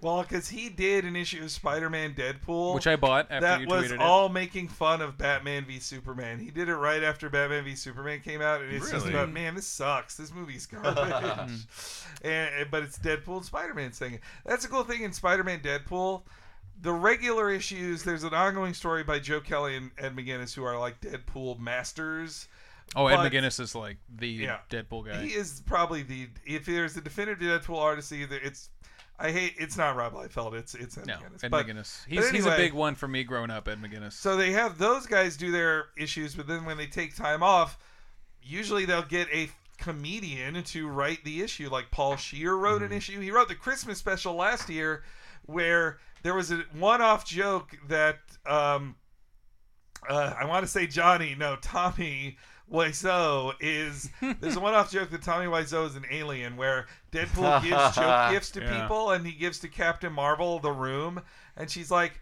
Well, 0.00 0.22
because 0.22 0.48
he 0.48 0.68
did 0.68 1.04
an 1.04 1.14
issue 1.14 1.44
of 1.44 1.50
Spider-Man 1.52 2.14
Deadpool, 2.14 2.74
Which 2.74 2.88
I 2.88 2.96
bought 2.96 3.28
after 3.30 3.46
that 3.46 3.60
you 3.60 3.68
was 3.68 3.84
tweeted 3.84 3.92
it. 3.92 4.00
all 4.00 4.28
making 4.28 4.66
fun 4.66 5.00
of 5.00 5.16
Batman 5.16 5.64
v 5.64 5.78
Superman. 5.78 6.40
He 6.40 6.50
did 6.50 6.68
it 6.68 6.74
right 6.74 7.04
after 7.04 7.30
Batman 7.30 7.62
v 7.62 7.76
Superman 7.76 8.18
came 8.18 8.42
out, 8.42 8.62
and 8.62 8.72
it's 8.74 8.90
just 8.90 9.06
about 9.06 9.30
man, 9.30 9.54
this 9.54 9.68
sucks. 9.68 10.16
This 10.16 10.34
movie's 10.34 10.66
garbage. 11.06 11.52
and, 12.22 12.68
but 12.68 12.82
it's 12.82 12.98
Deadpool 12.98 13.36
and 13.36 13.44
Spider-Man 13.46 13.92
saying 13.92 14.14
it. 14.14 14.20
That's 14.44 14.64
a 14.64 14.68
cool 14.68 14.82
thing 14.82 15.02
in 15.02 15.12
Spider-Man 15.12 15.60
Deadpool. 15.60 16.22
The 16.82 16.92
regular 16.92 17.50
issues, 17.50 18.02
there's 18.02 18.24
an 18.24 18.34
ongoing 18.34 18.74
story 18.74 19.04
by 19.04 19.18
Joe 19.20 19.40
Kelly 19.40 19.76
and 19.76 19.90
Ed 19.98 20.14
McGuinness, 20.16 20.52
who 20.54 20.64
are 20.64 20.78
like 20.78 21.00
Deadpool 21.00 21.58
masters. 21.58 22.48
Oh, 22.96 23.06
Ed 23.06 23.16
but- 23.16 23.32
McGuinness 23.32 23.60
is 23.60 23.74
like 23.74 23.98
the 24.14 24.28
Yeah. 24.28 24.58
Deadpool 24.68 25.06
guy. 25.06 25.22
He 25.24 25.28
is 25.32 25.62
probably 25.64 26.02
the 26.02 26.28
if 26.44 26.66
there's 26.66 26.96
a 26.96 27.00
definitive 27.00 27.62
Deadpool 27.62 27.78
artist, 27.78 28.12
either 28.12 28.36
it's 28.36 28.68
I 29.18 29.30
hate. 29.30 29.54
It's 29.56 29.76
not 29.76 29.94
Rob 29.94 30.14
Liefeld. 30.14 30.54
It's 30.54 30.74
it's 30.74 30.98
Ed 30.98 31.06
No, 31.06 31.14
McGuinness. 31.18 31.44
Ed 31.44 31.50
But- 31.52 31.66
McGuinness. 31.66 32.04
He's, 32.06 32.28
he's 32.30 32.46
a 32.46 32.56
big 32.56 32.72
one 32.72 32.96
for 32.96 33.06
me 33.06 33.22
growing 33.22 33.50
up, 33.50 33.68
Ed 33.68 33.80
McGuinness. 33.80 34.14
So 34.14 34.36
they 34.36 34.50
have 34.50 34.78
those 34.78 35.06
guys 35.06 35.36
do 35.36 35.52
their 35.52 35.86
issues, 35.96 36.34
but 36.34 36.48
then 36.48 36.64
when 36.64 36.76
they 36.76 36.86
take 36.88 37.14
time 37.14 37.42
off, 37.44 37.78
usually 38.42 38.84
they'll 38.84 39.02
get 39.02 39.28
a 39.32 39.48
comedian 39.78 40.62
to 40.64 40.88
write 40.88 41.22
the 41.24 41.42
issue. 41.42 41.68
Like 41.70 41.90
Paul 41.92 42.16
Scheer 42.16 42.56
wrote 42.56 42.82
Mm-hmm. 42.82 42.92
an 42.92 42.98
issue. 42.98 43.20
He 43.20 43.30
wrote 43.30 43.46
the 43.48 43.54
Christmas 43.54 43.98
special 43.98 44.34
last 44.34 44.68
year, 44.68 45.04
where 45.46 45.98
there 46.22 46.34
was 46.34 46.50
a 46.52 46.64
one-off 46.78 47.24
joke 47.26 47.76
that 47.88 48.18
um, 48.46 48.96
uh, 50.08 50.34
I 50.38 50.44
want 50.46 50.64
to 50.64 50.70
say 50.70 50.86
Johnny, 50.86 51.34
no 51.38 51.56
Tommy. 51.60 52.36
Wiseau 52.72 53.52
is 53.60 54.08
there's 54.40 54.56
a 54.56 54.60
one-off 54.68 54.90
joke 54.90 55.10
that 55.10 55.20
Tommy 55.22 55.44
Wiseau 55.44 55.86
is 55.86 55.94
an 55.94 56.06
alien 56.10 56.56
where 56.56 56.86
Deadpool 57.10 57.62
gives 57.62 57.94
joke 57.96 58.30
gifts 58.30 58.50
to 58.52 58.60
Yeah. 58.62 58.80
people 58.80 59.10
and 59.10 59.26
he 59.26 59.32
gives 59.32 59.58
to 59.58 59.68
Captain 59.68 60.10
Marvel 60.10 60.58
the 60.58 60.72
room 60.72 61.20
and 61.54 61.70
she's 61.70 61.90
like 61.90 62.18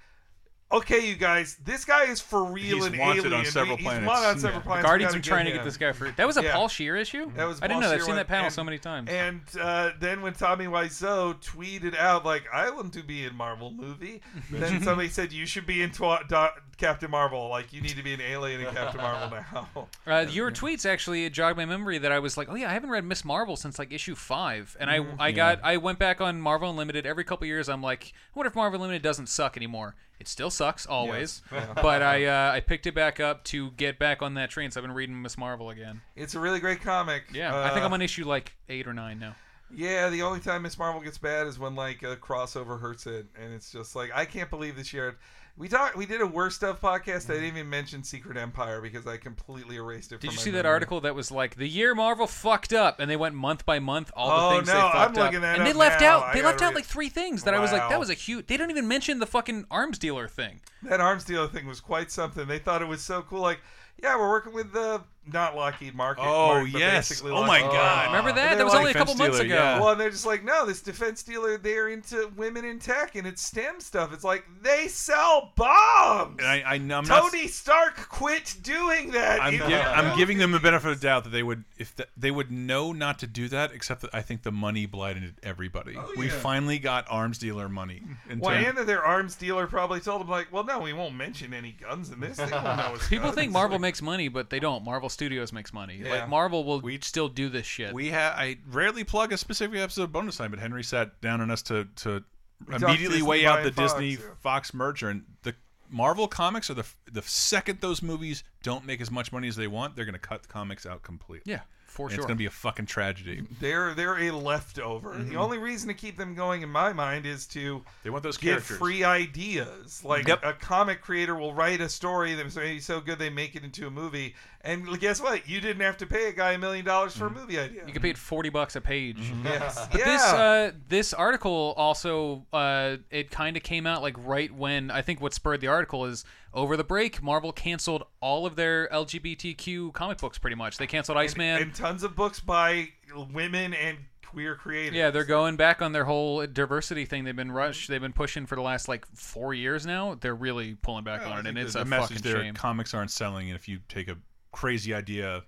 okay 0.72 1.04
you 1.08 1.16
guys 1.16 1.56
this 1.64 1.84
guy 1.84 2.04
is 2.04 2.20
for 2.20 2.44
real 2.44 2.76
He's 2.76 2.86
an 2.86 2.98
wanted 2.98 3.26
on 3.26 3.32
alien 3.32 3.44
several 3.46 3.76
he's 3.76 3.84
planets. 3.86 4.06
wanted 4.06 4.26
on 4.26 4.34
Yeah. 4.36 4.40
several 4.40 4.60
The 4.60 4.64
planets 4.66 4.84
We 4.84 4.88
Guardians 4.88 5.12
gotta 5.14 5.18
are 5.20 5.22
trying 5.22 5.44
to 5.46 5.50
get 5.52 5.60
him. 5.60 5.64
this 5.64 5.76
guy 5.76 5.92
for. 5.92 6.10
That 6.12 6.26
was 6.26 6.36
a 6.36 6.42
Yeah. 6.44 6.52
Paul 6.52 6.68
Scheer 6.68 6.96
issue. 6.96 7.30
That 7.36 7.48
was 7.48 7.58
I 7.58 7.66
didn't 7.66 7.72
Paul 7.74 7.80
know 7.82 7.88
that. 7.88 7.94
I've 7.94 7.98
Scheer 8.00 8.04
seen 8.06 8.10
one. 8.10 8.16
that 8.18 8.28
panel 8.28 8.44
And- 8.46 8.54
so 8.54 8.62
many 8.64 8.78
times. 8.78 9.10
And 9.10 9.40
uh, 9.60 9.90
then 9.98 10.22
when 10.22 10.32
Tommy 10.34 10.66
Wiseau 10.66 11.34
tweeted 11.42 11.96
out 11.98 12.24
like, 12.24 12.44
"I 12.52 12.70
want 12.70 12.92
to 12.94 13.02
be 13.02 13.24
in 13.24 13.34
Marvel 13.34 13.70
movie," 13.72 14.20
then 14.50 14.82
somebody 14.82 15.08
said, 15.08 15.32
"You 15.32 15.44
should 15.46 15.66
be 15.66 15.82
in 15.82 15.90
twa- 15.90 16.24
Do- 16.28 16.60
Captain 16.76 17.10
Marvel. 17.10 17.48
Like, 17.48 17.72
you 17.72 17.80
need 17.80 17.96
to 17.96 18.02
be 18.02 18.14
an 18.14 18.20
alien 18.20 18.60
in 18.60 18.72
Captain 18.74 19.00
Marvel 19.00 19.38
now." 19.76 19.88
Uh, 20.06 20.26
your 20.30 20.50
tweets 20.52 20.88
actually 20.88 21.28
jogged 21.30 21.56
my 21.56 21.64
memory 21.66 21.98
that 21.98 22.12
I 22.12 22.18
was 22.20 22.36
like, 22.38 22.48
oh 22.48 22.54
yeah, 22.54 22.70
I 22.70 22.72
haven't 22.72 22.90
read 22.90 23.04
Miss 23.04 23.24
Marvel 23.24 23.56
since 23.56 23.78
like 23.78 23.92
issue 23.92 24.14
five, 24.14 24.76
and 24.78 24.88
I 24.90 25.04
I 25.18 25.32
got 25.32 25.58
I 25.64 25.78
went 25.78 25.98
back 25.98 26.20
on 26.20 26.40
Marvel 26.40 26.70
Unlimited 26.70 27.06
every 27.06 27.24
couple 27.24 27.46
years. 27.46 27.68
I'm 27.68 27.82
like, 27.82 28.12
what 28.34 28.46
if 28.46 28.54
Marvel 28.54 28.76
Unlimited 28.76 29.02
doesn't 29.02 29.26
suck 29.28 29.56
anymore? 29.56 29.96
It 30.20 30.28
still 30.28 30.50
sucks 30.50 30.84
always, 30.86 31.40
Yes. 31.52 31.66
but 31.82 32.02
I 32.02 32.26
uh, 32.26 32.52
I 32.52 32.60
picked 32.60 32.86
it 32.86 32.94
back 32.94 33.18
up 33.20 33.42
to 33.44 33.70
get 33.72 33.98
back 33.98 34.20
on 34.22 34.34
that 34.34 34.50
train. 34.50 34.70
So 34.70 34.78
I've 34.80 34.84
been 34.84 34.94
reading 34.94 35.20
Miss 35.22 35.38
Marvel 35.38 35.70
again. 35.70 36.02
It's 36.14 36.34
a 36.34 36.40
really 36.40 36.60
great 36.60 36.82
comic. 36.82 37.24
Yeah, 37.32 37.58
I 37.58 37.70
think 37.70 37.80
Uh, 37.82 37.86
I'm 37.86 37.92
on 37.94 38.02
issue 38.02 38.24
like 38.26 38.52
eight 38.68 38.86
or 38.86 38.92
nine 38.92 39.18
now. 39.18 39.34
Yeah, 39.74 40.10
the 40.10 40.22
only 40.22 40.40
time 40.40 40.62
Miss 40.62 40.76
Marvel 40.76 41.00
gets 41.00 41.16
bad 41.16 41.46
is 41.46 41.58
when 41.58 41.74
like 41.74 42.02
a 42.02 42.16
crossover 42.16 42.78
hurts 42.80 43.06
it, 43.06 43.26
and 43.40 43.54
it's 43.54 43.72
just 43.72 43.96
like 43.96 44.10
I 44.14 44.24
can't 44.26 44.50
believe 44.50 44.76
this 44.76 44.92
year. 44.92 45.16
We 45.56 45.68
talked. 45.68 45.96
We 45.96 46.06
did 46.06 46.20
a 46.20 46.26
worst 46.26 46.56
stuff 46.56 46.80
podcast. 46.80 47.28
I 47.28 47.34
mm. 47.34 47.40
didn't 47.40 47.44
even 47.44 47.70
mention 47.70 48.02
Secret 48.02 48.36
Empire 48.36 48.80
because 48.80 49.06
I 49.06 49.16
completely 49.16 49.76
erased 49.76 50.12
it. 50.12 50.20
Did 50.20 50.32
you 50.32 50.38
see 50.38 50.50
that 50.52 50.66
article 50.66 51.00
that 51.02 51.14
was 51.14 51.30
like 51.30 51.56
the 51.56 51.68
year 51.68 51.94
Marvel 51.94 52.26
fucked 52.26 52.72
up, 52.72 53.00
and 53.00 53.10
they 53.10 53.16
went 53.16 53.34
month 53.34 53.66
by 53.66 53.78
month 53.78 54.10
all 54.14 54.28
the 54.28 54.46
Oh, 54.46 54.58
things 54.58 54.68
no, 54.68 54.74
they 54.74 54.80
I'm 54.80 54.92
fucked 54.92 55.18
up, 55.18 55.24
looking 55.24 55.40
that 55.42 55.58
and 55.58 55.66
they 55.66 55.72
up 55.72 55.76
left 55.76 56.00
now. 56.00 56.20
out 56.20 56.32
they 56.34 56.42
left 56.42 56.62
out 56.62 56.74
like 56.74 56.84
three 56.84 57.08
things 57.08 57.44
that 57.44 57.54
I 57.54 57.58
was 57.58 57.72
like, 57.72 57.88
that 57.88 58.00
was 58.00 58.10
a 58.10 58.14
huge. 58.14 58.46
They 58.46 58.56
don't 58.56 58.70
even 58.70 58.88
mention 58.88 59.18
the 59.18 59.26
fucking 59.26 59.66
arms 59.70 59.98
dealer 59.98 60.28
thing. 60.28 60.60
That 60.82 61.00
arms 61.00 61.24
dealer 61.24 61.48
thing 61.48 61.66
was 61.66 61.80
quite 61.80 62.10
something. 62.10 62.46
They 62.46 62.58
thought 62.58 62.80
it 62.82 62.88
was 62.88 63.02
so 63.02 63.22
cool. 63.22 63.40
Like, 63.40 63.60
yeah, 64.02 64.16
we're 64.16 64.30
working 64.30 64.54
with 64.54 64.72
the 64.72 65.02
not 65.26 65.54
Lockheed 65.54 65.94
Martin. 65.94 66.24
Oh, 66.26 66.54
Mark, 66.54 66.72
but 66.72 66.80
yes. 66.80 67.08
basically 67.10 67.32
Oh, 67.32 67.42
my 67.44 67.60
Lockheed 67.60 67.70
God. 67.72 67.94
Market. 67.96 68.06
Remember 68.08 68.32
that? 68.40 68.50
And 68.52 68.60
That 68.60 68.64
was 68.64 68.72
like, 68.72 68.80
only 68.80 68.90
a 68.90 68.94
couple 68.94 69.14
defense 69.14 69.28
months 69.36 69.42
dealer, 69.44 69.54
ago. 69.54 69.62
yeah. 69.64 69.80
Well, 69.80 69.88
and 69.90 70.00
they're 70.00 70.10
just 70.10 70.26
like, 70.26 70.44
no, 70.44 70.66
this 70.66 70.80
defense 70.82 71.22
dealer, 71.22 71.56
they're 71.58 71.88
into 71.88 72.32
women 72.36 72.64
in 72.64 72.78
tech 72.78 73.14
and 73.14 73.26
it's 73.26 73.42
STEM 73.42 73.80
stuff. 73.80 74.12
It's 74.12 74.24
like 74.24 74.44
they 74.62 74.88
sell 74.88 75.52
bombs. 75.56 76.36
And 76.40 76.46
I, 76.48 76.60
I, 76.66 76.74
I'm 76.74 76.86
not. 76.88 77.06
Tony 77.06 77.46
Stark 77.48 78.08
quit 78.08 78.56
doing 78.62 79.10
that. 79.12 79.40
I'm, 79.42 79.54
in 79.54 79.60
gi- 79.60 79.74
I'm 79.74 80.16
giving 80.18 80.38
them 80.38 80.50
a 80.50 80.52
movie. 80.54 80.62
benefit 80.64 80.90
of 80.92 81.00
the 81.00 81.06
doubt 81.06 81.24
that 81.24 81.30
they 81.30 81.42
would 81.42 81.64
if 81.78 81.94
th 81.94 82.08
they 82.16 82.30
would 82.30 82.50
know 82.50 82.92
not 82.92 83.18
to 83.20 83.26
do 83.26 83.48
that. 83.48 83.72
Except 83.72 84.00
that 84.00 84.14
I 84.14 84.22
think 84.22 84.42
the 84.42 84.50
money 84.52 84.86
blinded 84.86 85.34
everybody. 85.42 85.94
Oh, 85.96 86.10
we 86.16 86.26
yeah. 86.26 86.32
finally 86.32 86.78
got 86.78 87.06
arms 87.10 87.38
dealer 87.38 87.68
money. 87.68 88.02
in 88.28 88.40
Well, 88.40 88.54
term- 88.56 88.64
and 88.64 88.78
that 88.78 88.86
their 88.86 89.04
arms 89.04 89.34
dealer 89.36 89.66
probably 89.66 90.00
told 90.00 90.22
them 90.22 90.28
like, 90.28 90.50
well, 90.50 90.64
no, 90.64 90.78
we 90.80 90.92
won't 90.94 91.14
mention 91.14 91.52
any 91.54 91.72
guns 91.72 92.10
in 92.10 92.20
this. 92.20 92.38
They 92.38 92.44
won't 92.50 92.64
know 92.64 92.96
People 93.10 93.26
guns. 93.26 93.34
think 93.34 93.52
Marvel 93.52 93.78
makes 93.78 94.00
money, 94.00 94.28
but 94.28 94.48
they 94.50 94.60
don't. 94.60 94.82
Marvel 94.84 95.09
Studios 95.10 95.52
makes 95.52 95.72
money. 95.72 96.00
Yeah. 96.02 96.10
Like 96.10 96.28
Marvel 96.28 96.64
will 96.64 96.80
we, 96.80 96.98
still 97.00 97.28
do 97.28 97.48
this 97.48 97.66
shit. 97.66 97.92
we 97.92 98.08
have. 98.08 98.34
I 98.34 98.58
rarely 98.70 99.04
plug 99.04 99.32
a 99.32 99.36
specific 99.36 99.78
episode 99.78 100.04
of 100.04 100.12
bonus 100.12 100.36
time, 100.38 100.50
but 100.50 100.60
Henry 100.60 100.82
sat 100.84 101.20
down 101.20 101.40
on 101.40 101.50
us 101.50 101.62
to 101.62 101.86
to 101.96 102.22
talked 102.70 102.82
immediately 102.82 103.18
Disney 103.18 103.22
weigh 103.28 103.46
out 103.46 103.62
the 103.64 103.72
Fox, 103.72 103.92
Disney 103.94 104.10
yeah. 104.12 104.34
Fox 104.40 104.72
merger 104.74 105.08
and 105.10 105.24
the. 105.42 105.54
Marvel 105.92 106.28
comics 106.28 106.70
are 106.70 106.74
the 106.74 106.86
the 107.10 107.22
second 107.22 107.80
those 107.80 108.00
movies 108.00 108.44
don't 108.62 108.86
make 108.86 109.00
as 109.00 109.10
much 109.10 109.32
money 109.32 109.48
as 109.48 109.56
they 109.56 109.66
want, 109.66 109.96
they're 109.96 110.04
going 110.04 110.12
to 110.12 110.20
cut 110.20 110.42
the 110.42 110.48
comics 110.48 110.86
out 110.86 111.02
completely. 111.02 111.50
yeah, 111.50 111.62
for 111.84 112.06
And 112.06 112.12
sure. 112.12 112.20
It's 112.20 112.26
going 112.26 112.36
to 112.36 112.38
be 112.38 112.46
a 112.46 112.50
fucking 112.50 112.86
tragedy. 112.86 113.42
They're 113.58 113.92
they're 113.94 114.16
a 114.18 114.30
leftover. 114.30 115.14
Mm-hmm. 115.14 115.30
The 115.30 115.34
only 115.34 115.58
reason 115.58 115.88
to 115.88 115.94
keep 115.94 116.16
them 116.16 116.36
going, 116.36 116.62
in 116.62 116.68
my 116.68 116.92
mind, 116.92 117.26
is 117.26 117.44
to 117.48 117.82
They 118.04 118.10
want 118.10 118.22
those 118.22 118.36
get 118.36 118.50
characters. 118.50 118.76
free 118.76 119.02
ideas. 119.02 120.04
Like 120.04 120.28
Yep. 120.28 120.44
a 120.44 120.52
comic 120.52 121.00
creator 121.02 121.34
will 121.34 121.54
write 121.54 121.80
a 121.80 121.88
story 121.88 122.34
that's 122.34 122.54
maybe 122.54 122.78
so 122.78 123.00
good 123.00 123.18
they 123.18 123.28
make 123.30 123.56
it 123.56 123.64
into 123.64 123.88
a 123.88 123.90
movie. 123.90 124.36
And 124.62 125.00
guess 125.00 125.22
what? 125.22 125.48
You 125.48 125.58
didn't 125.60 125.80
have 125.80 125.96
to 125.98 126.06
pay 126.06 126.28
a 126.28 126.32
guy 126.32 126.52
a 126.52 126.58
million 126.58 126.84
dollars 126.84 127.16
for 127.16 127.26
a 127.26 127.30
movie 127.30 127.58
idea. 127.58 127.82
you 127.86 127.92
could 127.94 128.02
pay 128.02 128.10
it 128.10 128.18
forty 128.18 128.50
bucks 128.50 128.76
a 128.76 128.80
page. 128.80 129.32
Yes. 129.42 129.86
But 129.90 129.98
yeah. 130.00 130.04
this 130.12 130.22
uh, 130.24 130.72
this 130.88 131.12
article 131.14 131.72
also 131.78 132.44
uh, 132.52 132.96
it 133.10 133.30
kind 133.30 133.56
of 133.56 133.62
came 133.62 133.86
out 133.86 134.02
like 134.02 134.16
right 134.18 134.54
when 134.54 134.90
I 134.90 135.00
think 135.02 135.20
what 135.22 135.32
spurred 135.32 135.60
the 135.62 135.68
article 135.68 136.04
is 136.04 136.24
over 136.52 136.76
the 136.76 136.84
break 136.84 137.22
Marvel 137.22 137.52
canceled 137.52 138.04
all 138.20 138.44
of 138.44 138.56
their 138.56 138.88
LGBTQ 138.88 139.92
comic 139.94 140.18
books 140.18 140.38
pretty 140.38 140.56
much. 140.56 140.76
They 140.78 140.86
canceled 140.86 141.16
Iceman. 141.18 141.62
and 141.62 141.74
tons 141.74 142.02
of 142.02 142.14
books 142.14 142.40
by 142.40 142.88
women 143.32 143.72
and 143.74 143.96
queer 144.26 144.54
creators. 144.54 144.94
yeah, 144.94 145.10
they're 145.10 145.24
going 145.24 145.56
back 145.56 145.82
on 145.82 145.92
their 145.92 146.04
whole 146.04 146.46
diversity 146.46 147.04
thing. 147.04 147.24
They've 147.24 147.34
been 147.34 147.50
rush. 147.50 147.86
They've 147.88 148.00
been 148.00 148.12
pushing 148.12 148.46
for 148.46 148.54
the 148.54 148.62
last 148.62 148.88
like 148.88 149.04
four 149.14 149.54
years 149.54 149.84
now. 149.86 150.16
They're 150.20 150.34
really 150.34 150.74
pulling 150.74 151.02
back 151.04 151.22
Well, 151.22 151.32
I 151.32 151.38
on 151.38 151.46
it, 151.46 151.48
and 151.50 151.58
it's 151.58 151.72
the, 151.72 151.80
a 151.80 151.84
message 151.84 152.18
fucking 152.18 152.32
there: 152.32 152.42
shame. 152.42 152.54
comics 152.54 152.94
aren't 152.94 153.10
selling, 153.10 153.48
and 153.50 153.56
if 153.56 153.66
you 153.68 153.80
take 153.88 154.08
a 154.08 154.16
crazy 154.52 154.92
idea 154.94 155.42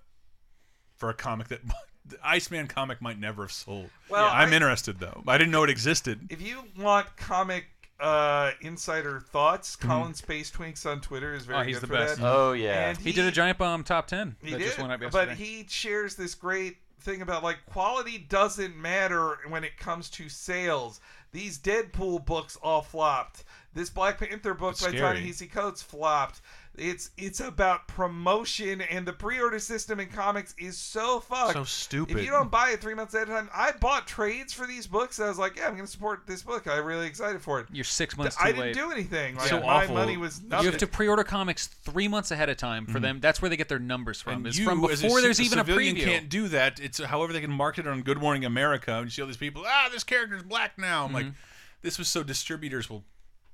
for 0.97 1.11
a 1.11 1.15
comic 1.15 1.49
that 1.49 1.61
the 2.07 2.16
Iceman 2.24 2.66
comic 2.69 3.01
might 3.01 3.19
never 3.19 3.43
have 3.43 3.53
sold. 3.53 3.91
Well, 4.09 4.29
I'm 4.33 4.51
I- 4.51 4.55
interested 4.55 4.99
though. 4.99 5.23
I 5.27 5.39
didn't 5.39 5.51
know 5.53 5.65
it 5.65 5.70
existed. 5.70 6.27
If 6.31 6.43
you 6.43 6.65
want 6.79 7.16
comic 7.16 7.66
uh, 8.01 8.53
insider 8.61 9.20
thoughts, 9.20 9.77
Mm-hmm. 9.77 9.89
Colin 9.89 10.15
Space 10.15 10.51
Twinks 10.51 10.85
on 10.91 11.01
Twitter 11.01 11.35
is 11.35 11.45
very 11.45 11.61
Oh, 11.61 11.62
he's 11.62 11.77
good 11.77 11.83
the 11.83 11.87
for 11.89 11.93
best. 11.95 12.20
that. 12.20 12.27
Oh 12.27 12.53
yeah. 12.53 12.89
And 12.91 12.99
he, 12.99 13.12
did 13.12 13.24
a 13.27 13.31
giant 13.31 13.59
bomb 13.59 13.85
top 13.85 14.07
ten. 14.09 14.37
He 14.43 14.51
that 14.53 14.59
did, 14.59 14.65
just 14.66 14.79
went 14.79 14.93
up 14.93 15.11
but 15.12 15.31
he 15.33 15.66
shares 15.69 16.16
this 16.16 16.35
great 16.35 16.77
thing 17.01 17.23
about 17.23 17.43
like 17.43 17.59
quality 17.66 18.19
doesn't 18.19 18.77
matter 18.77 19.39
when 19.49 19.65
it 19.65 19.77
comes 19.77 20.09
to 20.11 20.29
sales. 20.29 21.01
These 21.33 21.59
Deadpool 21.59 22.27
books 22.27 22.57
all 22.62 22.83
flopped. 22.83 23.45
This 23.74 23.89
Black 23.89 24.19
Panther 24.19 24.53
book 24.55 24.77
That's 24.77 24.83
by 24.93 24.99
scary. 24.99 25.20
Ta-Nehisi 25.20 25.51
Coates 25.51 25.81
flopped. 25.83 26.43
It's 26.78 27.11
it's 27.19 27.40
about 27.40 27.86
promotion 27.86 28.81
and 28.81 29.07
the 29.07 29.12
pre-order 29.12 29.59
system 29.59 30.01
in 30.01 30.09
comics 30.09 30.55
is 30.59 30.78
so 30.78 31.20
fucked. 31.20 31.53
So 31.53 31.65
stupid. 31.65 32.16
If 32.16 32.24
you 32.24 32.31
don't 32.31 32.51
buy 32.51 32.70
it 32.70 32.81
three 32.81 32.94
months 32.94 33.15
at 33.15 33.24
a 33.24 33.27
time, 33.27 33.51
I 33.55 33.73
bought 33.73 34.07
trades 34.07 34.55
for 34.55 34.66
these 34.66 34.86
books. 34.86 35.20
I 35.20 35.28
was 35.28 35.39
like, 35.39 35.57
yeah, 35.57 35.66
I'm 35.66 35.74
going 35.74 35.85
to 35.85 35.90
support 35.93 36.23
this 36.27 36.43
book. 36.43 36.66
I'm 36.66 36.82
really 36.86 37.07
excited 37.07 37.43
for 37.43 37.61
it. 37.61 37.66
You're 37.73 37.85
six 37.85 38.16
months 38.16 38.36
too 38.36 38.43
I 38.44 38.47
didn't 38.53 38.61
late. 38.61 38.74
do 38.74 38.90
anything. 38.90 39.36
Like, 39.36 39.49
So 39.49 39.61
my 39.61 39.82
awful. 39.85 39.97
money 39.97 40.16
was 40.16 40.40
You 40.40 40.49
nothing. 40.49 40.65
You 40.65 40.70
have 40.70 40.81
to 40.81 40.86
pre-order 40.86 41.24
comics 41.24 41.66
three 41.66 42.09
months 42.09 42.31
ahead 42.31 42.49
of 42.49 42.57
time 42.57 42.86
for 42.86 43.01
them. 43.01 43.20
That's 43.20 43.43
where 43.43 43.51
they 43.51 43.59
get 43.59 43.69
their 43.69 43.78
numbers 43.78 44.23
from. 44.23 44.32
Mm-hmm. 44.32 44.39
And 44.39 44.47
Is 44.47 44.59
you, 44.59 44.65
from 44.65 44.85
as 44.86 45.01
a 45.01 45.03
before 45.03 45.19
ci- 45.19 45.23
there's 45.24 45.40
even 45.43 45.59
a 45.59 45.65
civilian 45.66 45.97
preview. 45.97 46.05
can't 46.05 46.28
do 46.31 46.49
that. 46.49 46.81
It's 46.81 47.03
however 47.03 47.35
they 47.35 47.43
can 47.43 47.53
market 47.53 47.86
it 47.86 47.90
on 47.90 48.01
Good 48.01 48.19
Morning 48.19 48.47
America, 48.47 48.94
and 48.94 49.05
you 49.05 49.11
see 49.11 49.20
all 49.20 49.28
these 49.28 49.36
people. 49.36 49.62
Ah, 49.66 49.90
this 49.93 50.05
character's 50.05 50.43
black 50.43 50.78
now. 50.78 51.05
I'm 51.05 51.12
like, 51.12 51.27
this 51.82 51.99
was 51.99 52.09
so 52.09 52.23
distributors 52.23 52.89
will 52.89 53.05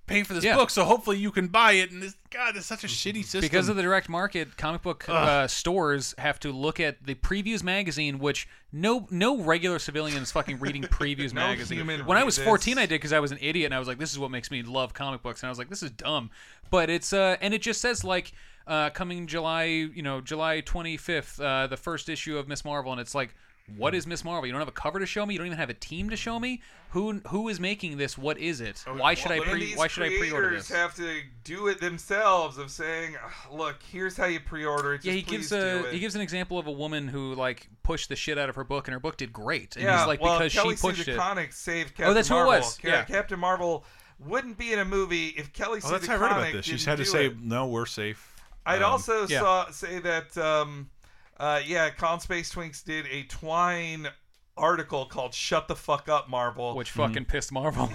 pay 0.08 0.22
for 0.24 0.34
this 0.34 0.42
Yeah. 0.42 0.56
book, 0.56 0.70
so 0.70 0.84
hopefully 0.84 1.18
you 1.18 1.30
can 1.30 1.46
buy 1.48 1.72
it. 1.72 1.90
And 1.92 2.02
this, 2.02 2.16
God, 2.30 2.56
it's 2.56 2.66
such 2.66 2.82
a 2.82 2.88
shitty 2.88 3.22
system. 3.22 3.40
Because 3.42 3.68
of 3.68 3.76
the 3.76 3.82
direct 3.82 4.08
market, 4.08 4.56
comic 4.56 4.82
book 4.82 5.08
uh, 5.08 5.46
stores 5.46 6.14
have 6.18 6.40
to 6.40 6.50
look 6.50 6.80
at 6.80 7.04
the 7.06 7.14
previews 7.14 7.62
magazine, 7.62 8.18
which 8.18 8.48
no 8.72 9.06
no 9.10 9.38
regular 9.40 9.78
civilian 9.78 10.22
is 10.22 10.32
fucking 10.32 10.58
reading 10.58 10.82
previews 11.00 11.32
No 11.32 11.42
magazine. 11.42 11.86
When 12.04 12.18
I 12.18 12.24
was 12.24 12.36
this. 12.36 12.44
14, 12.44 12.78
I 12.78 12.82
did 12.86 12.96
because 12.96 13.12
I 13.12 13.20
was 13.20 13.30
an 13.32 13.38
idiot, 13.40 13.66
and 13.66 13.74
I 13.74 13.78
was 13.78 13.86
like, 13.86 13.98
"This 13.98 14.10
is 14.12 14.18
what 14.18 14.30
makes 14.30 14.50
me 14.50 14.62
love 14.62 14.94
comic 14.94 15.22
books," 15.22 15.42
and 15.42 15.48
I 15.48 15.50
was 15.50 15.58
like, 15.58 15.68
"This 15.68 15.82
is 15.82 15.90
dumb," 15.90 16.30
but 16.70 16.90
it's 16.90 17.12
uh, 17.12 17.36
and 17.40 17.54
it 17.54 17.62
just 17.62 17.80
says 17.80 18.02
like. 18.04 18.32
Uh, 18.66 18.90
coming 18.90 19.26
July, 19.26 19.62
you 19.64 20.02
know, 20.02 20.20
July 20.20 20.60
25th, 20.60 21.40
uh, 21.42 21.66
the 21.68 21.76
first 21.78 22.10
issue 22.10 22.36
of 22.36 22.46
Miss 22.46 22.66
Marvel, 22.66 22.92
and 22.92 23.00
it's 23.00 23.14
like, 23.14 23.34
what 23.76 23.94
is 23.94 24.06
Miss 24.06 24.24
Marvel? 24.24 24.46
You 24.46 24.52
don't 24.52 24.60
have 24.60 24.68
a 24.68 24.72
cover 24.72 24.98
to 24.98 25.06
show 25.06 25.26
me. 25.26 25.34
You 25.34 25.38
don't 25.38 25.46
even 25.46 25.58
have 25.58 25.70
a 25.70 25.74
team 25.74 26.10
to 26.10 26.16
show 26.16 26.38
me. 26.40 26.62
Who 26.90 27.20
who 27.28 27.48
is 27.48 27.60
making 27.60 27.98
this? 27.98 28.16
What 28.16 28.38
is 28.38 28.60
it? 28.62 28.82
Why 28.96 29.14
should 29.14 29.30
I 29.30 29.40
pre? 29.40 29.74
Why 29.74 29.88
should 29.88 30.04
I 30.04 30.08
pre-order 30.08 30.48
creators 30.48 30.68
this? 30.68 30.76
have 30.76 30.94
to 30.96 31.20
do 31.44 31.68
it 31.68 31.80
themselves 31.80 32.56
of 32.56 32.70
saying, 32.70 33.16
"Look, 33.52 33.76
here's 33.82 34.16
how 34.16 34.24
you 34.24 34.40
pre-order 34.40 34.94
it." 34.94 35.04
Yeah, 35.04 35.12
he 35.12 35.22
gives 35.22 35.52
a 35.52 35.90
he 35.90 35.98
gives 35.98 36.14
an 36.14 36.22
example 36.22 36.58
of 36.58 36.66
a 36.66 36.72
woman 36.72 37.08
who 37.08 37.34
like 37.34 37.68
pushed 37.82 38.08
the 38.08 38.16
shit 38.16 38.38
out 38.38 38.48
of 38.48 38.54
her 38.54 38.64
book, 38.64 38.88
and 38.88 38.92
her 38.94 39.00
book 39.00 39.18
did 39.18 39.32
great. 39.32 39.76
And 39.76 39.84
yeah, 39.84 39.98
he's 39.98 40.06
like, 40.06 40.20
well, 40.22 40.38
because 40.38 40.54
Kelly 40.54 40.76
she 40.76 40.80
pushed 40.80 41.04
Sue 41.04 41.12
it. 41.12 41.52
Saved 41.52 41.90
Captain 41.90 42.06
Oh, 42.06 42.14
that's 42.14 42.28
who 42.28 42.34
it 42.36 42.44
Marvel. 42.44 42.60
was, 42.60 42.78
Ca- 42.78 42.88
yeah. 42.88 43.04
Captain 43.04 43.38
Marvel 43.38 43.84
wouldn't 44.18 44.56
be 44.56 44.72
in 44.72 44.78
a 44.78 44.84
movie 44.84 45.28
if 45.28 45.52
Kelly 45.52 45.80
oh, 45.84 45.86
Sue 45.86 45.92
that's 45.92 46.06
how 46.06 46.14
I 46.14 46.18
read 46.18 46.30
DeConnick 46.30 46.38
about 46.38 46.52
this. 46.54 46.64
She's 46.66 46.84
didn't 46.84 46.98
had 46.98 47.04
to 47.04 47.10
say, 47.10 47.26
it. 47.26 47.40
no, 47.40 47.66
we're 47.68 47.86
safe. 47.86 48.34
I'd 48.64 48.82
Um, 48.82 48.92
also 48.92 49.26
yeah. 49.26 49.40
saw 49.40 49.70
say 49.70 49.98
that 50.00 50.36
um, 50.38 50.90
uh, 51.38 51.60
yeah, 51.64 51.90
Colin 51.90 52.20
Space 52.20 52.52
Twinks 52.52 52.84
did 52.84 53.06
a 53.06 53.22
Twine 53.24 54.08
article 54.56 55.06
called 55.06 55.32
"Shut 55.34 55.68
the 55.68 55.76
Fuck 55.76 56.08
Up, 56.08 56.28
Marvel," 56.28 56.74
Which 56.74 56.90
fucking 56.90 57.26
pissed 57.26 57.52
Marvel. 57.52 57.88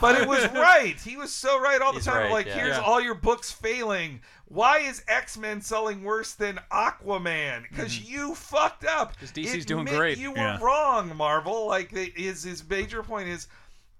but 0.00 0.20
it 0.20 0.26
was 0.26 0.44
right. 0.52 0.96
He 1.00 1.16
was 1.16 1.32
so 1.32 1.60
right 1.60 1.80
all 1.80 1.92
the 1.92 1.98
He's 1.98 2.06
time. 2.06 2.16
right, 2.24 2.32
like, 2.32 2.46
yeah. 2.46 2.54
here's 2.54 2.76
Yeah. 2.76 2.82
all 2.82 3.00
your 3.00 3.14
books 3.14 3.52
failing. 3.52 4.20
Why 4.46 4.78
is 4.80 5.02
X 5.08 5.38
Men 5.38 5.60
selling 5.60 6.02
worse 6.02 6.34
than 6.34 6.58
Aquaman? 6.72 7.62
Because 7.70 8.00
you 8.00 8.34
fucked 8.34 8.84
up. 8.84 9.16
'Cause 9.18 9.30
DC's 9.32 9.50
Admit 9.64 9.66
doing 9.66 9.84
great. 9.86 10.18
You 10.18 10.32
were 10.32 10.36
Yeah. 10.38 10.58
wrong, 10.60 11.16
Marvel. 11.16 11.66
Like, 11.68 11.90
they, 11.90 12.06
his 12.16 12.42
his 12.42 12.68
major 12.68 13.02
point 13.02 13.28
is. 13.28 13.46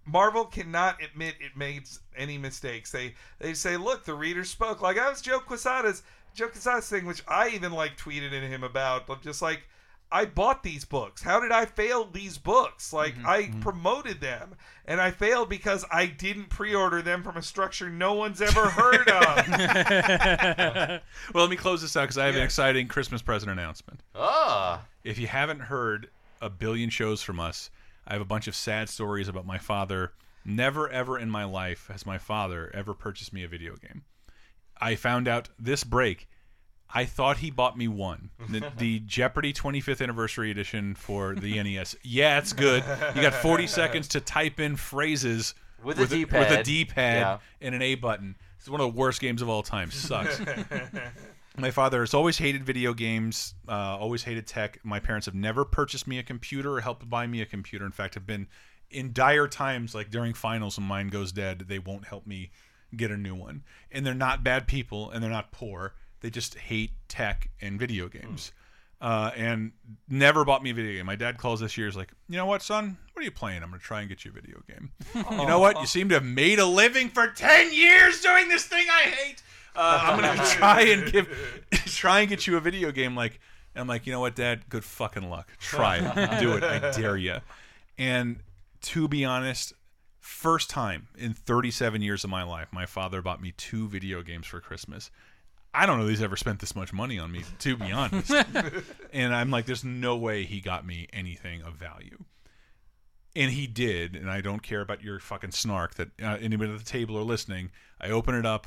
Marvel 0.05 0.45
cannot 0.45 1.01
admit 1.01 1.37
it 1.39 1.57
made 1.57 1.85
any 2.17 2.37
mistakes. 2.37 2.91
They 2.91 3.15
they 3.39 3.55
say, 3.55 3.77
look, 3.77 4.05
the 4.05 4.15
reader 4.15 4.43
spoke. 4.45 4.83
Like 4.83 4.99
I 4.99 5.09
was 5.09 5.21
Joe 5.23 5.39
Quesada's 5.39 6.03
Joe 6.35 6.49
Quesada's 6.49 6.89
thing, 6.89 7.07
which 7.07 7.23
I 7.29 7.49
even 7.51 7.73
like 7.73 7.97
tweeted 7.97 8.33
at 8.33 8.43
him 8.43 8.63
about. 8.63 9.07
But 9.07 9.23
just 9.23 9.43
like 9.43 9.63
I 10.13 10.27
bought 10.27 10.63
these 10.63 10.85
books. 10.85 11.23
How 11.23 11.41
did 11.41 11.53
I 11.53 11.65
fail 11.65 12.05
these 12.05 12.37
books? 12.37 12.93
Like 12.93 13.15
I 13.25 13.51
promoted 13.61 14.21
them, 14.21 14.57
and 14.85 15.01
I 15.01 15.11
failed 15.11 15.49
because 15.49 15.87
I 15.91 16.05
didn't 16.05 16.51
pre-order 16.51 17.01
them 17.01 17.23
from 17.23 17.39
a 17.39 17.43
structure 17.43 17.89
no 17.89 18.13
one's 18.13 18.43
ever 18.43 18.69
heard 18.69 19.09
of. 19.09 21.01
Well, 21.35 21.45
let 21.45 21.51
me 21.51 21.57
close 21.57 21.81
this 21.81 21.97
out 21.97 22.03
because 22.03 22.19
I 22.19 22.27
have 22.27 22.37
an 22.37 22.43
exciting 22.43 22.89
Christmas 22.89 23.23
present 23.23 23.51
announcement. 23.51 24.03
Ah. 24.15 24.85
If 25.03 25.19
you 25.19 25.27
haven't 25.29 25.61
heard 25.61 26.11
a 26.43 26.51
billion 26.51 26.91
shows 26.91 27.23
from 27.23 27.41
us, 27.41 27.71
I 28.07 28.13
have 28.13 28.23
a 28.23 28.27
bunch 28.27 28.49
of 28.49 28.55
sad 28.55 28.91
stories 28.91 29.29
about 29.29 29.47
my 29.47 29.59
father. 29.59 30.13
Never, 30.45 30.91
ever 30.91 31.19
in 31.19 31.31
my 31.31 31.45
life 31.45 31.87
has 31.91 32.05
my 32.05 32.19
father 32.19 32.71
ever 32.75 32.93
purchased 32.93 33.33
me 33.33 33.45
a 33.45 33.49
video 33.49 33.77
game. 33.77 34.03
I 34.81 34.95
found 34.97 35.29
out 35.29 35.49
this 35.59 35.85
break. 35.85 36.29
I 36.95 37.07
thought 37.07 37.39
he 37.39 37.51
bought 37.51 37.79
me 37.79 37.89
one, 37.89 38.31
the, 38.51 38.71
the 38.79 38.99
Jeopardy 39.01 39.53
25th 39.55 40.03
anniversary 40.03 40.51
edition 40.51 40.95
for 40.95 41.35
the 41.35 41.63
NES. 41.63 41.97
Yeah, 42.03 42.39
it's 42.39 42.53
good. 42.53 42.85
You 43.17 43.23
got 43.23 43.35
40 43.35 43.67
seconds 43.67 44.09
to 44.09 44.21
type 44.21 44.61
in 44.61 44.77
phrases 44.77 45.55
With 45.83 45.99
with 45.99 46.11
D-pad. 46.11 46.61
a 46.61 46.63
D-pad 46.63 47.21
Yeah. 47.21 47.39
and 47.63 47.75
an 47.75 47.81
A 47.81 47.95
button. 47.95 48.37
It's 48.59 48.69
one 48.69 48.81
of 48.83 48.93
the 48.93 48.99
worst 49.01 49.21
games 49.23 49.41
of 49.41 49.49
all 49.49 49.63
time. 49.63 49.91
Sucks. 49.91 50.39
My 51.59 51.71
father 51.71 52.01
has 52.01 52.15
always 52.15 52.39
hated 52.39 52.65
video 52.65 52.95
games, 52.95 53.55
uh, 53.69 53.73
always 53.73 54.23
hated 54.23 54.47
tech. 54.47 54.79
My 54.85 55.01
parents 55.01 55.27
have 55.27 55.35
never 55.35 55.65
purchased 55.65 56.07
me 56.07 56.19
a 56.19 56.23
computer 56.23 56.75
or 56.75 56.81
helped 56.81 57.09
buy 57.11 57.27
me 57.27 57.41
a 57.43 57.47
computer. 57.47 57.85
In 57.85 57.93
fact, 57.93 58.15
have 58.15 58.27
been 58.27 58.49
in 58.91 59.13
dire 59.13 59.49
times, 59.49 59.95
like 59.95 60.11
during 60.11 60.33
finals 60.35 60.79
when 60.79 60.87
mine 60.87 61.09
goes 61.09 61.31
dead, 61.33 61.65
they 61.69 61.79
won't 61.79 62.07
help 62.07 62.27
me 62.27 62.51
get 62.97 63.11
a 63.11 63.17
new 63.17 63.35
one. 63.35 63.63
And 63.91 64.07
they're 64.07 64.15
not 64.15 64.45
bad 64.45 64.67
people, 64.67 65.11
and 65.11 65.23
they're 65.23 65.31
not 65.31 65.53
poor. 65.53 65.95
They 66.21 66.31
just 66.31 66.57
hate 66.57 66.93
tech 67.09 67.51
and 67.61 67.79
video 67.79 68.09
games. 68.09 68.53
Uh, 69.01 69.33
and 69.37 69.73
never 70.09 70.45
bought 70.45 70.63
me 70.63 70.71
a 70.71 70.75
video 70.75 70.93
game. 70.93 71.07
My 71.07 71.17
dad 71.17 71.37
calls 71.37 71.59
this 71.59 71.77
year. 71.77 71.89
Is 71.89 71.97
like, 71.97 72.13
you 72.29 72.37
know 72.37 72.47
what, 72.47 72.63
son? 72.63 72.97
What 73.13 73.21
are 73.21 73.25
you 73.25 73.33
playing? 73.33 73.65
I'm 73.65 73.71
gonna 73.71 73.81
try 73.81 73.99
and 74.01 74.09
get 74.09 74.25
you 74.25 74.31
a 74.31 74.35
video 74.35 74.63
game. 74.69 74.93
you 75.15 75.47
know 75.47 75.59
what? 75.59 75.81
You 75.81 75.87
seem 75.87 76.09
to 76.11 76.15
have 76.15 76.25
made 76.25 76.61
a 76.61 76.67
living 76.67 77.09
for 77.09 77.27
ten 77.27 77.73
years 77.75 78.21
doing 78.21 78.49
this 78.49 78.65
thing 78.65 78.87
I 78.89 79.03
hate. 79.03 79.43
Uh, 79.75 79.99
I'm 80.03 80.21
gonna 80.21 80.47
try 80.51 80.83
and 80.83 81.11
give, 81.11 81.67
try 81.87 82.21
and 82.21 82.29
get 82.29 82.47
you 82.47 82.57
a 82.57 82.61
video 82.61 82.93
game. 82.93 83.17
Like, 83.17 83.41
I'm 83.75 83.89
like, 83.89 84.07
you 84.07 84.13
know 84.13 84.21
what, 84.21 84.37
Dad? 84.37 84.69
Good 84.69 84.85
fucking 84.85 85.29
luck. 85.29 85.51
Try 85.59 85.97
it. 85.97 86.41
Do 86.41 86.53
it. 86.53 86.63
I 86.63 86.93
dare 86.93 87.17
you. 87.17 87.39
And 87.99 88.39
to 88.83 89.09
be 89.09 89.25
honest, 89.25 89.73
first 90.23 90.71
time 90.71 91.09
in 91.19 91.35
37 91.35 92.01
years 92.01 92.25
of 92.25 92.31
my 92.31 92.45
life, 92.45 92.69
my 92.73 92.87
father 92.87 93.21
bought 93.21 93.43
me 93.43 93.53
two 93.57 93.89
video 93.89 94.23
games 94.23 94.47
for 94.47 94.61
Christmas. 94.61 95.11
I 95.75 95.85
don't 95.85 95.99
know 95.99 96.05
if 96.05 96.11
he's 96.11 96.23
ever 96.23 96.37
spent 96.37 96.61
this 96.61 96.77
much 96.77 96.93
money 96.93 97.19
on 97.19 97.33
me, 97.33 97.43
to 97.61 97.77
be 97.77 97.91
honest. 97.93 98.31
and 99.13 99.35
I'm 99.35 99.51
like, 99.51 99.67
there's 99.67 99.85
no 99.85 100.17
way 100.17 100.45
he 100.45 100.61
got 100.61 100.87
me 100.87 101.09
anything 101.13 101.63
of 101.63 101.75
value. 101.75 102.19
And 103.35 103.51
he 103.51 103.67
did, 103.67 104.15
and 104.15 104.31
I 104.31 104.43
don't 104.43 104.63
care 104.63 104.81
about 104.83 105.03
your 105.03 105.19
fucking 105.19 105.51
snark 105.53 105.95
that 105.95 106.09
uh, 106.23 106.37
anybody 106.41 106.71
at 106.73 106.79
the 106.79 106.85
table 106.85 107.17
or 107.17 107.23
listening. 107.23 107.71
I 108.01 108.11
open 108.11 108.35
it 108.35 108.45
up. 108.47 108.67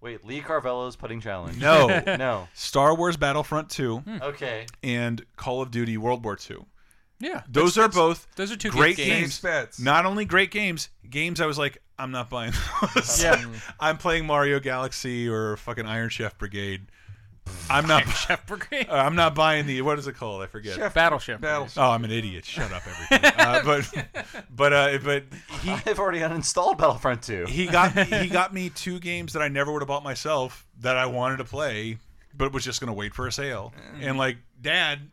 Wait, 0.00 0.24
Lee 0.24 0.40
Carvallo's 0.40 0.96
putting 0.96 1.20
challenge. 1.20 1.60
No, 1.60 1.86
no. 2.06 2.48
Star 2.54 2.94
Wars 2.94 3.16
Battlefront 3.16 3.68
2 3.70 4.02
Okay. 4.22 4.66
and 4.82 5.24
Call 5.36 5.60
of 5.60 5.70
Duty 5.70 5.96
World 5.96 6.24
War 6.24 6.36
2. 6.36 6.64
Yeah, 7.24 7.42
Those 7.48 7.78
are 7.78 7.88
both 7.88 8.26
those 8.36 8.52
are 8.52 8.56
two 8.56 8.70
good 8.70 8.76
great 8.78 8.96
games. 8.96 9.08
games. 9.08 9.40
Bets. 9.40 9.80
Not 9.80 10.04
only 10.04 10.24
great 10.26 10.50
games, 10.50 10.90
games 11.08 11.40
I 11.40 11.46
was 11.46 11.56
like, 11.58 11.78
I'm 11.98 12.10
not 12.10 12.28
buying 12.28 12.52
those. 12.94 13.22
Yeah. 13.22 13.42
I'm 13.80 13.96
playing 13.96 14.26
Mario 14.26 14.60
Galaxy 14.60 15.28
or 15.28 15.56
fucking 15.56 15.86
Iron 15.86 16.10
Chef 16.10 16.36
Brigade. 16.36 16.82
I'm 17.70 17.86
not. 17.86 18.02
Chef 18.08 18.46
Brigade. 18.46 18.88
uh, 18.90 18.94
I'm 19.06 19.14
not 19.16 19.34
buying 19.34 19.66
the 19.66 19.80
what 19.82 19.98
is 19.98 20.06
it 20.06 20.14
called? 20.16 20.42
I 20.42 20.46
forget. 20.46 20.76
Chef 20.76 20.92
Battleship. 20.94 21.40
Battleship. 21.40 21.82
Oh, 21.82 21.90
I'm 21.90 22.04
an 22.04 22.10
idiot. 22.10 22.44
Shut 22.44 22.72
up, 22.72 22.82
everything. 22.86 23.32
uh, 23.38 23.62
but 23.64 24.34
but 24.54 24.72
uh, 24.72 24.98
but 25.04 25.24
he 25.62 25.70
I've 25.70 25.98
already 25.98 26.20
uninstalled 26.20 26.78
Battlefront 26.78 27.22
2. 27.22 27.46
he 27.46 27.66
got 27.66 27.94
me, 27.96 28.04
he 28.04 28.28
got 28.28 28.52
me 28.52 28.70
two 28.70 28.98
games 28.98 29.32
that 29.34 29.40
I 29.42 29.48
never 29.48 29.72
would 29.72 29.82
have 29.82 29.88
bought 29.88 30.04
myself 30.04 30.66
that 30.80 30.96
I 30.96 31.06
wanted 31.06 31.36
to 31.38 31.44
play, 31.44 31.98
but 32.36 32.52
was 32.52 32.64
just 32.64 32.80
gonna 32.80 32.92
wait 32.94 33.14
for 33.14 33.26
a 33.26 33.32
sale. 33.32 33.72
And 34.00 34.16
like, 34.18 34.36
Dad, 34.60 35.10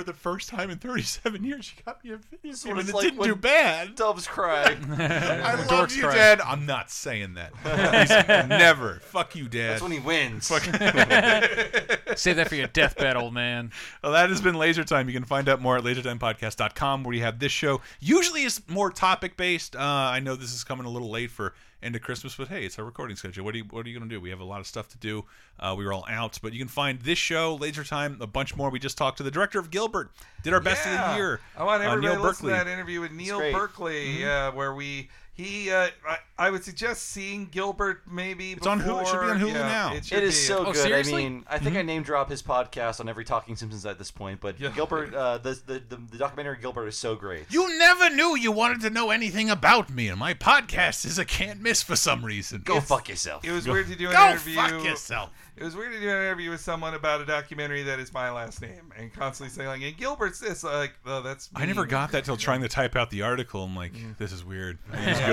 for 0.00 0.04
the 0.04 0.12
first 0.14 0.48
time 0.48 0.70
in 0.70 0.78
37 0.78 1.44
years, 1.44 1.72
you 1.76 1.82
got 1.84 2.02
me 2.02 2.12
a 2.12 2.16
video 2.16 2.52
what 2.52 2.62
game, 2.64 2.70
and 2.72 2.80
it's 2.80 2.88
it 2.88 2.94
like 2.94 3.04
didn't 3.04 3.18
when- 3.18 3.28
do 3.28 3.34
bad. 3.36 3.94
Doves 3.96 4.26
cry. 4.26 4.64
I 4.92 5.54
love 5.56 5.66
dorks 5.66 5.94
you, 5.94 6.02
cry. 6.04 6.14
Dad. 6.14 6.40
I'm 6.40 6.64
not 6.64 6.90
saying 6.90 7.34
that. 7.34 7.52
He's- 7.62 8.26
never. 8.48 9.00
Fuck 9.00 9.36
you, 9.36 9.46
Dad. 9.46 9.72
That's 9.72 9.82
when 9.82 9.92
he 9.92 9.98
wins. 9.98 10.46
Save 12.16 12.36
that 12.36 12.48
for 12.48 12.54
your 12.54 12.66
deathbed, 12.68 13.16
old 13.16 13.34
man. 13.34 13.72
Well, 14.02 14.12
that 14.12 14.30
has 14.30 14.40
been 14.40 14.54
Laser 14.54 14.84
Time. 14.84 15.06
You 15.08 15.14
can 15.14 15.24
find 15.24 15.48
out 15.50 15.60
more 15.60 15.76
at 15.76 15.84
lasertimepodcast.com 15.84 17.04
where 17.04 17.14
you 17.14 17.22
have 17.22 17.38
this 17.38 17.52
show. 17.52 17.82
Usually 18.00 18.44
it's 18.44 18.62
more 18.68 18.90
topic 18.90 19.36
based. 19.36 19.76
Uh, 19.76 19.80
I 19.80 20.20
know 20.20 20.34
this 20.34 20.54
is 20.54 20.64
coming 20.64 20.86
a 20.86 20.90
little 20.90 21.10
late 21.10 21.30
for 21.30 21.52
end 21.82 21.96
of 21.96 22.02
Christmas, 22.02 22.34
but 22.34 22.48
hey, 22.48 22.64
it's 22.64 22.78
our 22.78 22.84
recording 22.84 23.16
schedule. 23.16 23.44
What 23.44 23.54
are 23.54 23.58
you 23.58 23.64
What 23.64 23.86
are 23.86 23.88
you 23.88 23.98
going 23.98 24.08
to 24.08 24.14
do? 24.14 24.20
We 24.20 24.30
have 24.30 24.40
a 24.40 24.44
lot 24.44 24.60
of 24.60 24.66
stuff 24.66 24.88
to 24.90 24.98
do. 24.98 25.24
Uh, 25.58 25.74
we 25.76 25.84
were 25.84 25.92
all 25.92 26.04
out, 26.08 26.38
but 26.42 26.52
you 26.52 26.58
can 26.58 26.68
find 26.68 27.00
this 27.00 27.18
show, 27.18 27.54
Laser 27.54 27.84
Time, 27.84 28.18
a 28.20 28.26
bunch 28.26 28.56
more. 28.56 28.70
We 28.70 28.78
just 28.78 28.98
talked 28.98 29.18
to 29.18 29.22
the 29.22 29.30
director 29.30 29.58
of 29.58 29.70
Gilbert. 29.70 30.10
Did 30.42 30.52
our 30.52 30.60
best 30.60 30.86
of 30.86 30.92
the 30.92 31.16
year. 31.16 31.40
I 31.56 31.64
want 31.64 31.82
uh, 31.82 31.86
everybody 31.86 32.14
Neil 32.14 32.22
to 32.22 32.28
listen 32.28 32.46
to 32.46 32.52
that 32.52 32.66
interview 32.66 33.00
with 33.00 33.12
Neil 33.12 33.38
great. 33.38 33.54
Berkeley, 33.54 34.24
uh, 34.24 34.52
where 34.52 34.74
we 34.74 35.08
he 35.40 35.70
uh, 35.70 35.88
I, 36.06 36.18
I 36.38 36.50
would 36.50 36.64
suggest 36.64 37.10
seeing 37.10 37.46
Gilbert 37.46 38.02
maybe. 38.10 38.52
It's 38.52 38.66
on 38.66 38.80
Hulu- 38.80 39.02
it 39.02 39.06
should 39.08 39.20
be 39.20 39.26
on 39.26 39.38
before- 39.38 39.48
Hulu 39.50 39.54
yeah, 39.54 39.68
now. 39.68 39.92
It, 39.94 40.12
It 40.12 40.22
is 40.24 40.34
be. 40.34 40.40
so 40.40 40.58
Oh, 40.60 40.64
good. 40.72 40.76
seriously? 40.76 41.14
I 41.14 41.28
mean, 41.28 41.44
I 41.48 41.58
think 41.58 41.76
I 41.76 41.82
name 41.82 42.02
drop 42.02 42.30
his 42.30 42.42
podcast 42.42 43.00
on 43.00 43.08
every 43.08 43.24
Talking 43.24 43.56
Simpsons 43.56 43.84
at 43.86 43.98
this 43.98 44.10
point, 44.10 44.40
but 44.40 44.58
Yeah. 44.60 44.70
Gilbert, 44.70 45.14
uh, 45.14 45.38
the, 45.38 45.50
the, 45.66 45.82
the 45.88 45.96
the 46.12 46.18
documentary 46.18 46.56
Gilbert 46.60 46.86
is 46.88 46.96
so 46.96 47.14
great. 47.16 47.44
You 47.50 47.76
never 47.78 48.10
knew 48.10 48.36
you 48.36 48.52
wanted 48.52 48.80
to 48.82 48.90
know 48.90 49.10
anything 49.10 49.50
about 49.50 49.90
me, 49.90 50.08
and 50.08 50.18
my 50.18 50.34
podcast 50.34 51.04
is 51.04 51.18
a 51.18 51.24
can't 51.24 51.60
miss 51.60 51.82
for 51.82 51.96
some 51.96 52.24
reason. 52.24 52.62
Go 52.64 52.80
fuck 52.80 53.08
yourself. 53.08 53.44
It 53.44 53.52
was 53.52 53.66
weird 53.68 53.88
to 53.88 53.96
do 53.96 54.06
an 54.08 54.12
Go 54.12 54.28
interview. 54.30 54.54
fuck 54.56 54.84
yourself. 54.84 55.30
It 55.56 55.64
was 55.64 55.76
weird 55.76 55.92
to 55.92 56.00
do 56.00 56.08
an 56.08 56.16
interview 56.16 56.48
with 56.50 56.60
someone 56.62 56.94
about 56.94 57.20
a 57.20 57.26
documentary 57.26 57.82
that 57.82 57.98
is 57.98 58.14
my 58.14 58.30
last 58.30 58.62
name 58.62 58.92
and 58.96 59.12
constantly 59.12 59.52
saying 59.54 59.68
like, 59.68 59.82
"And 59.82 59.94
Gilbert's 59.96 60.38
this." 60.40 60.64
Like, 60.64 60.94
oh, 61.04 61.20
that's. 61.20 61.50
I 61.54 61.66
never 61.66 61.84
got 61.84 62.12
that 62.12 62.24
till 62.24 62.38
trying 62.38 62.62
to 62.62 62.68
type 62.68 62.96
out 62.96 63.10
the 63.10 63.20
article. 63.22 63.64
I'm 63.64 63.76
like, 63.76 63.92
this 64.18 64.32
is 64.32 64.42
weird. 64.42 64.78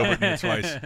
Gilbert 0.03 0.40
twice. 0.40 0.78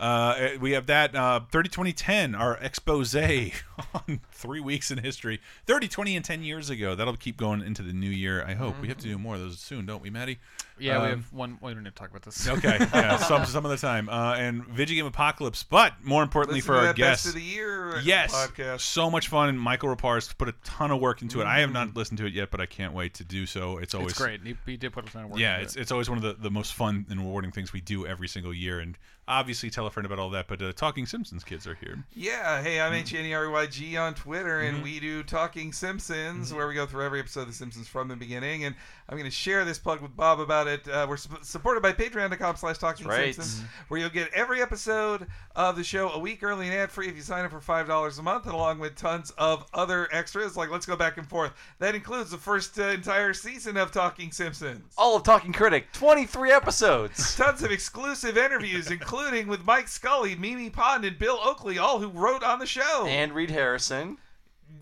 Uh, 0.00 0.50
we 0.60 0.72
have 0.72 0.86
that 0.86 1.14
uh, 1.14 1.40
30 1.50 1.68
2010, 1.70 2.34
our 2.34 2.56
expose 2.58 3.14
on 3.94 4.20
three 4.30 4.60
weeks 4.60 4.90
in 4.90 4.98
history. 4.98 5.40
30, 5.66 5.88
20, 5.88 6.16
and 6.16 6.24
10 6.24 6.42
years 6.42 6.70
ago. 6.70 6.94
That'll 6.94 7.16
keep 7.16 7.36
going 7.36 7.62
into 7.62 7.82
the 7.82 7.92
new 7.92 8.10
year. 8.10 8.44
I 8.44 8.54
hope. 8.54 8.80
We 8.80 8.88
have 8.88 8.98
to 8.98 9.08
do 9.08 9.18
more 9.18 9.34
of 9.34 9.40
those 9.40 9.58
soon, 9.58 9.86
don't 9.86 10.02
we, 10.02 10.10
Maddie? 10.10 10.38
Yeah, 10.80 10.98
we 11.02 11.04
Um, 11.04 11.10
have 11.10 11.32
one. 11.32 11.58
We 11.60 11.74
don't 11.74 11.82
need 11.82 11.90
to 11.90 11.94
talk 11.94 12.10
about 12.10 12.22
this. 12.22 12.46
Okay, 12.48 12.76
yeah, 12.94 13.16
some 13.18 13.44
some 13.46 13.64
of 13.64 13.70
the 13.70 13.76
time, 13.76 14.08
uh, 14.08 14.34
and 14.34 14.64
Video 14.66 14.96
Game 14.96 15.06
Apocalypse. 15.06 15.62
But 15.62 15.94
more 16.02 16.22
importantly 16.22 16.58
Listen 16.58 16.66
for 16.66 16.72
to 16.74 16.78
our 16.80 16.86
that 16.88 16.96
guests, 16.96 17.26
Best 17.26 17.34
of 17.36 17.40
the 17.40 17.46
year 17.46 18.00
yes, 18.00 18.34
podcast. 18.34 18.80
so 18.80 19.10
much 19.10 19.28
fun. 19.28 19.48
And 19.48 19.60
Michael 19.60 19.94
Rapar's 19.94 20.32
put 20.32 20.48
a 20.48 20.54
ton 20.64 20.90
of 20.90 21.00
work 21.00 21.22
into 21.22 21.40
it. 21.40 21.46
I 21.46 21.60
have 21.60 21.72
not 21.72 21.94
listened 21.96 22.18
to 22.18 22.26
it 22.26 22.32
yet, 22.32 22.50
but 22.50 22.60
I 22.60 22.66
can't 22.66 22.92
wait 22.94 23.14
to 23.14 23.24
do 23.24 23.46
so. 23.46 23.78
It's 23.78 23.94
always 23.94 24.12
it's 24.12 24.20
great. 24.20 24.40
He, 24.42 24.56
he 24.66 24.76
did 24.76 24.92
put 24.92 25.08
a 25.08 25.12
ton 25.12 25.24
of 25.24 25.30
work. 25.30 25.38
yeah, 25.40 25.54
into 25.54 25.64
it's 25.64 25.76
it. 25.76 25.80
it's 25.80 25.92
always 25.92 26.08
one 26.08 26.18
of 26.18 26.24
the, 26.24 26.34
the 26.34 26.50
most 26.50 26.74
fun 26.74 27.06
and 27.10 27.20
rewarding 27.20 27.50
things 27.52 27.72
we 27.72 27.80
do 27.80 28.06
every 28.06 28.28
single 28.28 28.52
year. 28.54 28.78
And 28.80 28.96
obviously, 29.28 29.70
tell 29.70 29.86
a 29.86 29.90
friend 29.90 30.06
about 30.06 30.18
all 30.18 30.30
that. 30.30 30.48
But 30.48 30.60
uh, 30.62 30.72
Talking 30.72 31.06
Simpsons 31.06 31.44
kids 31.44 31.66
are 31.66 31.74
here. 31.76 32.02
Yeah, 32.14 32.62
hey, 32.62 32.80
I'm 32.80 32.92
HNERYG 32.92 34.00
on 34.00 34.14
Twitter, 34.14 34.58
Mm-hmm. 34.60 34.74
and 34.76 34.82
we 34.82 34.98
do 34.98 35.22
Talking 35.22 35.72
Simpsons, 35.72 36.52
where 36.52 36.66
we 36.66 36.74
go 36.74 36.86
through 36.86 37.04
every 37.04 37.20
episode 37.20 37.42
of 37.42 37.46
The 37.48 37.52
Simpsons 37.52 37.86
from 37.86 38.08
the 38.08 38.16
beginning. 38.16 38.64
And 38.64 38.74
I'm 39.08 39.16
going 39.16 39.30
to 39.30 39.34
share 39.36 39.64
this 39.64 39.78
plug 39.78 40.00
with 40.00 40.16
Bob 40.16 40.40
about 40.40 40.66
it. 40.66 40.88
Uh, 40.88 41.06
we're 41.08 41.16
sup- 41.16 41.44
supported 41.44 41.82
by 41.82 41.92
patreon.com 41.92 42.56
slash 42.56 42.78
Talking 42.78 43.06
right. 43.06 43.34
Simpsons, 43.34 43.62
where 43.88 44.00
you'll 44.00 44.08
get 44.10 44.32
every 44.32 44.62
episode 44.62 45.26
of 45.54 45.76
the 45.76 45.84
show 45.84 46.10
a 46.10 46.18
week 46.18 46.42
early 46.42 46.66
and 46.66 46.74
ad-free 46.74 47.08
if 47.08 47.16
you 47.16 47.22
sign 47.22 47.44
up 47.44 47.50
for 47.50 47.60
$5 47.60 48.18
a 48.18 48.22
month, 48.22 48.46
and 48.46 48.54
along 48.54 48.78
with 48.78 48.94
tons 48.96 49.30
of 49.38 49.64
other 49.74 50.08
extras, 50.12 50.56
like 50.56 50.70
Let's 50.70 50.86
Go 50.86 50.96
Back 50.96 51.18
and 51.18 51.26
Forth. 51.28 51.52
That 51.78 51.94
includes 51.94 52.30
the 52.30 52.38
first 52.38 52.78
uh, 52.78 52.84
entire 52.84 53.34
season 53.34 53.76
of 53.76 53.92
Talking 53.92 54.32
Simpsons. 54.32 54.94
All 54.96 55.16
of 55.16 55.22
Talking 55.22 55.52
Critic, 55.52 55.86
23 55.92 56.52
episodes. 56.52 57.36
Tons 57.36 57.62
of 57.62 57.70
exclusive 57.70 58.36
interviews, 58.38 58.90
including 58.90 59.17
with 59.22 59.66
Mike 59.66 59.88
Scully, 59.88 60.36
Mimi 60.36 60.70
Pond, 60.70 61.04
and 61.04 61.18
Bill 61.18 61.38
Oakley, 61.42 61.76
all 61.78 61.98
who 61.98 62.08
wrote 62.08 62.42
on 62.44 62.58
the 62.60 62.66
show. 62.66 63.04
and 63.06 63.32
Reid 63.32 63.50
Harrison. 63.50 64.16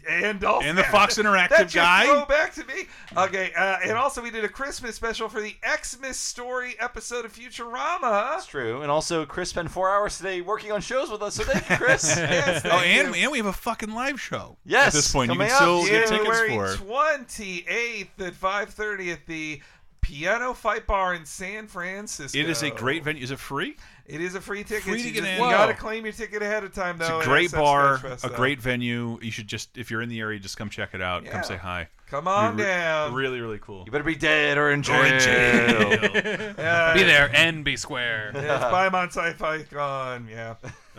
and 0.09 0.39
Dolphin. 0.41 0.69
And 0.69 0.79
the 0.79 0.83
Fox 0.93 1.17
Interactive 1.17 1.49
That's 1.51 1.75
your 1.75 1.83
guy. 1.83 2.05
Throwback 2.07 2.55
to 2.55 2.65
me. 2.67 2.85
Okay, 3.17 3.53
uh, 3.57 3.79
and 3.83 3.93
also 3.93 4.23
we 4.23 4.31
did 4.31 4.45
a 4.45 4.49
Christmas 4.49 4.95
special 4.95 5.29
for 5.29 5.41
the 5.41 5.57
Xmas 5.83 6.17
story 6.19 6.75
episode 6.79 7.25
of 7.25 7.33
Futurama. 7.33 8.01
That's 8.31 8.47
true. 8.47 8.83
And 8.83 8.91
also, 8.91 9.25
Chris 9.25 9.49
spent 9.51 9.71
four 9.71 9.89
hours 9.91 10.19
today 10.19 10.43
working 10.43 10.71
on 10.71 10.81
shows 10.83 11.11
with 11.11 11.23
us. 11.23 11.35
So 11.37 11.45
thank 11.45 11.69
you, 11.71 11.77
Chris. 11.85 12.05
Yes, 12.17 12.63
Oh, 12.65 12.71
and, 12.79 13.09
you. 13.17 13.23
and 13.23 13.33
we 13.33 13.39
have 13.39 13.47
a 13.47 13.53
fucking 13.55 13.93
live 13.95 14.21
show. 14.21 14.59
Yes, 14.67 14.89
At 14.89 14.93
this 14.93 15.13
point, 15.13 15.31
you 15.33 15.39
coming 15.39 15.49
can 15.49 15.57
up 15.57 15.63
still 15.63 15.87
get 15.87 16.09
tickets 16.09 16.39
January 16.41 16.77
for. 16.77 16.85
twenty 16.85 17.65
eighth 17.69 18.21
at 18.21 18.35
five 18.35 18.69
thirty 18.71 19.11
at 19.13 19.25
the 19.27 19.61
Piano 20.03 20.55
Fight 20.55 20.87
Bar 20.87 21.15
in 21.15 21.25
San 21.25 21.67
Francisco. 21.67 22.39
It 22.39 22.49
is 22.49 22.63
a 22.63 22.71
great 22.71 23.03
venue. 23.03 23.23
Is 23.25 23.33
it 23.33 23.41
free? 23.41 23.77
It 24.09 24.21
is 24.21 24.35
a 24.37 24.41
free 24.41 24.63
ticket. 24.63 24.85
Free 24.85 25.03
to 25.03 25.09
you 25.09 25.13
get 25.15 25.21
just- 25.25 25.31
in. 25.33 25.45
You 25.45 25.51
gotta 25.51 25.73
Whoa. 25.73 25.79
claim 25.81 26.05
your 26.05 26.13
ticket 26.13 26.41
ahead 26.43 26.63
of 26.65 26.73
time, 26.73 26.99
though. 26.99 27.05
It's 27.05 27.13
a 27.13 27.19
at 27.19 27.25
great 27.25 27.51
SF 27.51 27.59
bar, 27.59 27.99
Sketchfest, 27.99 28.25
a 28.25 28.29
though. 28.29 28.37
great 28.37 28.61
venue. 28.61 29.19
You 29.21 29.31
should 29.33 29.49
just, 29.49 29.77
if 29.77 29.91
you're 29.91 30.03
in 30.03 30.09
the 30.09 30.21
area, 30.21 30.39
just 30.39 30.57
come 30.57 30.71
check 30.71 30.91
it 30.95 31.01
out. 31.03 31.25
Yeah. 31.25 31.33
Come 31.33 31.43
say 31.43 31.57
hi. 31.57 31.89
Come 32.09 32.29
on 32.29 32.57
Be 32.57 32.63
re- 32.63 32.69
down. 32.69 33.15
Really, 33.15 33.41
really 33.41 33.59
cool. 33.61 33.83
You 33.85 33.91
better 33.91 34.05
be 34.05 34.15
dead 34.15 34.59
or 34.59 34.71
in 34.71 34.83
jail. 34.85 35.01
Or 35.01 35.07
in 35.07 35.21
jail. 35.21 35.91
Yeah, 36.59 36.95
Be 36.95 37.03
there 37.03 37.29
and 37.35 37.65
be 37.65 37.77
square. 37.77 38.31
Yeah, 38.33 38.55
it's 38.55 38.65
by 38.71 38.87
on 38.87 39.09
Sci-Fi 39.11 39.65
Con. 39.65 40.29
Yeah. 40.31 40.55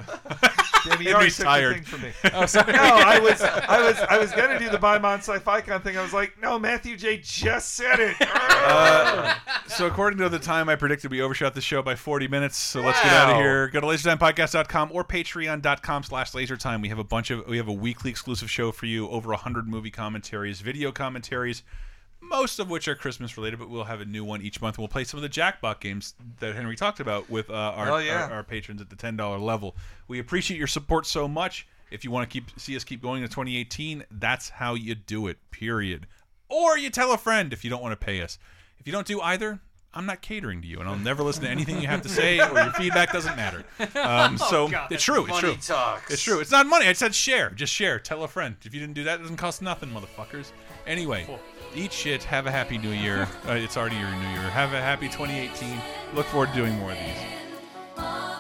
Damn, 0.06 1.02
you 1.02 1.08
And 1.10 1.16
already 1.16 1.32
took 1.32 1.46
tired. 1.46 1.70
the 1.72 1.76
thing 1.76 1.84
from 1.84 2.02
me. 2.02 2.12
Oh, 2.34 2.46
sorry. 2.46 2.74
No, 2.74 2.80
I 2.80 3.20
was, 3.20 3.42
I 3.42 3.82
was, 3.82 3.98
I 4.10 4.18
was 4.18 4.32
gonna 4.32 4.60
do 4.60 4.70
the 4.70 4.78
Bymon 4.78 5.18
Sci-Fi 5.20 5.62
Con 5.62 5.82
thing. 5.82 5.98
I 5.98 6.02
was 6.02 6.14
like, 6.14 6.40
no, 6.42 6.58
Matthew 6.60 6.96
J 6.98 7.18
just 7.18 7.74
said 7.76 8.00
it. 8.00 8.16
Uh, 8.70 9.34
so 9.68 9.86
according 9.88 10.18
to 10.20 10.28
the 10.28 10.40
time 10.40 10.68
I 10.68 10.76
predicted, 10.76 11.10
we 11.12 11.22
overshot 11.22 11.54
the 11.54 11.62
show 11.62 11.82
by 11.82 11.96
40 11.96 12.28
minutes. 12.28 12.58
So 12.58 12.82
let's 12.82 13.02
get 13.02 13.14
out 13.14 13.30
of 13.30 13.38
here. 13.38 13.70
Go 13.70 13.80
to 13.80 13.88
lasertimepodcast.com 13.88 14.90
or 14.92 15.06
patreon.com 15.06 16.04
slash 16.04 16.32
lasertime. 16.34 16.82
We 16.82 16.90
have 16.90 17.00
a 17.00 17.04
bunch 17.06 17.32
of, 17.32 17.48
we 17.48 17.58
have 17.58 17.68
a 17.70 17.74
weekly 17.74 18.10
exclusive 18.10 18.50
show 18.52 18.72
for 18.74 18.86
you, 18.88 19.08
over 19.10 19.30
100 19.30 19.68
movie 19.70 19.92
commentaries, 19.92 20.60
video 20.60 20.92
commentaries, 20.92 21.64
most 22.30 22.60
of 22.60 22.70
which 22.70 22.88
are 22.88 22.96
Christmas 22.96 23.38
related, 23.38 23.60
but 23.60 23.70
we'll 23.70 23.84
have 23.86 24.02
a 24.02 24.06
new 24.06 24.24
one 24.24 24.42
each 24.42 24.62
month. 24.62 24.78
We'll 24.78 24.88
play 24.88 25.04
some 25.04 25.18
of 25.18 25.22
the 25.22 25.30
Jackpot 25.30 25.82
games 25.82 26.16
that 26.40 26.56
Henry 26.56 26.76
talked 26.76 27.00
about 27.00 27.30
with 27.30 27.50
uh, 27.50 27.54
our, 27.54 27.92
Oh, 27.92 27.98
yeah. 27.98 28.24
our, 28.26 28.34
our 28.38 28.44
patrons 28.44 28.82
at 28.82 28.90
the 28.90 28.96
$10 28.96 29.40
level. 29.42 29.76
We 30.08 30.20
appreciate 30.20 30.58
your 30.58 30.68
support 30.68 31.06
so 31.06 31.28
much. 31.28 31.68
If 31.90 32.04
you 32.04 32.12
want 32.12 32.30
to 32.30 32.34
keep 32.34 32.60
see 32.60 32.76
us 32.76 32.84
keep 32.84 33.02
going 33.02 33.22
to 33.22 33.28
2018, 33.30 34.04
that's 34.12 34.50
how 34.50 34.74
you 34.74 34.94
do 34.96 35.28
it, 35.28 35.38
period. 35.52 36.06
Or 36.50 36.78
you 36.78 36.90
tell 36.90 37.14
a 37.14 37.18
friend 37.18 37.54
if 37.54 37.64
you 37.64 37.70
don't 37.70 37.82
want 37.82 37.98
to 37.98 38.06
pay 38.06 38.22
us. 38.22 38.38
If 38.80 38.88
you 38.88 38.92
don't 38.94 39.08
do 39.08 39.22
either, 39.22 39.60
I'm 39.94 40.06
not 40.06 40.22
catering 40.22 40.62
to 40.62 40.68
you, 40.68 40.80
and 40.80 40.88
I'll 40.90 40.98
never 40.98 41.24
listen 41.24 41.44
to 41.44 41.50
anything 41.50 41.82
you 41.82 41.88
have 41.88 42.02
to 42.02 42.10
say, 42.10 42.40
or 42.40 42.54
your 42.60 42.72
feedback 42.74 43.12
doesn't 43.14 43.36
matter. 43.38 43.64
Um, 43.98 44.38
so 44.38 44.70
it's 44.92 45.04
true. 45.04 45.26
It's 45.28 45.40
true. 45.40 45.56
talks. 45.56 46.12
It's 46.14 46.22
true. 46.22 46.40
It's 46.40 46.52
not 46.52 46.68
money. 46.68 46.88
I 46.88 46.94
said 46.94 47.16
share. 47.16 47.50
Just 47.52 47.74
share. 47.74 48.00
Tell 48.00 48.24
a 48.24 48.28
friend. 48.28 48.56
If 48.64 48.74
you 48.74 48.80
didn't 48.80 48.94
do 48.96 49.06
that, 49.06 49.20
it 49.20 49.24
doesn't 49.24 49.38
cost 49.38 49.62
nothing, 49.62 49.90
motherfuckers. 49.90 50.52
Anyway, 50.86 51.26
eat 51.76 51.92
shit. 51.92 52.24
Have 52.24 52.48
a 52.48 52.52
happy 52.52 52.78
new 52.78 52.92
year. 52.92 53.28
Uh, 53.48 53.54
it's 53.54 53.78
already 53.78 53.96
your 53.96 54.12
new 54.12 54.28
year. 54.30 54.50
Have 54.50 54.74
a 54.74 54.82
happy 54.82 55.08
2018. 55.08 55.80
Look 56.14 56.26
forward 56.26 56.50
to 56.50 56.56
doing 56.56 56.74
more 56.80 56.92
of 56.92 56.98
these. 56.98 58.37